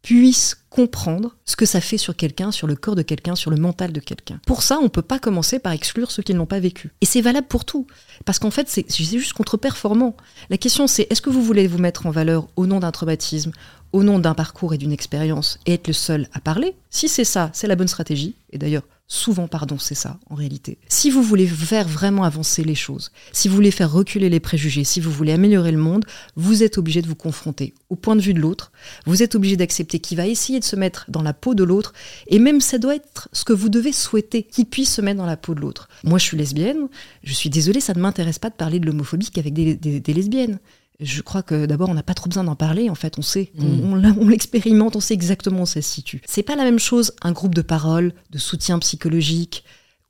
puissent 0.07 0.57
comprendre 0.71 1.35
ce 1.45 1.57
que 1.57 1.67
ça 1.67 1.81
fait 1.81 1.99
sur 1.99 2.15
quelqu'un, 2.15 2.53
sur 2.53 2.69
le 2.69 2.77
corps 2.77 2.95
de 2.95 3.03
quelqu'un, 3.03 3.35
sur 3.35 3.51
le 3.51 3.57
mental 3.57 3.93
de 3.93 3.99
quelqu'un. 3.99 4.39
Pour 4.47 4.63
ça, 4.63 4.79
on 4.79 4.85
ne 4.85 4.89
peut 4.89 5.03
pas 5.03 5.19
commencer 5.19 5.59
par 5.59 5.73
exclure 5.73 6.13
ceux 6.13 6.23
qui 6.23 6.33
ne 6.33 6.39
l'ont 6.39 6.47
pas 6.47 6.61
vécu. 6.61 6.93
Et 7.01 7.07
c'est 7.07 7.21
valable 7.21 7.49
pour 7.49 7.65
tout. 7.65 7.89
Parce 8.25 8.39
qu'en 8.39 8.53
fait, 8.53 8.69
c'est 8.69 8.89
juste 8.89 9.33
contre-performant. 9.33 10.17
La 10.49 10.59
question, 10.59 10.87
c'est 10.87 11.09
est-ce 11.11 11.21
que 11.21 11.31
vous 11.31 11.43
voulez 11.43 11.67
vous 11.67 11.79
mettre 11.79 12.07
en 12.07 12.13
valeur 12.13 12.47
au 12.55 12.67
nom 12.67 12.79
d'un 12.79 12.93
traumatisme, 12.93 13.51
au 13.93 14.05
nom 14.05 14.21
d'un 14.21 14.35
parcours 14.35 14.75
et 14.75 14.79
d'une 14.79 14.93
expérience, 14.93 15.59
et 15.67 15.75
être 15.75 15.89
le 15.89 15.93
seul 15.93 16.29
à 16.33 16.39
parler? 16.39 16.77
Si 16.89 17.09
c'est 17.09 17.25
ça, 17.25 17.51
c'est 17.53 17.67
la 17.67 17.75
bonne 17.75 17.89
stratégie. 17.89 18.37
Et 18.51 18.59
d'ailleurs, 18.59 18.85
Souvent, 19.09 19.47
pardon, 19.47 19.79
c'est 19.79 19.95
ça, 19.95 20.19
en 20.31 20.35
réalité. 20.35 20.79
Si 20.89 21.11
vous 21.11 21.23
voulez 21.23 21.47
faire 21.47 21.87
vraiment 21.87 22.25
avancer 22.25 22.65
les 22.65 22.75
choses, 22.75 23.13
si 23.33 23.47
vous 23.47 23.55
voulez 23.55 23.71
faire 23.71 23.93
reculer 23.93 24.29
les 24.29 24.41
préjugés, 24.41 24.83
si 24.83 24.99
vous 24.99 25.13
voulez 25.13 25.33
améliorer 25.33 25.71
le 25.71 25.79
monde, 25.79 26.05
vous 26.35 26.65
êtes 26.65 26.77
obligé 26.77 27.03
de 27.03 27.07
vous 27.07 27.15
confronter 27.15 27.73
au 27.89 27.95
point 27.95 28.17
de 28.17 28.21
vue 28.21 28.35
de 28.35 28.41
l'autre, 28.41 28.73
vous 29.07 29.23
êtes 29.23 29.37
obligé 29.37 29.57
d'accepter 29.57 30.01
qu'il 30.01 30.17
va 30.17 30.27
essayer 30.27 30.59
de 30.59 30.65
se 30.65 30.75
mettre 30.75 31.05
dans 31.09 31.23
la 31.23 31.35
peau 31.35 31.55
de 31.55 31.63
l'autre, 31.63 31.93
et 32.27 32.41
même 32.41 32.61
ça 32.61 32.79
doit 32.79 32.97
être 32.97 33.29
ce 33.33 33.45
que 33.45 33.53
vous 33.53 33.69
devez 33.69 33.93
souhaiter, 33.93 34.43
qu'il 34.43 34.67
puisse 34.67 34.93
se 34.93 35.01
mettre 35.01 35.19
dans 35.19 35.27
la 35.27 35.37
peau 35.37 35.55
de 35.55 35.61
l'autre. 35.61 35.89
Moi, 36.03 36.19
je 36.19 36.25
suis 36.25 36.37
lesbienne, 36.37 36.89
je 37.23 37.33
suis 37.33 37.49
désolée, 37.49 37.81
ça 37.81 37.95
ne 37.95 38.01
m'intéresse 38.01 38.41
pas 38.41 38.51
de 38.51 38.57
parler 38.57 38.81
de 38.81 38.87
l'homophobie 38.87 39.31
qu'avec 39.31 39.53
des 39.55 40.13
lesbiennes 40.15 40.59
je 41.01 41.23
crois 41.23 41.43
que 41.43 41.67
d'abord, 41.67 41.89
on 41.89 41.95
n'a 41.95 42.03
pas 42.03 42.15
trop 42.15 42.29
besoin 42.29 42.45
d'en 42.45 42.57
parler. 42.57 42.89
En 42.91 42.95
fait, 42.95 43.19
on 43.19 43.23
sait, 43.23 43.53
on, 43.59 43.97
mm. 43.97 44.31
l'expérimente, 44.31 44.97
on 44.97 45.01
sait 45.01 45.15
exactement 45.15 45.63
où 45.63 45.67
ça 45.67 45.83
se 45.83 45.91
situe. 45.91 46.23
C'est 46.27 46.43
pas 46.43 46.57
la 46.57 46.65
même 46.65 46.79
chose 46.79 47.13
un 47.23 47.33
groupe 47.33 47.55
de 47.55 47.63
parole, 47.63 48.13
de 48.31 48.39
soutien 48.39 48.79
psychologique, 48.79 49.65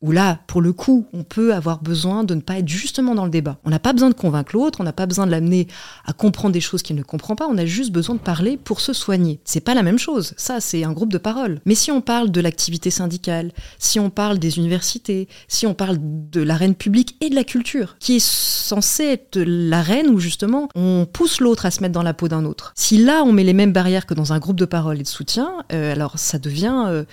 où 0.07 0.13
là, 0.13 0.39
pour 0.47 0.61
le 0.61 0.73
coup, 0.73 1.07
on 1.13 1.25
peut 1.25 1.53
avoir 1.53 1.83
besoin 1.83 2.23
de 2.23 2.35
ne 2.37 2.41
pas 2.41 2.59
être 2.59 2.69
justement 2.69 3.17
dans 3.17 3.25
le 3.25 3.31
débat. 3.31 3.59
On 3.65 3.71
n'a 3.71 3.81
pas 3.81 3.93
besoin 3.93 4.09
de 4.09 4.15
convaincre 4.15 4.53
l'autre, 4.55 4.81
on 4.81 4.85
n'a 4.85 4.93
pas 4.93 5.07
besoin 5.07 5.27
de 5.27 5.33
l'amener 5.33 5.67
à 6.05 6.13
comprendre 6.13 6.53
des 6.53 6.61
choses 6.61 6.83
qu'il 6.83 6.95
ne 6.95 7.03
comprend 7.03 7.35
pas, 7.35 7.49
on 7.51 7.59
a 7.59 7.67
juste 7.67 7.91
besoin 7.91 8.15
de 8.15 8.21
parler 8.21 8.57
pour 8.57 8.81
se 8.81 8.93
soigner. 8.93 9.41
C'est 9.45 9.61
pas 9.61 9.75
la 9.75 9.83
même 9.83 9.99
chose. 9.99 10.33
Ça, 10.37 10.61
c'est 10.61 10.85
un 10.85 10.93
groupe 10.93 11.13
de 11.13 11.19
parole. 11.19 11.61
Mais 11.65 11.75
si 11.75 11.91
on 11.91 12.01
parle 12.01 12.31
de 12.31 12.41
l'activité 12.41 12.91
syndicale, 12.91 13.51
si 13.81 13.99
on 13.99 14.09
parle 14.09 14.39
des 14.39 14.59
universités, 14.59 15.27
si 15.49 15.67
on 15.67 15.75
parle 15.75 15.99
de 16.01 16.41
l'arène 16.41 16.77
publique 16.77 17.17
et 17.21 17.29
de 17.29 17.35
la 17.35 17.45
culture, 17.45 17.97
qui 17.99 18.17
est 18.17 18.25
censée 18.25 19.05
être 19.05 19.41
l'arène 19.41 20.09
où 20.09 20.21
justement 20.21 20.69
on 20.77 21.05
pousse 21.13 21.41
l'autre 21.41 21.67
à 21.67 21.73
se 21.73 21.81
mettre 21.81 21.95
dans 21.95 22.05
la 22.05 22.15
peau 22.15 22.29
d'un 22.29 22.45
autre. 22.45 22.73
Si 22.77 22.99
là, 22.99 23.25
on 23.25 23.33
met 23.33 23.45
les 23.45 23.55
mêmes 23.55 23.73
barrières 23.73 24.07
que 24.07 24.15
dans 24.15 24.33
un 24.33 24.39
groupe 24.39 24.59
de 24.59 24.67
parole 24.67 25.01
et 25.01 25.03
de 25.03 25.09
soutien, 25.09 25.65
euh, 25.73 25.93
alors 25.93 26.17
ça 26.17 26.39
devient 26.39 26.85
euh, 26.87 27.05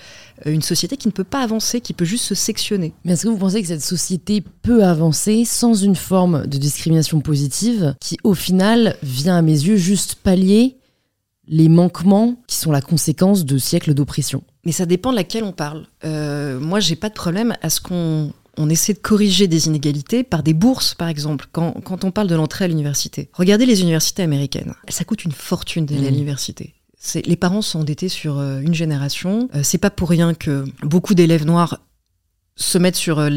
une 0.44 0.62
société 0.62 0.96
qui 0.96 1.08
ne 1.08 1.12
peut 1.12 1.24
pas 1.24 1.42
avancer, 1.42 1.80
qui 1.80 1.92
peut 1.92 2.04
juste 2.04 2.24
se 2.24 2.34
sectionner 2.34 2.74
mais 3.04 3.12
est-ce 3.12 3.24
que 3.24 3.28
vous 3.28 3.38
pensez 3.38 3.60
que 3.60 3.68
cette 3.68 3.82
société 3.82 4.42
peut 4.62 4.84
avancer 4.84 5.44
sans 5.44 5.74
une 5.74 5.96
forme 5.96 6.46
de 6.46 6.58
discrimination 6.58 7.20
positive 7.20 7.94
qui, 8.00 8.16
au 8.24 8.34
final, 8.34 8.96
vient 9.02 9.36
à 9.36 9.42
mes 9.42 9.52
yeux 9.52 9.76
juste 9.76 10.16
pallier 10.16 10.76
les 11.46 11.68
manquements 11.68 12.36
qui 12.46 12.56
sont 12.56 12.72
la 12.72 12.80
conséquence 12.80 13.44
de 13.44 13.58
siècles 13.58 13.94
d'oppression? 13.94 14.42
Mais 14.64 14.72
ça 14.72 14.86
dépend 14.86 15.10
de 15.10 15.16
laquelle 15.16 15.44
on 15.44 15.52
parle. 15.52 15.86
Euh, 16.04 16.58
moi, 16.58 16.80
j'ai 16.80 16.96
pas 16.96 17.10
de 17.10 17.14
problème 17.14 17.54
à 17.60 17.70
ce 17.70 17.80
qu'on 17.80 18.32
on 18.56 18.70
essaie 18.70 18.94
de 18.94 18.98
corriger 18.98 19.48
des 19.48 19.66
inégalités 19.66 20.22
par 20.22 20.42
des 20.42 20.54
bourses, 20.54 20.94
par 20.94 21.08
exemple, 21.08 21.46
quand, 21.52 21.72
quand 21.82 22.04
on 22.04 22.12
parle 22.12 22.28
de 22.28 22.36
l'entrée 22.36 22.64
à 22.64 22.68
l'université. 22.68 23.28
Regardez 23.32 23.66
les 23.66 23.82
universités 23.82 24.22
américaines. 24.22 24.74
Ça 24.88 25.04
coûte 25.04 25.24
une 25.24 25.32
fortune 25.32 25.86
d'aller 25.86 26.06
à 26.06 26.10
mmh. 26.10 26.14
l'université. 26.14 26.74
Les 27.24 27.36
parents 27.36 27.62
sont 27.62 27.80
endettés 27.80 28.08
sur 28.08 28.38
euh, 28.38 28.60
une 28.60 28.74
génération. 28.74 29.48
Euh, 29.54 29.60
c'est 29.62 29.78
pas 29.78 29.90
pour 29.90 30.08
rien 30.08 30.34
que 30.34 30.64
beaucoup 30.82 31.14
d'élèves 31.14 31.44
noirs 31.44 31.80
se 32.56 32.78
mettre 32.78 32.96
sur 32.96 33.18
euh, 33.18 33.30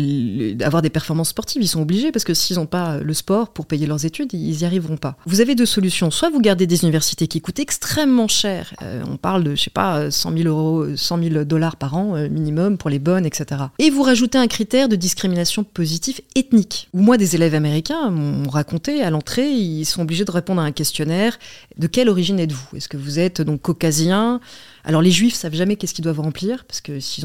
avoir 0.61 0.81
des 0.81 0.91
performances 0.91 1.29
sportives, 1.29 1.61
ils 1.61 1.67
sont 1.67 1.81
obligés 1.81 2.11
parce 2.11 2.23
que 2.23 2.35
s'ils 2.35 2.57
n'ont 2.57 2.67
pas 2.67 2.99
le 2.99 3.13
sport 3.13 3.49
pour 3.49 3.65
payer 3.65 3.87
leurs 3.87 4.05
études, 4.05 4.31
ils 4.33 4.61
y 4.61 4.65
arriveront 4.65 4.97
pas. 4.97 5.17
Vous 5.25 5.41
avez 5.41 5.55
deux 5.55 5.65
solutions, 5.65 6.11
soit 6.11 6.29
vous 6.29 6.39
gardez 6.39 6.67
des 6.67 6.83
universités 6.83 7.27
qui 7.27 7.41
coûtent 7.41 7.59
extrêmement 7.59 8.27
cher, 8.27 8.75
euh, 8.83 9.01
on 9.09 9.17
parle 9.17 9.43
de 9.43 9.55
je 9.55 9.63
sais 9.63 9.69
pas 9.71 10.11
100 10.11 10.37
000 10.37 10.47
euros, 10.47 10.95
100 10.95 11.23
000 11.23 11.45
dollars 11.45 11.77
par 11.77 11.95
an 11.95 12.15
euh, 12.15 12.29
minimum 12.29 12.77
pour 12.77 12.91
les 12.91 12.99
bonnes, 12.99 13.25
etc. 13.25 13.61
Et 13.79 13.89
vous 13.89 14.03
rajoutez 14.03 14.37
un 14.37 14.47
critère 14.47 14.87
de 14.87 14.95
discrimination 14.95 15.63
positive 15.63 16.21
ethnique. 16.35 16.89
Ou 16.93 17.01
moi 17.01 17.17
des 17.17 17.35
élèves 17.35 17.55
américains 17.55 18.11
m'ont 18.11 18.49
raconté 18.49 19.01
à 19.01 19.09
l'entrée, 19.09 19.49
ils 19.49 19.85
sont 19.85 20.03
obligés 20.03 20.25
de 20.25 20.31
répondre 20.31 20.61
à 20.61 20.65
un 20.65 20.71
questionnaire 20.71 21.39
de 21.77 21.87
quelle 21.87 22.09
origine 22.09 22.39
êtes-vous? 22.39 22.77
Est-ce 22.77 22.87
que 22.87 22.97
vous 22.97 23.17
êtes 23.17 23.41
donc 23.41 23.61
caucasien? 23.61 24.39
Alors 24.87 25.01
les 25.01 25.11
juifs 25.11 25.35
savent 25.35 25.53
jamais 25.53 25.75
qu'est-ce 25.75 25.93
qu'ils 25.93 26.05
doivent 26.05 26.21
remplir 26.21 26.63
parce 26.63 26.79
que 26.79 27.01
si 27.01 27.21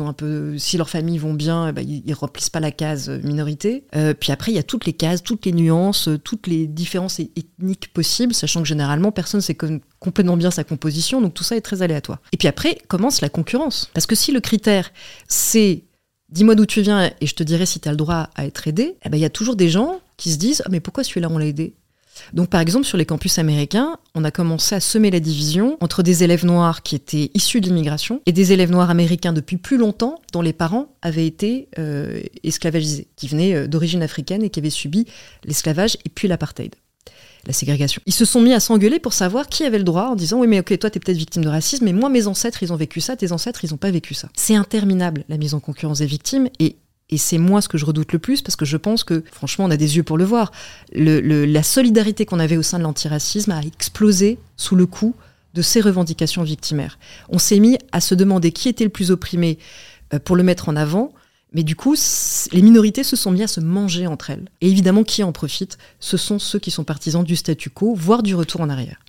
leur 0.76 0.90
famille 0.90 1.18
vont 1.18 1.32
bien, 1.32 1.68
eh 1.68 1.72
ben, 1.72 1.88
ils, 1.88 2.02
ne 2.04 2.14
remplissent 2.14 2.50
pas 2.50 2.58
la 2.58 2.72
case 2.72 3.08
minorité. 3.22 3.84
Euh, 3.94 4.14
puis 4.14 4.32
après 4.32 4.50
il 4.50 4.56
y 4.56 4.58
a 4.58 4.64
toutes 4.64 4.84
les 4.84 4.92
cases, 4.92 5.22
toutes 5.22 5.46
les 5.46 5.52
nuances, 5.52 6.08
euh, 6.08 6.18
toutes 6.18 6.48
les 6.48 6.66
différences 6.66 7.20
ethniques 7.20 7.92
possibles, 7.92 8.34
sachant 8.34 8.62
que 8.62 8.68
généralement 8.68 9.12
personne 9.12 9.40
sait 9.40 9.56
complètement 10.00 10.36
bien 10.36 10.50
sa 10.50 10.64
composition, 10.64 11.20
donc 11.20 11.34
tout 11.34 11.44
ça 11.44 11.56
est 11.56 11.60
très 11.60 11.82
aléatoire. 11.82 12.18
Et 12.32 12.36
puis 12.36 12.48
après 12.48 12.78
commence 12.88 13.20
la 13.20 13.28
concurrence 13.28 13.88
parce 13.94 14.06
que 14.06 14.16
si 14.16 14.32
le 14.32 14.40
critère 14.40 14.90
c'est 15.28 15.84
dis-moi 16.30 16.56
d'où 16.56 16.66
tu 16.66 16.80
viens 16.80 17.12
et 17.20 17.26
je 17.28 17.34
te 17.34 17.44
dirai 17.44 17.64
si 17.64 17.78
tu 17.78 17.88
as 17.88 17.92
le 17.92 17.96
droit 17.96 18.28
à 18.34 18.44
être 18.44 18.66
aidé, 18.66 18.96
eh 19.04 19.08
ben, 19.08 19.18
il 19.18 19.20
y 19.20 19.24
a 19.24 19.30
toujours 19.30 19.54
des 19.54 19.68
gens 19.68 20.00
qui 20.16 20.32
se 20.32 20.36
disent 20.36 20.62
ah, 20.66 20.68
mais 20.68 20.80
pourquoi 20.80 21.04
celui-là 21.04 21.28
on 21.30 21.38
l'a 21.38 21.46
aidé? 21.46 21.76
Donc 22.32 22.48
par 22.48 22.60
exemple 22.60 22.86
sur 22.86 22.98
les 22.98 23.06
campus 23.06 23.38
américains, 23.38 23.98
on 24.14 24.24
a 24.24 24.30
commencé 24.30 24.74
à 24.74 24.80
semer 24.80 25.10
la 25.10 25.20
division 25.20 25.76
entre 25.80 26.02
des 26.02 26.24
élèves 26.24 26.44
noirs 26.44 26.82
qui 26.82 26.94
étaient 26.94 27.30
issus 27.34 27.60
de 27.60 27.66
l'immigration 27.66 28.20
et 28.26 28.32
des 28.32 28.52
élèves 28.52 28.70
noirs 28.70 28.90
américains 28.90 29.32
depuis 29.32 29.56
plus 29.56 29.76
longtemps 29.76 30.20
dont 30.32 30.42
les 30.42 30.52
parents 30.52 30.94
avaient 31.02 31.26
été 31.26 31.68
euh, 31.78 32.20
esclavagisés, 32.44 33.08
qui 33.16 33.28
venaient 33.28 33.54
euh, 33.54 33.66
d'origine 33.66 34.02
africaine 34.02 34.42
et 34.42 34.50
qui 34.50 34.60
avaient 34.60 34.70
subi 34.70 35.06
l'esclavage 35.44 35.96
et 36.04 36.08
puis 36.08 36.28
l'apartheid 36.28 36.74
la 37.46 37.52
ségrégation. 37.52 38.00
Ils 38.06 38.12
se 38.12 38.24
sont 38.24 38.40
mis 38.40 38.52
à 38.52 38.60
s'engueuler 38.60 39.00
pour 39.00 39.12
savoir 39.12 39.48
qui 39.48 39.64
avait 39.64 39.78
le 39.78 39.84
droit 39.84 40.04
en 40.04 40.14
disant 40.14 40.38
oui 40.40 40.46
mais 40.46 40.60
ok 40.60 40.78
toi 40.78 40.90
t'es 40.90 41.00
peut-être 41.00 41.18
victime 41.18 41.44
de 41.44 41.48
racisme 41.48 41.84
mais 41.84 41.92
moi 41.92 42.08
mes 42.08 42.26
ancêtres 42.26 42.62
ils 42.62 42.72
ont 42.72 42.76
vécu 42.76 43.00
ça, 43.00 43.16
tes 43.16 43.32
ancêtres 43.32 43.64
ils 43.64 43.74
ont 43.74 43.78
pas 43.78 43.90
vécu 43.90 44.14
ça. 44.14 44.28
C'est 44.36 44.54
interminable 44.54 45.24
la 45.28 45.36
mise 45.38 45.54
en 45.54 45.60
concurrence 45.60 45.98
des 45.98 46.06
victimes 46.06 46.48
et 46.60 46.76
et 47.12 47.18
c'est 47.18 47.38
moi 47.38 47.60
ce 47.60 47.68
que 47.68 47.76
je 47.76 47.84
redoute 47.84 48.12
le 48.12 48.18
plus 48.18 48.40
parce 48.40 48.56
que 48.56 48.64
je 48.64 48.78
pense 48.78 49.04
que, 49.04 49.22
franchement, 49.30 49.66
on 49.66 49.70
a 49.70 49.76
des 49.76 49.96
yeux 49.96 50.02
pour 50.02 50.16
le 50.16 50.24
voir. 50.24 50.50
la 50.94 51.62
solidarité 51.62 52.24
qu'on 52.24 52.40
avait 52.40 52.56
au 52.56 52.62
sein 52.62 52.78
de 52.78 52.84
l'antiracisme 52.84 53.52
a 53.52 53.60
explosé 53.60 54.38
sous 54.56 54.74
le 54.74 54.86
coup 54.86 55.14
de 55.52 55.60
ces 55.60 55.82
revendications 55.82 56.42
victimaires. 56.42 56.98
On 57.28 57.38
s'est 57.38 57.60
mis 57.60 57.76
à 57.92 58.00
se 58.00 58.14
demander 58.14 58.50
qui 58.50 58.70
était 58.70 58.84
le 58.84 58.90
plus 58.90 59.10
opprimé 59.10 59.58
euh, 60.14 60.18
pour 60.18 60.34
le 60.34 60.42
mettre 60.42 60.70
en 60.70 60.76
avant. 60.76 61.12
Mais 61.52 61.64
du 61.64 61.76
coup, 61.76 61.94
les 62.52 62.62
minorités 62.62 63.04
se 63.04 63.14
sont 63.14 63.30
mis 63.30 63.42
à 63.42 63.46
se 63.46 63.60
manger 63.60 64.06
entre 64.06 64.30
elles. 64.30 64.48
Et 64.62 64.70
évidemment, 64.70 65.04
qui 65.04 65.22
en 65.22 65.32
profite? 65.32 65.76
Ce 66.00 66.16
sont 66.16 66.38
ceux 66.38 66.58
qui 66.58 66.70
sont 66.70 66.84
partisans 66.84 67.22
du 67.22 67.36
statu 67.36 67.68
quo, 67.68 67.94
voire 67.94 68.22
du 68.22 68.34
retour 68.34 68.62
en 68.62 68.70
arrière. 68.70 69.00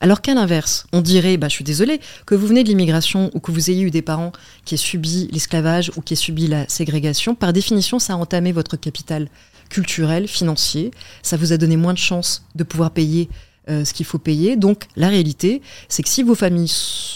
Alors 0.00 0.22
qu'à 0.22 0.34
l'inverse, 0.34 0.86
on 0.92 1.02
dirait, 1.02 1.36
bah, 1.36 1.48
je 1.48 1.54
suis 1.54 1.64
désolée, 1.64 2.00
que 2.24 2.34
vous 2.34 2.46
venez 2.46 2.64
de 2.64 2.68
l'immigration 2.68 3.30
ou 3.34 3.40
que 3.40 3.52
vous 3.52 3.70
ayez 3.70 3.82
eu 3.82 3.90
des 3.90 4.00
parents 4.00 4.32
qui 4.64 4.74
aient 4.74 4.78
subi 4.78 5.28
l'esclavage 5.30 5.92
ou 5.96 6.00
qui 6.00 6.14
aient 6.14 6.16
subi 6.16 6.46
la 6.46 6.66
ségrégation, 6.68 7.34
par 7.34 7.52
définition, 7.52 7.98
ça 7.98 8.14
a 8.14 8.16
entamé 8.16 8.50
votre 8.52 8.76
capital 8.76 9.28
culturel, 9.68 10.26
financier, 10.26 10.90
ça 11.22 11.36
vous 11.36 11.52
a 11.52 11.58
donné 11.58 11.76
moins 11.76 11.92
de 11.92 11.98
chances 11.98 12.44
de 12.54 12.64
pouvoir 12.64 12.90
payer 12.90 13.28
euh, 13.68 13.84
ce 13.84 13.92
qu'il 13.92 14.06
faut 14.06 14.18
payer. 14.18 14.56
Donc 14.56 14.86
la 14.96 15.08
réalité, 15.08 15.60
c'est 15.88 16.02
que 16.02 16.08
si 16.08 16.22
vos 16.22 16.34
familles 16.34 16.72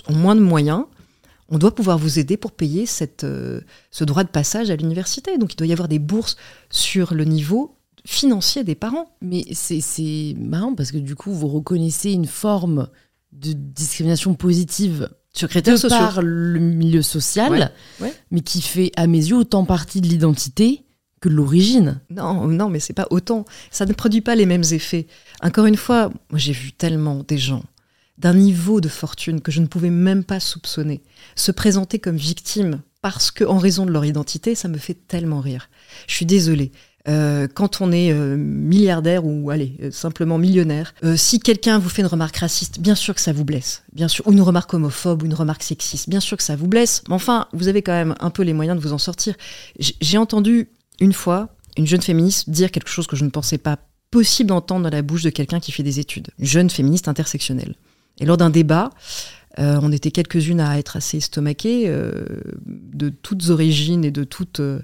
ont 0.08 0.14
moins 0.14 0.36
de 0.36 0.40
moyens, 0.40 0.84
on 1.48 1.58
doit 1.58 1.74
pouvoir 1.74 1.98
vous 1.98 2.18
aider 2.18 2.36
pour 2.36 2.52
payer 2.52 2.84
euh, 3.22 3.60
ce 3.90 4.04
droit 4.04 4.24
de 4.24 4.28
passage 4.28 4.70
à 4.70 4.76
l'université. 4.76 5.38
Donc 5.38 5.54
il 5.54 5.56
doit 5.56 5.66
y 5.66 5.72
avoir 5.72 5.88
des 5.88 5.98
bourses 5.98 6.36
sur 6.70 7.14
le 7.14 7.24
niveau 7.24 7.74
financier 8.06 8.64
des 8.64 8.74
parents. 8.74 9.08
Mais 9.20 9.44
c'est 9.52 10.34
marrant 10.38 10.74
parce 10.74 10.92
que 10.92 10.98
du 10.98 11.14
coup, 11.14 11.32
vous 11.32 11.48
reconnaissez 11.48 12.12
une 12.12 12.26
forme 12.26 12.88
de 13.32 13.52
discrimination 13.52 14.34
positive 14.34 15.08
sur 15.32 15.48
critères 15.48 15.78
sociaux. 15.78 15.98
par 15.98 16.22
le 16.22 16.60
milieu 16.60 17.02
social, 17.02 17.72
mais 18.30 18.40
qui 18.40 18.62
fait 18.62 18.92
à 18.96 19.06
mes 19.06 19.18
yeux 19.18 19.36
autant 19.36 19.64
partie 19.64 20.00
de 20.00 20.06
l'identité 20.06 20.84
que 21.20 21.28
l'origine. 21.28 22.00
Non, 22.10 22.46
non, 22.46 22.68
mais 22.68 22.78
c'est 22.78 22.92
pas 22.92 23.08
autant. 23.10 23.44
Ça 23.70 23.86
ne 23.86 23.92
produit 23.92 24.20
pas 24.20 24.36
les 24.36 24.46
mêmes 24.46 24.62
effets. 24.70 25.06
Encore 25.42 25.66
une 25.66 25.76
fois, 25.76 26.12
moi 26.30 26.38
j'ai 26.38 26.52
vu 26.52 26.72
tellement 26.72 27.24
des 27.26 27.38
gens 27.38 27.64
d'un 28.18 28.34
niveau 28.34 28.80
de 28.80 28.88
fortune 28.88 29.40
que 29.40 29.50
je 29.50 29.60
ne 29.60 29.66
pouvais 29.66 29.90
même 29.90 30.22
pas 30.22 30.38
soupçonner 30.38 31.02
se 31.34 31.50
présenter 31.50 31.98
comme 31.98 32.16
victimes 32.16 32.80
parce 33.02 33.30
que 33.30 33.44
en 33.44 33.58
raison 33.58 33.86
de 33.86 33.90
leur 33.90 34.04
identité, 34.04 34.54
ça 34.54 34.68
me 34.68 34.78
fait 34.78 34.94
tellement 34.94 35.40
rire. 35.40 35.68
Je 36.06 36.14
suis 36.14 36.26
désolée. 36.26 36.72
Euh, 37.06 37.48
quand 37.52 37.82
on 37.82 37.92
est 37.92 38.12
euh, 38.12 38.36
milliardaire 38.36 39.26
ou 39.26 39.50
allez 39.50 39.76
euh, 39.82 39.90
simplement 39.90 40.38
millionnaire, 40.38 40.94
si 41.16 41.38
quelqu'un 41.38 41.78
vous 41.78 41.88
fait 41.88 42.02
une 42.02 42.08
remarque 42.08 42.36
raciste, 42.36 42.80
bien 42.80 42.94
sûr 42.94 43.14
que 43.14 43.20
ça 43.20 43.32
vous 43.32 43.44
blesse, 43.44 43.82
bien 43.92 44.08
sûr, 44.08 44.26
ou 44.26 44.32
une 44.32 44.40
remarque 44.40 44.72
homophobe 44.72 45.22
ou 45.22 45.26
une 45.26 45.34
remarque 45.34 45.62
sexiste, 45.62 46.08
bien 46.08 46.20
sûr 46.20 46.36
que 46.36 46.42
ça 46.42 46.56
vous 46.56 46.68
blesse. 46.68 47.02
Mais 47.08 47.14
enfin, 47.14 47.46
vous 47.52 47.68
avez 47.68 47.82
quand 47.82 47.92
même 47.92 48.14
un 48.20 48.30
peu 48.30 48.42
les 48.42 48.52
moyens 48.52 48.78
de 48.78 48.82
vous 48.82 48.92
en 48.92 48.98
sortir. 48.98 49.34
J'ai 49.78 50.18
entendu 50.18 50.68
une 51.00 51.12
fois 51.12 51.48
une 51.76 51.86
jeune 51.86 52.02
féministe 52.02 52.50
dire 52.50 52.70
quelque 52.70 52.88
chose 52.88 53.06
que 53.06 53.16
je 53.16 53.24
ne 53.24 53.30
pensais 53.30 53.58
pas 53.58 53.78
possible 54.10 54.48
d'entendre 54.48 54.84
dans 54.84 54.96
la 54.96 55.02
bouche 55.02 55.24
de 55.24 55.30
quelqu'un 55.30 55.60
qui 55.60 55.72
fait 55.72 55.82
des 55.82 55.98
études, 56.00 56.28
une 56.38 56.46
jeune 56.46 56.70
féministe 56.70 57.08
intersectionnelle. 57.08 57.74
Et 58.20 58.26
lors 58.26 58.36
d'un 58.36 58.50
débat, 58.50 58.90
euh, 59.58 59.78
on 59.82 59.92
était 59.92 60.10
quelques-unes 60.10 60.60
à 60.60 60.78
être 60.78 60.96
assez 60.96 61.18
estomaquées, 61.18 61.84
euh, 61.86 62.24
de 62.66 63.08
toutes 63.08 63.50
origines 63.50 64.04
et 64.04 64.10
de, 64.10 64.24
toutes, 64.24 64.60
euh, 64.60 64.80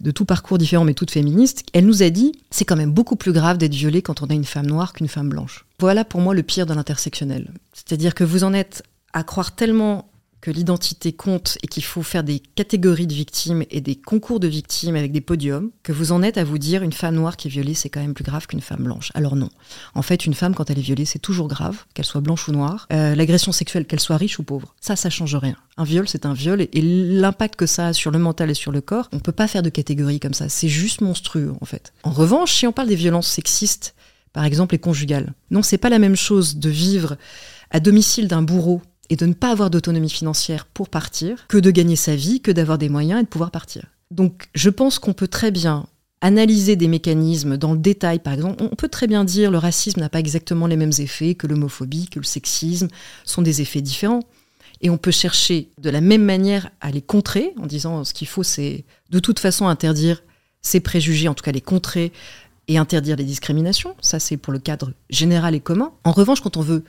de 0.00 0.10
tout 0.10 0.24
parcours 0.24 0.58
différents, 0.58 0.84
mais 0.84 0.94
toutes 0.94 1.10
féministes. 1.10 1.64
Elle 1.72 1.86
nous 1.86 2.02
a 2.02 2.10
dit 2.10 2.32
c'est 2.50 2.64
quand 2.64 2.76
même 2.76 2.92
beaucoup 2.92 3.16
plus 3.16 3.32
grave 3.32 3.58
d'être 3.58 3.74
violée 3.74 4.02
quand 4.02 4.22
on 4.22 4.26
a 4.26 4.34
une 4.34 4.44
femme 4.44 4.66
noire 4.66 4.92
qu'une 4.92 5.08
femme 5.08 5.28
blanche. 5.28 5.64
Voilà 5.78 6.04
pour 6.04 6.20
moi 6.20 6.34
le 6.34 6.42
pire 6.42 6.66
de 6.66 6.74
l'intersectionnel. 6.74 7.50
C'est-à-dire 7.72 8.14
que 8.14 8.24
vous 8.24 8.44
en 8.44 8.52
êtes 8.52 8.82
à 9.12 9.22
croire 9.24 9.54
tellement 9.54 10.09
que 10.40 10.50
l'identité 10.50 11.12
compte 11.12 11.58
et 11.62 11.66
qu'il 11.66 11.84
faut 11.84 12.02
faire 12.02 12.24
des 12.24 12.40
catégories 12.40 13.06
de 13.06 13.14
victimes 13.14 13.64
et 13.70 13.80
des 13.80 13.94
concours 13.94 14.40
de 14.40 14.48
victimes 14.48 14.96
avec 14.96 15.12
des 15.12 15.20
podiums, 15.20 15.70
que 15.82 15.92
vous 15.92 16.12
en 16.12 16.22
êtes 16.22 16.38
à 16.38 16.44
vous 16.44 16.58
dire 16.58 16.82
une 16.82 16.92
femme 16.92 17.14
noire 17.14 17.36
qui 17.36 17.48
est 17.48 17.50
violée, 17.50 17.74
c'est 17.74 17.90
quand 17.90 18.00
même 18.00 18.14
plus 18.14 18.24
grave 18.24 18.46
qu'une 18.46 18.60
femme 18.60 18.84
blanche. 18.84 19.10
Alors 19.14 19.36
non. 19.36 19.50
En 19.94 20.02
fait, 20.02 20.26
une 20.26 20.34
femme, 20.34 20.54
quand 20.54 20.70
elle 20.70 20.78
est 20.78 20.82
violée, 20.82 21.04
c'est 21.04 21.18
toujours 21.18 21.48
grave, 21.48 21.84
qu'elle 21.94 22.04
soit 22.04 22.20
blanche 22.20 22.48
ou 22.48 22.52
noire. 22.52 22.86
Euh, 22.92 23.14
l'agression 23.14 23.52
sexuelle, 23.52 23.86
qu'elle 23.86 24.00
soit 24.00 24.16
riche 24.16 24.38
ou 24.38 24.42
pauvre, 24.42 24.74
ça, 24.80 24.96
ça 24.96 25.10
change 25.10 25.34
rien. 25.34 25.56
Un 25.76 25.84
viol, 25.84 26.08
c'est 26.08 26.26
un 26.26 26.34
viol, 26.34 26.60
et, 26.60 26.80
l'impact 26.82 27.56
que 27.56 27.66
ça 27.66 27.88
a 27.88 27.92
sur 27.92 28.10
le 28.10 28.18
mental 28.18 28.50
et 28.50 28.54
sur 28.54 28.72
le 28.72 28.80
corps, 28.80 29.08
on 29.12 29.18
peut 29.18 29.32
pas 29.32 29.48
faire 29.48 29.62
de 29.62 29.70
catégories 29.70 30.20
comme 30.20 30.34
ça. 30.34 30.48
C'est 30.48 30.68
juste 30.68 31.00
monstrueux, 31.00 31.52
en 31.60 31.64
fait. 31.66 31.92
En 32.02 32.10
revanche, 32.10 32.54
si 32.54 32.66
on 32.66 32.72
parle 32.72 32.88
des 32.88 32.96
violences 32.96 33.28
sexistes, 33.28 33.94
par 34.32 34.44
exemple 34.44 34.74
les 34.74 34.78
conjugales, 34.78 35.34
non, 35.50 35.62
c'est 35.62 35.78
pas 35.78 35.90
la 35.90 35.98
même 35.98 36.16
chose 36.16 36.56
de 36.56 36.70
vivre 36.70 37.16
à 37.70 37.80
domicile 37.80 38.28
d'un 38.28 38.42
bourreau 38.42 38.82
et 39.10 39.16
de 39.16 39.26
ne 39.26 39.34
pas 39.34 39.50
avoir 39.50 39.68
d'autonomie 39.68 40.08
financière 40.08 40.64
pour 40.64 40.88
partir, 40.88 41.46
que 41.48 41.58
de 41.58 41.70
gagner 41.70 41.96
sa 41.96 42.16
vie, 42.16 42.40
que 42.40 42.52
d'avoir 42.52 42.78
des 42.78 42.88
moyens 42.88 43.20
et 43.20 43.24
de 43.24 43.28
pouvoir 43.28 43.50
partir. 43.50 43.84
Donc 44.10 44.48
je 44.54 44.70
pense 44.70 44.98
qu'on 44.98 45.12
peut 45.12 45.28
très 45.28 45.50
bien 45.50 45.86
analyser 46.20 46.76
des 46.76 46.88
mécanismes 46.88 47.56
dans 47.56 47.72
le 47.72 47.78
détail, 47.78 48.18
par 48.18 48.32
exemple. 48.32 48.62
On 48.62 48.76
peut 48.76 48.88
très 48.88 49.06
bien 49.06 49.24
dire 49.24 49.50
le 49.50 49.58
racisme 49.58 50.00
n'a 50.00 50.08
pas 50.08 50.20
exactement 50.20 50.66
les 50.66 50.76
mêmes 50.76 50.92
effets 50.98 51.34
que 51.34 51.46
l'homophobie, 51.46 52.08
que 52.08 52.18
le 52.18 52.24
sexisme, 52.24 52.88
sont 53.24 53.42
des 53.42 53.60
effets 53.60 53.80
différents. 53.80 54.22
Et 54.82 54.90
on 54.90 54.96
peut 54.96 55.10
chercher 55.10 55.68
de 55.78 55.90
la 55.90 56.00
même 56.00 56.24
manière 56.24 56.70
à 56.80 56.90
les 56.90 57.02
contrer, 57.02 57.52
en 57.58 57.66
disant 57.66 58.04
ce 58.04 58.14
qu'il 58.14 58.28
faut, 58.28 58.42
c'est 58.42 58.84
de 59.10 59.18
toute 59.18 59.38
façon 59.38 59.66
interdire 59.66 60.22
ces 60.62 60.80
préjugés, 60.80 61.28
en 61.28 61.34
tout 61.34 61.44
cas 61.44 61.52
les 61.52 61.60
contrer, 61.60 62.12
et 62.68 62.78
interdire 62.78 63.16
les 63.16 63.24
discriminations. 63.24 63.94
Ça, 64.00 64.20
c'est 64.20 64.36
pour 64.36 64.52
le 64.52 64.58
cadre 64.58 64.92
général 65.10 65.54
et 65.54 65.60
commun. 65.60 65.92
En 66.04 66.12
revanche, 66.12 66.40
quand 66.40 66.56
on 66.56 66.62
veut 66.62 66.84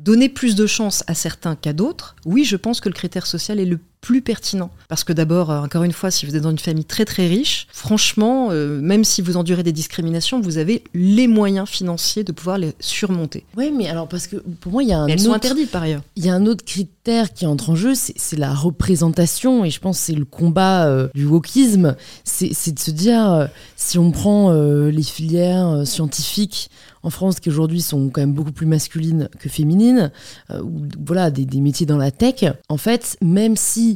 donner 0.00 0.28
plus 0.28 0.54
de 0.54 0.66
chance 0.66 1.04
à 1.06 1.14
certains 1.14 1.56
qu'à 1.56 1.72
d'autres, 1.72 2.16
oui, 2.24 2.44
je 2.44 2.56
pense 2.56 2.80
que 2.80 2.88
le 2.88 2.94
critère 2.94 3.26
social 3.26 3.60
est 3.60 3.66
le 3.66 3.78
plus 4.00 4.22
pertinent. 4.22 4.70
Parce 4.88 5.04
que 5.04 5.12
d'abord, 5.12 5.50
euh, 5.50 5.60
encore 5.60 5.84
une 5.84 5.92
fois, 5.92 6.10
si 6.10 6.26
vous 6.26 6.34
êtes 6.34 6.42
dans 6.42 6.50
une 6.50 6.58
famille 6.58 6.84
très 6.84 7.04
très 7.04 7.26
riche, 7.26 7.66
franchement, 7.70 8.48
euh, 8.50 8.80
même 8.80 9.04
si 9.04 9.22
vous 9.22 9.36
endurez 9.36 9.62
des 9.62 9.72
discriminations, 9.72 10.40
vous 10.40 10.58
avez 10.58 10.84
les 10.94 11.28
moyens 11.28 11.68
financiers 11.68 12.24
de 12.24 12.32
pouvoir 12.32 12.58
les 12.58 12.72
surmonter. 12.80 13.44
Oui, 13.56 13.72
mais 13.76 13.88
alors 13.88 14.08
parce 14.08 14.26
que 14.26 14.36
pour 14.36 14.72
moi, 14.72 14.82
il 14.82 14.88
y 14.88 14.92
a 14.92 14.98
un 14.98 15.06
elles 15.06 15.20
autre... 15.20 15.24
sont 15.24 15.32
interdites 15.32 15.70
par 15.70 15.82
ailleurs. 15.82 16.02
Il 16.16 16.24
y 16.24 16.30
a 16.30 16.34
un 16.34 16.46
autre 16.46 16.64
critère 16.64 17.32
qui 17.32 17.46
entre 17.46 17.70
en 17.70 17.76
jeu, 17.76 17.92
c'est 17.94 18.36
la 18.38 18.54
représentation, 18.54 19.64
et 19.64 19.70
je 19.70 19.80
pense 19.80 19.98
que 19.98 20.04
c'est 20.06 20.14
le 20.14 20.24
combat 20.24 20.86
euh, 20.86 21.08
du 21.14 21.26
wokisme, 21.26 21.96
c'est 22.24 22.72
de 22.72 22.78
se 22.78 22.90
dire, 22.90 23.48
si 23.76 23.98
on 23.98 24.10
prend 24.10 24.52
les 24.52 25.02
filières 25.02 25.86
scientifiques 25.86 26.70
en 27.02 27.10
France 27.10 27.40
qui 27.40 27.48
aujourd'hui 27.48 27.80
sont 27.80 28.10
quand 28.10 28.20
même 28.20 28.34
beaucoup 28.34 28.52
plus 28.52 28.66
masculines 28.66 29.28
que 29.38 29.48
féminines, 29.48 30.10
ou 30.52 30.82
voilà, 31.04 31.30
des, 31.30 31.46
des 31.46 31.60
métiers 31.60 31.86
dans 31.86 31.96
la 31.96 32.10
tech, 32.10 32.44
en 32.68 32.76
fait, 32.76 33.16
même 33.22 33.56
si 33.56 33.89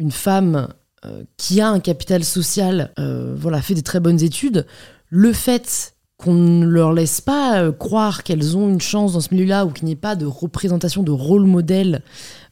une 0.00 0.10
femme 0.10 0.68
euh, 1.04 1.22
qui 1.36 1.60
a 1.60 1.68
un 1.68 1.78
capital 1.78 2.24
social 2.24 2.92
euh, 2.98 3.34
voilà, 3.36 3.60
fait 3.60 3.74
des 3.74 3.82
très 3.82 4.00
bonnes 4.00 4.22
études, 4.22 4.66
le 5.10 5.32
fait 5.32 5.94
qu'on 6.16 6.34
ne 6.34 6.66
leur 6.66 6.92
laisse 6.92 7.20
pas 7.20 7.60
euh, 7.60 7.72
croire 7.72 8.22
qu'elles 8.22 8.56
ont 8.56 8.68
une 8.68 8.80
chance 8.80 9.12
dans 9.12 9.20
ce 9.20 9.32
milieu-là 9.32 9.66
ou 9.66 9.70
qu'il 9.70 9.84
n'y 9.84 9.92
ait 9.92 9.96
pas 9.96 10.16
de 10.16 10.26
représentation 10.26 11.02
de 11.02 11.10
rôle 11.10 11.44
modèle 11.44 12.02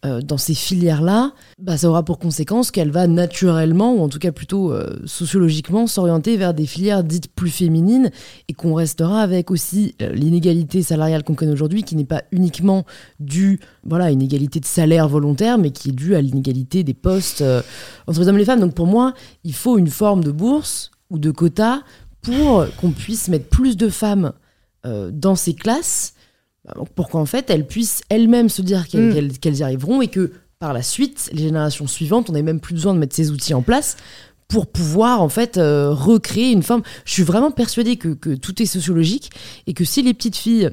euh, 0.04 0.20
dans 0.20 0.36
ces 0.36 0.54
filières-là, 0.54 1.32
bah, 1.60 1.76
ça 1.76 1.88
aura 1.88 2.04
pour 2.04 2.18
conséquence 2.18 2.70
qu'elle 2.70 2.90
va 2.90 3.06
naturellement, 3.06 3.94
ou 3.94 4.00
en 4.00 4.08
tout 4.08 4.18
cas 4.18 4.32
plutôt 4.32 4.72
euh, 4.72 4.98
sociologiquement, 5.06 5.86
s'orienter 5.86 6.36
vers 6.36 6.54
des 6.54 6.66
filières 6.66 7.04
dites 7.04 7.28
plus 7.34 7.50
féminines 7.50 8.10
et 8.48 8.52
qu'on 8.52 8.74
restera 8.74 9.20
avec 9.20 9.50
aussi 9.50 9.94
l'inégalité 10.12 10.82
salariale 10.82 11.24
qu'on 11.24 11.34
connaît 11.34 11.52
aujourd'hui 11.52 11.82
qui 11.82 11.96
n'est 11.96 12.04
pas 12.04 12.22
uniquement 12.30 12.84
due 13.20 13.60
voilà, 13.84 14.06
à 14.06 14.10
une 14.10 14.22
égalité 14.22 14.60
de 14.60 14.66
salaire 14.66 15.08
volontaire, 15.08 15.58
mais 15.58 15.70
qui 15.70 15.90
est 15.90 15.92
due 15.92 16.14
à 16.14 16.20
l'inégalité 16.20 16.84
des 16.84 16.94
postes 16.94 17.42
entre 18.06 18.20
les 18.20 18.28
hommes 18.28 18.36
et 18.36 18.40
les 18.40 18.44
femmes. 18.44 18.60
Donc 18.60 18.74
pour 18.74 18.86
moi, 18.86 19.14
il 19.44 19.54
faut 19.54 19.78
une 19.78 19.88
forme 19.88 20.22
de 20.22 20.30
bourse 20.30 20.90
ou 21.10 21.18
de 21.18 21.30
quota 21.30 21.82
pour 22.22 22.66
qu'on 22.80 22.90
puisse 22.90 23.28
mettre 23.28 23.48
plus 23.48 23.76
de 23.76 23.88
femmes 23.88 24.32
euh, 24.86 25.10
dans 25.12 25.34
ces 25.34 25.54
classes, 25.54 26.14
euh, 26.14 26.17
pour 26.94 27.08
qu'en 27.08 27.24
fait 27.24 27.50
elles 27.50 27.66
puissent 27.66 28.02
elles-mêmes 28.08 28.48
se 28.48 28.62
dire 28.62 28.84
mm. 28.92 29.30
qu'elles 29.40 29.56
y 29.56 29.62
arriveront 29.62 30.02
et 30.02 30.08
que 30.08 30.32
par 30.58 30.72
la 30.72 30.82
suite, 30.82 31.30
les 31.32 31.44
générations 31.44 31.86
suivantes, 31.86 32.30
on 32.30 32.32
n'ait 32.32 32.42
même 32.42 32.60
plus 32.60 32.74
besoin 32.74 32.92
de 32.92 32.98
mettre 32.98 33.14
ces 33.14 33.30
outils 33.30 33.54
en 33.54 33.62
place 33.62 33.96
pour 34.48 34.66
pouvoir 34.66 35.22
en 35.22 35.28
fait 35.28 35.56
euh, 35.56 35.90
recréer 35.90 36.50
une 36.50 36.62
forme. 36.62 36.82
Je 37.04 37.12
suis 37.12 37.22
vraiment 37.22 37.50
persuadée 37.50 37.96
que, 37.96 38.08
que 38.08 38.34
tout 38.34 38.60
est 38.60 38.66
sociologique 38.66 39.30
et 39.66 39.74
que 39.74 39.84
si 39.84 40.02
les 40.02 40.14
petites 40.14 40.36
filles 40.36 40.70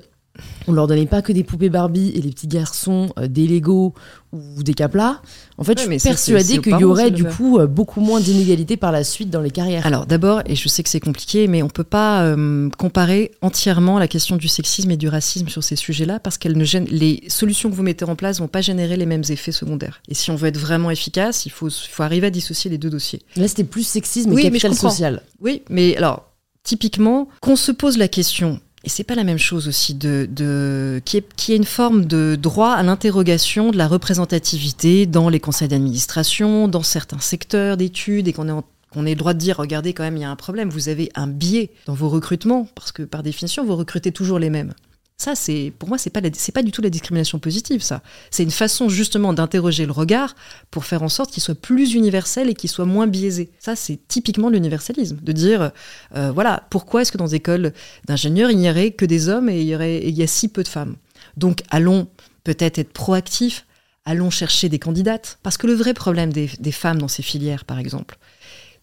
on 0.68 0.74
leur 0.74 0.88
donnait 0.88 1.06
pas 1.06 1.22
que 1.22 1.32
des 1.32 1.44
poupées 1.44 1.70
Barbie 1.70 2.12
et 2.16 2.22
les 2.22 2.30
petits 2.30 2.48
garçons 2.48 3.10
euh, 3.20 3.28
des 3.28 3.48
Lego 3.48 3.94
ou 4.34 4.64
des 4.64 4.74
Caplas. 4.74 5.22
En 5.58 5.64
fait, 5.64 5.80
je 5.80 5.90
suis 5.90 6.00
persuadée 6.00 6.60
qu'il 6.60 6.78
y 6.78 6.84
aurait 6.84 7.12
du 7.12 7.24
coup 7.24 7.60
euh, 7.60 7.68
beaucoup 7.68 8.02
moins 8.02 8.20
d'inégalités 8.20 8.78
par 8.78 8.92
la 8.92 9.04
suite 9.04 9.30
dans 9.30 9.42
les 9.42 9.52
carrières. 9.52 9.86
Alors 9.86 10.06
d'abord, 10.06 10.42
et 10.46 10.56
je 10.56 10.68
sais 10.68 10.84
que 10.84 10.90
c'est 10.90 11.00
compliqué, 11.00 11.48
mais 11.48 11.64
on 11.64 11.70
peut 11.70 11.84
pas 11.84 12.24
euh, 12.24 12.70
comparer 12.78 13.32
entièrement 13.42 14.00
la 14.00 14.08
question 14.08 14.36
du 14.36 14.48
sexisme 14.48 14.92
et 14.92 14.98
du 14.98 15.08
racisme 15.08 15.48
sur 15.48 15.64
ces 15.64 15.76
sujets-là 15.76 16.20
parce 16.20 16.38
qu'elles 16.38 16.58
ne 16.58 16.66
gênent, 16.66 16.88
les 16.90 17.24
solutions 17.28 17.70
que 17.70 17.76
vous 17.76 17.84
mettez 17.84 18.06
en 18.06 18.16
place 18.16 18.40
vont 18.40 18.48
pas 18.48 18.62
générer 18.62 18.98
les 18.98 19.06
mêmes 19.06 19.24
effets 19.30 19.52
secondaires. 19.52 20.02
Et 20.10 20.14
si 20.14 20.32
on 20.32 20.36
veut 20.36 20.48
être 20.48 20.60
vraiment 20.60 20.92
efficace, 20.92 21.46
il 21.46 21.52
faut, 21.52 21.70
faut 21.70 22.04
arriver 22.04 22.28
à 22.28 22.32
dissocier 22.32 22.70
les 22.70 22.78
deux 22.78 22.90
dossiers. 22.90 23.22
Là, 23.36 23.48
c'était 23.48 23.64
plus 23.64 23.84
sexisme 23.84 24.38
et 24.38 24.42
capital 24.42 24.76
social. 24.76 25.22
Oui, 25.42 25.62
mais 25.70 25.96
alors 25.98 26.26
typiquement, 26.66 27.30
qu'on 27.40 27.56
se 27.56 27.72
pose 27.72 27.98
la 27.98 28.10
question 28.10 28.60
et 28.86 28.90
c'est 28.90 29.04
pas 29.04 29.16
la 29.16 29.24
même 29.24 29.40
chose 29.40 29.68
aussi 29.68 29.96
de, 29.96 31.02
qui 31.06 31.18
est 31.18 31.56
une 31.56 31.66
forme 31.66 32.06
de 32.06 32.38
droit 32.40 32.70
à 32.70 32.84
l'interrogation 32.84 33.72
de 33.72 33.78
la 33.78 33.88
représentativité 33.88 35.08
dans 35.08 35.28
les 35.28 35.40
conseils 35.40 35.68
d'administration, 35.68 36.68
dans 36.68 36.84
certains 36.84 37.20
secteurs 37.20 37.78
d'études, 37.78 38.28
et 38.28 38.34
qu'on 38.34 38.48
est 38.48 39.10
le 39.10 39.16
droit 39.16 39.34
de 39.34 39.40
dire, 39.40 39.58
regardez, 39.58 39.94
quand 39.94 40.04
même, 40.04 40.18
il 40.18 40.22
y 40.22 40.24
a 40.26 40.30
un 40.30 40.36
problème. 40.36 40.70
Vous 40.70 40.88
avez 40.88 41.12
un 41.16 41.26
biais 41.26 41.72
dans 41.88 41.96
vos 41.96 42.10
recrutements, 42.10 42.68
parce 42.76 42.92
que 42.92 43.02
par 43.02 43.24
définition, 43.24 43.66
vous 43.66 43.76
recrutez 43.76 44.12
toujours 44.12 44.38
les 44.38 44.52
mêmes. 44.52 44.74
Ça, 45.18 45.34
c'est 45.34 45.72
pour 45.80 45.88
moi, 45.88 45.98
c'est 45.98 46.10
pas 46.10 46.22
du 46.22 46.72
tout 46.72 46.82
la 46.82 46.90
discrimination 46.90 47.40
positive. 47.40 47.82
Ça, 47.82 48.02
c'est 48.32 48.44
une 48.44 48.52
façon 48.52 48.90
justement 48.90 49.32
d'interroger 49.32 49.86
le 49.86 49.94
regard 49.94 50.36
pour 50.72 50.84
faire 50.84 51.04
en 51.04 51.10
sorte 51.10 51.32
qu'il 51.32 51.42
soit 51.42 51.56
plus 51.56 51.94
universel 51.94 52.50
et 52.50 52.54
qu'il 52.54 52.70
soit 52.70 52.86
moins 52.86 53.08
biaisé. 53.08 53.50
Ça, 53.60 53.78
c'est 53.78 53.98
typiquement 54.08 54.50
l'universalisme, 54.50 55.18
de 55.22 55.32
dire 55.32 55.72
euh, 56.16 56.32
voilà 56.32 56.64
pourquoi 56.70 57.02
est-ce 57.02 57.14
que 57.14 57.18
dans 57.18 57.28
des 57.28 57.36
écoles 57.36 57.72
d'ingénieurs 58.06 58.52
il 58.52 58.58
n'y 58.58 58.70
aurait 58.70 58.92
que 58.92 59.06
des 59.06 59.30
hommes 59.30 59.48
et 59.50 59.62
il 59.62 60.16
y 60.16 60.24
a 60.24 60.28
si 60.28 60.50
peu 60.50 60.64
de 60.64 60.68
femmes? 60.68 60.98
Donc 61.38 61.64
allons 61.70 62.08
peut-être 62.44 62.78
être 62.78 62.92
proactifs, 62.92 63.66
allons 64.04 64.30
chercher 64.30 64.68
des 64.68 64.80
candidates, 64.80 65.40
parce 65.44 65.58
que 65.58 65.66
le 65.66 65.74
vrai 65.74 65.94
problème 65.94 66.34
des 66.34 66.72
femmes 66.72 67.00
dans 67.00 67.08
ces 67.08 67.24
filières, 67.24 67.64
par 67.64 67.80
exemple, 67.80 68.18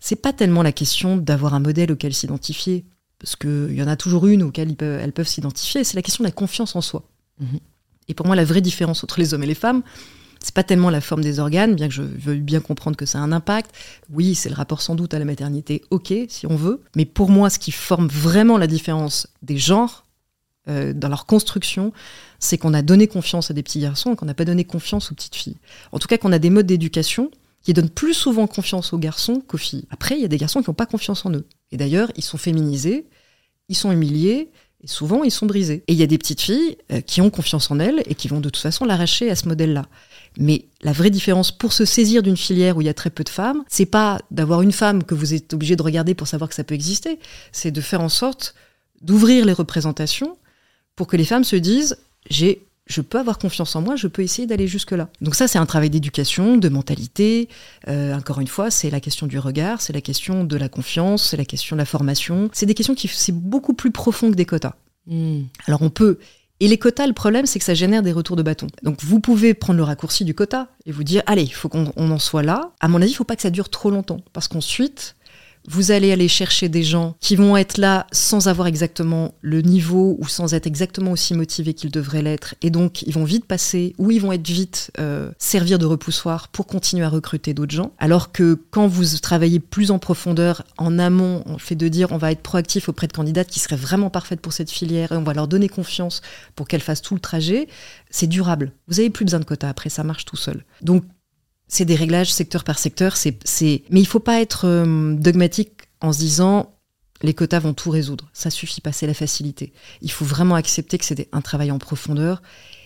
c'est 0.01 0.17
pas 0.17 0.33
tellement 0.33 0.63
la 0.63 0.73
question 0.73 1.17
d'avoir 1.17 1.55
un 1.55 1.61
modèle 1.61 1.93
auquel 1.93 2.13
s'identifier 2.13 2.85
parce 3.23 3.37
qu'il 3.37 3.73
y 3.73 3.83
en 3.83 3.87
a 3.87 3.97
toujours 3.97 4.27
une 4.27 4.43
auquel 4.43 4.75
elles 4.81 5.13
peuvent 5.13 5.29
s'identifier, 5.29 5.85
c'est 5.85 5.95
la 5.95 6.03
question 6.03 6.25
de 6.25 6.29
la 6.29 6.33
confiance 6.33 6.75
en 6.75 6.81
soi. 6.81 7.05
Mhm. 7.39 7.61
Et 8.09 8.15
pour 8.15 8.27
moi, 8.27 8.35
la 8.35 8.45
vraie 8.45 8.61
différence 8.61 9.05
entre 9.05 9.21
les 9.21 9.33
hommes 9.33 9.45
et 9.45 9.47
les 9.47 9.55
femmes, 9.55 9.83
c'est 10.41 10.55
pas 10.55 10.65
tellement 10.65 10.91
la 10.91 11.01
forme 11.01 11.23
des 11.23 11.39
organes, 11.39 11.77
bien 11.77 11.87
que 11.87 11.95
je 11.95 12.03
veuille 12.03 12.41
bien 12.41 12.59
comprendre 12.59 12.97
que 12.97 13.07
ça 13.07 13.19
a 13.19 13.23
un 13.23 13.31
impact. 13.31 13.71
Oui, 14.11 14.35
c'est 14.35 14.49
le 14.49 14.57
rapport 14.57 14.83
sans 14.83 14.97
doute 14.97 15.15
à 15.15 15.21
la 15.21 15.25
maternité, 15.25 15.83
ok, 15.91 16.13
si 16.29 16.49
on 16.49 16.57
veut. 16.57 16.83
Mais 16.97 17.05
pour 17.05 17.31
moi, 17.31 17.49
ce 17.49 17.61
qui 17.61 17.71
forme 17.71 18.09
vraiment 18.09 18.59
la 18.59 18.67
différence 18.67 19.29
des 19.43 19.57
genres 19.57 20.05
euh, 20.69 20.93
dans 20.93 21.09
leur 21.09 21.27
construction, 21.27 21.93
c'est 22.41 22.59
qu'on 22.59 22.75
a 22.75 22.83
donné 22.83 23.07
confiance 23.07 23.53
à 23.53 23.55
des 23.55 23.63
petits 23.63 23.81
garçons 23.81 24.15
et 24.15 24.17
qu'on 24.17 24.27
n'a 24.27 24.35
pas 24.35 24.45
donné 24.45 24.65
confiance 24.65 25.13
aux 25.13 25.15
petites 25.15 25.37
filles. 25.37 25.59
En 25.93 26.01
tout 26.01 26.09
cas, 26.09 26.19
qu'on 26.19 26.33
a 26.33 26.41
des 26.41 26.51
modes 26.51 26.67
d'éducation 26.67 27.31
qui 27.63 27.73
donnent 27.73 27.91
plus 27.91 28.15
souvent 28.15 28.49
confiance 28.49 28.93
aux 28.93 28.99
garçons 28.99 29.41
qu'aux 29.47 29.59
filles. 29.59 29.85
Après, 29.91 30.17
il 30.17 30.23
y 30.23 30.25
a 30.25 30.29
des 30.29 30.39
garçons 30.39 30.61
qui 30.61 30.69
n'ont 30.71 30.75
pas 30.75 30.87
confiance 30.87 31.25
en 31.25 31.33
eux. 31.33 31.47
Et 31.71 31.77
d'ailleurs, 31.77 32.11
ils 32.17 32.25
sont 32.25 32.39
féminisés, 32.39 33.07
ils 33.73 33.77
sont 33.77 33.91
humiliés, 33.91 34.51
et 34.85 34.87
souvent 34.87 35.25
ils 35.25 35.31
sont 35.31 35.47
brisés. 35.47 35.83
Et 35.89 35.95
il 35.95 35.99
y 35.99 36.03
a 36.03 36.07
des 36.07 36.19
petites 36.19 36.43
filles 36.43 36.77
euh, 36.93 37.01
qui 37.01 37.23
ont 37.23 37.31
confiance 37.31 37.71
en 37.71 37.79
elles 37.79 38.03
et 38.07 38.15
qui 38.15 38.29
vont 38.29 38.41
de 38.41 38.51
toute 38.51 38.63
façon 38.63 38.85
l'arracher 38.85 39.31
à 39.31 39.37
ce 39.37 39.49
modèle-là. 39.49 39.87
Mais 40.39 40.67
la 40.83 40.93
vraie 40.93 41.11
différence 41.11 41.51
pour 41.51 41.73
se 41.73 41.87
saisir 41.87 42.23
d'une 42.23 42.37
filière 42.37 42.77
où 42.77 42.83
il 42.83 42.87
y 42.87 42.91
a 42.91 42.95
très 42.95 43.11
peu 43.11 43.25
de 43.25 43.31
femmes, 43.31 43.65
c'est 43.69 43.87
pas 43.87 44.21
d'avoir 44.31 44.61
une 44.61 44.73
femme 44.73 45.05
que 45.05 45.15
vous 45.15 45.33
êtes 45.33 45.55
obligé 45.55 45.75
de 45.75 45.83
regarder 45.83 46.15
pour 46.15 46.29
savoir 46.29 46.51
que 46.51 46.55
ça 46.55 46.65
peut 46.65 46.75
exister, 46.75 47.19
c'est 47.51 47.71
de 47.71 47.81
faire 47.81 48.03
en 48.03 48.09
sorte 48.09 48.55
d'ouvrir 49.01 49.47
les 49.47 49.53
représentations 49.55 50.37
pour 50.97 51.07
que 51.07 51.17
les 51.17 51.25
femmes 51.25 51.45
se 51.45 51.57
disent 51.57 51.97
j'ai 52.29 52.67
je 52.93 53.01
peux 53.01 53.19
avoir 53.19 53.39
confiance 53.39 53.75
en 53.75 53.81
moi, 53.81 53.97
je 53.97 54.07
peux 54.07 54.23
essayer 54.23 54.47
d'aller 54.47 54.69
jusque-là. 54.69 55.09
Donc 55.21 55.35
ça, 55.35 55.49
c'est 55.49 55.59
un 55.59 55.67
travail 55.67 55.91
d'éducation, 55.91 56.57
de 56.57 56.69
mentalité. 56.69 57.49
Euh, 57.89 58.15
encore 58.15 58.41
une 58.41 58.49
fois, 58.49 58.71
c'est 58.71 58.91
la 58.91 59.01
question 59.01 59.27
du 59.27 59.39
regard, 59.39 59.81
c'est 59.81 59.93
la 59.93 60.01
question 60.01 60.45
de 60.45 60.57
la 60.57 60.69
confiance, 60.69 61.31
c'est 61.31 61.37
la 61.37 61.45
question 61.45 61.77
de 61.77 61.79
la 61.79 61.87
formation. 61.87 62.51
C'est 62.53 62.67
des 62.67 62.75
questions 62.75 62.95
qui 62.95 63.09
c'est 63.09 63.35
beaucoup 63.35 63.75
plus 63.75 63.91
profond 63.91 64.31
que 64.31 64.37
des 64.37 64.47
quotas. 64.47 64.75
Hmm. 65.07 65.43
Alors 65.67 65.83
on 65.83 65.91
peut 65.91 66.19
et 66.63 66.69
les 66.69 66.79
quotas, 66.79 67.09
le 67.09 67.13
problème, 67.13 67.45
c'est 67.45 67.59
que 67.59 67.65
ça 67.65 67.75
génère 67.75 68.05
des 68.05 68.13
retours 68.13 68.37
de 68.37 68.43
bâton. 68.45 68.69
Donc 68.85 69.03
vous 69.03 69.19
pouvez 69.19 69.53
prendre 69.53 69.79
le 69.79 69.83
raccourci 69.83 70.25
du 70.25 70.33
quota 70.33 70.69
et 70.87 70.93
vous 70.93 71.03
dire, 71.03 71.21
allez, 71.27 71.43
il 71.43 71.53
faut 71.53 71.69
qu'on 71.69 71.91
en 71.97 72.19
soit 72.21 72.45
là. 72.45 72.71
À 72.79 72.87
mon 72.87 72.99
avis, 72.99 73.11
il 73.11 73.15
ne 73.15 73.17
faut 73.17 73.25
pas 73.25 73.35
que 73.35 73.43
ça 73.43 73.51
dure 73.51 73.69
trop 73.69 73.91
longtemps. 73.91 74.21
Parce 74.33 74.47
qu'ensuite, 74.47 75.17
vous 75.69 75.91
allez 75.91 76.13
aller 76.13 76.29
chercher 76.29 76.69
des 76.69 76.83
gens 76.83 77.17
qui 77.21 77.37
vont 77.37 77.57
être 77.57 77.79
là 77.79 78.07
sans 78.13 78.49
avoir 78.49 78.67
exactement 78.67 79.35
le 79.41 79.61
niveau 79.63 80.17
ou 80.19 80.27
sans 80.27 80.55
être 80.55 80.67
exactement 80.67 81.13
aussi 81.13 81.35
motivés 81.35 81.75
qu'ils 81.75 81.91
devraient 81.91 82.23
l'être. 82.23 82.55
Et 82.63 82.71
donc, 82.71 83.03
ils 83.03 83.13
vont 83.13 83.25
vite 83.25 83.45
passer 83.45 83.95
ou 83.99 84.11
ils 84.11 84.21
vont 84.21 84.33
être 84.33 84.47
vite 84.47 84.91
euh, 84.99 85.31
servir 85.39 85.79
de 85.79 85.87
repoussoir 85.87 86.49
pour 86.49 86.67
continuer 86.67 87.05
à 87.05 87.09
recruter 87.09 87.55
d'autres 87.55 87.75
gens. 87.75 87.93
Alors 87.99 88.33
que 88.33 88.59
quand 88.71 88.87
vous 88.87 89.19
travaillez 89.19 89.61
plus 89.61 89.91
en 89.91 89.99
profondeur, 89.99 90.65
en 90.79 90.99
amont, 90.99 91.43
on 91.47 91.59
fait 91.59 91.77
de 91.77 91.89
dire 91.89 92.13
on 92.13 92.19
va 92.19 92.33
être 92.33 92.43
proactif 92.43 92.89
auprès 92.89 93.07
de 93.07 93.13
candidates 93.13 93.49
qui 93.49 93.61
seraient 93.61 93.77
vraiment 93.77 94.11
parfaites 94.11 94.41
pour 94.41 94.53
cette 94.53 94.71
filière 94.71 95.13
et 95.13 95.17
on 95.17 95.23
va 95.23 95.35
leur 95.35 95.49
donner 95.49 95.69
confiance 95.69 96.23
pour 96.57 96.69
qu'elles 96.69 96.81
fassent 96.81 97.03
tout 97.03 97.15
le 97.15 97.21
trajet, 97.21 97.69
c'est 98.11 98.27
durable. 98.27 98.73
Vous 98.89 99.01
avez 99.01 99.11
plus 99.11 99.25
besoin 99.25 99.41
de 99.41 99.45
quotas 99.45 99.69
après, 99.69 99.91
ça 99.91 100.05
marche 100.05 100.25
tout 100.25 100.37
seul. 100.37 100.65
Donc, 100.83 101.05
c'est 101.73 101.87
des 101.87 101.95
réglages 101.95 102.31
secteur 102.31 102.65
par 102.65 102.79
secteur. 102.79 103.17
C'est, 103.17 103.39
Mais 103.89 104.01
il 104.01 104.07
faut 104.07 104.21
pas 104.21 104.43
être 104.43 104.67
euh, 104.67 105.15
dogmatique 105.15 105.89
en 106.03 106.13
se 106.13 106.19
disant 106.19 106.79
les 107.23 107.33
quotas 107.33 107.61
vont 107.61 107.73
tout 107.73 107.89
résoudre. 107.89 108.29
Ça 108.35 108.51
suffit 108.51 108.83
pas, 108.83 108.93
c'est 108.93 109.07
la 109.07 109.15
facilité. 109.15 109.73
Il 110.03 110.11
faut 110.11 110.27
vraiment 110.27 110.55
accepter 110.55 110.99
que 110.99 111.05
c'est 111.07 111.31
un 111.33 111.41
travail 111.41 111.71
en 111.71 111.79
profondeur. 111.79 112.43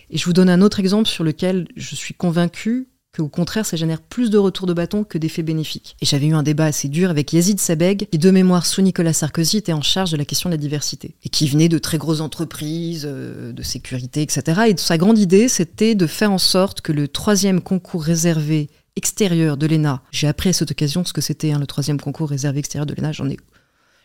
Et 0.09 0.17
je 0.17 0.23
vous 0.23 0.31
donne 0.31 0.49
un 0.49 0.61
autre 0.61 0.79
exemple 0.79 1.09
sur 1.09 1.25
lequel 1.25 1.67
je 1.75 1.95
suis 1.95 2.13
convaincue 2.13 2.87
au 3.21 3.27
contraire, 3.27 3.65
ça 3.65 3.77
génère 3.77 4.01
plus 4.01 4.29
de 4.29 4.37
retours 4.37 4.67
de 4.67 4.73
bâton 4.73 5.03
que 5.03 5.17
d'effets 5.17 5.43
bénéfiques. 5.43 5.95
Et 6.01 6.05
j'avais 6.05 6.27
eu 6.27 6.33
un 6.33 6.43
débat 6.43 6.65
assez 6.65 6.87
dur 6.87 7.09
avec 7.09 7.33
Yazid 7.33 7.59
Sabeg, 7.59 8.07
qui 8.11 8.17
de 8.17 8.31
mémoire 8.31 8.65
sous 8.65 8.81
Nicolas 8.81 9.13
Sarkozy 9.13 9.57
était 9.57 9.73
en 9.73 9.81
charge 9.81 10.11
de 10.11 10.17
la 10.17 10.25
question 10.25 10.49
de 10.49 10.53
la 10.53 10.57
diversité, 10.57 11.15
et 11.23 11.29
qui 11.29 11.47
venait 11.47 11.69
de 11.69 11.77
très 11.77 11.97
grosses 11.97 12.21
entreprises, 12.21 13.05
euh, 13.07 13.51
de 13.51 13.63
sécurité, 13.63 14.21
etc. 14.21 14.61
Et 14.69 14.77
sa 14.77 14.97
grande 14.97 15.17
idée, 15.17 15.47
c'était 15.47 15.95
de 15.95 16.07
faire 16.07 16.31
en 16.31 16.37
sorte 16.37 16.81
que 16.81 16.91
le 16.91 17.07
troisième 17.07 17.61
concours 17.61 18.03
réservé 18.03 18.69
extérieur 18.95 19.57
de 19.57 19.67
l'ENA, 19.67 20.01
j'ai 20.11 20.27
appris 20.27 20.49
à 20.49 20.53
cette 20.53 20.71
occasion 20.71 21.05
ce 21.05 21.13
que 21.13 21.21
c'était 21.21 21.51
hein, 21.51 21.59
le 21.59 21.67
troisième 21.67 22.01
concours 22.01 22.29
réservé 22.29 22.59
extérieur 22.59 22.87
de 22.87 22.95
l'ENA, 22.95 23.11
j'en 23.11 23.29
ai 23.29 23.37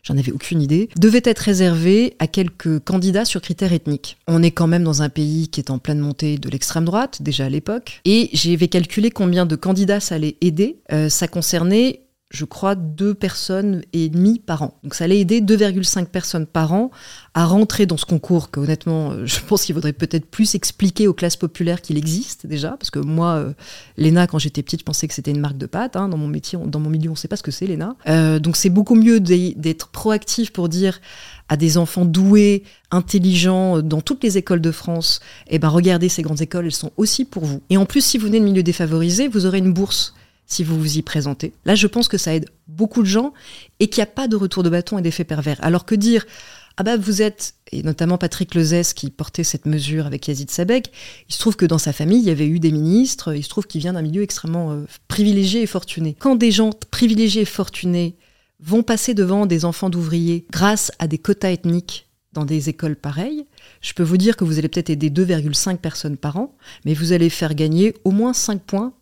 j'en 0.03 0.17
avais 0.17 0.33
aucune 0.33 0.61
idée, 0.61 0.89
devait 0.97 1.23
être 1.25 1.41
réservé 1.41 2.15
à 2.19 2.27
quelques 2.27 2.81
candidats 2.81 3.25
sur 3.25 3.41
critères 3.41 3.73
ethniques. 3.73 4.19
On 4.29 4.43
est 4.43 4.51
quand 4.51 4.67
même 4.67 4.85
dans 4.85 5.03
un 5.03 5.09
pays 5.09 5.49
qui 5.49 5.61
est 5.61 5.71
en 5.71 5.79
pleine 5.79 6.01
montée 6.01 6.39
de 6.39 6.49
l'extrême 6.49 6.85
droite, 6.85 7.23
déjà 7.23 7.47
à 7.47 7.49
l'époque, 7.49 8.01
et 8.05 8.31
j'avais 8.33 8.69
calculé 8.69 9.11
combien 9.11 9.47
de 9.47 9.57
candidats 9.57 10.01
ça 10.01 10.17
allait 10.17 10.37
aider. 10.41 10.77
Euh, 10.93 11.09
ça 11.09 11.29
concernait 11.29 12.02
je 12.33 12.47
crois, 12.47 12.75
deux 12.75 13.15
personnes 13.15 13.83
et 13.93 14.09
demie 14.09 14.39
par 14.39 14.63
an. 14.63 14.79
Donc 14.83 14.95
ça 14.95 15.05
allait 15.05 15.21
aider 15.21 15.43
2,5 15.43 16.07
personnes 16.07 16.47
par 16.47 16.73
an 16.73 16.91
à 17.35 17.45
rentrer 17.45 17.85
dans 17.85 17.99
ce 17.99 18.07
concours 18.07 18.51
que 18.51 18.59
honnêtement, 18.59 19.11
euh, 19.13 19.27
je 19.27 19.41
pense 19.41 19.65
qu'il 19.65 19.75
faudrait 19.75 19.93
peut-être 19.93 20.25
plus 20.27 20.55
expliquer 20.55 21.07
aux 21.07 21.13
classes 21.13 21.37
populaires 21.37 21.83
qu'il 21.83 21.99
existe 21.99 22.47
déjà, 22.47 22.71
parce 22.71 22.91
que 22.91 22.99
moi, 22.99 23.35
euh, 23.35 23.53
l'ENA, 23.99 24.27
quand 24.27 24.39
j'étais 24.39 24.63
petite, 24.63 24.81
je 24.81 24.85
pensais 24.85 25.07
que 25.09 25.15
c'était 25.15 25.31
une 25.31 25.41
marque 25.41 25.59
de 25.59 25.67
pâte. 25.67 25.95
Hein. 25.95 26.09
dans 26.09 26.17
mon 26.17 26.27
métier, 26.27 26.59
dans 26.65 26.81
mon 26.81 26.89
milieu, 26.89 27.11
on 27.11 27.13
ne 27.13 27.19
sait 27.19 27.29
pas 27.29 27.37
ce 27.37 27.43
que 27.43 27.51
c'est 27.51 27.67
l'ENA. 27.67 27.97
Euh, 28.09 28.39
donc 28.39 28.57
c'est 28.57 28.71
beaucoup 28.71 28.95
mieux 28.95 29.21
d'être 29.21 29.89
proactif 29.89 30.53
pour 30.53 30.71
dire 30.71 31.01
à 31.51 31.59
des 31.59 31.77
enfants 31.77 32.07
doués, 32.07 32.63
intelligents, 32.91 33.83
dans 33.83 34.01
toutes 34.01 34.25
les 34.25 34.39
écoles 34.39 34.63
de 34.63 34.71
France, 34.71 35.21
eh 35.49 35.59
ben 35.59 35.69
regardez 35.69 36.09
ces 36.09 36.23
grandes 36.23 36.41
écoles, 36.41 36.65
elles 36.65 36.73
sont 36.73 36.93
aussi 36.97 37.27
pour 37.27 37.45
vous. 37.45 37.61
Et 37.69 37.77
en 37.77 37.85
plus, 37.85 38.03
si 38.03 38.17
vous 38.17 38.27
venez 38.27 38.41
de 38.41 38.45
milieu 38.45 38.63
défavorisé, 38.63 39.29
vous 39.29 39.45
aurez 39.45 39.59
une 39.59 39.75
bourse 39.75 40.15
si 40.47 40.65
vous 40.65 40.79
vous 40.79 40.99
y 40.99 41.03
présentez. 41.03 41.53
Là, 41.65 41.75
je 41.75 41.87
pense 41.87 42.09
que 42.09 42.19
ça 42.19 42.35
aide 42.35 42.51
beaucoup 42.69 43.03
de 43.03 43.09
gens 43.09 43.33
et 43.81 43.89
qu'il 43.89 44.01
n'y 44.01 44.09
a 44.09 44.13
pas 44.13 44.29
de 44.29 44.37
retour 44.37 44.63
de 44.63 44.71
bâton 44.71 44.99
et 44.99 45.03
d'effet 45.03 45.25
pervers. 45.25 45.59
Alors 45.63 45.85
que 45.85 45.95
dire 45.95 46.27
ah 46.77 46.83
bah 46.83 46.97
vous 46.97 47.23
êtes, 47.23 47.55
et 47.71 47.83
notamment 47.83 48.19
Patrick 48.19 48.55
Lezès 48.55 48.95
qui 48.95 49.11
portait 49.11 49.45
cette 49.45 49.67
mesure 49.67 50.07
avec 50.07 50.27
Yazid 50.27 50.51
Sabek, 50.51 50.91
il 51.29 51.35
se 51.35 51.39
trouve 51.39 51.57
que 51.57 51.67
dans 51.67 51.79
sa 51.79 51.93
famille, 51.93 52.21
il 52.21 52.25
y 52.25 52.31
avait 52.31 52.47
eu 52.47 52.59
des 52.59 52.73
ministres, 52.73 53.35
il 53.35 53.43
se 53.43 53.49
trouve 53.49 53.67
qu'il 53.67 53.81
vient 53.81 53.93
d'un 53.93 54.03
milieu 54.03 54.23
extrêmement 54.23 54.73
euh, 54.73 54.85
privilégié 55.09 55.63
et 55.63 55.67
fortuné. 55.67 56.17
Quand 56.19 56.37
des 56.37 56.51
gens 56.51 56.71
privilégiés 56.91 57.43
et 57.43 57.47
fortunés 57.47 58.17
vont 58.61 58.83
passer 58.83 59.13
devant 59.13 59.47
des 59.47 59.65
enfants 59.65 59.91
d'ouvriers 59.91 60.47
grâce 60.51 60.93
à 60.99 61.07
des 61.07 61.19
quotas 61.19 61.51
ethniques 61.51 62.09
dans 62.33 62.47
des 62.47 62.71
écoles 62.71 62.97
pareilles, 62.97 63.45
je 63.83 63.93
peux 63.93 64.03
vous 64.03 64.17
dire 64.17 64.37
que 64.37 64.45
vous 64.45 64.59
allez 64.59 64.69
peut-être 64.69 64.91
aider 64.91 65.11
2,5 65.11 65.77
personnes 65.77 66.17
par 66.17 66.39
an, 66.39 66.57
mais 66.87 66.95
vous 66.95 67.13
allez 67.13 67.29
faire 67.29 67.55
gagner 67.55 67.95
au 68.05 68.11
moins 68.13 68.33
5 68.33 68.63
points 68.63 68.95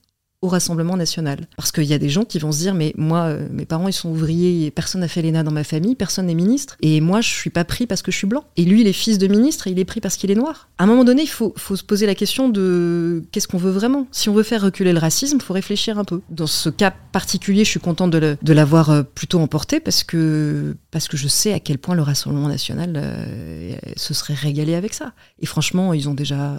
au 0.43 0.49
Rassemblement 0.49 0.97
national. 0.97 1.47
Parce 1.57 1.71
qu'il 1.71 1.85
y 1.85 1.93
a 1.93 1.99
des 1.99 2.09
gens 2.09 2.25
qui 2.25 2.39
vont 2.39 2.51
se 2.51 2.59
dire, 2.59 2.75
mais 2.75 2.95
moi, 2.97 3.25
euh, 3.25 3.47
mes 3.51 3.67
parents, 3.67 3.89
ils 3.89 3.93
sont 3.93 4.09
ouvriers, 4.09 4.65
et 4.67 4.71
personne 4.71 5.03
n'a 5.03 5.09
fait 5.09 5.21
l'ENA 5.21 5.43
dans 5.43 5.51
ma 5.51 5.65
famille, 5.65 5.95
personne 5.95 6.27
n'est 6.27 6.35
ministre, 6.35 6.77
et 6.81 7.01
moi, 7.03 7.21
je 7.21 7.29
suis 7.29 7.51
pas 7.51 7.65
pris 7.65 7.87
parce 7.87 8.01
que 8.01 8.11
je 8.11 8.17
suis 8.17 8.27
blanc. 8.27 8.45
Et 8.57 8.65
lui, 8.65 8.81
il 8.81 8.87
est 8.87 8.95
fils 8.95 9.19
de 9.19 9.27
ministre, 9.27 9.67
et 9.67 9.73
il 9.73 9.79
est 9.79 9.85
pris 9.85 10.01
parce 10.01 10.17
qu'il 10.17 10.31
est 10.31 10.35
noir. 10.35 10.69
À 10.79 10.85
un 10.85 10.87
moment 10.87 11.05
donné, 11.05 11.23
il 11.23 11.29
faut, 11.29 11.55
se 11.57 11.85
poser 11.85 12.07
la 12.07 12.15
question 12.15 12.49
de 12.49 13.23
qu'est-ce 13.33 13.49
qu'on 13.49 13.59
veut 13.59 13.71
vraiment? 13.71 14.07
Si 14.13 14.31
on 14.31 14.35
veut 14.35 14.43
faire 14.43 14.63
reculer 14.63 14.93
le 14.93 14.99
racisme, 14.99 15.37
il 15.37 15.43
faut 15.43 15.55
réfléchir 15.55 15.99
un 15.99 16.05
peu. 16.05 16.23
Dans 16.31 16.47
ce 16.47 16.71
cas 16.71 16.91
particulier, 17.13 17.65
je 17.65 17.71
suis 17.71 17.81
contente 17.81 18.11
de 18.11 18.53
l'avoir 18.53 18.91
euh, 18.91 19.03
plutôt 19.03 19.41
emporté 19.41 19.79
parce 19.79 20.05
que, 20.05 20.75
parce 20.91 21.07
que 21.07 21.19
je 21.19 21.29
sais 21.29 21.53
à 21.53 21.61
quel 21.61 21.79
point 21.79 21.95
le 21.95 22.03
Rassemblement 22.03 22.49
national 22.49 22.95
euh, 22.97 23.77
se 23.97 24.15
serait 24.15 24.35
régalé 24.35 24.75
avec 24.75 24.95
ça. 24.95 25.13
Et 25.39 25.47
franchement, 25.47 25.93
ils 25.93 26.09
ont 26.09 26.15
déjà 26.15 26.57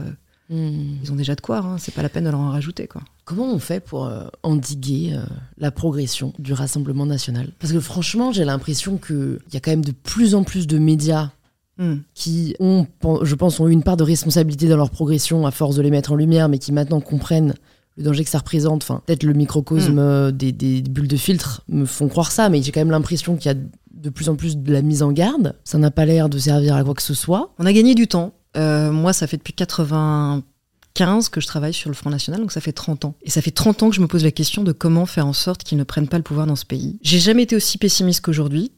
Hmm. 0.51 0.97
Ils 1.01 1.11
ont 1.13 1.15
déjà 1.15 1.33
de 1.33 1.39
quoi, 1.39 1.59
hein. 1.59 1.77
c'est 1.77 1.93
pas 1.93 2.03
la 2.03 2.09
peine 2.09 2.25
de 2.25 2.29
leur 2.29 2.39
en 2.41 2.49
rajouter. 2.49 2.85
Quoi. 2.85 3.01
Comment 3.23 3.53
on 3.53 3.57
fait 3.57 3.79
pour 3.79 4.05
euh, 4.05 4.25
endiguer 4.43 5.13
euh, 5.13 5.23
la 5.57 5.71
progression 5.71 6.33
du 6.39 6.51
Rassemblement 6.51 7.05
national? 7.05 7.47
Parce 7.57 7.71
que 7.71 7.79
franchement, 7.79 8.33
j'ai 8.33 8.43
l'impression 8.43 8.97
qu'il 8.97 9.39
y 9.53 9.57
a 9.57 9.61
quand 9.61 9.71
même 9.71 9.85
de 9.85 9.93
plus 9.93 10.35
en 10.35 10.43
plus 10.43 10.67
de 10.67 10.77
médias 10.77 11.31
hmm. 11.77 11.99
qui 12.13 12.53
ont, 12.59 12.85
je 13.21 13.35
pense, 13.35 13.61
ont 13.61 13.69
une 13.69 13.81
part 13.81 13.95
de 13.95 14.03
responsabilité 14.03 14.67
dans 14.67 14.75
leur 14.75 14.89
progression 14.89 15.47
à 15.47 15.51
force 15.51 15.77
de 15.77 15.81
les 15.81 15.89
mettre 15.89 16.11
en 16.11 16.15
lumière, 16.15 16.49
mais 16.49 16.57
qui 16.57 16.73
maintenant 16.73 16.99
comprennent 16.99 17.53
le 17.95 18.03
danger 18.03 18.25
que 18.25 18.29
ça 18.29 18.39
représente. 18.39 18.83
Enfin, 18.83 19.01
peut-être 19.05 19.23
le 19.23 19.33
microcosme 19.33 19.93
hmm. 19.93 19.99
euh, 19.99 20.31
des, 20.31 20.51
des, 20.51 20.81
bulles 20.81 21.07
de 21.07 21.17
filtre 21.17 21.63
me 21.69 21.85
font 21.85 22.09
croire 22.09 22.33
ça, 22.33 22.49
mais 22.49 22.61
j'ai 22.61 22.73
quand 22.73 22.81
même 22.81 22.91
l'impression 22.91 23.37
qu'il 23.37 23.49
y 23.49 23.55
a 23.55 23.57
de 23.93 24.09
plus 24.09 24.27
en 24.27 24.35
plus 24.35 24.57
de 24.57 24.73
la 24.73 24.81
mise 24.81 25.01
en 25.01 25.13
garde. 25.13 25.55
Ça 25.63 25.77
n'a 25.77 25.91
pas 25.91 26.03
l'air 26.03 26.27
de 26.27 26.37
servir 26.37 26.75
à 26.75 26.83
quoi 26.83 26.93
que 26.93 27.03
ce 27.03 27.13
soit. 27.13 27.53
On 27.57 27.65
a 27.65 27.71
gagné 27.71 27.95
du 27.95 28.07
temps. 28.07 28.33
Euh, 28.57 28.91
moi, 28.91 29.13
ça 29.13 29.27
fait 29.27 29.37
depuis 29.37 29.53
95 29.53 31.29
que 31.29 31.41
je 31.41 31.47
travaille 31.47 31.73
sur 31.73 31.89
le 31.89 31.95
Front 31.95 32.09
National, 32.09 32.41
donc 32.41 32.51
ça 32.51 32.61
fait 32.61 32.71
30 32.71 33.05
ans. 33.05 33.15
Et 33.21 33.29
ça 33.29 33.41
fait 33.41 33.51
30 33.51 33.83
ans 33.83 33.89
que 33.89 33.95
je 33.95 34.01
me 34.01 34.07
pose 34.07 34.23
la 34.23 34.31
question 34.31 34.63
de 34.63 34.71
comment 34.71 35.05
faire 35.05 35.27
en 35.27 35.33
sorte 35.33 35.63
qu'ils 35.63 35.77
ne 35.77 35.83
prennent 35.83 36.07
pas 36.07 36.17
le 36.17 36.23
pouvoir 36.23 36.47
dans 36.47 36.55
ce 36.55 36.65
pays. 36.65 36.99
J'ai 37.01 37.19
jamais 37.19 37.43
été 37.43 37.55
aussi 37.55 37.77
pessimiste 37.77 38.21
qu'aujourd'hui. 38.21 38.71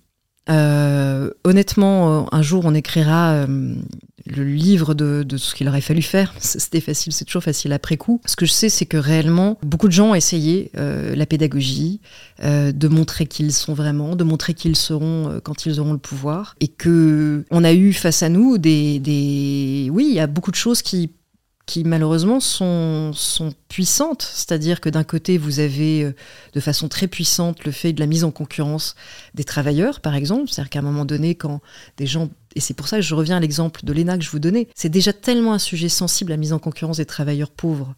Euh, 0.50 1.30
honnêtement, 1.44 2.24
euh, 2.24 2.26
un 2.32 2.42
jour, 2.42 2.64
on 2.66 2.76
écrira 2.76 3.46
le 4.26 4.44
livre 4.44 4.94
de, 4.94 5.26
ce 5.38 5.54
qu'il 5.54 5.68
aurait 5.68 5.82
fallu 5.82 6.02
faire. 6.02 6.34
C'était 6.40 6.80
facile, 6.80 7.12
c'est 7.14 7.26
toujours 7.26 7.44
facile 7.44 7.74
après 7.74 7.98
coup. 7.98 8.22
Ce 8.26 8.36
que 8.36 8.46
je 8.46 8.52
sais, 8.52 8.70
c'est 8.70 8.86
que 8.86 8.98
réellement, 8.98 9.58
beaucoup 9.64 9.88
de 9.88 9.94
gens 9.94 10.12
ont 10.12 10.16
essayé 10.16 10.72
euh, 10.78 11.16
la 11.16 11.26
pédagogie, 11.26 12.00
euh, 12.44 12.72
de 12.72 12.88
montrer 12.88 13.26
qui 13.26 13.44
ils 13.44 13.54
sont 13.54 13.74
vraiment, 13.74 14.16
de 14.16 14.24
montrer 14.24 14.54
qui 14.54 14.70
ils 14.70 14.76
seront 14.76 15.30
euh, 15.30 15.40
quand 15.42 15.66
ils 15.66 15.80
auront 15.80 15.94
le 15.94 16.00
pouvoir, 16.00 16.56
et 16.60 16.68
que 16.68 17.46
on 17.52 17.64
a 17.64 17.74
eu 17.74 17.94
face 17.94 18.24
à 18.24 18.30
nous 18.30 18.58
des, 18.58 19.00
des... 19.00 19.90
oui, 19.92 20.08
il 20.10 20.16
y 20.16 20.20
a 20.20 20.28
beaucoup 20.28 20.52
de 20.52 20.56
choses 20.56 20.82
qui 20.82 21.12
qui 21.66 21.86
malheureusement 21.86 22.42
sont, 22.42 23.14
sont 23.14 23.54
puissantes. 23.70 24.22
C'est-à-dire 24.22 24.82
que 24.82 24.90
d'un 24.90 25.06
côté, 25.06 25.38
vous 25.38 25.62
avez 25.62 26.14
de 26.52 26.60
façon 26.60 26.90
très 26.90 27.08
puissante 27.08 27.64
le 27.64 27.72
fait 27.72 27.94
de 27.94 28.02
la 28.02 28.06
mise 28.06 28.26
en 28.26 28.32
concurrence 28.32 28.96
des 29.34 29.46
travailleurs, 29.46 30.02
par 30.02 30.14
exemple. 30.14 30.50
C'est-à-dire 30.50 30.70
qu'à 30.70 30.80
un 30.80 30.84
moment 30.84 31.06
donné, 31.06 31.36
quand 31.36 31.62
des 31.96 32.06
gens... 32.06 32.30
Et 32.56 32.60
c'est 32.60 32.74
pour 32.74 32.88
ça 32.88 32.98
que 32.98 33.02
je 33.02 33.16
reviens 33.16 33.38
à 33.38 33.40
l'exemple 33.40 33.82
de 33.84 33.94
l'ENA 33.94 34.18
que 34.18 34.24
je 34.24 34.30
vous 34.30 34.40
donnais. 34.40 34.68
C'est 34.76 34.90
déjà 34.90 35.14
tellement 35.14 35.54
un 35.54 35.60
sujet 35.60 35.90
sensible, 35.90 36.32
la 36.32 36.38
mise 36.38 36.54
en 36.54 36.60
concurrence 36.60 36.98
des 36.98 37.06
travailleurs 37.06 37.52
pauvres, 37.52 37.96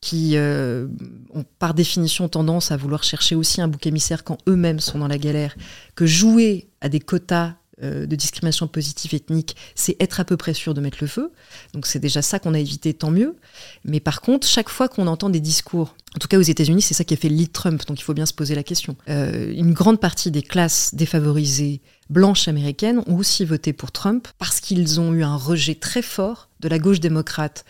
qui 0.00 0.36
euh, 0.36 0.86
ont 1.32 1.44
par 1.58 1.74
définition 1.74 2.28
tendance 2.28 2.70
à 2.70 2.76
vouloir 2.76 3.02
chercher 3.02 3.34
aussi 3.34 3.60
un 3.60 3.68
bouc 3.68 3.86
émissaire 3.86 4.24
quand 4.24 4.38
eux-mêmes 4.48 4.80
sont 4.80 4.98
dans 4.98 5.08
la 5.08 5.18
galère, 5.18 5.56
que 5.94 6.06
jouer 6.06 6.68
à 6.80 6.88
des 6.88 7.00
quotas 7.00 7.54
euh, 7.84 8.06
de 8.06 8.16
discrimination 8.16 8.66
positive 8.66 9.14
ethnique, 9.14 9.56
c'est 9.74 9.96
être 10.00 10.20
à 10.20 10.24
peu 10.24 10.36
près 10.36 10.54
sûr 10.54 10.74
de 10.74 10.80
mettre 10.80 10.98
le 11.00 11.06
feu. 11.06 11.30
Donc 11.72 11.86
c'est 11.86 11.98
déjà 11.98 12.22
ça 12.22 12.38
qu'on 12.38 12.54
a 12.54 12.58
évité, 12.58 12.94
tant 12.94 13.10
mieux. 13.10 13.36
Mais 13.84 14.00
par 14.00 14.20
contre, 14.20 14.46
chaque 14.46 14.68
fois 14.68 14.88
qu'on 14.88 15.06
entend 15.06 15.30
des 15.30 15.40
discours, 15.40 15.94
en 16.14 16.18
tout 16.18 16.28
cas 16.28 16.38
aux 16.38 16.42
États-Unis, 16.42 16.82
c'est 16.82 16.94
ça 16.94 17.04
qui 17.04 17.14
a 17.14 17.16
fait 17.16 17.28
le 17.28 17.36
lead 17.36 17.52
Trump, 17.52 17.84
donc 17.86 18.00
il 18.00 18.02
faut 18.02 18.14
bien 18.14 18.26
se 18.26 18.34
poser 18.34 18.54
la 18.54 18.62
question. 18.62 18.96
Euh, 19.08 19.52
une 19.52 19.72
grande 19.72 20.00
partie 20.00 20.30
des 20.30 20.42
classes 20.42 20.94
défavorisées 20.94 21.80
blanches 22.10 22.48
américaines 22.48 23.02
ont 23.06 23.16
aussi 23.16 23.44
voté 23.44 23.72
pour 23.72 23.92
Trump 23.92 24.28
parce 24.38 24.60
qu'ils 24.60 25.00
ont 25.00 25.12
eu 25.12 25.22
un 25.22 25.36
rejet 25.36 25.74
très 25.74 26.02
fort 26.02 26.48
de 26.60 26.68
la 26.68 26.78
gauche 26.78 27.00
démocrate 27.00 27.64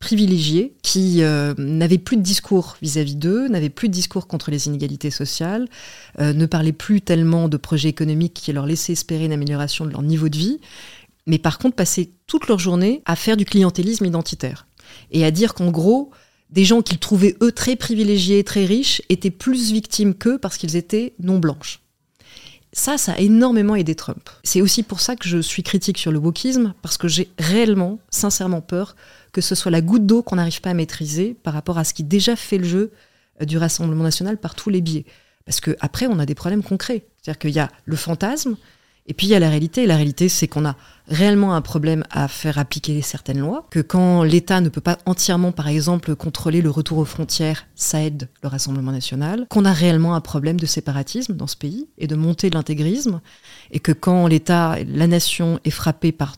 privilégiés 0.00 0.74
qui 0.82 1.22
euh, 1.22 1.54
n'avaient 1.58 1.98
plus 1.98 2.16
de 2.16 2.22
discours 2.22 2.76
vis-à-vis 2.82 3.14
d'eux, 3.14 3.48
n'avaient 3.48 3.68
plus 3.68 3.88
de 3.88 3.92
discours 3.92 4.26
contre 4.26 4.50
les 4.50 4.66
inégalités 4.66 5.10
sociales, 5.10 5.68
euh, 6.18 6.32
ne 6.32 6.46
parlaient 6.46 6.72
plus 6.72 7.02
tellement 7.02 7.48
de 7.48 7.56
projets 7.58 7.90
économiques 7.90 8.34
qui 8.34 8.52
leur 8.52 8.66
laissaient 8.66 8.94
espérer 8.94 9.26
une 9.26 9.32
amélioration 9.32 9.84
de 9.84 9.90
leur 9.90 10.02
niveau 10.02 10.28
de 10.28 10.38
vie, 10.38 10.58
mais 11.26 11.38
par 11.38 11.58
contre 11.58 11.76
passaient 11.76 12.10
toute 12.26 12.48
leur 12.48 12.58
journée 12.58 13.02
à 13.04 13.14
faire 13.14 13.36
du 13.36 13.44
clientélisme 13.44 14.06
identitaire 14.06 14.66
et 15.12 15.24
à 15.24 15.30
dire 15.30 15.52
qu'en 15.54 15.70
gros, 15.70 16.10
des 16.48 16.64
gens 16.64 16.80
qu'ils 16.82 16.98
trouvaient 16.98 17.36
eux 17.42 17.52
très 17.52 17.76
privilégiés, 17.76 18.42
très 18.42 18.64
riches, 18.64 19.02
étaient 19.10 19.30
plus 19.30 19.70
victimes 19.70 20.14
qu'eux 20.14 20.38
parce 20.38 20.56
qu'ils 20.56 20.76
étaient 20.76 21.14
non 21.20 21.38
blanches. 21.38 21.80
Ça, 22.72 22.98
ça 22.98 23.12
a 23.12 23.18
énormément 23.18 23.74
aidé 23.74 23.94
Trump. 23.94 24.30
C'est 24.44 24.60
aussi 24.60 24.82
pour 24.82 25.00
ça 25.00 25.16
que 25.16 25.28
je 25.28 25.38
suis 25.38 25.62
critique 25.62 25.98
sur 25.98 26.12
le 26.12 26.18
wokisme, 26.18 26.74
parce 26.82 26.96
que 26.98 27.08
j'ai 27.08 27.30
réellement, 27.38 27.98
sincèrement 28.10 28.60
peur 28.60 28.94
que 29.32 29.40
ce 29.40 29.54
soit 29.54 29.70
la 29.70 29.80
goutte 29.80 30.06
d'eau 30.06 30.22
qu'on 30.22 30.36
n'arrive 30.36 30.60
pas 30.60 30.70
à 30.70 30.74
maîtriser 30.74 31.34
par 31.34 31.54
rapport 31.54 31.78
à 31.78 31.84
ce 31.84 31.94
qui 31.94 32.04
déjà 32.04 32.36
fait 32.36 32.58
le 32.58 32.64
jeu 32.64 32.92
euh, 33.40 33.44
du 33.44 33.58
Rassemblement 33.58 34.04
national 34.04 34.36
par 34.38 34.54
tous 34.54 34.70
les 34.70 34.80
biais. 34.80 35.04
Parce 35.44 35.60
qu'après, 35.60 36.06
on 36.06 36.18
a 36.18 36.26
des 36.26 36.34
problèmes 36.34 36.62
concrets. 36.62 37.06
C'est-à-dire 37.22 37.38
qu'il 37.38 37.50
y 37.50 37.58
a 37.58 37.70
le 37.84 37.96
fantasme, 37.96 38.56
et 39.06 39.14
puis 39.14 39.26
il 39.26 39.30
y 39.30 39.34
a 39.34 39.38
la 39.38 39.48
réalité. 39.48 39.86
La 39.86 39.96
réalité, 39.96 40.28
c'est 40.28 40.48
qu'on 40.48 40.64
a 40.64 40.76
réellement 41.08 41.54
un 41.54 41.60
problème 41.60 42.04
à 42.10 42.28
faire 42.28 42.58
appliquer 42.58 43.02
certaines 43.02 43.40
lois, 43.40 43.66
que 43.70 43.80
quand 43.80 44.22
l'État 44.22 44.60
ne 44.60 44.68
peut 44.68 44.80
pas 44.80 44.98
entièrement, 45.06 45.52
par 45.52 45.68
exemple, 45.68 46.14
contrôler 46.14 46.62
le 46.62 46.70
retour 46.70 46.98
aux 46.98 47.04
frontières, 47.04 47.66
ça 47.74 48.02
aide 48.02 48.28
le 48.42 48.48
Rassemblement 48.48 48.92
national, 48.92 49.46
qu'on 49.50 49.64
a 49.64 49.72
réellement 49.72 50.14
un 50.14 50.20
problème 50.20 50.60
de 50.60 50.66
séparatisme 50.66 51.34
dans 51.34 51.48
ce 51.48 51.56
pays 51.56 51.88
et 51.98 52.06
de 52.06 52.14
montée 52.14 52.50
de 52.50 52.54
l'intégrisme, 52.54 53.20
et 53.72 53.80
que 53.80 53.92
quand 53.92 54.28
l'État, 54.28 54.76
la 54.86 55.06
nation 55.08 55.58
est 55.64 55.70
frappée 55.70 56.12
par 56.12 56.36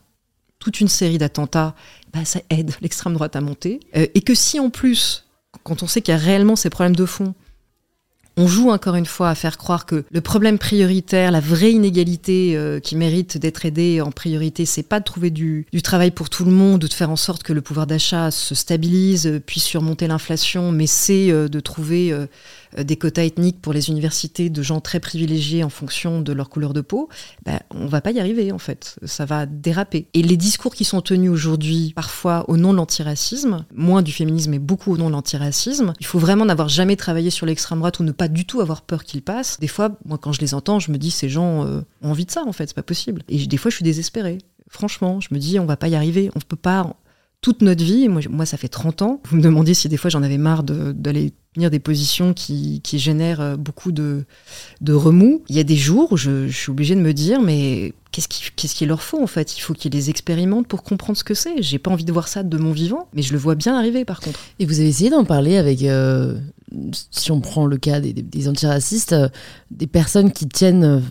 toute 0.57 0.79
une 0.79 0.87
série 0.87 1.17
d'attentats, 1.19 1.75
bah, 2.11 2.25
ça 2.25 2.39
aide 2.49 2.73
l'extrême 2.81 3.13
droite 3.13 3.35
à 3.35 3.41
monter. 3.41 3.79
Euh, 3.95 4.07
et 4.15 4.21
que 4.21 4.33
si 4.33 4.59
en 4.59 4.69
plus, 4.69 5.25
quand 5.63 5.83
on 5.83 5.87
sait 5.87 6.01
qu'il 6.01 6.13
y 6.13 6.17
a 6.17 6.19
réellement 6.19 6.55
ces 6.55 6.69
problèmes 6.69 6.95
de 6.95 7.05
fond, 7.05 7.35
on 8.35 8.47
joue 8.47 8.71
encore 8.71 8.95
une 8.95 9.05
fois 9.05 9.29
à 9.29 9.35
faire 9.35 9.57
croire 9.57 9.85
que 9.85 10.03
le 10.11 10.21
problème 10.21 10.57
prioritaire, 10.57 11.31
la 11.31 11.39
vraie 11.39 11.71
inégalité 11.71 12.53
euh, 12.55 12.79
qui 12.79 12.95
mérite 12.95 13.37
d'être 13.37 13.65
aidée 13.65 14.01
en 14.01 14.11
priorité, 14.11 14.65
c'est 14.65 14.83
pas 14.83 14.99
de 14.99 15.05
trouver 15.05 15.29
du, 15.29 15.67
travail 15.83 16.11
pour 16.11 16.29
tout 16.29 16.45
le 16.45 16.51
monde 16.51 16.83
ou 16.83 16.87
de 16.87 16.93
faire 16.93 17.11
en 17.11 17.15
sorte 17.15 17.43
que 17.43 17.53
le 17.53 17.61
pouvoir 17.61 17.85
d'achat 17.85 18.31
se 18.31 18.55
stabilise, 18.55 19.27
euh, 19.27 19.39
puisse 19.39 19.65
surmonter 19.65 20.07
l'inflation, 20.07 20.71
mais 20.71 20.87
c'est 20.87 21.29
euh, 21.29 21.47
de 21.47 21.59
trouver 21.59 22.13
des 22.77 22.95
quotas 22.95 23.23
ethniques 23.23 23.61
pour 23.61 23.73
les 23.73 23.89
universités 23.89 24.49
de 24.49 24.61
gens 24.61 24.81
très 24.81 24.99
privilégiés 24.99 25.63
en 25.63 25.69
fonction 25.69 26.21
de 26.21 26.33
leur 26.33 26.49
couleur 26.49 26.73
de 26.73 26.81
peau. 26.81 27.09
Ben, 27.45 27.59
on 27.71 27.87
va 27.87 28.01
pas 28.01 28.11
y 28.11 28.19
arriver 28.19 28.51
en 28.51 28.57
fait, 28.57 28.97
ça 29.03 29.25
va 29.25 29.45
déraper. 29.45 30.07
Et 30.13 30.21
les 30.21 30.37
discours 30.37 30.73
qui 30.73 30.85
sont 30.85 31.01
tenus 31.01 31.31
aujourd'hui, 31.31 31.93
parfois 31.95 32.45
au 32.49 32.57
nom 32.57 32.71
de 32.71 32.77
l'antiracisme, 32.77 33.65
moins 33.73 34.01
du 34.01 34.11
féminisme 34.11 34.51
mais 34.51 34.59
beaucoup 34.59 34.93
au 34.93 34.97
nom 34.97 35.07
de 35.07 35.13
l'antiracisme, 35.13 35.93
il 35.99 36.05
faut 36.05 36.19
vraiment 36.19 36.45
n'avoir 36.45 36.69
jamais 36.69 36.95
travaillé 36.95 37.29
sur 37.29 37.45
l'extrême 37.45 37.79
droite 37.79 37.99
ou 37.99 38.03
ne 38.03 38.11
pas 38.11 38.27
du 38.27 38.45
tout 38.45 38.61
avoir 38.61 38.81
peur 38.81 39.03
qu'ils 39.03 39.21
passent. 39.21 39.59
Des 39.59 39.67
fois, 39.67 39.91
moi, 40.05 40.17
quand 40.17 40.31
je 40.31 40.41
les 40.41 40.53
entends, 40.53 40.79
je 40.79 40.91
me 40.91 40.97
dis, 40.97 41.11
ces 41.11 41.29
gens 41.29 41.65
euh, 41.65 41.81
ont 42.01 42.11
envie 42.11 42.25
de 42.25 42.31
ça, 42.31 42.43
en 42.45 42.51
fait, 42.51 42.67
c'est 42.67 42.75
pas 42.75 42.83
possible. 42.83 43.23
Et 43.29 43.45
des 43.45 43.57
fois, 43.57 43.69
je 43.69 43.75
suis 43.77 43.83
désespérée. 43.83 44.39
Franchement, 44.69 45.19
je 45.19 45.29
me 45.31 45.39
dis, 45.39 45.59
on 45.59 45.65
va 45.65 45.77
pas 45.77 45.87
y 45.87 45.95
arriver. 45.95 46.31
On 46.35 46.39
peut 46.39 46.55
pas, 46.55 46.95
toute 47.43 47.61
notre 47.61 47.83
vie, 47.83 48.07
moi, 48.07 48.21
moi 48.29 48.45
ça 48.45 48.55
fait 48.55 48.69
30 48.69 49.01
ans, 49.01 49.21
vous 49.25 49.35
me 49.35 49.41
demandez 49.41 49.73
si 49.73 49.89
des 49.89 49.97
fois 49.97 50.09
j'en 50.09 50.23
avais 50.23 50.37
marre 50.37 50.63
d'aller 50.63 51.33
tenir 51.53 51.69
des 51.69 51.79
positions 51.79 52.33
qui, 52.33 52.81
génèrent 52.85 53.41
euh, 53.41 53.55
beaucoup 53.57 53.91
de, 53.91 54.23
remous. 54.89 55.43
Il 55.49 55.57
y 55.57 55.59
a 55.59 55.65
des 55.65 55.75
jours 55.75 56.13
où 56.13 56.17
je, 56.17 56.47
suis 56.47 56.71
obligée 56.71 56.95
de 56.95 57.01
me 57.01 57.11
dire, 57.11 57.41
mais 57.41 57.93
qu'est-ce 58.13 58.75
qu'il 58.75 58.87
leur 58.87 59.03
faut 59.03 59.21
en 59.21 59.27
fait? 59.27 59.57
Il 59.57 59.59
faut 59.59 59.73
qu'ils 59.73 59.91
les 59.91 60.09
expérimentent 60.09 60.67
pour 60.67 60.83
comprendre 60.83 61.17
ce 61.17 61.25
que 61.25 61.33
c'est. 61.33 61.61
J'ai 61.61 61.79
pas 61.79 61.91
envie 61.91 62.05
de 62.05 62.13
voir 62.13 62.29
ça 62.29 62.43
de 62.43 62.57
mon 62.57 62.71
vivant, 62.71 63.09
mais 63.13 63.21
je 63.21 63.33
le 63.33 63.39
vois 63.39 63.55
bien 63.55 63.77
arriver 63.77 64.05
par 64.05 64.21
contre. 64.21 64.39
Et 64.59 64.65
vous 64.65 64.79
avez 64.79 64.87
essayé 64.87 65.09
d'en 65.09 65.25
parler 65.25 65.57
avec, 65.57 65.83
euh, 65.83 66.39
si 67.11 67.29
on 67.29 67.41
prend 67.41 67.65
le 67.65 67.75
cas 67.75 67.99
des, 67.99 68.13
des 68.13 68.47
antiracistes, 68.47 69.11
euh, 69.11 69.27
des 69.69 69.87
personnes 69.87 70.31
qui 70.31 70.47
tiennent 70.47 71.03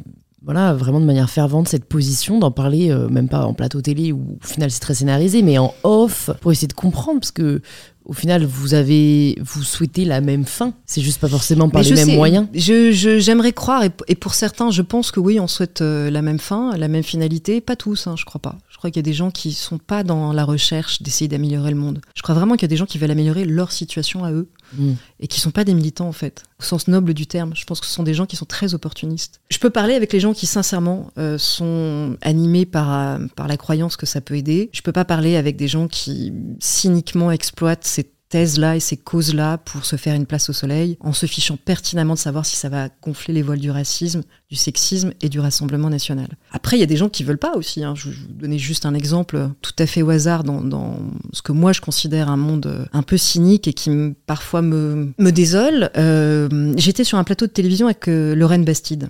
voilà, 0.44 0.74
vraiment 0.74 1.01
de 1.01 1.05
manière 1.05 1.31
fervente 1.31 1.69
cette 1.69 1.85
position, 1.85 2.39
d'en 2.39 2.51
parler, 2.51 2.90
euh, 2.90 3.09
même 3.09 3.28
pas 3.28 3.47
en 3.47 3.55
plateau 3.55 3.81
télé 3.81 4.12
où 4.12 4.39
au 4.43 4.47
final 4.47 4.70
c'est 4.70 4.81
très 4.81 4.94
scénarisé, 4.94 5.43
mais 5.43 5.59
en 5.59 5.73
off, 5.85 6.31
pour 6.40 6.51
essayer 6.51 6.69
de 6.69 6.73
comprendre, 6.73 7.20
parce 7.20 7.31
que 7.31 7.62
au 8.05 8.12
final, 8.12 8.44
vous 8.44 8.74
avez, 8.74 9.39
vous 9.40 9.62
souhaitez 9.62 10.05
la 10.05 10.20
même 10.20 10.44
fin. 10.44 10.74
C'est 10.86 11.01
juste 11.01 11.20
pas 11.20 11.28
forcément 11.28 11.69
par 11.69 11.82
les 11.82 11.94
mêmes 11.94 12.16
moyens. 12.16 12.48
Je, 12.52 12.90
j'aimerais 13.20 13.52
croire, 13.52 13.85
et, 13.85 14.14
pour 14.16 14.35
certains, 14.35 14.70
je 14.70 14.82
pense 14.82 15.12
que 15.12 15.20
oui, 15.20 15.39
on 15.39 15.47
souhaite 15.47 15.82
euh, 15.82 16.10
la 16.10 16.23
même 16.23 16.40
fin, 16.40 16.77
la 16.77 16.89
même 16.89 17.05
finalité. 17.05 17.60
Pas 17.60 17.77
tous, 17.77 18.06
hein, 18.06 18.14
je 18.19 18.24
crois 18.24 18.40
pas. 18.40 18.59
Je 18.69 18.77
crois 18.77 18.90
qu'il 18.90 18.98
y 18.98 19.05
a 19.05 19.09
des 19.09 19.12
gens 19.12 19.31
qui 19.31 19.52
sont 19.52 19.78
pas 19.78 20.02
dans 20.02 20.32
la 20.32 20.44
recherche 20.44 21.02
d'essayer 21.02 21.28
d'améliorer 21.28 21.70
le 21.70 21.77
monde. 21.77 22.01
Je 22.14 22.23
crois 22.23 22.35
vraiment 22.35 22.55
qu'il 22.55 22.62
y 22.62 22.70
a 22.70 22.74
des 22.74 22.77
gens 22.77 22.86
qui 22.86 22.98
veulent 22.98 23.10
améliorer 23.10 23.44
leur 23.44 23.70
situation 23.70 24.24
à 24.24 24.32
eux 24.32 24.48
Mm. 24.77 24.93
et 25.20 25.28
qui 25.28 25.40
sont 25.40 25.51
pas 25.51 25.65
des 25.65 25.74
militants 25.74 26.09
en 26.09 26.12
fait, 26.12 26.44
au 26.61 26.62
sens 26.62 26.89
noble 26.89 27.15
du 27.15 27.27
terme. 27.27 27.53
Je 27.55 27.65
pense 27.65 27.81
que 27.81 27.86
ce 27.86 27.93
sont 27.93 28.03
des 28.03 28.15
gens 28.15 28.27
qui 28.27 28.36
sont 28.36 28.44
très 28.44 28.74
opportunistes. 28.74 29.40
Je 29.51 29.59
peux 29.59 29.70
parler 29.70 29.94
avec 29.94 30.12
les 30.12 30.20
gens 30.20 30.32
qui 30.32 30.47
sincèrement 30.47 31.11
euh, 31.19 31.39
sont 31.39 32.16
animés 32.23 32.66
par, 32.66 32.93
euh, 32.93 33.27
par 33.36 33.49
la 33.49 33.57
croyance 33.57 33.97
que 33.97 34.07
ça 34.07 34.20
peut 34.20 34.36
aider. 34.36 34.70
Je 34.73 34.82
peux 34.82 34.93
pas 34.93 35.05
parler 35.05 35.36
avec 35.36 35.57
des 35.57 35.69
gens 35.69 35.89
qui 35.89 36.32
cyniquement 36.61 37.31
exploitent 37.31 37.85
thèses-là 38.32 38.76
et 38.76 38.80
ces 38.80 38.96
causes-là 38.96 39.59
pour 39.59 39.84
se 39.84 39.96
faire 39.96 40.14
une 40.14 40.24
place 40.24 40.48
au 40.48 40.54
soleil, 40.54 40.96
en 41.00 41.12
se 41.12 41.26
fichant 41.26 41.59
pertinemment 41.62 42.14
de 42.14 42.18
savoir 42.18 42.46
si 42.46 42.56
ça 42.56 42.70
va 42.70 42.88
gonfler 43.02 43.34
les 43.34 43.42
voiles 43.42 43.59
du 43.59 43.70
racisme, 43.70 44.22
du 44.48 44.56
sexisme 44.56 45.12
et 45.20 45.28
du 45.28 45.38
Rassemblement 45.38 45.90
national. 45.90 46.28
Après, 46.50 46.78
il 46.78 46.80
y 46.80 46.82
a 46.82 46.86
des 46.86 46.96
gens 46.96 47.10
qui 47.10 47.24
veulent 47.24 47.36
pas 47.36 47.56
aussi. 47.56 47.84
Hein. 47.84 47.92
Je 47.94 48.09
vais 48.09 48.16
vous 48.16 48.32
donner 48.32 48.59
juste 48.59 48.86
un 48.86 48.94
exemple 48.94 49.50
tout 49.60 49.74
à 49.78 49.86
fait 49.86 50.00
au 50.00 50.09
hasard 50.09 50.44
dans, 50.44 50.98
ce 51.32 51.42
que 51.42 51.52
moi 51.52 51.72
je 51.72 51.82
considère 51.82 52.30
un 52.30 52.38
monde 52.38 52.66
euh, 52.66 52.84
un 52.94 53.02
peu 53.02 53.18
cynique 53.18 53.68
et 53.68 53.74
qui 53.74 53.90
parfois 54.26 54.62
me, 54.62 55.12
me 55.18 55.30
désole. 55.30 55.90
Euh, 55.98 56.72
j'étais 56.76 57.04
sur 57.04 57.18
un 57.18 57.24
plateau 57.24 57.46
de 57.46 57.50
télévision 57.50 57.86
avec 57.86 58.09
euh, 58.09 58.34
Lorraine 58.34 58.64
Bastide. 58.64 59.09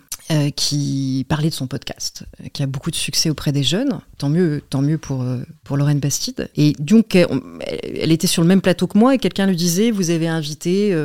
Qui 0.57 1.27
parlait 1.29 1.51
de 1.51 1.55
son 1.55 1.67
podcast, 1.67 2.25
qui 2.53 2.63
a 2.63 2.67
beaucoup 2.67 2.91
de 2.91 2.97
succès 2.97 3.29
auprès 3.29 3.53
des 3.53 3.63
jeunes. 3.63 4.01
Tant 4.17 4.31
mieux, 4.31 4.63
tant 4.71 4.81
mieux 4.81 4.97
pour, 4.97 5.25
pour 5.63 5.77
Lorraine 5.77 6.01
Bastide. 6.01 6.49
Et 6.57 6.75
donc, 6.79 7.15
elle 7.17 8.13
était 8.13 8.27
sur 8.27 8.41
le 8.43 8.49
même 8.49 8.63
plateau 8.63 8.87
que 8.87 8.97
moi 8.97 9.15
et 9.15 9.19
quelqu'un 9.19 9.47
lui 9.47 9.57
disait 9.57 9.91
Vous 9.91 10.11
avez 10.11 10.29
invité 10.29 10.97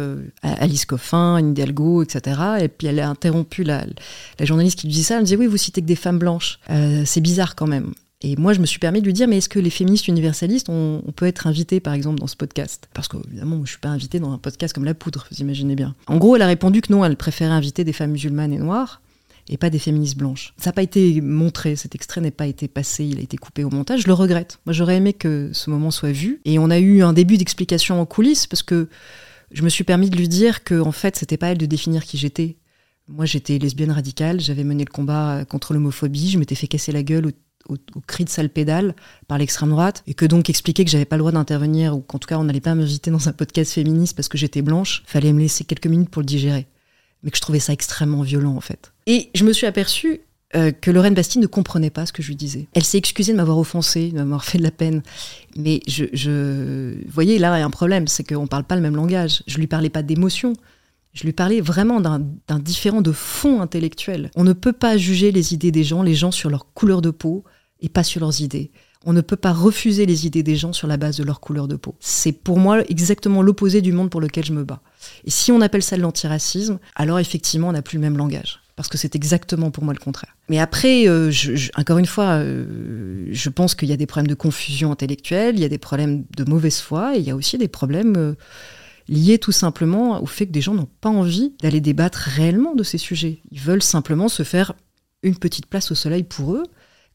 Alice 0.43 0.85
Coffin, 0.85 1.35
Anne 1.35 1.51
Hidalgo, 1.51 2.03
etc. 2.03 2.41
Et 2.61 2.67
puis 2.67 2.87
elle 2.87 2.99
a 2.99 3.09
interrompu 3.09 3.63
la, 3.63 3.85
journaliste 4.39 4.79
qui 4.79 4.87
lui 4.87 4.93
dit 4.93 5.03
ça, 5.03 5.15
elle 5.15 5.21
me 5.21 5.25
disait 5.25 5.37
oui, 5.37 5.47
vous 5.47 5.57
citez 5.57 5.81
que 5.81 5.87
des 5.87 5.95
femmes 5.95 6.19
blanches. 6.19 6.59
Euh, 6.69 7.03
c'est 7.05 7.21
bizarre 7.21 7.55
quand 7.55 7.67
même. 7.67 7.93
Et 8.21 8.35
moi, 8.35 8.53
je 8.53 8.59
me 8.59 8.65
suis 8.65 8.79
permis 8.79 9.01
de 9.01 9.05
lui 9.05 9.13
dire, 9.13 9.27
mais 9.27 9.37
est-ce 9.37 9.49
que 9.49 9.59
les 9.59 9.69
féministes 9.69 10.07
universalistes, 10.07 10.69
on, 10.69 11.03
peut 11.15 11.27
être 11.27 11.45
invités, 11.45 11.79
par 11.79 11.93
exemple, 11.93 12.19
dans 12.19 12.25
ce 12.25 12.35
podcast? 12.35 12.89
Parce 12.95 13.07
qu'évidemment, 13.07 13.57
je 13.57 13.61
ne 13.61 13.67
suis 13.67 13.77
pas 13.77 13.89
invitée 13.89 14.19
dans 14.19 14.31
un 14.31 14.39
podcast 14.39 14.73
comme 14.73 14.85
La 14.85 14.95
Poudre, 14.95 15.27
vous 15.29 15.37
imaginez 15.37 15.75
bien. 15.75 15.93
En 16.07 16.17
gros, 16.17 16.35
elle 16.35 16.41
a 16.41 16.47
répondu 16.47 16.81
que 16.81 16.91
non, 16.91 17.05
elle 17.05 17.15
préférait 17.15 17.51
inviter 17.51 17.83
des 17.83 17.93
femmes 17.93 18.11
musulmanes 18.11 18.53
et 18.53 18.57
noires, 18.57 19.01
et 19.49 19.57
pas 19.57 19.69
des 19.69 19.79
féministes 19.79 20.17
blanches. 20.17 20.53
Ça 20.57 20.69
n'a 20.69 20.73
pas 20.73 20.83
été 20.83 21.21
montré, 21.21 21.75
cet 21.75 21.95
extrait 21.95 22.21
n'a 22.21 22.31
pas 22.31 22.47
été 22.47 22.67
passé, 22.67 23.05
il 23.05 23.19
a 23.19 23.21
été 23.21 23.37
coupé 23.37 23.63
au 23.63 23.69
montage, 23.69 24.01
je 24.01 24.07
le 24.07 24.13
regrette. 24.13 24.59
Moi, 24.65 24.73
j'aurais 24.73 24.97
aimé 24.97 25.13
que 25.13 25.51
ce 25.53 25.69
moment 25.69 25.91
soit 25.91 26.11
vu. 26.11 26.41
Et 26.45 26.59
on 26.59 26.69
a 26.69 26.79
eu 26.79 27.01
un 27.01 27.13
début 27.13 27.37
d'explication 27.37 27.99
en 28.01 28.05
coulisses, 28.05 28.47
parce 28.47 28.63
que 28.63 28.89
je 29.51 29.63
me 29.63 29.69
suis 29.69 29.83
permis 29.83 30.09
de 30.09 30.17
lui 30.17 30.27
dire 30.27 30.63
que, 30.63 30.79
en 30.79 30.91
fait, 30.91 31.15
c'était 31.15 31.37
pas 31.37 31.47
elle 31.47 31.57
de 31.57 31.65
définir 31.65 32.03
qui 32.03 32.17
j'étais. 32.17 32.57
Moi, 33.07 33.25
j'étais 33.25 33.57
lesbienne 33.57 33.91
radicale, 33.91 34.41
j'avais 34.41 34.65
mené 34.65 34.83
le 34.83 34.91
combat 34.91 35.45
contre 35.45 35.73
l'homophobie, 35.73 36.29
je 36.29 36.37
m'étais 36.37 36.55
fait 36.55 36.67
casser 36.67 36.91
la 36.91 37.03
gueule 37.03 37.27
au, 37.27 37.31
cri 38.05 38.23
de 38.23 38.29
sale 38.29 38.49
pédale 38.49 38.95
par 39.27 39.37
l'extrême 39.37 39.69
droite, 39.69 40.03
et 40.07 40.13
que 40.13 40.25
donc 40.25 40.49
expliquer 40.49 40.83
que 40.83 40.91
j'avais 40.91 41.05
pas 41.05 41.15
le 41.15 41.21
droit 41.21 41.31
d'intervenir, 41.31 41.95
ou 41.95 42.01
qu'en 42.01 42.17
tout 42.17 42.27
cas 42.27 42.37
on 42.37 42.43
n'allait 42.43 42.61
pas 42.61 42.75
m'inviter 42.75 43.11
dans 43.11 43.27
un 43.29 43.33
podcast 43.33 43.73
féministe 43.73 44.15
parce 44.15 44.27
que 44.27 44.37
j'étais 44.37 44.61
blanche, 44.61 45.03
fallait 45.05 45.33
me 45.33 45.39
laisser 45.39 45.63
quelques 45.63 45.87
minutes 45.87 46.09
pour 46.09 46.21
le 46.21 46.25
digérer. 46.25 46.67
Mais 47.23 47.31
que 47.31 47.37
je 47.37 47.41
trouvais 47.41 47.59
ça 47.59 47.73
extrêmement 47.73 48.21
violent 48.21 48.55
en 48.55 48.61
fait. 48.61 48.93
Et 49.07 49.31
je 49.33 49.43
me 49.45 49.53
suis 49.53 49.65
aperçue 49.65 50.21
euh, 50.55 50.71
que 50.71 50.91
Lorraine 50.91 51.13
Bastille 51.13 51.41
ne 51.41 51.47
comprenait 51.47 51.89
pas 51.89 52.05
ce 52.05 52.13
que 52.13 52.21
je 52.21 52.27
lui 52.27 52.35
disais. 52.35 52.67
Elle 52.73 52.83
s'est 52.83 52.97
excusée 52.97 53.31
de 53.31 53.37
m'avoir 53.37 53.57
offensée, 53.57 54.11
de 54.11 54.17
m'avoir 54.17 54.45
fait 54.45 54.57
de 54.59 54.63
la 54.63 54.71
peine. 54.71 55.01
Mais 55.55 55.79
je, 55.87 56.05
je... 56.13 56.93
Vous 56.93 57.11
voyez, 57.11 57.39
là, 57.39 57.57
il 57.57 57.59
y 57.59 57.63
a 57.63 57.65
un 57.65 57.71
problème, 57.71 58.07
c'est 58.07 58.23
qu'on 58.23 58.43
ne 58.43 58.47
parle 58.47 58.65
pas 58.65 58.75
le 58.75 58.81
même 58.81 58.95
langage. 58.95 59.43
Je 59.47 59.57
lui 59.57 59.67
parlais 59.67 59.89
pas 59.89 60.03
d'émotion. 60.03 60.53
Je 61.13 61.23
lui 61.23 61.33
parlais 61.33 61.61
vraiment 61.61 61.99
d'un 61.99 62.59
différent 62.59 63.01
de 63.01 63.11
fond 63.11 63.61
intellectuel. 63.61 64.29
On 64.35 64.43
ne 64.43 64.53
peut 64.53 64.73
pas 64.73 64.97
juger 64.97 65.31
les 65.31 65.53
idées 65.53 65.71
des 65.71 65.83
gens, 65.83 66.03
les 66.03 66.13
gens 66.13 66.31
sur 66.31 66.49
leur 66.49 66.71
couleur 66.73 67.01
de 67.01 67.09
peau 67.09 67.43
et 67.79 67.89
pas 67.89 68.03
sur 68.03 68.21
leurs 68.21 68.41
idées. 68.41 68.71
On 69.03 69.13
ne 69.13 69.21
peut 69.21 69.35
pas 69.35 69.53
refuser 69.53 70.05
les 70.05 70.27
idées 70.27 70.43
des 70.43 70.55
gens 70.55 70.73
sur 70.73 70.87
la 70.87 70.97
base 70.97 71.17
de 71.17 71.23
leur 71.23 71.39
couleur 71.39 71.67
de 71.67 71.75
peau. 71.75 71.95
C'est 71.99 72.33
pour 72.33 72.59
moi 72.59 72.83
exactement 72.89 73.41
l'opposé 73.41 73.81
du 73.81 73.93
monde 73.93 74.11
pour 74.11 74.21
lequel 74.21 74.45
je 74.45 74.53
me 74.53 74.63
bats. 74.63 74.81
Et 75.25 75.31
si 75.31 75.51
on 75.51 75.61
appelle 75.61 75.81
ça 75.81 75.97
de 75.97 76.01
l'antiracisme, 76.01 76.77
alors 76.95 77.19
effectivement 77.19 77.69
on 77.69 77.73
n'a 77.73 77.81
plus 77.81 77.97
le 77.97 78.01
même 78.01 78.17
langage. 78.17 78.59
Parce 78.77 78.87
que 78.87 78.97
c'est 78.97 79.15
exactement 79.15 79.69
pour 79.69 79.83
moi 79.83 79.93
le 79.93 79.99
contraire. 79.99 80.37
Mais 80.47 80.59
après, 80.59 81.09
euh, 81.09 81.29
encore 81.75 81.97
une 81.97 82.05
fois, 82.05 82.41
je 82.41 83.49
pense 83.49 83.75
qu'il 83.75 83.89
y 83.89 83.91
a 83.91 83.97
des 83.97 84.05
problèmes 84.05 84.29
de 84.29 84.35
confusion 84.35 84.91
intellectuelle, 84.91 85.55
il 85.55 85.61
y 85.61 85.65
a 85.65 85.69
des 85.69 85.77
problèmes 85.77 86.23
de 86.37 86.45
mauvaise 86.45 86.79
foi, 86.79 87.17
et 87.17 87.19
il 87.19 87.25
y 87.25 87.31
a 87.31 87.35
aussi 87.35 87.57
des 87.57 87.67
problèmes 87.67 88.35
liés 89.09 89.39
tout 89.39 89.51
simplement 89.51 90.21
au 90.21 90.25
fait 90.25 90.45
que 90.45 90.51
des 90.51 90.61
gens 90.61 90.73
n'ont 90.73 90.89
pas 91.01 91.09
envie 91.09 91.53
d'aller 91.61 91.81
débattre 91.81 92.19
réellement 92.19 92.75
de 92.75 92.83
ces 92.83 92.97
sujets. 92.97 93.41
Ils 93.51 93.59
veulent 93.59 93.83
simplement 93.83 94.29
se 94.29 94.43
faire 94.43 94.73
une 95.23 95.37
petite 95.37 95.65
place 95.65 95.91
au 95.91 95.95
soleil 95.95 96.23
pour 96.23 96.53
eux, 96.53 96.63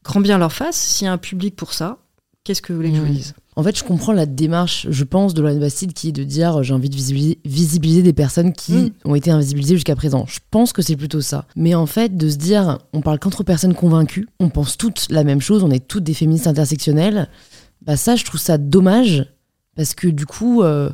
grand 0.03 0.21
bien 0.21 0.37
leur 0.37 0.51
face, 0.51 0.75
s'il 0.75 1.05
y 1.05 1.07
a 1.07 1.13
un 1.13 1.17
public 1.17 1.55
pour 1.55 1.73
ça, 1.73 1.99
qu'est-ce 2.43 2.61
que 2.61 2.73
vous 2.73 2.77
voulez 2.77 2.91
que 2.91 2.97
je 2.97 3.01
vous 3.01 3.07
mmh. 3.07 3.15
dise? 3.15 3.33
En 3.55 3.63
fait, 3.63 3.77
je 3.77 3.83
comprends 3.83 4.13
la 4.13 4.25
démarche, 4.25 4.87
je 4.89 5.03
pense, 5.03 5.33
de 5.33 5.41
Lorraine 5.41 5.59
Bastide 5.59 5.93
qui 5.93 6.09
est 6.09 6.11
de 6.11 6.23
dire 6.23 6.59
euh, 6.59 6.63
j'ai 6.63 6.73
envie 6.73 6.89
de 6.89 6.95
visibiliser, 6.95 8.01
des 8.01 8.13
personnes 8.13 8.53
qui 8.53 8.73
mmh. 8.73 8.91
ont 9.05 9.15
été 9.15 9.31
invisibilisées 9.31 9.75
jusqu'à 9.75 9.95
présent. 9.95 10.25
Je 10.27 10.39
pense 10.51 10.73
que 10.73 10.81
c'est 10.81 10.95
plutôt 10.95 11.21
ça. 11.21 11.45
Mais 11.55 11.75
en 11.75 11.85
fait, 11.85 12.17
de 12.17 12.29
se 12.29 12.37
dire 12.37 12.79
on 12.93 13.01
parle 13.01 13.19
qu'entre 13.19 13.43
personnes 13.43 13.73
convaincues, 13.73 14.27
on 14.39 14.49
pense 14.49 14.77
toutes 14.77 15.07
la 15.09 15.23
même 15.23 15.41
chose, 15.41 15.63
on 15.63 15.71
est 15.71 15.87
toutes 15.87 16.03
des 16.03 16.13
féministes 16.13 16.47
intersectionnelles, 16.47 17.29
bah 17.85 17.97
ça, 17.97 18.15
je 18.15 18.23
trouve 18.23 18.39
ça 18.39 18.57
dommage 18.57 19.25
parce 19.75 19.93
que 19.93 20.07
du 20.07 20.25
coup, 20.25 20.63
euh, 20.63 20.89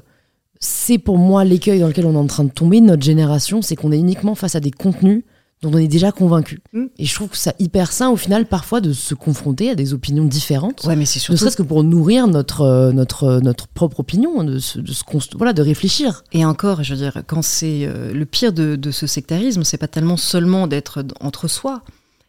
c'est 0.59 0.97
pour 0.97 1.17
moi 1.17 1.43
l'écueil 1.45 1.79
dans 1.79 1.87
lequel 1.87 2.05
on 2.05 2.13
est 2.13 2.17
en 2.17 2.27
train 2.27 2.43
de 2.43 2.51
tomber, 2.51 2.81
notre 2.81 3.03
génération, 3.03 3.61
c'est 3.61 3.75
qu'on 3.75 3.91
est 3.91 3.99
uniquement 3.99 4.35
face 4.35 4.55
à 4.55 4.59
des 4.59 4.71
contenus 4.71 5.23
dont 5.61 5.71
on 5.73 5.77
est 5.77 5.87
déjà 5.87 6.11
convaincu. 6.11 6.61
Mm. 6.73 6.85
Et 6.97 7.05
je 7.05 7.13
trouve 7.13 7.29
que 7.29 7.37
ça 7.37 7.53
hyper 7.59 7.91
sain 7.91 8.09
au 8.09 8.15
final 8.15 8.45
parfois 8.45 8.79
de 8.81 8.93
se 8.93 9.13
confronter 9.13 9.69
à 9.69 9.75
des 9.75 9.93
opinions 9.93 10.25
différentes. 10.25 10.85
Ouais, 10.85 10.95
mais 10.95 11.05
c'est 11.05 11.19
surtout... 11.19 11.33
Ne 11.33 11.37
serait-ce 11.37 11.57
que 11.57 11.63
pour 11.63 11.83
nourrir 11.83 12.27
notre, 12.27 12.61
euh, 12.61 12.91
notre, 12.91 13.23
euh, 13.23 13.39
notre 13.41 13.67
propre 13.67 13.99
opinion, 13.99 14.43
de, 14.43 14.59
se, 14.59 14.79
de, 14.79 14.93
voilà, 15.37 15.53
de 15.53 15.61
réfléchir. 15.61 16.23
Et 16.31 16.45
encore, 16.45 16.83
je 16.83 16.93
veux 16.93 16.99
dire, 16.99 17.23
quand 17.27 17.41
c'est 17.41 17.85
euh, 17.85 18.13
le 18.13 18.25
pire 18.25 18.53
de, 18.53 18.75
de 18.75 18.91
ce 18.91 19.07
sectarisme, 19.07 19.63
c'est 19.63 19.77
pas 19.77 19.87
tellement 19.87 20.17
seulement 20.17 20.67
d'être 20.67 21.03
entre 21.19 21.47
soi, 21.47 21.83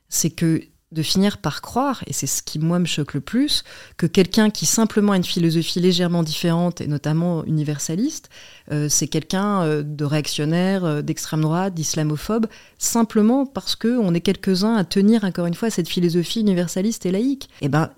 c'est 0.08 0.30
que 0.30 0.62
de 0.92 1.02
finir 1.02 1.38
par 1.38 1.62
croire, 1.62 2.02
et 2.08 2.12
c'est 2.12 2.26
ce 2.26 2.42
qui 2.42 2.58
moi 2.58 2.80
me 2.80 2.84
choque 2.84 3.14
le 3.14 3.20
plus, 3.20 3.62
que 3.96 4.06
quelqu'un 4.06 4.50
qui 4.50 4.66
simplement 4.66 5.12
a 5.12 5.16
une 5.16 5.24
philosophie 5.24 5.78
légèrement 5.78 6.24
différente, 6.24 6.80
et 6.80 6.88
notamment 6.88 7.44
universaliste, 7.44 8.28
euh, 8.72 8.88
c'est 8.88 9.06
quelqu'un 9.06 9.62
euh, 9.62 9.82
de 9.84 10.04
réactionnaire, 10.04 10.84
euh, 10.84 11.02
d'extrême 11.02 11.42
droite, 11.42 11.74
d'islamophobe, 11.74 12.46
simplement 12.78 13.46
parce 13.46 13.76
qu'on 13.76 14.14
est 14.14 14.20
quelques-uns 14.20 14.74
à 14.74 14.84
tenir 14.84 15.22
encore 15.22 15.46
une 15.46 15.54
fois 15.54 15.70
cette 15.70 15.88
philosophie 15.88 16.40
universaliste 16.40 17.06
et 17.06 17.12
laïque. 17.12 17.48
Et 17.60 17.66
eh 17.66 17.68
ben, 17.68 17.90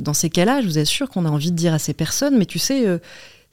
dans 0.00 0.14
ces 0.14 0.30
cas-là, 0.30 0.62
je 0.62 0.66
vous 0.66 0.78
assure 0.78 1.10
qu'on 1.10 1.26
a 1.26 1.30
envie 1.30 1.50
de 1.50 1.56
dire 1.56 1.74
à 1.74 1.78
ces 1.78 1.92
personnes, 1.92 2.38
mais 2.38 2.46
tu 2.46 2.58
sais 2.58 2.86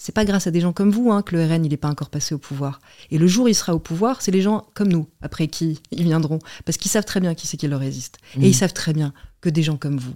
c'est 0.04 0.12
pas 0.12 0.26
grâce 0.26 0.48
à 0.48 0.52
des 0.52 0.60
gens 0.60 0.74
comme 0.74 0.92
vous 0.92 1.14
hein, 1.14 1.22
que 1.22 1.34
le 1.34 1.46
RN 1.46 1.64
il 1.64 1.70
n'est 1.70 1.78
pas 1.78 1.88
encore 1.88 2.10
passé 2.10 2.36
au 2.36 2.38
pouvoir. 2.38 2.82
Et 3.10 3.18
le 3.18 3.26
jour 3.26 3.46
où 3.46 3.48
il 3.48 3.56
sera 3.56 3.74
au 3.74 3.80
pouvoir, 3.80 4.22
c'est 4.22 4.32
les 4.32 4.42
gens 4.42 4.68
comme 4.74 4.90
nous, 4.90 5.08
après 5.22 5.48
qui 5.48 5.80
ils 5.92 6.04
viendront. 6.04 6.40
Parce 6.66 6.78
qu'ils 6.78 6.92
savent 6.92 7.06
très 7.06 7.22
bien 7.22 7.36
qui 7.36 7.48
c'est 7.48 7.56
qui 7.56 7.70
leur 7.70 7.80
résiste. 7.80 8.18
Et 8.36 8.50
ils 8.50 8.54
savent 8.54 8.74
très 8.74 8.92
bien 8.92 9.14
que 9.40 9.48
des 9.48 9.64
gens 9.64 9.78
comme 9.78 9.98
vous, 9.98 10.16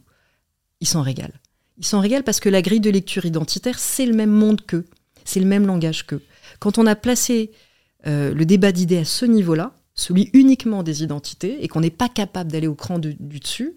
ils 0.81 0.87
s'en 0.87 1.01
régalent. 1.01 1.39
Ils 1.77 1.85
s'en 1.85 2.01
régalent 2.01 2.25
parce 2.25 2.41
que 2.41 2.49
la 2.49 2.61
grille 2.61 2.81
de 2.81 2.89
lecture 2.89 3.23
identitaire, 3.23 3.79
c'est 3.79 4.05
le 4.05 4.13
même 4.13 4.29
monde 4.29 4.59
qu'eux. 4.65 4.83
C'est 5.23 5.39
le 5.39 5.45
même 5.45 5.65
langage 5.65 6.05
qu'eux. 6.05 6.21
Quand 6.59 6.77
on 6.77 6.85
a 6.85 6.97
placé 6.97 7.51
euh, 8.07 8.33
le 8.33 8.45
débat 8.45 8.73
d'idées 8.73 8.97
à 8.97 9.05
ce 9.05 9.25
niveau-là, 9.25 9.71
celui 9.95 10.29
uniquement 10.33 10.83
des 10.83 11.01
identités, 11.01 11.63
et 11.63 11.69
qu'on 11.69 11.79
n'est 11.79 11.91
pas 11.91 12.09
capable 12.09 12.51
d'aller 12.51 12.67
au 12.67 12.75
cran 12.75 12.99
du 12.99 13.15
dessus, 13.21 13.73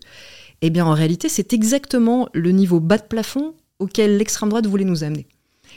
eh 0.61 0.71
bien 0.71 0.87
en 0.87 0.93
réalité, 0.93 1.29
c'est 1.29 1.53
exactement 1.53 2.29
le 2.35 2.51
niveau 2.51 2.81
bas 2.81 2.99
de 2.99 3.05
plafond 3.05 3.55
auquel 3.79 4.17
l'extrême 4.17 4.49
droite 4.49 4.67
voulait 4.67 4.85
nous 4.85 5.05
amener. 5.05 5.29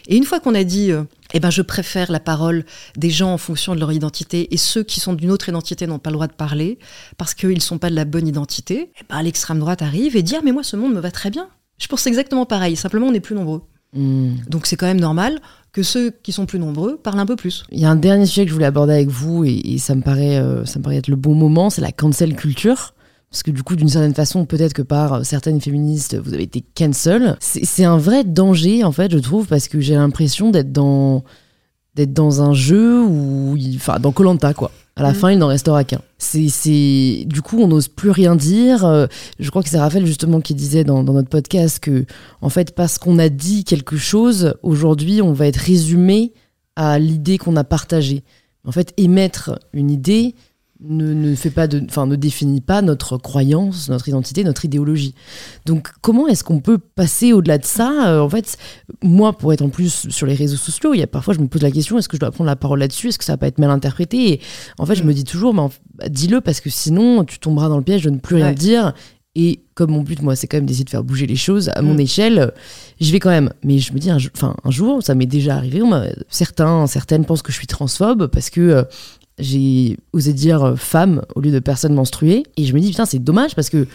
Et 0.07 0.17
une 0.17 0.23
fois 0.23 0.39
qu'on 0.39 0.55
a 0.55 0.63
dit, 0.63 0.91
euh, 0.91 1.03
eh 1.33 1.39
ben, 1.39 1.49
je 1.49 1.61
préfère 1.61 2.11
la 2.11 2.19
parole 2.19 2.65
des 2.97 3.09
gens 3.09 3.33
en 3.33 3.37
fonction 3.37 3.75
de 3.75 3.79
leur 3.79 3.91
identité 3.91 4.53
et 4.53 4.57
ceux 4.57 4.83
qui 4.83 4.99
sont 4.99 5.13
d'une 5.13 5.31
autre 5.31 5.49
identité 5.49 5.87
n'ont 5.87 5.99
pas 5.99 6.09
le 6.09 6.15
droit 6.15 6.27
de 6.27 6.33
parler 6.33 6.77
parce 7.17 7.33
qu'ils 7.33 7.55
ne 7.55 7.59
sont 7.59 7.77
pas 7.77 7.89
de 7.89 7.95
la 7.95 8.05
bonne 8.05 8.27
identité, 8.27 8.91
eh 8.99 9.03
ben, 9.09 9.21
l'extrême 9.21 9.59
droite 9.59 9.81
arrive 9.81 10.15
et 10.15 10.23
dit, 10.23 10.35
ah, 10.35 10.41
mais 10.43 10.51
moi, 10.51 10.63
ce 10.63 10.75
monde 10.75 10.93
me 10.93 10.99
va 10.99 11.11
très 11.11 11.29
bien. 11.29 11.47
Je 11.77 11.87
pense 11.87 12.05
exactement 12.07 12.45
pareil, 12.45 12.75
simplement 12.75 13.07
on 13.07 13.13
est 13.13 13.19
plus 13.19 13.35
nombreux. 13.35 13.61
Hmm. 13.93 14.35
Donc 14.47 14.65
c'est 14.65 14.75
quand 14.75 14.87
même 14.87 14.99
normal 14.99 15.39
que 15.71 15.83
ceux 15.83 16.11
qui 16.11 16.31
sont 16.31 16.45
plus 16.45 16.59
nombreux 16.59 16.97
parlent 16.97 17.19
un 17.19 17.25
peu 17.25 17.35
plus. 17.35 17.65
Il 17.71 17.79
y 17.79 17.85
a 17.85 17.89
un 17.89 17.95
dernier 17.95 18.25
sujet 18.25 18.43
que 18.43 18.49
je 18.49 18.53
voulais 18.53 18.65
aborder 18.65 18.93
avec 18.93 19.09
vous 19.09 19.43
et, 19.43 19.77
ça, 19.79 19.95
me 19.95 20.01
paraît, 20.01 20.37
euh, 20.37 20.65
ça 20.65 20.79
me 20.79 20.83
paraît 20.83 20.97
être 20.97 21.07
le 21.07 21.15
bon 21.15 21.35
moment, 21.35 21.69
c'est 21.69 21.81
la 21.81 21.91
cancel 21.91 22.35
culture. 22.35 22.93
Parce 23.33 23.41
que 23.41 23.49
du 23.49 23.63
coup, 23.63 23.75
d'une 23.75 23.89
certaine 23.89 24.13
façon, 24.13 24.45
peut-être 24.45 24.73
que 24.73 24.83
par 24.83 25.25
certaines 25.25 25.59
féministes, 25.59 26.15
vous 26.15 26.35
avez 26.35 26.43
été 26.43 26.63
cancel. 26.77 27.35
C'est 27.39 27.83
un 27.83 27.97
vrai 27.97 28.23
danger, 28.23 28.83
en 28.83 28.91
fait, 28.91 29.11
je 29.11 29.17
trouve, 29.17 29.47
parce 29.47 29.67
que 29.67 29.79
j'ai 29.79 29.95
l'impression 29.95 30.51
d'être 30.51 30.71
dans 30.71 31.23
d'être 31.95 32.13
dans 32.13 32.43
un 32.43 32.53
jeu 32.53 33.01
où, 33.01 33.57
enfin, 33.75 33.99
dans 33.99 34.11
Colanta, 34.11 34.53
quoi. 34.53 34.69
À 34.95 35.01
la 35.01 35.13
mm. 35.13 35.15
fin, 35.15 35.31
il 35.31 35.39
n'en 35.39 35.47
restera 35.47 35.83
qu'un. 35.83 36.01
C'est, 36.19 37.23
du 37.25 37.41
coup, 37.41 37.59
on 37.59 37.67
n'ose 37.67 37.87
plus 37.87 38.11
rien 38.11 38.35
dire. 38.35 38.85
Euh, 38.85 39.07
je 39.39 39.49
crois 39.49 39.63
que 39.63 39.69
c'est 39.69 39.79
Raphaël 39.79 40.05
justement 40.05 40.39
qui 40.39 40.53
disait 40.53 40.83
dans, 40.83 41.03
dans, 41.03 41.13
notre 41.13 41.29
podcast 41.29 41.79
que, 41.79 42.05
en 42.41 42.49
fait, 42.49 42.75
parce 42.75 42.99
qu'on 42.99 43.17
a 43.17 43.29
dit 43.29 43.63
quelque 43.63 43.97
chose, 43.97 44.53
aujourd'hui, 44.61 45.23
on 45.23 45.33
va 45.33 45.47
être 45.47 45.57
résumé 45.57 46.33
à 46.75 46.99
l'idée 46.99 47.39
qu'on 47.39 47.55
a 47.55 47.63
partagée. 47.63 48.23
En 48.63 48.71
fait, 48.71 48.93
émettre 48.97 49.57
une 49.73 49.89
idée, 49.89 50.35
ne, 50.83 51.35
fait 51.35 51.49
pas 51.49 51.67
de, 51.67 51.81
enfin, 51.85 52.05
ne 52.05 52.15
définit 52.15 52.61
pas 52.61 52.81
notre 52.81 53.17
croyance, 53.17 53.89
notre 53.89 54.07
identité, 54.07 54.43
notre 54.43 54.65
idéologie. 54.65 55.15
Donc, 55.65 55.89
comment 56.01 56.27
est-ce 56.27 56.43
qu'on 56.43 56.59
peut 56.59 56.77
passer 56.77 57.33
au-delà 57.33 57.57
de 57.57 57.65
ça 57.65 58.09
euh, 58.09 58.19
En 58.19 58.29
fait, 58.29 58.57
moi, 59.01 59.33
pour 59.33 59.53
être 59.53 59.61
en 59.61 59.69
plus 59.69 60.07
sur 60.09 60.27
les 60.27 60.35
réseaux 60.35 60.57
sociaux, 60.57 60.93
il 60.93 60.99
y 60.99 61.03
a 61.03 61.07
parfois, 61.07 61.33
je 61.33 61.39
me 61.39 61.47
pose 61.47 61.61
la 61.61 61.71
question 61.71 61.97
est-ce 61.97 62.09
que 62.09 62.17
je 62.17 62.19
dois 62.19 62.31
prendre 62.31 62.49
la 62.49 62.55
parole 62.55 62.79
là-dessus? 62.79 63.09
Est-ce 63.09 63.17
que 63.17 63.25
ça 63.25 63.33
va 63.33 63.37
pas 63.37 63.47
être 63.47 63.59
mal 63.59 63.69
interprété? 63.69 64.33
Et 64.33 64.41
en 64.77 64.85
fait, 64.85 64.95
je 64.95 65.03
me 65.03 65.13
dis 65.13 65.23
toujours 65.23 65.53
bah, 65.53 65.69
dis-le 66.09 66.41
parce 66.41 66.59
que 66.59 66.69
sinon, 66.69 67.23
tu 67.23 67.39
tomberas 67.39 67.69
dans 67.69 67.77
le 67.77 67.83
piège 67.83 68.03
de 68.03 68.09
ne 68.09 68.17
plus 68.17 68.35
rien 68.35 68.51
dire. 68.51 68.93
Et 69.35 69.63
comme 69.73 69.91
mon 69.91 70.01
but, 70.01 70.21
moi, 70.21 70.35
c'est 70.35 70.47
quand 70.47 70.57
même 70.57 70.67
d'essayer 70.67 70.85
de 70.85 70.89
faire 70.89 71.03
bouger 71.03 71.25
les 71.25 71.35
choses 71.35 71.69
à 71.69 71.81
mon 71.81 71.95
mm. 71.95 71.99
échelle, 72.01 72.51
je 73.01 73.11
vais 73.11 73.19
quand 73.19 73.31
même. 73.31 73.51
Mais 73.63 73.79
je 73.79 73.93
me 73.93 73.97
dis, 73.97 74.11
un, 74.11 74.17
enfin, 74.35 74.55
un 74.63 74.71
jour, 74.71 75.01
ça 75.01 75.15
m'est 75.15 75.25
déjà 75.25 75.55
arrivé. 75.55 75.81
certains, 76.29 76.85
certaines 76.85 77.25
pensent 77.25 77.41
que 77.41 77.51
je 77.51 77.57
suis 77.57 77.67
transphobe 77.67 78.27
parce 78.27 78.49
que 78.51 78.61
euh, 78.61 78.83
j'ai 79.39 79.97
osé 80.11 80.33
dire 80.33 80.63
euh, 80.63 80.75
femme 80.75 81.23
au 81.35 81.41
lieu 81.41 81.51
de 81.51 81.59
personne 81.59 81.93
menstruée. 81.93 82.43
Et 82.57 82.65
je 82.65 82.73
me 82.73 82.79
dis, 82.79 82.89
putain, 82.89 83.05
c'est 83.05 83.19
dommage 83.19 83.55
parce 83.55 83.69
que, 83.69 83.87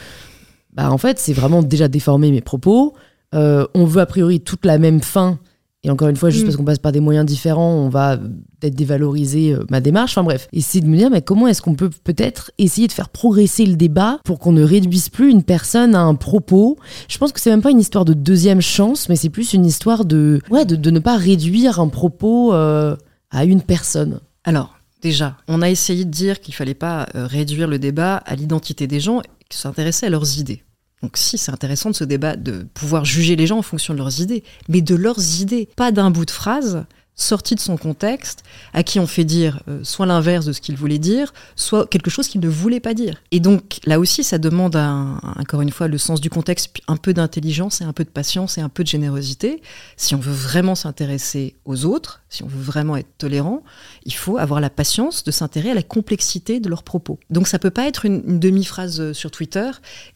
bah, 0.72 0.90
en 0.90 0.98
fait, 0.98 1.18
c'est 1.18 1.32
vraiment 1.32 1.62
déjà 1.62 1.88
déformé 1.88 2.30
mes 2.30 2.40
propos. 2.40 2.94
Euh, 3.34 3.66
on 3.74 3.84
veut 3.84 4.00
a 4.00 4.06
priori 4.06 4.40
toute 4.40 4.64
la 4.64 4.78
même 4.78 5.00
fin. 5.00 5.38
Et 5.84 5.90
encore 5.90 6.08
une 6.08 6.16
fois, 6.16 6.30
juste 6.30 6.42
mm. 6.42 6.46
parce 6.46 6.56
qu'on 6.56 6.64
passe 6.64 6.80
par 6.80 6.90
des 6.90 6.98
moyens 6.98 7.24
différents, 7.24 7.72
on 7.72 7.88
va 7.88 8.16
peut-être 8.16 8.74
dévaloriser 8.74 9.52
euh, 9.52 9.64
ma 9.70 9.80
démarche. 9.80 10.12
Enfin 10.12 10.24
bref, 10.24 10.48
essayer 10.52 10.80
de 10.80 10.88
me 10.88 10.96
dire, 10.96 11.08
mais 11.08 11.22
comment 11.22 11.46
est-ce 11.46 11.62
qu'on 11.62 11.76
peut 11.76 11.90
peut-être 12.02 12.50
essayer 12.58 12.88
de 12.88 12.92
faire 12.92 13.10
progresser 13.10 13.64
le 13.64 13.76
débat 13.76 14.18
pour 14.24 14.40
qu'on 14.40 14.50
ne 14.50 14.64
réduise 14.64 15.08
plus 15.08 15.30
une 15.30 15.44
personne 15.44 15.94
à 15.94 16.00
un 16.00 16.16
propos? 16.16 16.78
Je 17.08 17.16
pense 17.18 17.30
que 17.30 17.38
c'est 17.38 17.50
même 17.50 17.62
pas 17.62 17.70
une 17.70 17.78
histoire 17.78 18.04
de 18.04 18.12
deuxième 18.12 18.60
chance, 18.60 19.08
mais 19.08 19.14
c'est 19.14 19.30
plus 19.30 19.52
une 19.52 19.64
histoire 19.64 20.04
de, 20.04 20.40
ouais, 20.50 20.64
de, 20.64 20.90
ne 20.90 20.98
pas 20.98 21.16
réduire 21.16 21.78
un 21.78 21.88
propos 21.88 22.52
à 22.52 23.44
une 23.44 23.62
personne. 23.62 24.20
Alors, 24.42 24.77
Déjà, 25.00 25.36
on 25.46 25.62
a 25.62 25.70
essayé 25.70 26.04
de 26.04 26.10
dire 26.10 26.40
qu'il 26.40 26.54
fallait 26.54 26.74
pas 26.74 27.08
euh, 27.14 27.26
réduire 27.26 27.68
le 27.68 27.78
débat 27.78 28.16
à 28.16 28.34
l'identité 28.34 28.86
des 28.86 29.00
gens 29.00 29.22
qui 29.48 29.58
s'intéressaient 29.58 30.06
à 30.06 30.10
leurs 30.10 30.38
idées. 30.38 30.64
Donc 31.02 31.16
si, 31.16 31.38
c'est 31.38 31.52
intéressant 31.52 31.90
de 31.90 31.94
ce 31.94 32.04
débat, 32.04 32.34
de 32.34 32.66
pouvoir 32.74 33.04
juger 33.04 33.36
les 33.36 33.46
gens 33.46 33.58
en 33.58 33.62
fonction 33.62 33.94
de 33.94 33.98
leurs 33.98 34.20
idées, 34.20 34.42
mais 34.68 34.80
de 34.80 34.96
leurs 34.96 35.40
idées, 35.40 35.68
pas 35.76 35.92
d'un 35.92 36.10
bout 36.10 36.24
de 36.24 36.30
phrase 36.30 36.84
sorti 37.18 37.56
de 37.56 37.60
son 37.60 37.76
contexte, 37.76 38.44
à 38.72 38.82
qui 38.82 39.00
on 39.00 39.06
fait 39.06 39.24
dire 39.24 39.60
euh, 39.68 39.80
soit 39.82 40.06
l'inverse 40.06 40.46
de 40.46 40.52
ce 40.52 40.60
qu'il 40.60 40.76
voulait 40.76 40.98
dire, 40.98 41.34
soit 41.56 41.86
quelque 41.88 42.10
chose 42.10 42.28
qu'il 42.28 42.40
ne 42.40 42.48
voulait 42.48 42.80
pas 42.80 42.94
dire. 42.94 43.20
Et 43.32 43.40
donc 43.40 43.80
là 43.84 43.98
aussi, 43.98 44.22
ça 44.22 44.38
demande 44.38 44.76
encore 44.76 45.60
une 45.60 45.70
fois 45.70 45.88
le 45.88 45.98
sens 45.98 46.20
du 46.20 46.30
contexte, 46.30 46.72
un 46.86 46.96
peu 46.96 47.12
d'intelligence 47.12 47.80
et 47.80 47.84
un 47.84 47.92
peu 47.92 48.04
de 48.04 48.08
patience 48.08 48.56
et 48.56 48.60
un 48.60 48.68
peu 48.68 48.84
de 48.84 48.88
générosité. 48.88 49.60
Si 49.96 50.14
on 50.14 50.18
veut 50.18 50.32
vraiment 50.32 50.76
s'intéresser 50.76 51.56
aux 51.64 51.84
autres, 51.84 52.22
si 52.28 52.44
on 52.44 52.46
veut 52.46 52.62
vraiment 52.62 52.96
être 52.96 53.10
tolérant, 53.18 53.64
il 54.08 54.14
faut 54.14 54.38
avoir 54.38 54.60
la 54.60 54.70
patience 54.70 55.22
de 55.22 55.30
s'intéresser 55.30 55.72
à 55.72 55.74
la 55.74 55.82
complexité 55.82 56.60
de 56.60 56.70
leurs 56.70 56.82
propos. 56.82 57.20
Donc 57.28 57.46
ça 57.46 57.58
peut 57.58 57.70
pas 57.70 57.86
être 57.86 58.06
une, 58.06 58.40
demi-phrase 58.40 59.00
euh, 59.00 59.12
sur 59.12 59.30
Twitter 59.30 59.70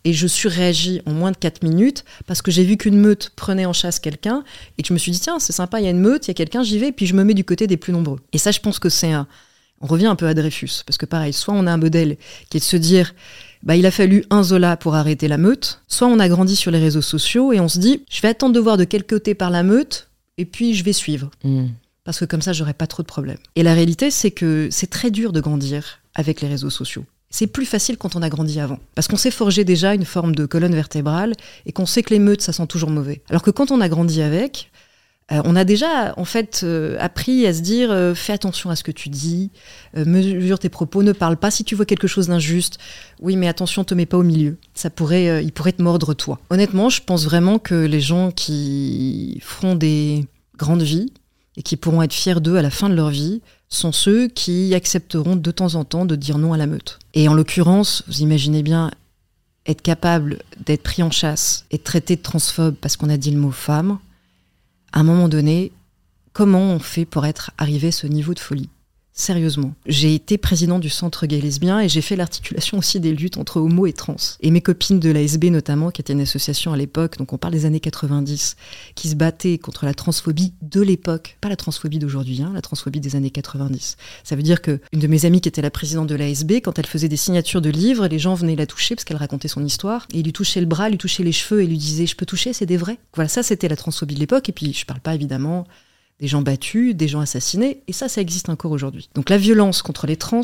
et 0.04 0.14
je 0.14 0.26
surréagis 0.26 1.02
en 1.04 1.12
moins 1.12 1.30
de 1.30 1.36
4 1.36 1.62
minutes 1.62 2.04
parce 2.26 2.40
que 2.40 2.50
j'ai 2.50 2.64
vu 2.64 2.78
qu'une 2.78 2.96
meute 2.96 3.32
prenait 3.36 3.66
en 3.66 3.74
chasse 3.74 4.00
quelqu'un 4.00 4.44
et 4.78 4.82
que 4.82 4.88
je 4.88 4.94
me 4.94 4.98
suis 4.98 5.12
dit 5.12 5.20
tiens 5.20 5.38
c'est 5.38 5.52
sympa 5.52 5.78
il 5.78 5.84
y 5.84 5.88
a 5.88 5.90
une 5.90 6.00
meute, 6.00 6.26
il 6.26 6.28
y 6.28 6.30
a 6.30 6.34
quelqu'un 6.34 6.62
j'y 6.62 6.78
vais 6.78 6.90
puis 6.90 7.04
je 7.04 7.14
me 7.14 7.22
mets 7.22 7.34
du 7.34 7.44
côté 7.44 7.66
des 7.66 7.76
plus 7.76 7.92
nombreux. 7.92 8.18
Et 8.32 8.38
ça, 8.38 8.50
je 8.50 8.60
pense 8.60 8.78
que 8.78 8.88
c'est 8.88 9.12
un. 9.12 9.26
On 9.82 9.86
revient 9.86 10.06
un 10.06 10.14
peu 10.14 10.26
à 10.26 10.34
Dreyfus, 10.34 10.84
parce 10.86 10.96
que 10.96 11.06
pareil, 11.06 11.32
soit 11.32 11.52
on 11.54 11.66
a 11.66 11.72
un 11.72 11.76
modèle 11.76 12.16
qui 12.48 12.56
est 12.56 12.60
de 12.60 12.64
se 12.64 12.76
dire, 12.76 13.14
bah, 13.64 13.74
il 13.74 13.84
a 13.84 13.90
fallu 13.90 14.24
un 14.30 14.44
Zola 14.44 14.76
pour 14.76 14.94
arrêter 14.94 15.26
la 15.26 15.38
meute, 15.38 15.82
soit 15.88 16.06
on 16.06 16.20
a 16.20 16.28
grandi 16.28 16.54
sur 16.54 16.70
les 16.70 16.78
réseaux 16.78 17.02
sociaux 17.02 17.52
et 17.52 17.58
on 17.58 17.66
se 17.66 17.80
dit, 17.80 18.04
je 18.08 18.22
vais 18.22 18.28
attendre 18.28 18.54
de 18.54 18.60
voir 18.60 18.76
de 18.76 18.84
quel 18.84 19.04
côté 19.04 19.34
par 19.34 19.50
la 19.50 19.64
meute, 19.64 20.08
et 20.38 20.44
puis 20.44 20.74
je 20.74 20.84
vais 20.84 20.92
suivre. 20.92 21.32
Hmm. 21.42 21.66
Parce 22.04 22.18
que 22.18 22.24
comme 22.24 22.42
ça, 22.42 22.52
j'aurai 22.52 22.74
pas 22.74 22.86
trop 22.86 23.02
de 23.02 23.08
problèmes. 23.08 23.38
Et 23.56 23.62
la 23.62 23.74
réalité, 23.74 24.10
c'est 24.10 24.32
que 24.32 24.68
c'est 24.70 24.90
très 24.90 25.10
dur 25.10 25.32
de 25.32 25.40
grandir 25.40 26.00
avec 26.14 26.40
les 26.40 26.48
réseaux 26.48 26.70
sociaux. 26.70 27.04
C'est 27.30 27.46
plus 27.46 27.64
facile 27.64 27.96
quand 27.96 28.16
on 28.16 28.22
a 28.22 28.28
grandi 28.28 28.60
avant. 28.60 28.78
Parce 28.94 29.08
qu'on 29.08 29.16
s'est 29.16 29.30
forgé 29.30 29.64
déjà 29.64 29.94
une 29.94 30.04
forme 30.04 30.34
de 30.34 30.44
colonne 30.44 30.74
vertébrale 30.74 31.32
et 31.64 31.72
qu'on 31.72 31.86
sait 31.86 32.02
que 32.02 32.12
les 32.12 32.18
meutes, 32.18 32.42
ça 32.42 32.52
sent 32.52 32.66
toujours 32.66 32.90
mauvais. 32.90 33.22
Alors 33.30 33.42
que 33.42 33.50
quand 33.50 33.70
on 33.70 33.80
a 33.80 33.88
grandi 33.88 34.20
avec, 34.20 34.70
Euh, 35.30 35.40
on 35.44 35.56
a 35.56 35.64
déjà, 35.64 36.14
en 36.16 36.24
fait, 36.24 36.62
euh, 36.64 36.96
appris 36.98 37.46
à 37.46 37.54
se 37.54 37.60
dire 37.60 37.90
euh, 37.90 38.12
fais 38.12 38.32
attention 38.32 38.70
à 38.70 38.76
ce 38.76 38.82
que 38.82 38.90
tu 38.90 39.08
dis, 39.08 39.50
mesure 39.94 40.58
tes 40.58 40.68
propos, 40.68 41.02
ne 41.02 41.12
parle 41.12 41.36
pas 41.36 41.50
si 41.50 41.64
tu 41.64 41.74
vois 41.74 41.86
quelque 41.86 42.08
chose 42.08 42.26
d'injuste. 42.26 42.78
Oui, 43.20 43.36
mais 43.36 43.48
attention, 43.48 43.84
te 43.84 43.94
mets 43.94 44.04
pas 44.04 44.18
au 44.18 44.24
milieu. 44.24 44.56
Ça 44.74 44.90
pourrait, 44.90 45.42
il 45.44 45.52
pourrait 45.52 45.72
te 45.72 45.82
mordre 45.82 46.12
toi. 46.14 46.40
Honnêtement, 46.50 46.90
je 46.90 47.00
pense 47.02 47.24
vraiment 47.24 47.58
que 47.58 47.86
les 47.86 48.00
gens 48.00 48.30
qui 48.32 49.38
feront 49.42 49.76
des 49.76 50.26
grandes 50.58 50.82
vies 50.82 51.12
et 51.56 51.62
qui 51.62 51.76
pourront 51.76 52.02
être 52.02 52.12
fiers 52.12 52.40
d'eux 52.40 52.56
à 52.56 52.62
la 52.62 52.70
fin 52.70 52.88
de 52.88 52.94
leur 52.94 53.10
vie 53.10 53.42
sont 53.68 53.92
ceux 53.92 54.28
qui 54.28 54.74
accepteront 54.74 55.36
de 55.36 55.50
temps 55.50 55.74
en 55.74 55.84
temps 55.84 56.04
de 56.04 56.16
dire 56.16 56.38
non 56.38 56.52
à 56.52 56.56
la 56.56 56.66
meute. 56.66 56.98
Et 57.14 57.28
en 57.28 57.34
l'occurrence, 57.34 58.04
vous 58.06 58.20
imaginez 58.20 58.62
bien 58.62 58.90
être 59.66 59.82
capable 59.82 60.40
d'être 60.64 60.82
pris 60.82 61.02
en 61.02 61.10
chasse 61.10 61.64
et 61.70 61.78
traité 61.78 62.16
de 62.16 62.22
transphobe 62.22 62.74
parce 62.74 62.96
qu'on 62.96 63.10
a 63.10 63.16
dit 63.16 63.30
le 63.30 63.38
mot 63.38 63.50
femme 63.50 63.98
à 64.92 65.00
un 65.00 65.04
moment 65.04 65.28
donné, 65.28 65.72
comment 66.32 66.60
on 66.60 66.78
fait 66.78 67.04
pour 67.04 67.24
être 67.24 67.50
arrivé 67.58 67.88
à 67.88 67.92
ce 67.92 68.06
niveau 68.06 68.34
de 68.34 68.40
folie? 68.40 68.68
Sérieusement. 69.14 69.74
J'ai 69.84 70.14
été 70.14 70.38
président 70.38 70.78
du 70.78 70.88
centre 70.88 71.26
gay 71.26 71.38
lesbien 71.38 71.80
et 71.80 71.88
j'ai 71.88 72.00
fait 72.00 72.16
l'articulation 72.16 72.78
aussi 72.78 72.98
des 72.98 73.14
luttes 73.14 73.36
entre 73.36 73.60
homo 73.60 73.86
et 73.86 73.92
trans. 73.92 74.16
Et 74.40 74.50
mes 74.50 74.62
copines 74.62 75.00
de 75.00 75.10
l'ASB 75.10 75.44
notamment, 75.44 75.90
qui 75.90 76.00
était 76.00 76.14
une 76.14 76.22
association 76.22 76.72
à 76.72 76.78
l'époque, 76.78 77.18
donc 77.18 77.34
on 77.34 77.36
parle 77.36 77.52
des 77.52 77.66
années 77.66 77.78
90, 77.78 78.56
qui 78.94 79.08
se 79.08 79.14
battaient 79.14 79.58
contre 79.58 79.84
la 79.84 79.92
transphobie 79.92 80.54
de 80.62 80.80
l'époque, 80.80 81.36
pas 81.42 81.50
la 81.50 81.56
transphobie 81.56 81.98
d'aujourd'hui, 81.98 82.40
hein, 82.40 82.52
la 82.54 82.62
transphobie 82.62 83.00
des 83.00 83.14
années 83.14 83.30
90. 83.30 83.98
Ça 84.24 84.34
veut 84.34 84.42
dire 84.42 84.62
que 84.62 84.80
une 84.92 85.00
de 85.00 85.06
mes 85.06 85.26
amies 85.26 85.42
qui 85.42 85.48
était 85.48 85.60
la 85.60 85.70
présidente 85.70 86.08
de 86.08 86.14
l'ASB, 86.14 86.52
quand 86.62 86.78
elle 86.78 86.86
faisait 86.86 87.08
des 87.08 87.18
signatures 87.18 87.60
de 87.60 87.70
livres, 87.70 88.06
les 88.06 88.18
gens 88.18 88.34
venaient 88.34 88.56
la 88.56 88.66
toucher 88.66 88.94
parce 88.94 89.04
qu'elle 89.04 89.18
racontait 89.18 89.48
son 89.48 89.62
histoire, 89.62 90.06
et 90.14 90.20
ils 90.20 90.24
lui 90.24 90.32
touchaient 90.32 90.60
le 90.60 90.66
bras, 90.66 90.88
lui 90.88 90.96
touchaient 90.96 91.22
les 91.22 91.32
cheveux 91.32 91.62
et 91.62 91.66
lui 91.66 91.76
disaient 91.76 92.06
je 92.06 92.16
peux 92.16 92.26
toucher, 92.26 92.54
c'est 92.54 92.66
des 92.66 92.78
vrais. 92.78 92.98
Voilà, 93.14 93.28
ça 93.28 93.42
c'était 93.42 93.68
la 93.68 93.76
transphobie 93.76 94.14
de 94.14 94.20
l'époque. 94.20 94.48
Et 94.48 94.52
puis 94.52 94.72
je 94.72 94.86
parle 94.86 95.00
pas 95.00 95.14
évidemment 95.14 95.66
des 96.22 96.28
gens 96.28 96.40
battus, 96.40 96.94
des 96.94 97.08
gens 97.08 97.18
assassinés, 97.18 97.82
et 97.88 97.92
ça, 97.92 98.08
ça 98.08 98.20
existe 98.20 98.48
encore 98.48 98.70
aujourd'hui. 98.70 99.08
Donc 99.16 99.28
la 99.28 99.38
violence 99.38 99.82
contre 99.82 100.06
les 100.06 100.14
trans, 100.14 100.42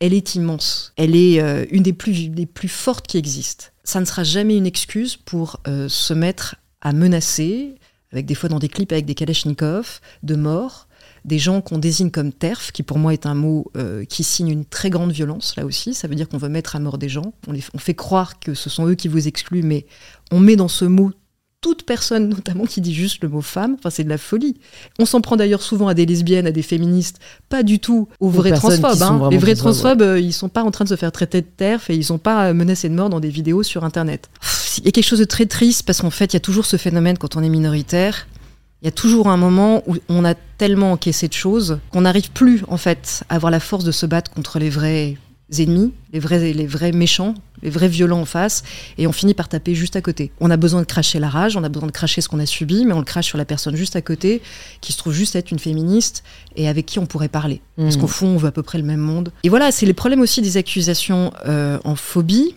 elle 0.00 0.14
est 0.14 0.34
immense. 0.34 0.92
Elle 0.96 1.14
est 1.14 1.40
euh, 1.40 1.64
une 1.70 1.84
des 1.84 1.92
plus, 1.92 2.28
des 2.28 2.44
plus 2.44 2.68
fortes 2.68 3.06
qui 3.06 3.18
existent. 3.18 3.66
Ça 3.84 4.00
ne 4.00 4.04
sera 4.04 4.24
jamais 4.24 4.56
une 4.56 4.66
excuse 4.66 5.16
pour 5.16 5.60
euh, 5.68 5.88
se 5.88 6.12
mettre 6.12 6.56
à 6.80 6.92
menacer, 6.92 7.76
avec 8.10 8.26
des 8.26 8.34
fois 8.34 8.48
dans 8.48 8.58
des 8.58 8.68
clips 8.68 8.90
avec 8.90 9.06
des 9.06 9.14
kalachnikovs, 9.14 10.00
de 10.24 10.34
mort, 10.34 10.88
des 11.24 11.38
gens 11.38 11.60
qu'on 11.60 11.78
désigne 11.78 12.10
comme 12.10 12.32
TERF, 12.32 12.72
qui 12.72 12.82
pour 12.82 12.98
moi 12.98 13.12
est 13.12 13.24
un 13.24 13.34
mot 13.34 13.70
euh, 13.76 14.04
qui 14.04 14.24
signe 14.24 14.48
une 14.48 14.64
très 14.64 14.90
grande 14.90 15.12
violence, 15.12 15.54
là 15.54 15.64
aussi. 15.64 15.94
Ça 15.94 16.08
veut 16.08 16.16
dire 16.16 16.28
qu'on 16.28 16.38
veut 16.38 16.48
mettre 16.48 16.74
à 16.74 16.80
mort 16.80 16.98
des 16.98 17.08
gens. 17.08 17.32
On, 17.46 17.54
on 17.54 17.78
fait 17.78 17.94
croire 17.94 18.40
que 18.40 18.54
ce 18.54 18.68
sont 18.68 18.88
eux 18.88 18.96
qui 18.96 19.06
vous 19.06 19.28
excluent, 19.28 19.62
mais 19.62 19.86
on 20.32 20.40
met 20.40 20.56
dans 20.56 20.66
ce 20.66 20.84
mot 20.84 21.12
toute 21.62 21.84
personne, 21.84 22.28
notamment 22.28 22.66
qui 22.66 22.82
dit 22.82 22.92
juste 22.92 23.22
le 23.22 23.30
mot 23.30 23.40
femme. 23.40 23.76
Enfin, 23.78 23.88
c'est 23.88 24.04
de 24.04 24.08
la 24.10 24.18
folie. 24.18 24.56
On 24.98 25.06
s'en 25.06 25.22
prend 25.22 25.36
d'ailleurs 25.36 25.62
souvent 25.62 25.88
à 25.88 25.94
des 25.94 26.04
lesbiennes, 26.04 26.46
à 26.46 26.50
des 26.50 26.60
féministes, 26.60 27.20
pas 27.48 27.62
du 27.62 27.78
tout 27.78 28.08
aux, 28.20 28.28
vrais 28.28 28.52
transphobes. 28.52 29.00
Hein. 29.00 29.28
Les 29.30 29.38
vrais 29.38 29.54
transphobes, 29.54 30.02
euh, 30.02 30.20
ils 30.20 30.32
sont 30.34 30.50
pas 30.50 30.64
en 30.64 30.70
train 30.70 30.84
de 30.84 30.90
se 30.90 30.96
faire 30.96 31.12
traiter 31.12 31.40
de 31.40 31.46
terf 31.46 31.88
et 31.88 31.94
ils 31.94 32.04
sont 32.04 32.18
pas 32.18 32.48
euh, 32.48 32.52
menacés 32.52 32.88
de 32.88 32.94
mort 32.94 33.08
dans 33.08 33.20
des 33.20 33.30
vidéos 33.30 33.62
sur 33.62 33.84
Internet. 33.84 34.28
Il 34.78 34.84
y 34.84 34.88
a 34.88 34.90
quelque 34.90 35.06
chose 35.06 35.20
de 35.20 35.24
très 35.24 35.46
triste 35.46 35.84
parce 35.84 36.00
qu'en 36.00 36.10
fait, 36.10 36.32
il 36.32 36.34
y 36.34 36.36
a 36.36 36.40
toujours 36.40 36.66
ce 36.66 36.76
phénomène 36.76 37.16
quand 37.16 37.36
on 37.36 37.42
est 37.42 37.48
minoritaire. 37.48 38.26
Il 38.82 38.86
y 38.86 38.88
a 38.88 38.92
toujours 38.92 39.28
un 39.28 39.36
moment 39.36 39.84
où 39.86 39.96
on 40.08 40.24
a 40.24 40.34
tellement 40.34 40.90
encaissé 40.90 41.28
de 41.28 41.32
choses 41.32 41.78
qu'on 41.92 42.00
n'arrive 42.00 42.32
plus, 42.32 42.64
en 42.66 42.76
fait, 42.76 43.22
à 43.28 43.36
avoir 43.36 43.52
la 43.52 43.60
force 43.60 43.84
de 43.84 43.92
se 43.92 44.06
battre 44.06 44.32
contre 44.32 44.58
les 44.58 44.70
vrais 44.70 45.16
ennemis, 45.60 45.92
les 46.12 46.18
vrais, 46.18 46.52
les 46.52 46.66
vrais 46.66 46.92
méchants, 46.92 47.34
les 47.62 47.70
vrais 47.70 47.88
violents 47.88 48.20
en 48.20 48.24
face, 48.24 48.62
et 48.98 49.06
on 49.06 49.12
finit 49.12 49.34
par 49.34 49.48
taper 49.48 49.74
juste 49.74 49.96
à 49.96 50.00
côté. 50.00 50.32
On 50.40 50.50
a 50.50 50.56
besoin 50.56 50.80
de 50.80 50.86
cracher 50.86 51.18
la 51.18 51.28
rage, 51.28 51.56
on 51.56 51.64
a 51.64 51.68
besoin 51.68 51.86
de 51.86 51.92
cracher 51.92 52.20
ce 52.20 52.28
qu'on 52.28 52.38
a 52.38 52.46
subi, 52.46 52.84
mais 52.84 52.92
on 52.92 52.98
le 52.98 53.04
crache 53.04 53.26
sur 53.26 53.38
la 53.38 53.44
personne 53.44 53.76
juste 53.76 53.96
à 53.96 54.02
côté, 54.02 54.40
qui 54.80 54.92
se 54.92 54.98
trouve 54.98 55.12
juste 55.12 55.36
être 55.36 55.50
une 55.50 55.58
féministe, 55.58 56.22
et 56.56 56.68
avec 56.68 56.86
qui 56.86 56.98
on 56.98 57.06
pourrait 57.06 57.28
parler. 57.28 57.60
Parce 57.76 57.96
mmh. 57.96 58.00
qu'au 58.00 58.06
fond, 58.06 58.26
on 58.28 58.36
veut 58.36 58.48
à 58.48 58.52
peu 58.52 58.62
près 58.62 58.78
le 58.78 58.84
même 58.84 59.00
monde. 59.00 59.32
Et 59.42 59.48
voilà, 59.48 59.72
c'est 59.72 59.86
les 59.86 59.94
problèmes 59.94 60.20
aussi 60.20 60.40
des 60.40 60.56
accusations 60.56 61.32
euh, 61.46 61.78
en 61.84 61.96
phobie. 61.96 62.54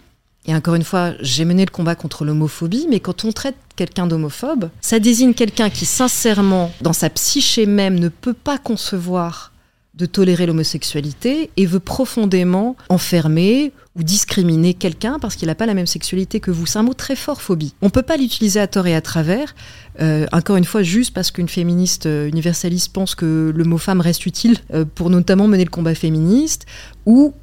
Et 0.47 0.55
encore 0.55 0.75
une 0.75 0.83
fois, 0.83 1.13
j'ai 1.21 1.43
mené 1.43 1.65
le 1.65 1.71
combat 1.71 1.95
contre 1.95 2.23
l'homophobie, 2.23 2.85
mais 2.89 2.99
quand 2.99 3.25
on 3.25 3.31
traite 3.31 3.55
quelqu'un 3.75 4.05
d'homophobe, 4.05 4.69
ça 4.79 4.99
désigne 4.99 5.33
quelqu'un 5.33 5.71
qui, 5.71 5.85
sincèrement, 5.85 6.71
dans 6.81 6.93
sa 6.93 7.09
psyché 7.09 7.65
même, 7.65 7.99
ne 7.99 8.09
peut 8.09 8.33
pas 8.33 8.59
concevoir 8.59 9.51
de 9.95 10.05
tolérer 10.05 10.45
l'homosexualité 10.45 11.49
et 11.55 11.65
veut 11.65 11.79
profondément 11.79 12.75
enfermer 12.89 13.71
ou 13.95 14.03
discriminer 14.03 14.73
quelqu'un 14.73 15.19
parce 15.19 15.35
qu'il 15.35 15.47
n'a 15.47 15.55
pas 15.55 15.65
la 15.65 15.73
même 15.73 15.87
sexualité 15.87 16.41
que 16.41 16.51
vous. 16.51 16.65
C'est 16.65 16.79
un 16.79 16.83
mot 16.83 16.93
très 16.93 17.15
fort, 17.15 17.41
phobie. 17.41 17.73
On 17.81 17.85
ne 17.85 17.91
peut 17.91 18.01
pas 18.01 18.17
l'utiliser 18.17 18.59
à 18.59 18.67
tort 18.67 18.87
et 18.87 18.95
à 18.95 19.01
travers, 19.01 19.55
euh, 20.01 20.25
encore 20.33 20.57
une 20.57 20.65
fois, 20.65 20.83
juste 20.83 21.13
parce 21.13 21.31
qu'une 21.31 21.47
féministe 21.47 22.05
euh, 22.07 22.27
universaliste 22.27 22.91
pense 22.91 23.15
que 23.15 23.53
le 23.55 23.63
mot 23.63 23.77
femme 23.77 24.01
reste 24.01 24.25
utile 24.25 24.57
euh, 24.73 24.83
pour 24.83 25.09
notamment 25.09 25.47
mener 25.47 25.63
le 25.63 25.69
combat 25.69 25.95
féministe, 25.95 26.65
ou 27.05 27.33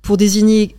pour 0.00 0.16
désigner 0.16 0.74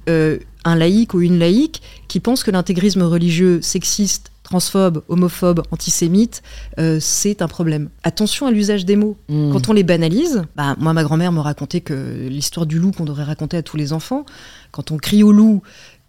un 0.66 0.76
laïc 0.76 1.14
ou 1.14 1.22
une 1.22 1.40
laïque 1.40 1.82
qui 2.10 2.20
pense 2.20 2.44
que 2.44 2.52
l'intégrisme 2.52 3.04
religieux 3.04 3.62
sexiste 3.62 4.33
transphobe, 4.44 5.04
homophobe, 5.08 5.64
antisémite, 5.72 6.44
euh, 6.80 7.00
c'est 7.00 7.42
un 7.42 7.48
problème. 7.48 7.90
Attention 8.04 8.46
à 8.46 8.52
l'usage 8.52 8.86
des 8.86 8.96
mots. 8.96 9.18
Hmm. 9.30 9.52
Quand 9.52 9.70
on 9.70 9.74
les 9.74 9.84
banalise, 9.84 10.44
bah, 10.56 10.76
moi 10.78 10.94
ma 10.94 11.04
grand-mère 11.04 11.32
me 11.32 11.40
racontait 11.40 11.82
que 11.82 12.28
l'histoire 12.28 12.66
du 12.66 12.78
loup 12.78 12.92
qu'on 12.92 13.06
devrait 13.06 13.24
raconter 13.24 13.58
à 13.58 13.64
tous 13.64 13.78
les 13.78 13.94
enfants, 13.94 14.26
quand 14.72 14.92
on 14.92 14.98
crie 14.98 15.24
au 15.24 15.32
loup 15.32 15.62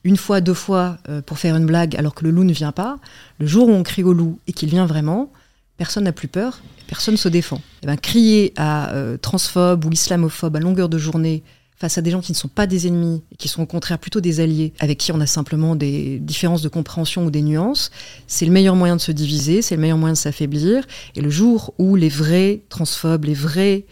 une 0.04 0.18
fois, 0.18 0.42
deux 0.42 0.54
fois 0.54 0.98
euh, 1.08 1.22
pour 1.22 1.38
faire 1.38 1.56
une 1.56 1.64
blague 1.64 1.96
alors 1.96 2.14
que 2.14 2.24
le 2.24 2.30
loup 2.30 2.44
ne 2.44 2.52
vient 2.52 2.72
pas, 2.72 2.98
le 3.38 3.46
jour 3.46 3.68
où 3.68 3.72
on 3.72 3.82
crie 3.82 4.02
au 4.02 4.12
loup 4.12 4.38
et 4.46 4.52
qu'il 4.52 4.68
vient 4.68 4.84
vraiment, 4.84 5.32
personne 5.78 6.04
n'a 6.04 6.12
plus 6.12 6.28
peur, 6.28 6.60
personne 6.86 7.16
se 7.16 7.28
défend. 7.28 7.56
Et 7.56 7.60
eh 7.84 7.86
ben, 7.86 7.96
crier 7.96 8.52
à 8.56 8.90
euh, 8.92 9.16
transphobe 9.16 9.84
ou 9.86 9.90
islamophobe 9.90 10.56
à 10.56 10.60
longueur 10.60 10.88
de 10.90 10.98
journée 10.98 11.42
face 11.76 11.98
à 11.98 12.02
des 12.02 12.10
gens 12.10 12.20
qui 12.20 12.32
ne 12.32 12.36
sont 12.36 12.48
pas 12.48 12.66
des 12.66 12.86
ennemis 12.86 13.22
qui 13.38 13.48
sont 13.48 13.62
au 13.62 13.66
contraire 13.66 13.98
plutôt 13.98 14.20
des 14.20 14.40
alliés, 14.40 14.72
avec 14.78 14.98
qui 14.98 15.12
on 15.12 15.20
a 15.20 15.26
simplement 15.26 15.74
des 15.74 16.18
différences 16.18 16.62
de 16.62 16.68
compréhension 16.68 17.26
ou 17.26 17.30
des 17.30 17.42
nuances, 17.42 17.90
c'est 18.26 18.46
le 18.46 18.52
meilleur 18.52 18.76
moyen 18.76 18.96
de 18.96 19.00
se 19.00 19.12
diviser, 19.12 19.62
c'est 19.62 19.74
le 19.74 19.80
meilleur 19.80 19.98
moyen 19.98 20.12
de 20.12 20.18
s'affaiblir. 20.18 20.84
Et 21.14 21.20
le 21.20 21.30
jour 21.30 21.74
où 21.78 21.96
les 21.96 22.08
vrais 22.08 22.62
transphobes, 22.68 23.24
les 23.24 23.34
vrais 23.34 23.86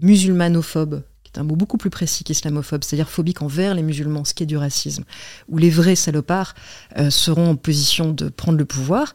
musulmanophobes, 0.00 1.02
qui 1.22 1.32
est 1.34 1.38
un 1.38 1.44
mot 1.44 1.56
beaucoup 1.56 1.76
plus 1.76 1.90
précis 1.90 2.24
qu'islamophobe, 2.24 2.82
c'est-à-dire 2.82 3.10
phobique 3.10 3.42
envers 3.42 3.74
les 3.74 3.82
musulmans, 3.82 4.24
ce 4.24 4.32
qui 4.32 4.44
est 4.44 4.46
du 4.46 4.56
racisme, 4.56 5.04
où 5.48 5.58
les 5.58 5.70
vrais 5.70 5.96
salopards 5.96 6.54
euh, 6.98 7.10
seront 7.10 7.50
en 7.50 7.56
position 7.56 8.12
de 8.12 8.30
prendre 8.30 8.58
le 8.58 8.64
pouvoir, 8.64 9.12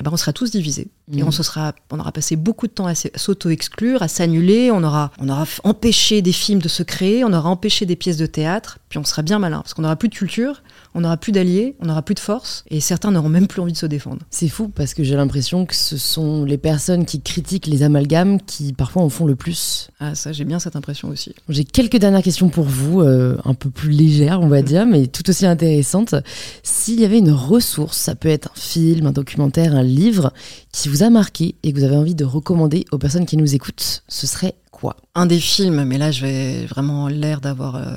eh 0.00 0.04
ben 0.04 0.12
on 0.12 0.16
sera 0.16 0.32
tous 0.32 0.50
divisés. 0.50 0.88
Et 1.12 1.22
on, 1.22 1.30
se 1.30 1.42
sera, 1.42 1.72
on 1.90 1.98
aura 1.98 2.12
passé 2.12 2.36
beaucoup 2.36 2.66
de 2.66 2.72
temps 2.72 2.86
à 2.86 2.94
s'auto-exclure, 2.94 4.02
à 4.02 4.08
s'annuler, 4.08 4.70
on 4.70 4.84
aura, 4.84 5.10
on 5.18 5.28
aura 5.28 5.44
empêché 5.64 6.22
des 6.22 6.32
films 6.32 6.60
de 6.60 6.68
se 6.68 6.82
créer, 6.82 7.24
on 7.24 7.32
aura 7.32 7.48
empêché 7.48 7.84
des 7.84 7.96
pièces 7.96 8.18
de 8.18 8.26
théâtre, 8.26 8.78
puis 8.88 8.98
on 8.98 9.04
sera 9.04 9.22
bien 9.22 9.38
malin, 9.38 9.60
parce 9.60 9.74
qu'on 9.74 9.82
n'aura 9.82 9.96
plus 9.96 10.08
de 10.08 10.14
culture, 10.14 10.62
on 10.94 11.00
n'aura 11.00 11.16
plus 11.16 11.32
d'alliés, 11.32 11.76
on 11.80 11.86
n'aura 11.86 12.02
plus 12.02 12.14
de 12.14 12.20
force, 12.20 12.64
et 12.68 12.80
certains 12.80 13.10
n'auront 13.10 13.28
même 13.28 13.46
plus 13.46 13.60
envie 13.60 13.72
de 13.72 13.78
se 13.78 13.86
défendre. 13.86 14.22
C'est 14.30 14.48
fou, 14.48 14.68
parce 14.68 14.94
que 14.94 15.04
j'ai 15.04 15.16
l'impression 15.16 15.66
que 15.66 15.74
ce 15.74 15.96
sont 15.96 16.44
les 16.44 16.58
personnes 16.58 17.04
qui 17.04 17.20
critiquent 17.20 17.66
les 17.66 17.82
amalgames 17.82 18.40
qui 18.40 18.72
parfois 18.72 19.02
en 19.02 19.08
font 19.08 19.26
le 19.26 19.36
plus. 19.36 19.88
Ah 20.00 20.14
ça, 20.14 20.32
j'ai 20.32 20.44
bien 20.44 20.58
cette 20.58 20.76
impression 20.76 21.08
aussi. 21.08 21.34
J'ai 21.48 21.64
quelques 21.64 21.98
dernières 21.98 22.22
questions 22.22 22.48
pour 22.48 22.64
vous, 22.64 23.00
euh, 23.00 23.36
un 23.44 23.54
peu 23.54 23.70
plus 23.70 23.90
légères, 23.90 24.40
on 24.40 24.48
va 24.48 24.62
dire, 24.62 24.86
mais 24.86 25.06
tout 25.06 25.28
aussi 25.28 25.46
intéressantes. 25.46 26.14
S'il 26.62 27.00
y 27.00 27.04
avait 27.04 27.18
une 27.18 27.32
ressource, 27.32 27.96
ça 27.96 28.14
peut 28.14 28.28
être 28.28 28.50
un 28.54 28.60
film, 28.60 29.06
un 29.06 29.12
documentaire, 29.12 29.74
un 29.74 29.82
livre, 29.82 30.32
qui 30.72 30.88
vous 30.88 31.02
a 31.02 31.10
marqué 31.10 31.54
et 31.62 31.72
que 31.72 31.78
vous 31.78 31.84
avez 31.84 31.96
envie 31.96 32.14
de 32.14 32.24
recommander 32.24 32.84
aux 32.92 32.98
personnes 32.98 33.26
qui 33.26 33.36
nous 33.36 33.54
écoutent, 33.54 34.02
ce 34.08 34.26
serait 34.26 34.54
quoi? 34.70 34.96
Un 35.14 35.26
des 35.26 35.40
films, 35.40 35.84
mais 35.84 35.98
là 35.98 36.10
je 36.10 36.22
vais 36.22 36.66
vraiment 36.66 37.08
l'air 37.08 37.40
d'avoir... 37.40 37.76
Euh, 37.76 37.96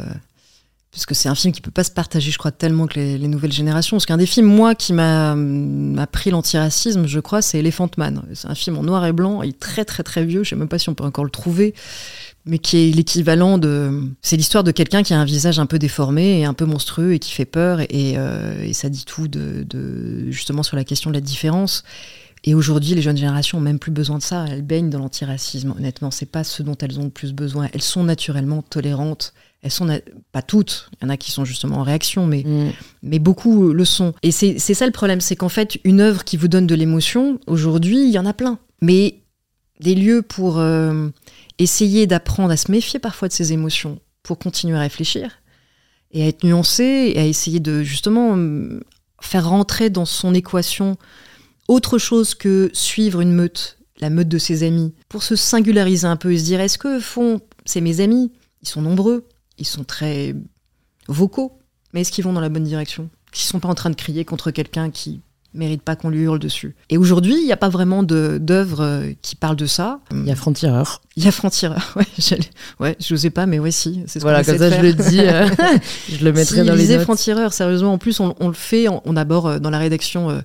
parce 0.91 1.05
que 1.05 1.15
c'est 1.15 1.29
un 1.29 1.35
film 1.35 1.53
qui 1.53 1.61
peut 1.61 1.71
pas 1.71 1.85
se 1.85 1.91
partager, 1.91 2.31
je 2.31 2.37
crois, 2.37 2.51
tellement 2.51 2.85
que 2.85 2.99
les, 2.99 3.27
nouvelles 3.29 3.53
générations. 3.53 3.95
Parce 3.95 4.05
qu'un 4.05 4.17
des 4.17 4.25
films, 4.25 4.47
moi, 4.47 4.75
qui 4.75 4.91
m'a 4.91 5.35
pris 6.11 6.31
l'antiracisme, 6.31 7.07
je 7.07 7.19
crois, 7.21 7.41
c'est 7.41 7.59
Elephant 7.59 7.89
Man. 7.97 8.23
C'est 8.33 8.49
un 8.49 8.55
film 8.55 8.77
en 8.77 8.83
noir 8.83 9.05
et 9.05 9.13
blanc, 9.13 9.41
il 9.41 9.51
est 9.51 9.59
très 9.59 9.85
très 9.85 10.03
très 10.03 10.25
vieux, 10.25 10.43
je 10.43 10.49
sais 10.49 10.55
même 10.57 10.67
pas 10.67 10.79
si 10.79 10.89
on 10.89 10.93
peut 10.93 11.05
encore 11.05 11.23
le 11.23 11.29
trouver, 11.29 11.73
mais 12.45 12.59
qui 12.59 12.77
est 12.77 12.91
l'équivalent 12.91 13.57
de... 13.57 14.01
C'est 14.21 14.35
l'histoire 14.35 14.65
de 14.65 14.71
quelqu'un 14.71 15.01
qui 15.01 15.13
a 15.13 15.19
un 15.19 15.23
visage 15.23 15.59
un 15.59 15.65
peu 15.65 15.79
déformé 15.79 16.41
et 16.41 16.45
un 16.45 16.53
peu 16.53 16.65
monstrueux 16.65 17.13
et 17.13 17.19
qui 17.19 17.31
fait 17.31 17.45
peur, 17.45 17.79
et, 17.79 18.17
euh, 18.17 18.73
ça 18.73 18.89
dit 18.89 19.05
tout 19.05 19.29
de, 19.29 19.63
de, 19.63 20.29
justement 20.29 20.61
sur 20.61 20.75
la 20.75 20.83
question 20.83 21.09
de 21.09 21.15
la 21.15 21.21
différence. 21.21 21.85
Et 22.43 22.55
aujourd'hui, 22.55 22.95
les 22.95 23.01
jeunes 23.01 23.17
générations 23.17 23.59
ont 23.59 23.61
même 23.61 23.77
plus 23.77 23.91
besoin 23.91 24.17
de 24.17 24.23
ça. 24.23 24.45
Elles 24.49 24.63
baignent 24.63 24.89
dans 24.89 24.99
l'antiracisme. 24.99 25.75
Honnêtement, 25.77 26.09
c'est 26.09 26.25
pas 26.25 26.43
ce 26.43 26.63
dont 26.63 26.75
elles 26.81 26.99
ont 26.99 27.03
le 27.03 27.09
plus 27.11 27.33
besoin. 27.33 27.69
Elles 27.73 27.83
sont 27.83 28.03
naturellement 28.03 28.63
tolérantes. 28.63 29.33
Elles 29.61 29.71
sont 29.71 29.87
pas 30.31 30.41
toutes. 30.41 30.89
Il 30.93 31.03
y 31.03 31.05
en 31.05 31.09
a 31.09 31.17
qui 31.17 31.29
sont 31.29 31.45
justement 31.45 31.77
en 31.77 31.83
réaction, 31.83 32.25
mais 32.25 32.43
mm. 32.43 32.71
mais 33.03 33.19
beaucoup 33.19 33.71
le 33.73 33.85
sont. 33.85 34.13
Et 34.23 34.31
c'est 34.31 34.57
ça 34.57 34.87
le 34.87 34.91
problème, 34.91 35.21
c'est 35.21 35.35
qu'en 35.35 35.49
fait, 35.49 35.79
une 35.83 36.01
œuvre 36.01 36.23
qui 36.23 36.35
vous 36.35 36.47
donne 36.47 36.65
de 36.65 36.73
l'émotion, 36.73 37.39
aujourd'hui, 37.45 38.03
il 38.03 38.09
y 38.09 38.17
en 38.17 38.25
a 38.25 38.33
plein. 38.33 38.57
Mais 38.81 39.19
des 39.79 39.93
lieux 39.93 40.23
pour 40.23 40.57
euh, 40.57 41.09
essayer 41.59 42.07
d'apprendre 42.07 42.51
à 42.51 42.57
se 42.57 42.71
méfier 42.71 42.99
parfois 42.99 43.27
de 43.27 43.33
ces 43.33 43.53
émotions, 43.53 43.99
pour 44.23 44.39
continuer 44.39 44.77
à 44.77 44.81
réfléchir 44.81 45.41
et 46.11 46.23
à 46.23 46.27
être 46.27 46.43
nuancé 46.43 47.13
et 47.15 47.19
à 47.19 47.25
essayer 47.25 47.59
de 47.59 47.83
justement 47.83 48.37
faire 49.21 49.47
rentrer 49.47 49.89
dans 49.89 50.05
son 50.05 50.33
équation 50.33 50.97
autre 51.71 51.97
chose 51.97 52.35
que 52.35 52.69
suivre 52.73 53.21
une 53.21 53.33
meute 53.33 53.77
la 54.01 54.09
meute 54.09 54.27
de 54.27 54.37
ses 54.37 54.63
amis, 54.63 54.93
pour 55.07 55.23
se 55.23 55.35
singulariser 55.35 56.07
un 56.07 56.17
peu 56.17 56.33
et 56.33 56.39
se 56.39 56.43
dire 56.43 56.59
est-ce 56.59 56.77
que 56.77 56.99
font 56.99 57.39
c'est 57.65 57.81
mes 57.81 58.01
amis, 58.01 58.31
ils 58.63 58.67
sont 58.67 58.81
nombreux, 58.81 59.27
ils 59.59 59.67
sont 59.67 59.83
très 59.83 60.35
vocaux, 61.07 61.59
mais 61.93 62.01
est-ce 62.01 62.11
qu'ils 62.11 62.23
vont 62.23 62.33
dans 62.33 62.41
la 62.41 62.49
bonne 62.49 62.63
direction? 62.63 63.09
Qu'ils 63.31 63.45
sont 63.45 63.59
pas 63.59 63.69
en 63.69 63.75
train 63.75 63.91
de 63.91 63.95
crier 63.95 64.25
contre 64.25 64.49
quelqu'un 64.49 64.89
qui 64.89 65.21
mérite 65.53 65.81
pas 65.81 65.97
qu'on 65.97 66.09
lui 66.09 66.21
hurle 66.21 66.39
dessus. 66.39 66.75
Et 66.89 66.97
aujourd'hui, 66.97 67.35
il 67.35 67.45
n'y 67.45 67.51
a 67.51 67.57
pas 67.57 67.69
vraiment 67.69 68.03
d'œuvre 68.03 68.81
euh, 68.81 69.11
qui 69.21 69.35
parle 69.35 69.57
de 69.57 69.65
ça. 69.65 69.99
Il 70.11 70.25
y 70.25 70.31
a 70.31 70.35
Franc-Tireur. 70.35 71.01
Il 71.17 71.25
y 71.25 71.27
a 71.27 71.31
Franc-Tireur, 71.31 71.93
ouais. 71.97 72.05
Ouais, 72.79 72.95
je 72.99 73.13
n'osais 73.13 73.29
pas, 73.29 73.45
mais 73.45 73.59
ouais, 73.59 73.71
si. 73.71 74.01
Ce 74.07 74.19
voilà, 74.19 74.45
comme 74.45 74.57
ça, 74.57 74.69
je 74.69 74.81
le 74.81 74.93
dis. 74.93 75.19
Euh, 75.19 75.47
je 76.09 76.23
le 76.23 76.31
mettrai 76.31 76.63
dans 76.63 76.73
les 76.73 76.87
notes. 76.87 77.03
Franc-Tireur, 77.03 77.53
sérieusement. 77.53 77.93
En 77.93 77.97
plus, 77.97 78.19
on, 78.21 78.33
le 78.47 78.53
fait, 78.53 78.87
on, 78.87 79.01
on 79.03 79.17
aborde 79.17 79.47
euh, 79.47 79.59
dans 79.59 79.69
la 79.69 79.79
rédaction 79.79 80.29
euh, 80.29 80.39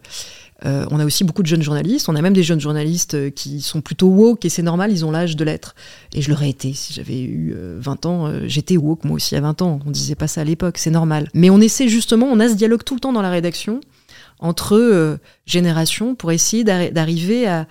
on 0.64 0.98
a 0.98 1.04
aussi 1.04 1.24
beaucoup 1.24 1.42
de 1.42 1.46
jeunes 1.46 1.62
journalistes. 1.62 2.08
On 2.08 2.16
a 2.16 2.22
même 2.22 2.32
des 2.32 2.42
jeunes 2.42 2.60
journalistes 2.60 3.14
euh, 3.14 3.30
qui 3.30 3.60
sont 3.60 3.80
plutôt 3.80 4.08
woke 4.08 4.44
et 4.44 4.48
c'est 4.48 4.62
normal, 4.62 4.90
ils 4.90 5.04
ont 5.04 5.10
l'âge 5.10 5.36
de 5.36 5.44
l'être. 5.44 5.74
Et 6.14 6.22
je 6.22 6.30
l'aurais 6.30 6.48
été. 6.48 6.72
Si 6.72 6.94
j'avais 6.94 7.20
eu 7.20 7.54
20 7.54 8.06
euh, 8.06 8.08
ans, 8.08 8.32
j'étais 8.46 8.76
woke 8.76 9.04
moi 9.04 9.16
aussi 9.16 9.36
à 9.36 9.40
20 9.40 9.62
ans. 9.62 9.80
On 9.86 9.90
disait 9.90 10.14
pas 10.14 10.28
ça 10.28 10.40
à 10.40 10.44
l'époque, 10.44 10.78
c'est 10.78 10.90
normal. 10.90 11.28
Mais 11.34 11.50
on 11.50 11.60
essaie 11.60 11.88
justement, 11.88 12.26
on 12.26 12.40
a 12.40 12.48
ce 12.48 12.54
dialogue 12.54 12.84
tout 12.84 12.94
le 12.94 13.00
temps 13.00 13.12
dans 13.12 13.22
la 13.22 13.30
rédaction 13.30 13.80
entre 14.38 15.18
générations 15.46 16.14
pour 16.14 16.30
essayer 16.30 16.62
d'arriver 16.62 17.46
à, 17.46 17.66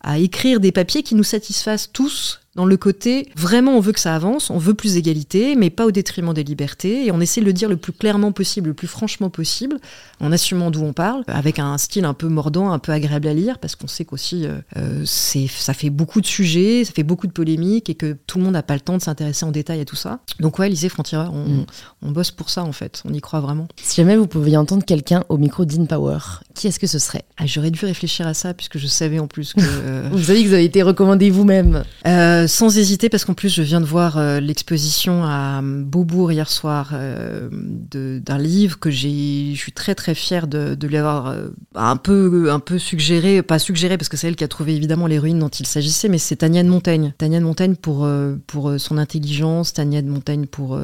à 0.00 0.18
écrire 0.18 0.60
des 0.60 0.70
papiers 0.70 1.02
qui 1.02 1.16
nous 1.16 1.24
satisfassent 1.24 1.90
tous 1.92 2.43
dans 2.56 2.66
le 2.66 2.76
côté 2.76 3.28
vraiment 3.36 3.76
on 3.76 3.80
veut 3.80 3.92
que 3.92 4.00
ça 4.00 4.14
avance, 4.14 4.50
on 4.50 4.58
veut 4.58 4.74
plus 4.74 4.94
d'égalité, 4.94 5.56
mais 5.56 5.70
pas 5.70 5.86
au 5.86 5.90
détriment 5.90 6.32
des 6.32 6.44
libertés, 6.44 7.06
et 7.06 7.12
on 7.12 7.20
essaie 7.20 7.40
de 7.40 7.46
le 7.46 7.52
dire 7.52 7.68
le 7.68 7.76
plus 7.76 7.92
clairement 7.92 8.32
possible, 8.32 8.68
le 8.68 8.74
plus 8.74 8.86
franchement 8.86 9.30
possible, 9.30 9.78
en 10.20 10.32
assumant 10.32 10.70
d'où 10.70 10.82
on 10.82 10.92
parle, 10.92 11.24
avec 11.26 11.58
un 11.58 11.76
style 11.78 12.04
un 12.04 12.14
peu 12.14 12.28
mordant, 12.28 12.72
un 12.72 12.78
peu 12.78 12.92
agréable 12.92 13.28
à 13.28 13.34
lire, 13.34 13.58
parce 13.58 13.76
qu'on 13.76 13.86
sait 13.86 14.04
qu'aussi 14.04 14.46
euh, 14.46 14.58
euh 14.76 15.04
ça 15.04 15.74
fait 15.74 15.90
beaucoup 15.90 16.20
de 16.20 16.26
sujets, 16.26 16.84
ça 16.84 16.92
fait 16.92 17.02
beaucoup 17.02 17.26
de 17.26 17.32
polémiques, 17.32 17.90
et 17.90 17.94
que 17.94 18.16
tout 18.26 18.38
le 18.38 18.44
monde 18.44 18.54
n'a 18.54 18.62
pas 18.62 18.74
le 18.74 18.80
temps 18.80 18.96
de 18.96 19.02
s'intéresser 19.02 19.44
en 19.44 19.50
détail 19.50 19.80
à 19.80 19.84
tout 19.84 19.96
ça. 19.96 20.20
Donc 20.40 20.58
ouais, 20.58 20.68
lisez 20.68 20.88
Frontier, 20.88 21.18
on, 21.18 21.48
mm. 21.48 21.66
on, 22.02 22.10
bosse 22.10 22.30
pour 22.30 22.50
ça 22.50 22.62
en 22.62 22.72
fait, 22.72 23.02
on 23.04 23.12
y 23.12 23.20
croit 23.20 23.40
vraiment. 23.40 23.66
Si 23.82 23.96
jamais 23.96 24.16
vous 24.16 24.26
pouviez 24.26 24.56
entendre 24.56 24.84
quelqu'un 24.84 25.24
au 25.28 25.38
micro 25.38 25.64
d'InPower, 25.64 26.18
qui 26.54 26.68
est-ce 26.68 26.78
que 26.78 26.86
ce 26.86 26.98
serait? 26.98 27.24
Ah, 27.36 27.46
J'aurais 27.46 27.70
dû 27.70 27.84
réfléchir 27.84 28.26
à 28.26 28.34
ça, 28.34 28.54
puisque 28.54 28.78
je 28.78 28.86
savais 28.86 29.18
en 29.18 29.26
plus 29.26 29.54
que... 29.54 29.60
Euh, 29.60 30.08
vous 30.12 30.24
savez 30.24 30.42
que 30.42 30.48
vous 30.48 30.54
avez 30.54 30.64
été 30.64 30.82
recommandé 30.82 31.30
vous-même. 31.30 31.84
Euh, 32.06 32.43
euh, 32.44 32.46
sans 32.46 32.78
hésiter, 32.78 33.08
parce 33.08 33.24
qu'en 33.24 33.34
plus, 33.34 33.48
je 33.48 33.62
viens 33.62 33.80
de 33.80 33.86
voir 33.86 34.18
euh, 34.18 34.40
l'exposition 34.40 35.24
à 35.24 35.60
Beaubourg 35.62 36.32
hier 36.32 36.50
soir 36.50 36.90
euh, 36.92 37.48
d'un 37.90 38.38
livre 38.38 38.78
que 38.78 38.90
j'ai. 38.90 39.52
Je 39.54 39.58
suis 39.58 39.72
très 39.72 39.94
très 39.94 40.14
fière 40.14 40.46
de, 40.46 40.76
lui 40.86 40.96
avoir 40.96 41.34
un 41.74 41.96
peu 41.96 42.50
un 42.50 42.60
peu 42.60 42.78
suggéré, 42.78 43.42
pas 43.42 43.58
suggéré 43.58 43.96
parce 43.96 44.08
que 44.08 44.16
c'est 44.18 44.28
elle 44.28 44.36
qui 44.36 44.44
a 44.44 44.48
trouvé 44.48 44.74
évidemment 44.74 45.06
les 45.06 45.18
ruines 45.18 45.38
dont 45.38 45.48
il 45.48 45.66
s'agissait, 45.66 46.08
mais 46.08 46.18
c'est 46.18 46.36
Tania 46.36 46.62
de 46.62 46.68
Montaigne. 46.68 47.14
Tania 47.16 47.40
de 47.40 47.44
Montaigne 47.44 47.74
pour 47.74 48.06
pour 48.46 48.74
son 48.78 48.98
intelligence, 48.98 49.72
Tania 49.72 50.02
de 50.02 50.08
Montaigne 50.08 50.46
pour 50.46 50.78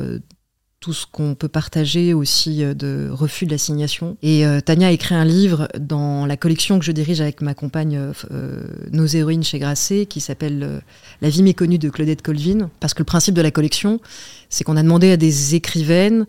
tout 0.81 0.95
ce 0.95 1.07
qu'on 1.07 1.35
peut 1.35 1.49
partager 1.49 2.15
aussi 2.15 2.65
euh, 2.65 2.73
de 2.75 3.09
refus 3.11 3.45
de 3.45 3.51
l'assignation. 3.51 4.17
Et 4.23 4.47
euh, 4.47 4.61
Tania 4.61 4.89
a 4.89 4.91
écrit 4.91 5.15
un 5.15 5.27
livre 5.27 5.69
dans 5.79 6.25
la 6.25 6.37
collection 6.39 6.79
que 6.79 6.85
je 6.85 6.93
dirige 6.93 7.21
avec 7.21 7.43
ma 7.43 7.55
compagne 7.55 8.13
euh, 8.31 8.63
Nos 8.91 9.07
héroïnes 9.07 9.45
chez 9.45 9.59
Grasset 9.59 10.07
qui 10.07 10.21
s'appelle 10.21 10.83
La 11.21 11.29
vie 11.29 11.43
méconnue 11.43 11.79
de 11.79 11.91
Claudette 11.91 12.23
Colvin. 12.23 12.71
Parce 12.81 12.95
que 12.95 13.01
le 13.01 13.05
principe 13.05 13.35
de 13.35 13.43
la 13.43 13.51
collection, 13.51 14.01
c'est 14.49 14.65
qu'on 14.65 14.79
a 14.79 14.83
demandé 14.83 15.11
à 15.11 15.17
des 15.19 15.55
écrivaines 15.55 16.27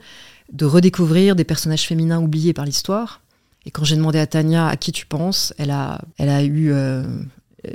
de 0.52 0.66
redécouvrir 0.66 1.36
des 1.36 1.46
personnages 1.46 1.88
féminins 1.88 2.22
oubliés 2.22 2.54
par 2.54 2.66
l'histoire. 2.66 3.22
Et 3.66 3.72
quand 3.72 3.84
j'ai 3.84 3.96
demandé 3.96 4.20
à 4.20 4.28
Tania 4.28 4.68
à 4.68 4.76
qui 4.76 4.92
tu 4.92 5.06
penses, 5.06 5.54
elle 5.58 5.72
a, 5.72 6.02
elle 6.18 6.30
a 6.30 6.44
eu 6.44 6.72
euh, 6.72 7.04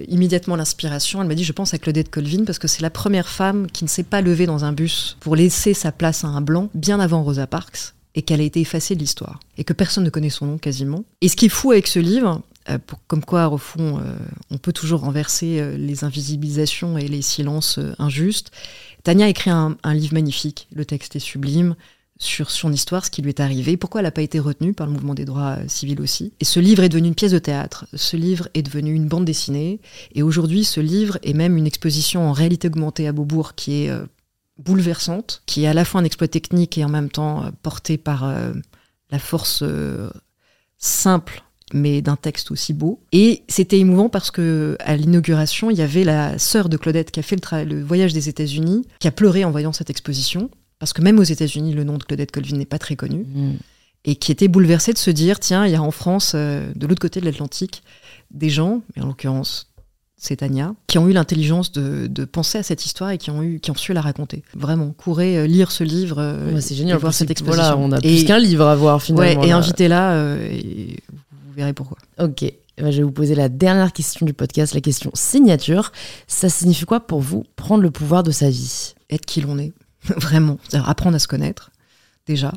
immédiatement 0.09 0.57
l'inspiration. 0.57 1.21
Elle 1.21 1.29
m'a 1.29 1.35
dit 1.35 1.45
Je 1.45 1.53
pense 1.53 1.75
à 1.75 1.79
Claudette 1.79 2.11
Colvin 2.11 2.45
parce 2.45 2.59
que 2.59 2.69
c'est 2.69 2.83
la 2.83 2.91
première 2.91 3.29
femme 3.29 3.67
qui 3.71 3.85
ne 3.85 3.89
s'est 3.89 4.03
pas 4.03 4.21
levée 4.21 4.47
dans 4.47 4.65
un 4.65 4.73
bus 4.73 5.17
pour 5.21 5.37
laisser 5.37 5.75
sa 5.75 5.93
place 5.93 6.25
à 6.25 6.29
un 6.29 6.41
blanc 6.41 6.71
bien 6.75 7.01
avant 7.01 7.23
Rosa 7.23 7.47
Parks 7.47 7.95
et 8.15 8.23
qu'elle 8.23 8.41
a 8.41 8.45
été 8.45 8.61
effacée 8.61 8.95
de 8.95 9.01
l'histoire 9.01 9.41
et 9.59 9.65
que 9.65 9.73
personne 9.73 10.05
ne 10.05 10.11
connaît 10.11 10.31
son 10.31 10.47
nom 10.47 10.59
quasiment. 10.59 11.05
Et 11.21 11.29
ce 11.29 11.37
qui 11.37 11.47
est 11.47 11.51
fou 11.51 11.73
avec 11.73 11.87
ce 11.87 11.99
livre, 11.99 12.43
euh, 12.71 12.79
comme 13.07 13.25
quoi 13.25 13.49
au 13.49 13.59
fond 13.59 13.99
euh, 13.99 14.17
on 14.51 14.59
peut 14.59 14.73
toujours 14.73 15.01
renverser 15.01 15.77
les 15.77 16.05
invisibilisations 16.05 16.99
et 16.99 17.09
les 17.09 17.23
silences 17.23 17.79
injustes, 17.99 18.51
Tania 19.05 19.27
a 19.27 19.29
écrit 19.29 19.51
un 19.51 19.77
livre 19.95 20.15
magnifique. 20.15 20.67
Le 20.75 20.85
texte 20.85 21.15
est 21.15 21.21
sublime 21.21 21.77
sur 22.19 22.51
son 22.51 22.73
histoire, 22.73 23.05
ce 23.05 23.11
qui 23.11 23.23
lui 23.23 23.29
est 23.29 23.41
arrivé, 23.41 23.77
pourquoi 23.77 24.01
elle 24.01 24.07
n'a 24.07 24.11
pas 24.11 24.23
été 24.23 24.39
retenue 24.39 24.73
par 24.73 24.87
le 24.87 24.93
mouvement 24.93 25.15
des 25.15 25.25
droits 25.25 25.57
euh, 25.59 25.69
civils 25.69 26.01
aussi. 26.01 26.33
Et 26.41 26.45
ce 26.45 26.61
livre 26.61 26.83
est 26.83 26.89
devenu 26.89 27.09
une 27.09 27.15
pièce 27.15 27.33
de 27.33 27.39
théâtre, 27.39 27.87
ce 27.95 28.17
livre 28.17 28.49
est 28.55 28.63
devenu 28.63 28.95
une 28.95 29.07
bande 29.07 29.25
dessinée, 29.25 29.81
et 30.15 30.23
aujourd'hui 30.23 30.65
ce 30.65 30.81
livre 30.81 31.19
est 31.23 31.35
même 31.35 31.57
une 31.57 31.67
exposition 31.67 32.29
en 32.29 32.33
réalité 32.33 32.69
augmentée 32.69 33.07
à 33.07 33.13
Beaubourg 33.13 33.55
qui 33.55 33.85
est 33.85 33.91
euh, 33.91 34.07
bouleversante, 34.59 35.43
qui 35.47 35.65
est 35.65 35.67
à 35.67 35.75
la 35.75 35.85
fois 35.85 36.01
un 36.01 36.05
exploit 36.05 36.29
technique 36.29 36.79
et 36.79 36.85
en 36.85 36.89
même 36.89 37.11
temps 37.11 37.45
euh, 37.45 37.51
porté 37.63 37.99
par 37.99 38.33
la 39.11 39.19
force 39.19 39.63
simple 40.79 41.43
mais 41.75 42.01
d'un 42.01 42.17
texte 42.17 42.53
aussi 42.53 42.73
beau. 42.73 43.01
Et 43.11 43.43
c'était 43.49 43.79
émouvant 43.79 44.09
parce 44.09 44.31
que 44.31 44.77
à 44.79 44.97
l'inauguration, 44.97 45.69
il 45.69 45.77
y 45.77 45.83
avait 45.83 46.05
la 46.05 46.39
sœur 46.39 46.69
de 46.69 46.77
Claudette 46.77 47.11
qui 47.11 47.19
a 47.19 47.25
fait 47.25 47.37
le, 47.37 47.65
le 47.65 47.83
voyage 47.83 48.13
des 48.13 48.29
États-Unis, 48.29 48.87
qui 49.01 49.09
a 49.09 49.11
pleuré 49.11 49.45
en 49.45 49.51
voyant 49.51 49.73
cette 49.73 49.91
exposition 49.91 50.49
parce 50.78 50.93
que 50.93 51.03
même 51.03 51.19
aux 51.19 51.24
États-Unis, 51.24 51.73
le 51.73 51.85
nom 51.85 51.98
de 51.98 52.05
Claudette 52.05 52.32
Colvin 52.32 52.57
n'est 52.57 52.66
pas 52.66 52.78
très 52.78 52.97
connu, 52.97 53.24
mm. 53.24 53.55
et 54.05 54.16
qui 54.16 54.32
était 54.32 54.48
bouleversé 54.48 54.93
de 54.93 54.98
se 54.98 55.11
dire 55.11 55.40
tiens, 55.40 55.66
il 55.66 55.73
y 55.73 55.74
a 55.74 55.82
en 55.82 55.90
France, 55.90 56.32
euh, 56.35 56.70
de 56.74 56.86
l'autre 56.86 57.01
côté 57.01 57.20
de 57.20 57.24
l'Atlantique, 57.24 57.82
des 58.31 58.51
gens, 58.51 58.82
et 58.97 59.01
en 59.01 59.07
l'occurrence 59.07 59.73
c'est 60.19 60.36
Tania, 60.36 60.74
qui 60.86 60.98
ont 60.98 61.09
eu 61.09 61.12
l'intelligence 61.12 61.73
de, 61.73 62.24
penser 62.24 62.57
à 62.57 62.62
cette 62.62 62.86
histoire 62.86 63.11
et 63.11 63.19
qui 63.19 63.31
ont, 63.31 63.43
eu, 63.43 63.61
qui 63.61 63.70
ont 63.70 63.74
su 63.74 63.93
la 63.93 64.01
raconter. 64.01 64.43
Vraiment, 64.55 64.94
courez 64.97 65.36
euh, 65.36 65.47
lire 65.47 65.70
ce 65.70 65.85
livre. 65.85 66.16
Euh, 66.19 66.59
c'est 66.59 66.74
génial, 66.74 66.97
voir 66.97 67.12
cette 67.12 67.31
exposition. 67.31 67.62
Voilà, 67.62 67.77
on 67.77 67.93
a 67.93 68.01
plus 68.01 68.24
qu'un 68.24 68.39
livre 68.39 68.65
à 68.65 68.74
voir 68.74 69.03
finalement. 69.03 69.43
et 69.43 69.53
invitez-la, 69.53 70.39
et 70.40 71.03
vous 71.32 71.53
verrez 71.55 71.74
pourquoi. 71.74 71.98
Ok. 72.19 72.51
Eh 72.78 72.82
ben, 72.82 72.90
je 72.90 72.98
vais 72.98 73.03
vous 73.03 73.12
poser 73.12 73.35
la 73.35 73.48
dernière 73.48 73.93
question 73.93 74.27
du 74.27 74.35
podcast, 74.35 74.74
la 74.74 74.81
question 74.81 75.11
signature. 75.15 75.93
Ça 76.27 76.48
signifie 76.48 76.85
quoi 76.85 77.01
pour 77.01 77.20
vous 77.20 77.44
prendre 77.57 77.82
le 77.82 77.90
pouvoir 77.90 78.23
de 78.23 78.31
sa 78.31 78.51
vie? 78.51 78.94
Être 79.09 79.24
qui 79.24 79.40
l'on 79.40 79.59
est. 79.59 79.73
Vraiment. 80.16 80.59
Apprendre 80.73 81.16
à 81.16 81.19
se 81.19 81.28
connaître, 81.28 81.70
déjà. 82.27 82.53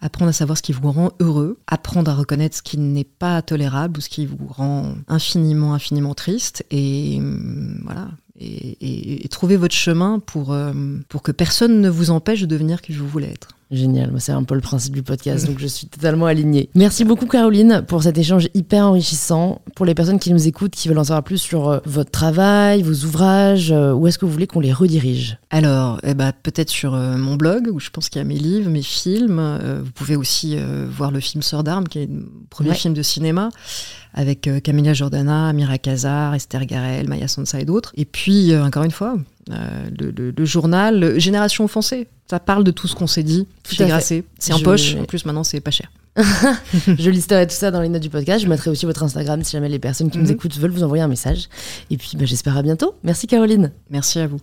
Apprendre 0.00 0.30
à 0.30 0.32
savoir 0.32 0.58
ce 0.58 0.62
qui 0.62 0.72
vous 0.72 0.90
rend 0.90 1.12
heureux. 1.20 1.58
Apprendre 1.66 2.10
à 2.10 2.14
reconnaître 2.14 2.56
ce 2.56 2.62
qui 2.62 2.76
n'est 2.78 3.04
pas 3.04 3.40
tolérable 3.40 3.98
ou 3.98 4.00
ce 4.00 4.08
qui 4.08 4.26
vous 4.26 4.46
rend 4.48 4.94
infiniment, 5.08 5.74
infiniment 5.74 6.14
triste. 6.14 6.64
Et 6.70 7.16
hum, 7.18 7.80
voilà. 7.84 8.10
Et, 8.38 9.26
trouver 9.30 9.56
votre 9.56 9.74
chemin 9.74 10.18
pour, 10.18 10.52
euh, 10.52 10.72
pour 11.08 11.22
que 11.22 11.32
personne 11.32 11.80
ne 11.80 11.88
vous 11.88 12.10
empêche 12.10 12.40
de 12.40 12.46
devenir 12.46 12.82
qui 12.82 12.92
vous 12.92 13.08
voulez 13.08 13.28
être. 13.28 13.48
Génial, 13.72 14.12
c'est 14.18 14.32
un 14.32 14.44
peu 14.44 14.54
le 14.54 14.60
principe 14.60 14.92
du 14.92 15.02
podcast, 15.02 15.46
donc 15.46 15.58
je 15.58 15.66
suis 15.66 15.86
totalement 15.86 16.26
alignée. 16.26 16.68
Merci 16.74 17.04
beaucoup 17.04 17.24
Caroline 17.24 17.82
pour 17.88 18.02
cet 18.02 18.18
échange 18.18 18.48
hyper 18.52 18.84
enrichissant. 18.84 19.62
Pour 19.74 19.86
les 19.86 19.94
personnes 19.94 20.18
qui 20.18 20.30
nous 20.30 20.46
écoutent, 20.46 20.72
qui 20.72 20.88
veulent 20.88 20.98
en 20.98 21.04
savoir 21.04 21.22
plus 21.22 21.38
sur 21.38 21.70
euh, 21.70 21.78
votre 21.86 22.10
travail, 22.10 22.82
vos 22.82 23.06
ouvrages, 23.06 23.72
euh, 23.72 23.94
où 23.94 24.06
est-ce 24.06 24.18
que 24.18 24.26
vous 24.26 24.32
voulez 24.32 24.46
qu'on 24.46 24.60
les 24.60 24.74
redirige? 24.74 25.38
Alors, 25.48 25.98
eh 26.02 26.12
ben, 26.12 26.32
peut-être 26.42 26.68
sur 26.68 26.94
euh, 26.94 27.16
mon 27.16 27.36
blog, 27.36 27.66
où 27.72 27.80
je 27.80 27.88
pense 27.88 28.10
qu'il 28.10 28.18
y 28.18 28.22
a 28.22 28.28
mes 28.28 28.38
livres, 28.38 28.68
mes 28.68 28.82
films. 28.82 29.40
vous 29.82 29.92
pouvez 29.92 30.16
aussi 30.16 30.56
voir 30.90 31.10
le 31.10 31.20
film 31.20 31.40
Sœur 31.40 31.64
d'armes, 31.64 31.88
qui 31.88 32.00
est 32.00 32.06
le 32.06 32.28
premier 32.50 32.74
film 32.74 32.92
de 32.92 33.02
cinéma 33.02 33.48
avec 34.12 34.50
Camilla 34.62 34.92
Jordana, 34.92 35.48
Amira 35.48 35.78
Kazar, 35.78 36.34
Esther 36.34 36.66
Garel, 36.66 37.08
Maya 37.08 37.28
Sansa 37.28 37.60
et 37.60 37.64
d'autres. 37.64 37.92
Et 37.96 38.04
puis, 38.04 38.54
encore 38.54 38.82
une 38.82 38.90
fois, 38.90 39.16
euh, 39.50 39.90
le, 39.98 40.44
journal 40.44 41.18
Génération 41.18 41.64
offensée. 41.64 42.08
Ça 42.30 42.40
parle 42.40 42.64
de 42.64 42.70
tout 42.70 42.86
ce 42.86 42.94
qu'on 42.94 43.06
s'est 43.06 43.22
dit 43.22 43.46
chez 43.68 43.86
Grasset. 43.86 44.24
C'est 44.38 44.52
en 44.52 44.60
poche, 44.60 44.96
en 44.96 45.04
plus 45.04 45.24
maintenant 45.24 45.44
c'est 45.44 45.60
pas 45.60 45.70
cher. 45.70 45.90
je 46.16 47.10
listerai 47.10 47.46
tout 47.46 47.54
ça 47.54 47.70
dans 47.70 47.80
les 47.80 47.88
notes 47.88 48.02
du 48.02 48.10
podcast. 48.10 48.44
Je 48.44 48.48
mettrai 48.48 48.70
aussi 48.70 48.86
votre 48.86 49.02
Instagram 49.02 49.42
si 49.42 49.52
jamais 49.52 49.68
les 49.68 49.78
personnes 49.78 50.10
qui 50.10 50.18
nous 50.18 50.26
mhm. 50.26 50.32
écoutent 50.32 50.56
veulent 50.56 50.70
vous 50.70 50.82
envoyer 50.82 51.02
un 51.02 51.08
message. 51.08 51.48
Et 51.90 51.96
puis 51.96 52.12
bah, 52.14 52.24
j'espère 52.24 52.56
à 52.56 52.62
bientôt. 52.62 52.94
Merci 53.02 53.26
Caroline. 53.26 53.72
Merci 53.90 54.18
à 54.18 54.26
vous. 54.26 54.40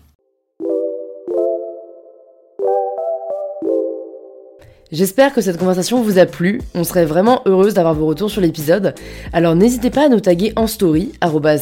J'espère 4.92 5.34
que 5.34 5.42
cette 5.42 5.60
conversation 5.60 6.02
vous 6.02 6.18
a 6.18 6.26
plu. 6.26 6.62
On 6.74 6.84
serait 6.84 7.06
vraiment 7.06 7.44
heureuse 7.46 7.76
d'avoir 7.76 7.94
vos 7.94 8.08
retours 8.08 8.32
sur 8.32 8.42
l'épisode. 8.42 8.96
Alors 9.34 9.56
n'hésitez 9.56 9.92
pas 9.92 10.06
à 10.06 10.10
nous 10.10 10.20
taguer 10.20 10.52
en 10.56 10.66
story, 10.66 11.12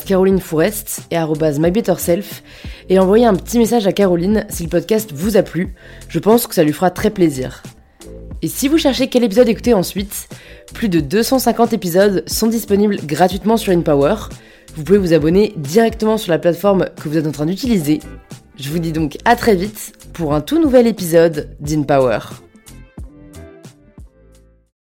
Caroline 0.05 0.39
Fourest 0.39 1.01
et 1.11 1.17
MyBetterSelf, 1.17 2.41
et 2.87 2.99
envoyer 2.99 3.25
un 3.25 3.35
petit 3.35 3.59
message 3.59 3.85
à 3.85 3.91
Caroline 3.91 4.45
si 4.47 4.63
le 4.63 4.69
podcast 4.69 5.11
vous 5.13 5.35
a 5.35 5.43
plu. 5.43 5.73
Je 6.07 6.19
pense 6.19 6.47
que 6.47 6.55
ça 6.55 6.63
lui 6.63 6.71
fera 6.71 6.89
très 6.89 7.09
plaisir. 7.09 7.63
Et 8.41 8.47
si 8.47 8.69
vous 8.69 8.77
cherchez 8.77 9.07
quel 9.07 9.25
épisode 9.25 9.49
écouter 9.49 9.73
ensuite, 9.73 10.29
plus 10.73 10.87
de 10.87 11.01
250 11.01 11.73
épisodes 11.73 12.23
sont 12.27 12.47
disponibles 12.47 12.95
gratuitement 13.05 13.57
sur 13.57 13.73
InPower. 13.73 14.15
Vous 14.77 14.83
pouvez 14.85 14.99
vous 14.99 15.13
abonner 15.13 15.53
directement 15.57 16.17
sur 16.17 16.31
la 16.31 16.39
plateforme 16.39 16.85
que 16.95 17.09
vous 17.09 17.17
êtes 17.17 17.27
en 17.27 17.31
train 17.31 17.45
d'utiliser. 17.45 17.99
Je 18.57 18.69
vous 18.69 18.79
dis 18.79 18.93
donc 18.93 19.17
à 19.25 19.35
très 19.35 19.55
vite 19.55 19.93
pour 20.13 20.33
un 20.33 20.39
tout 20.39 20.61
nouvel 20.61 20.87
épisode 20.87 21.49
d'InPower. 21.59 22.19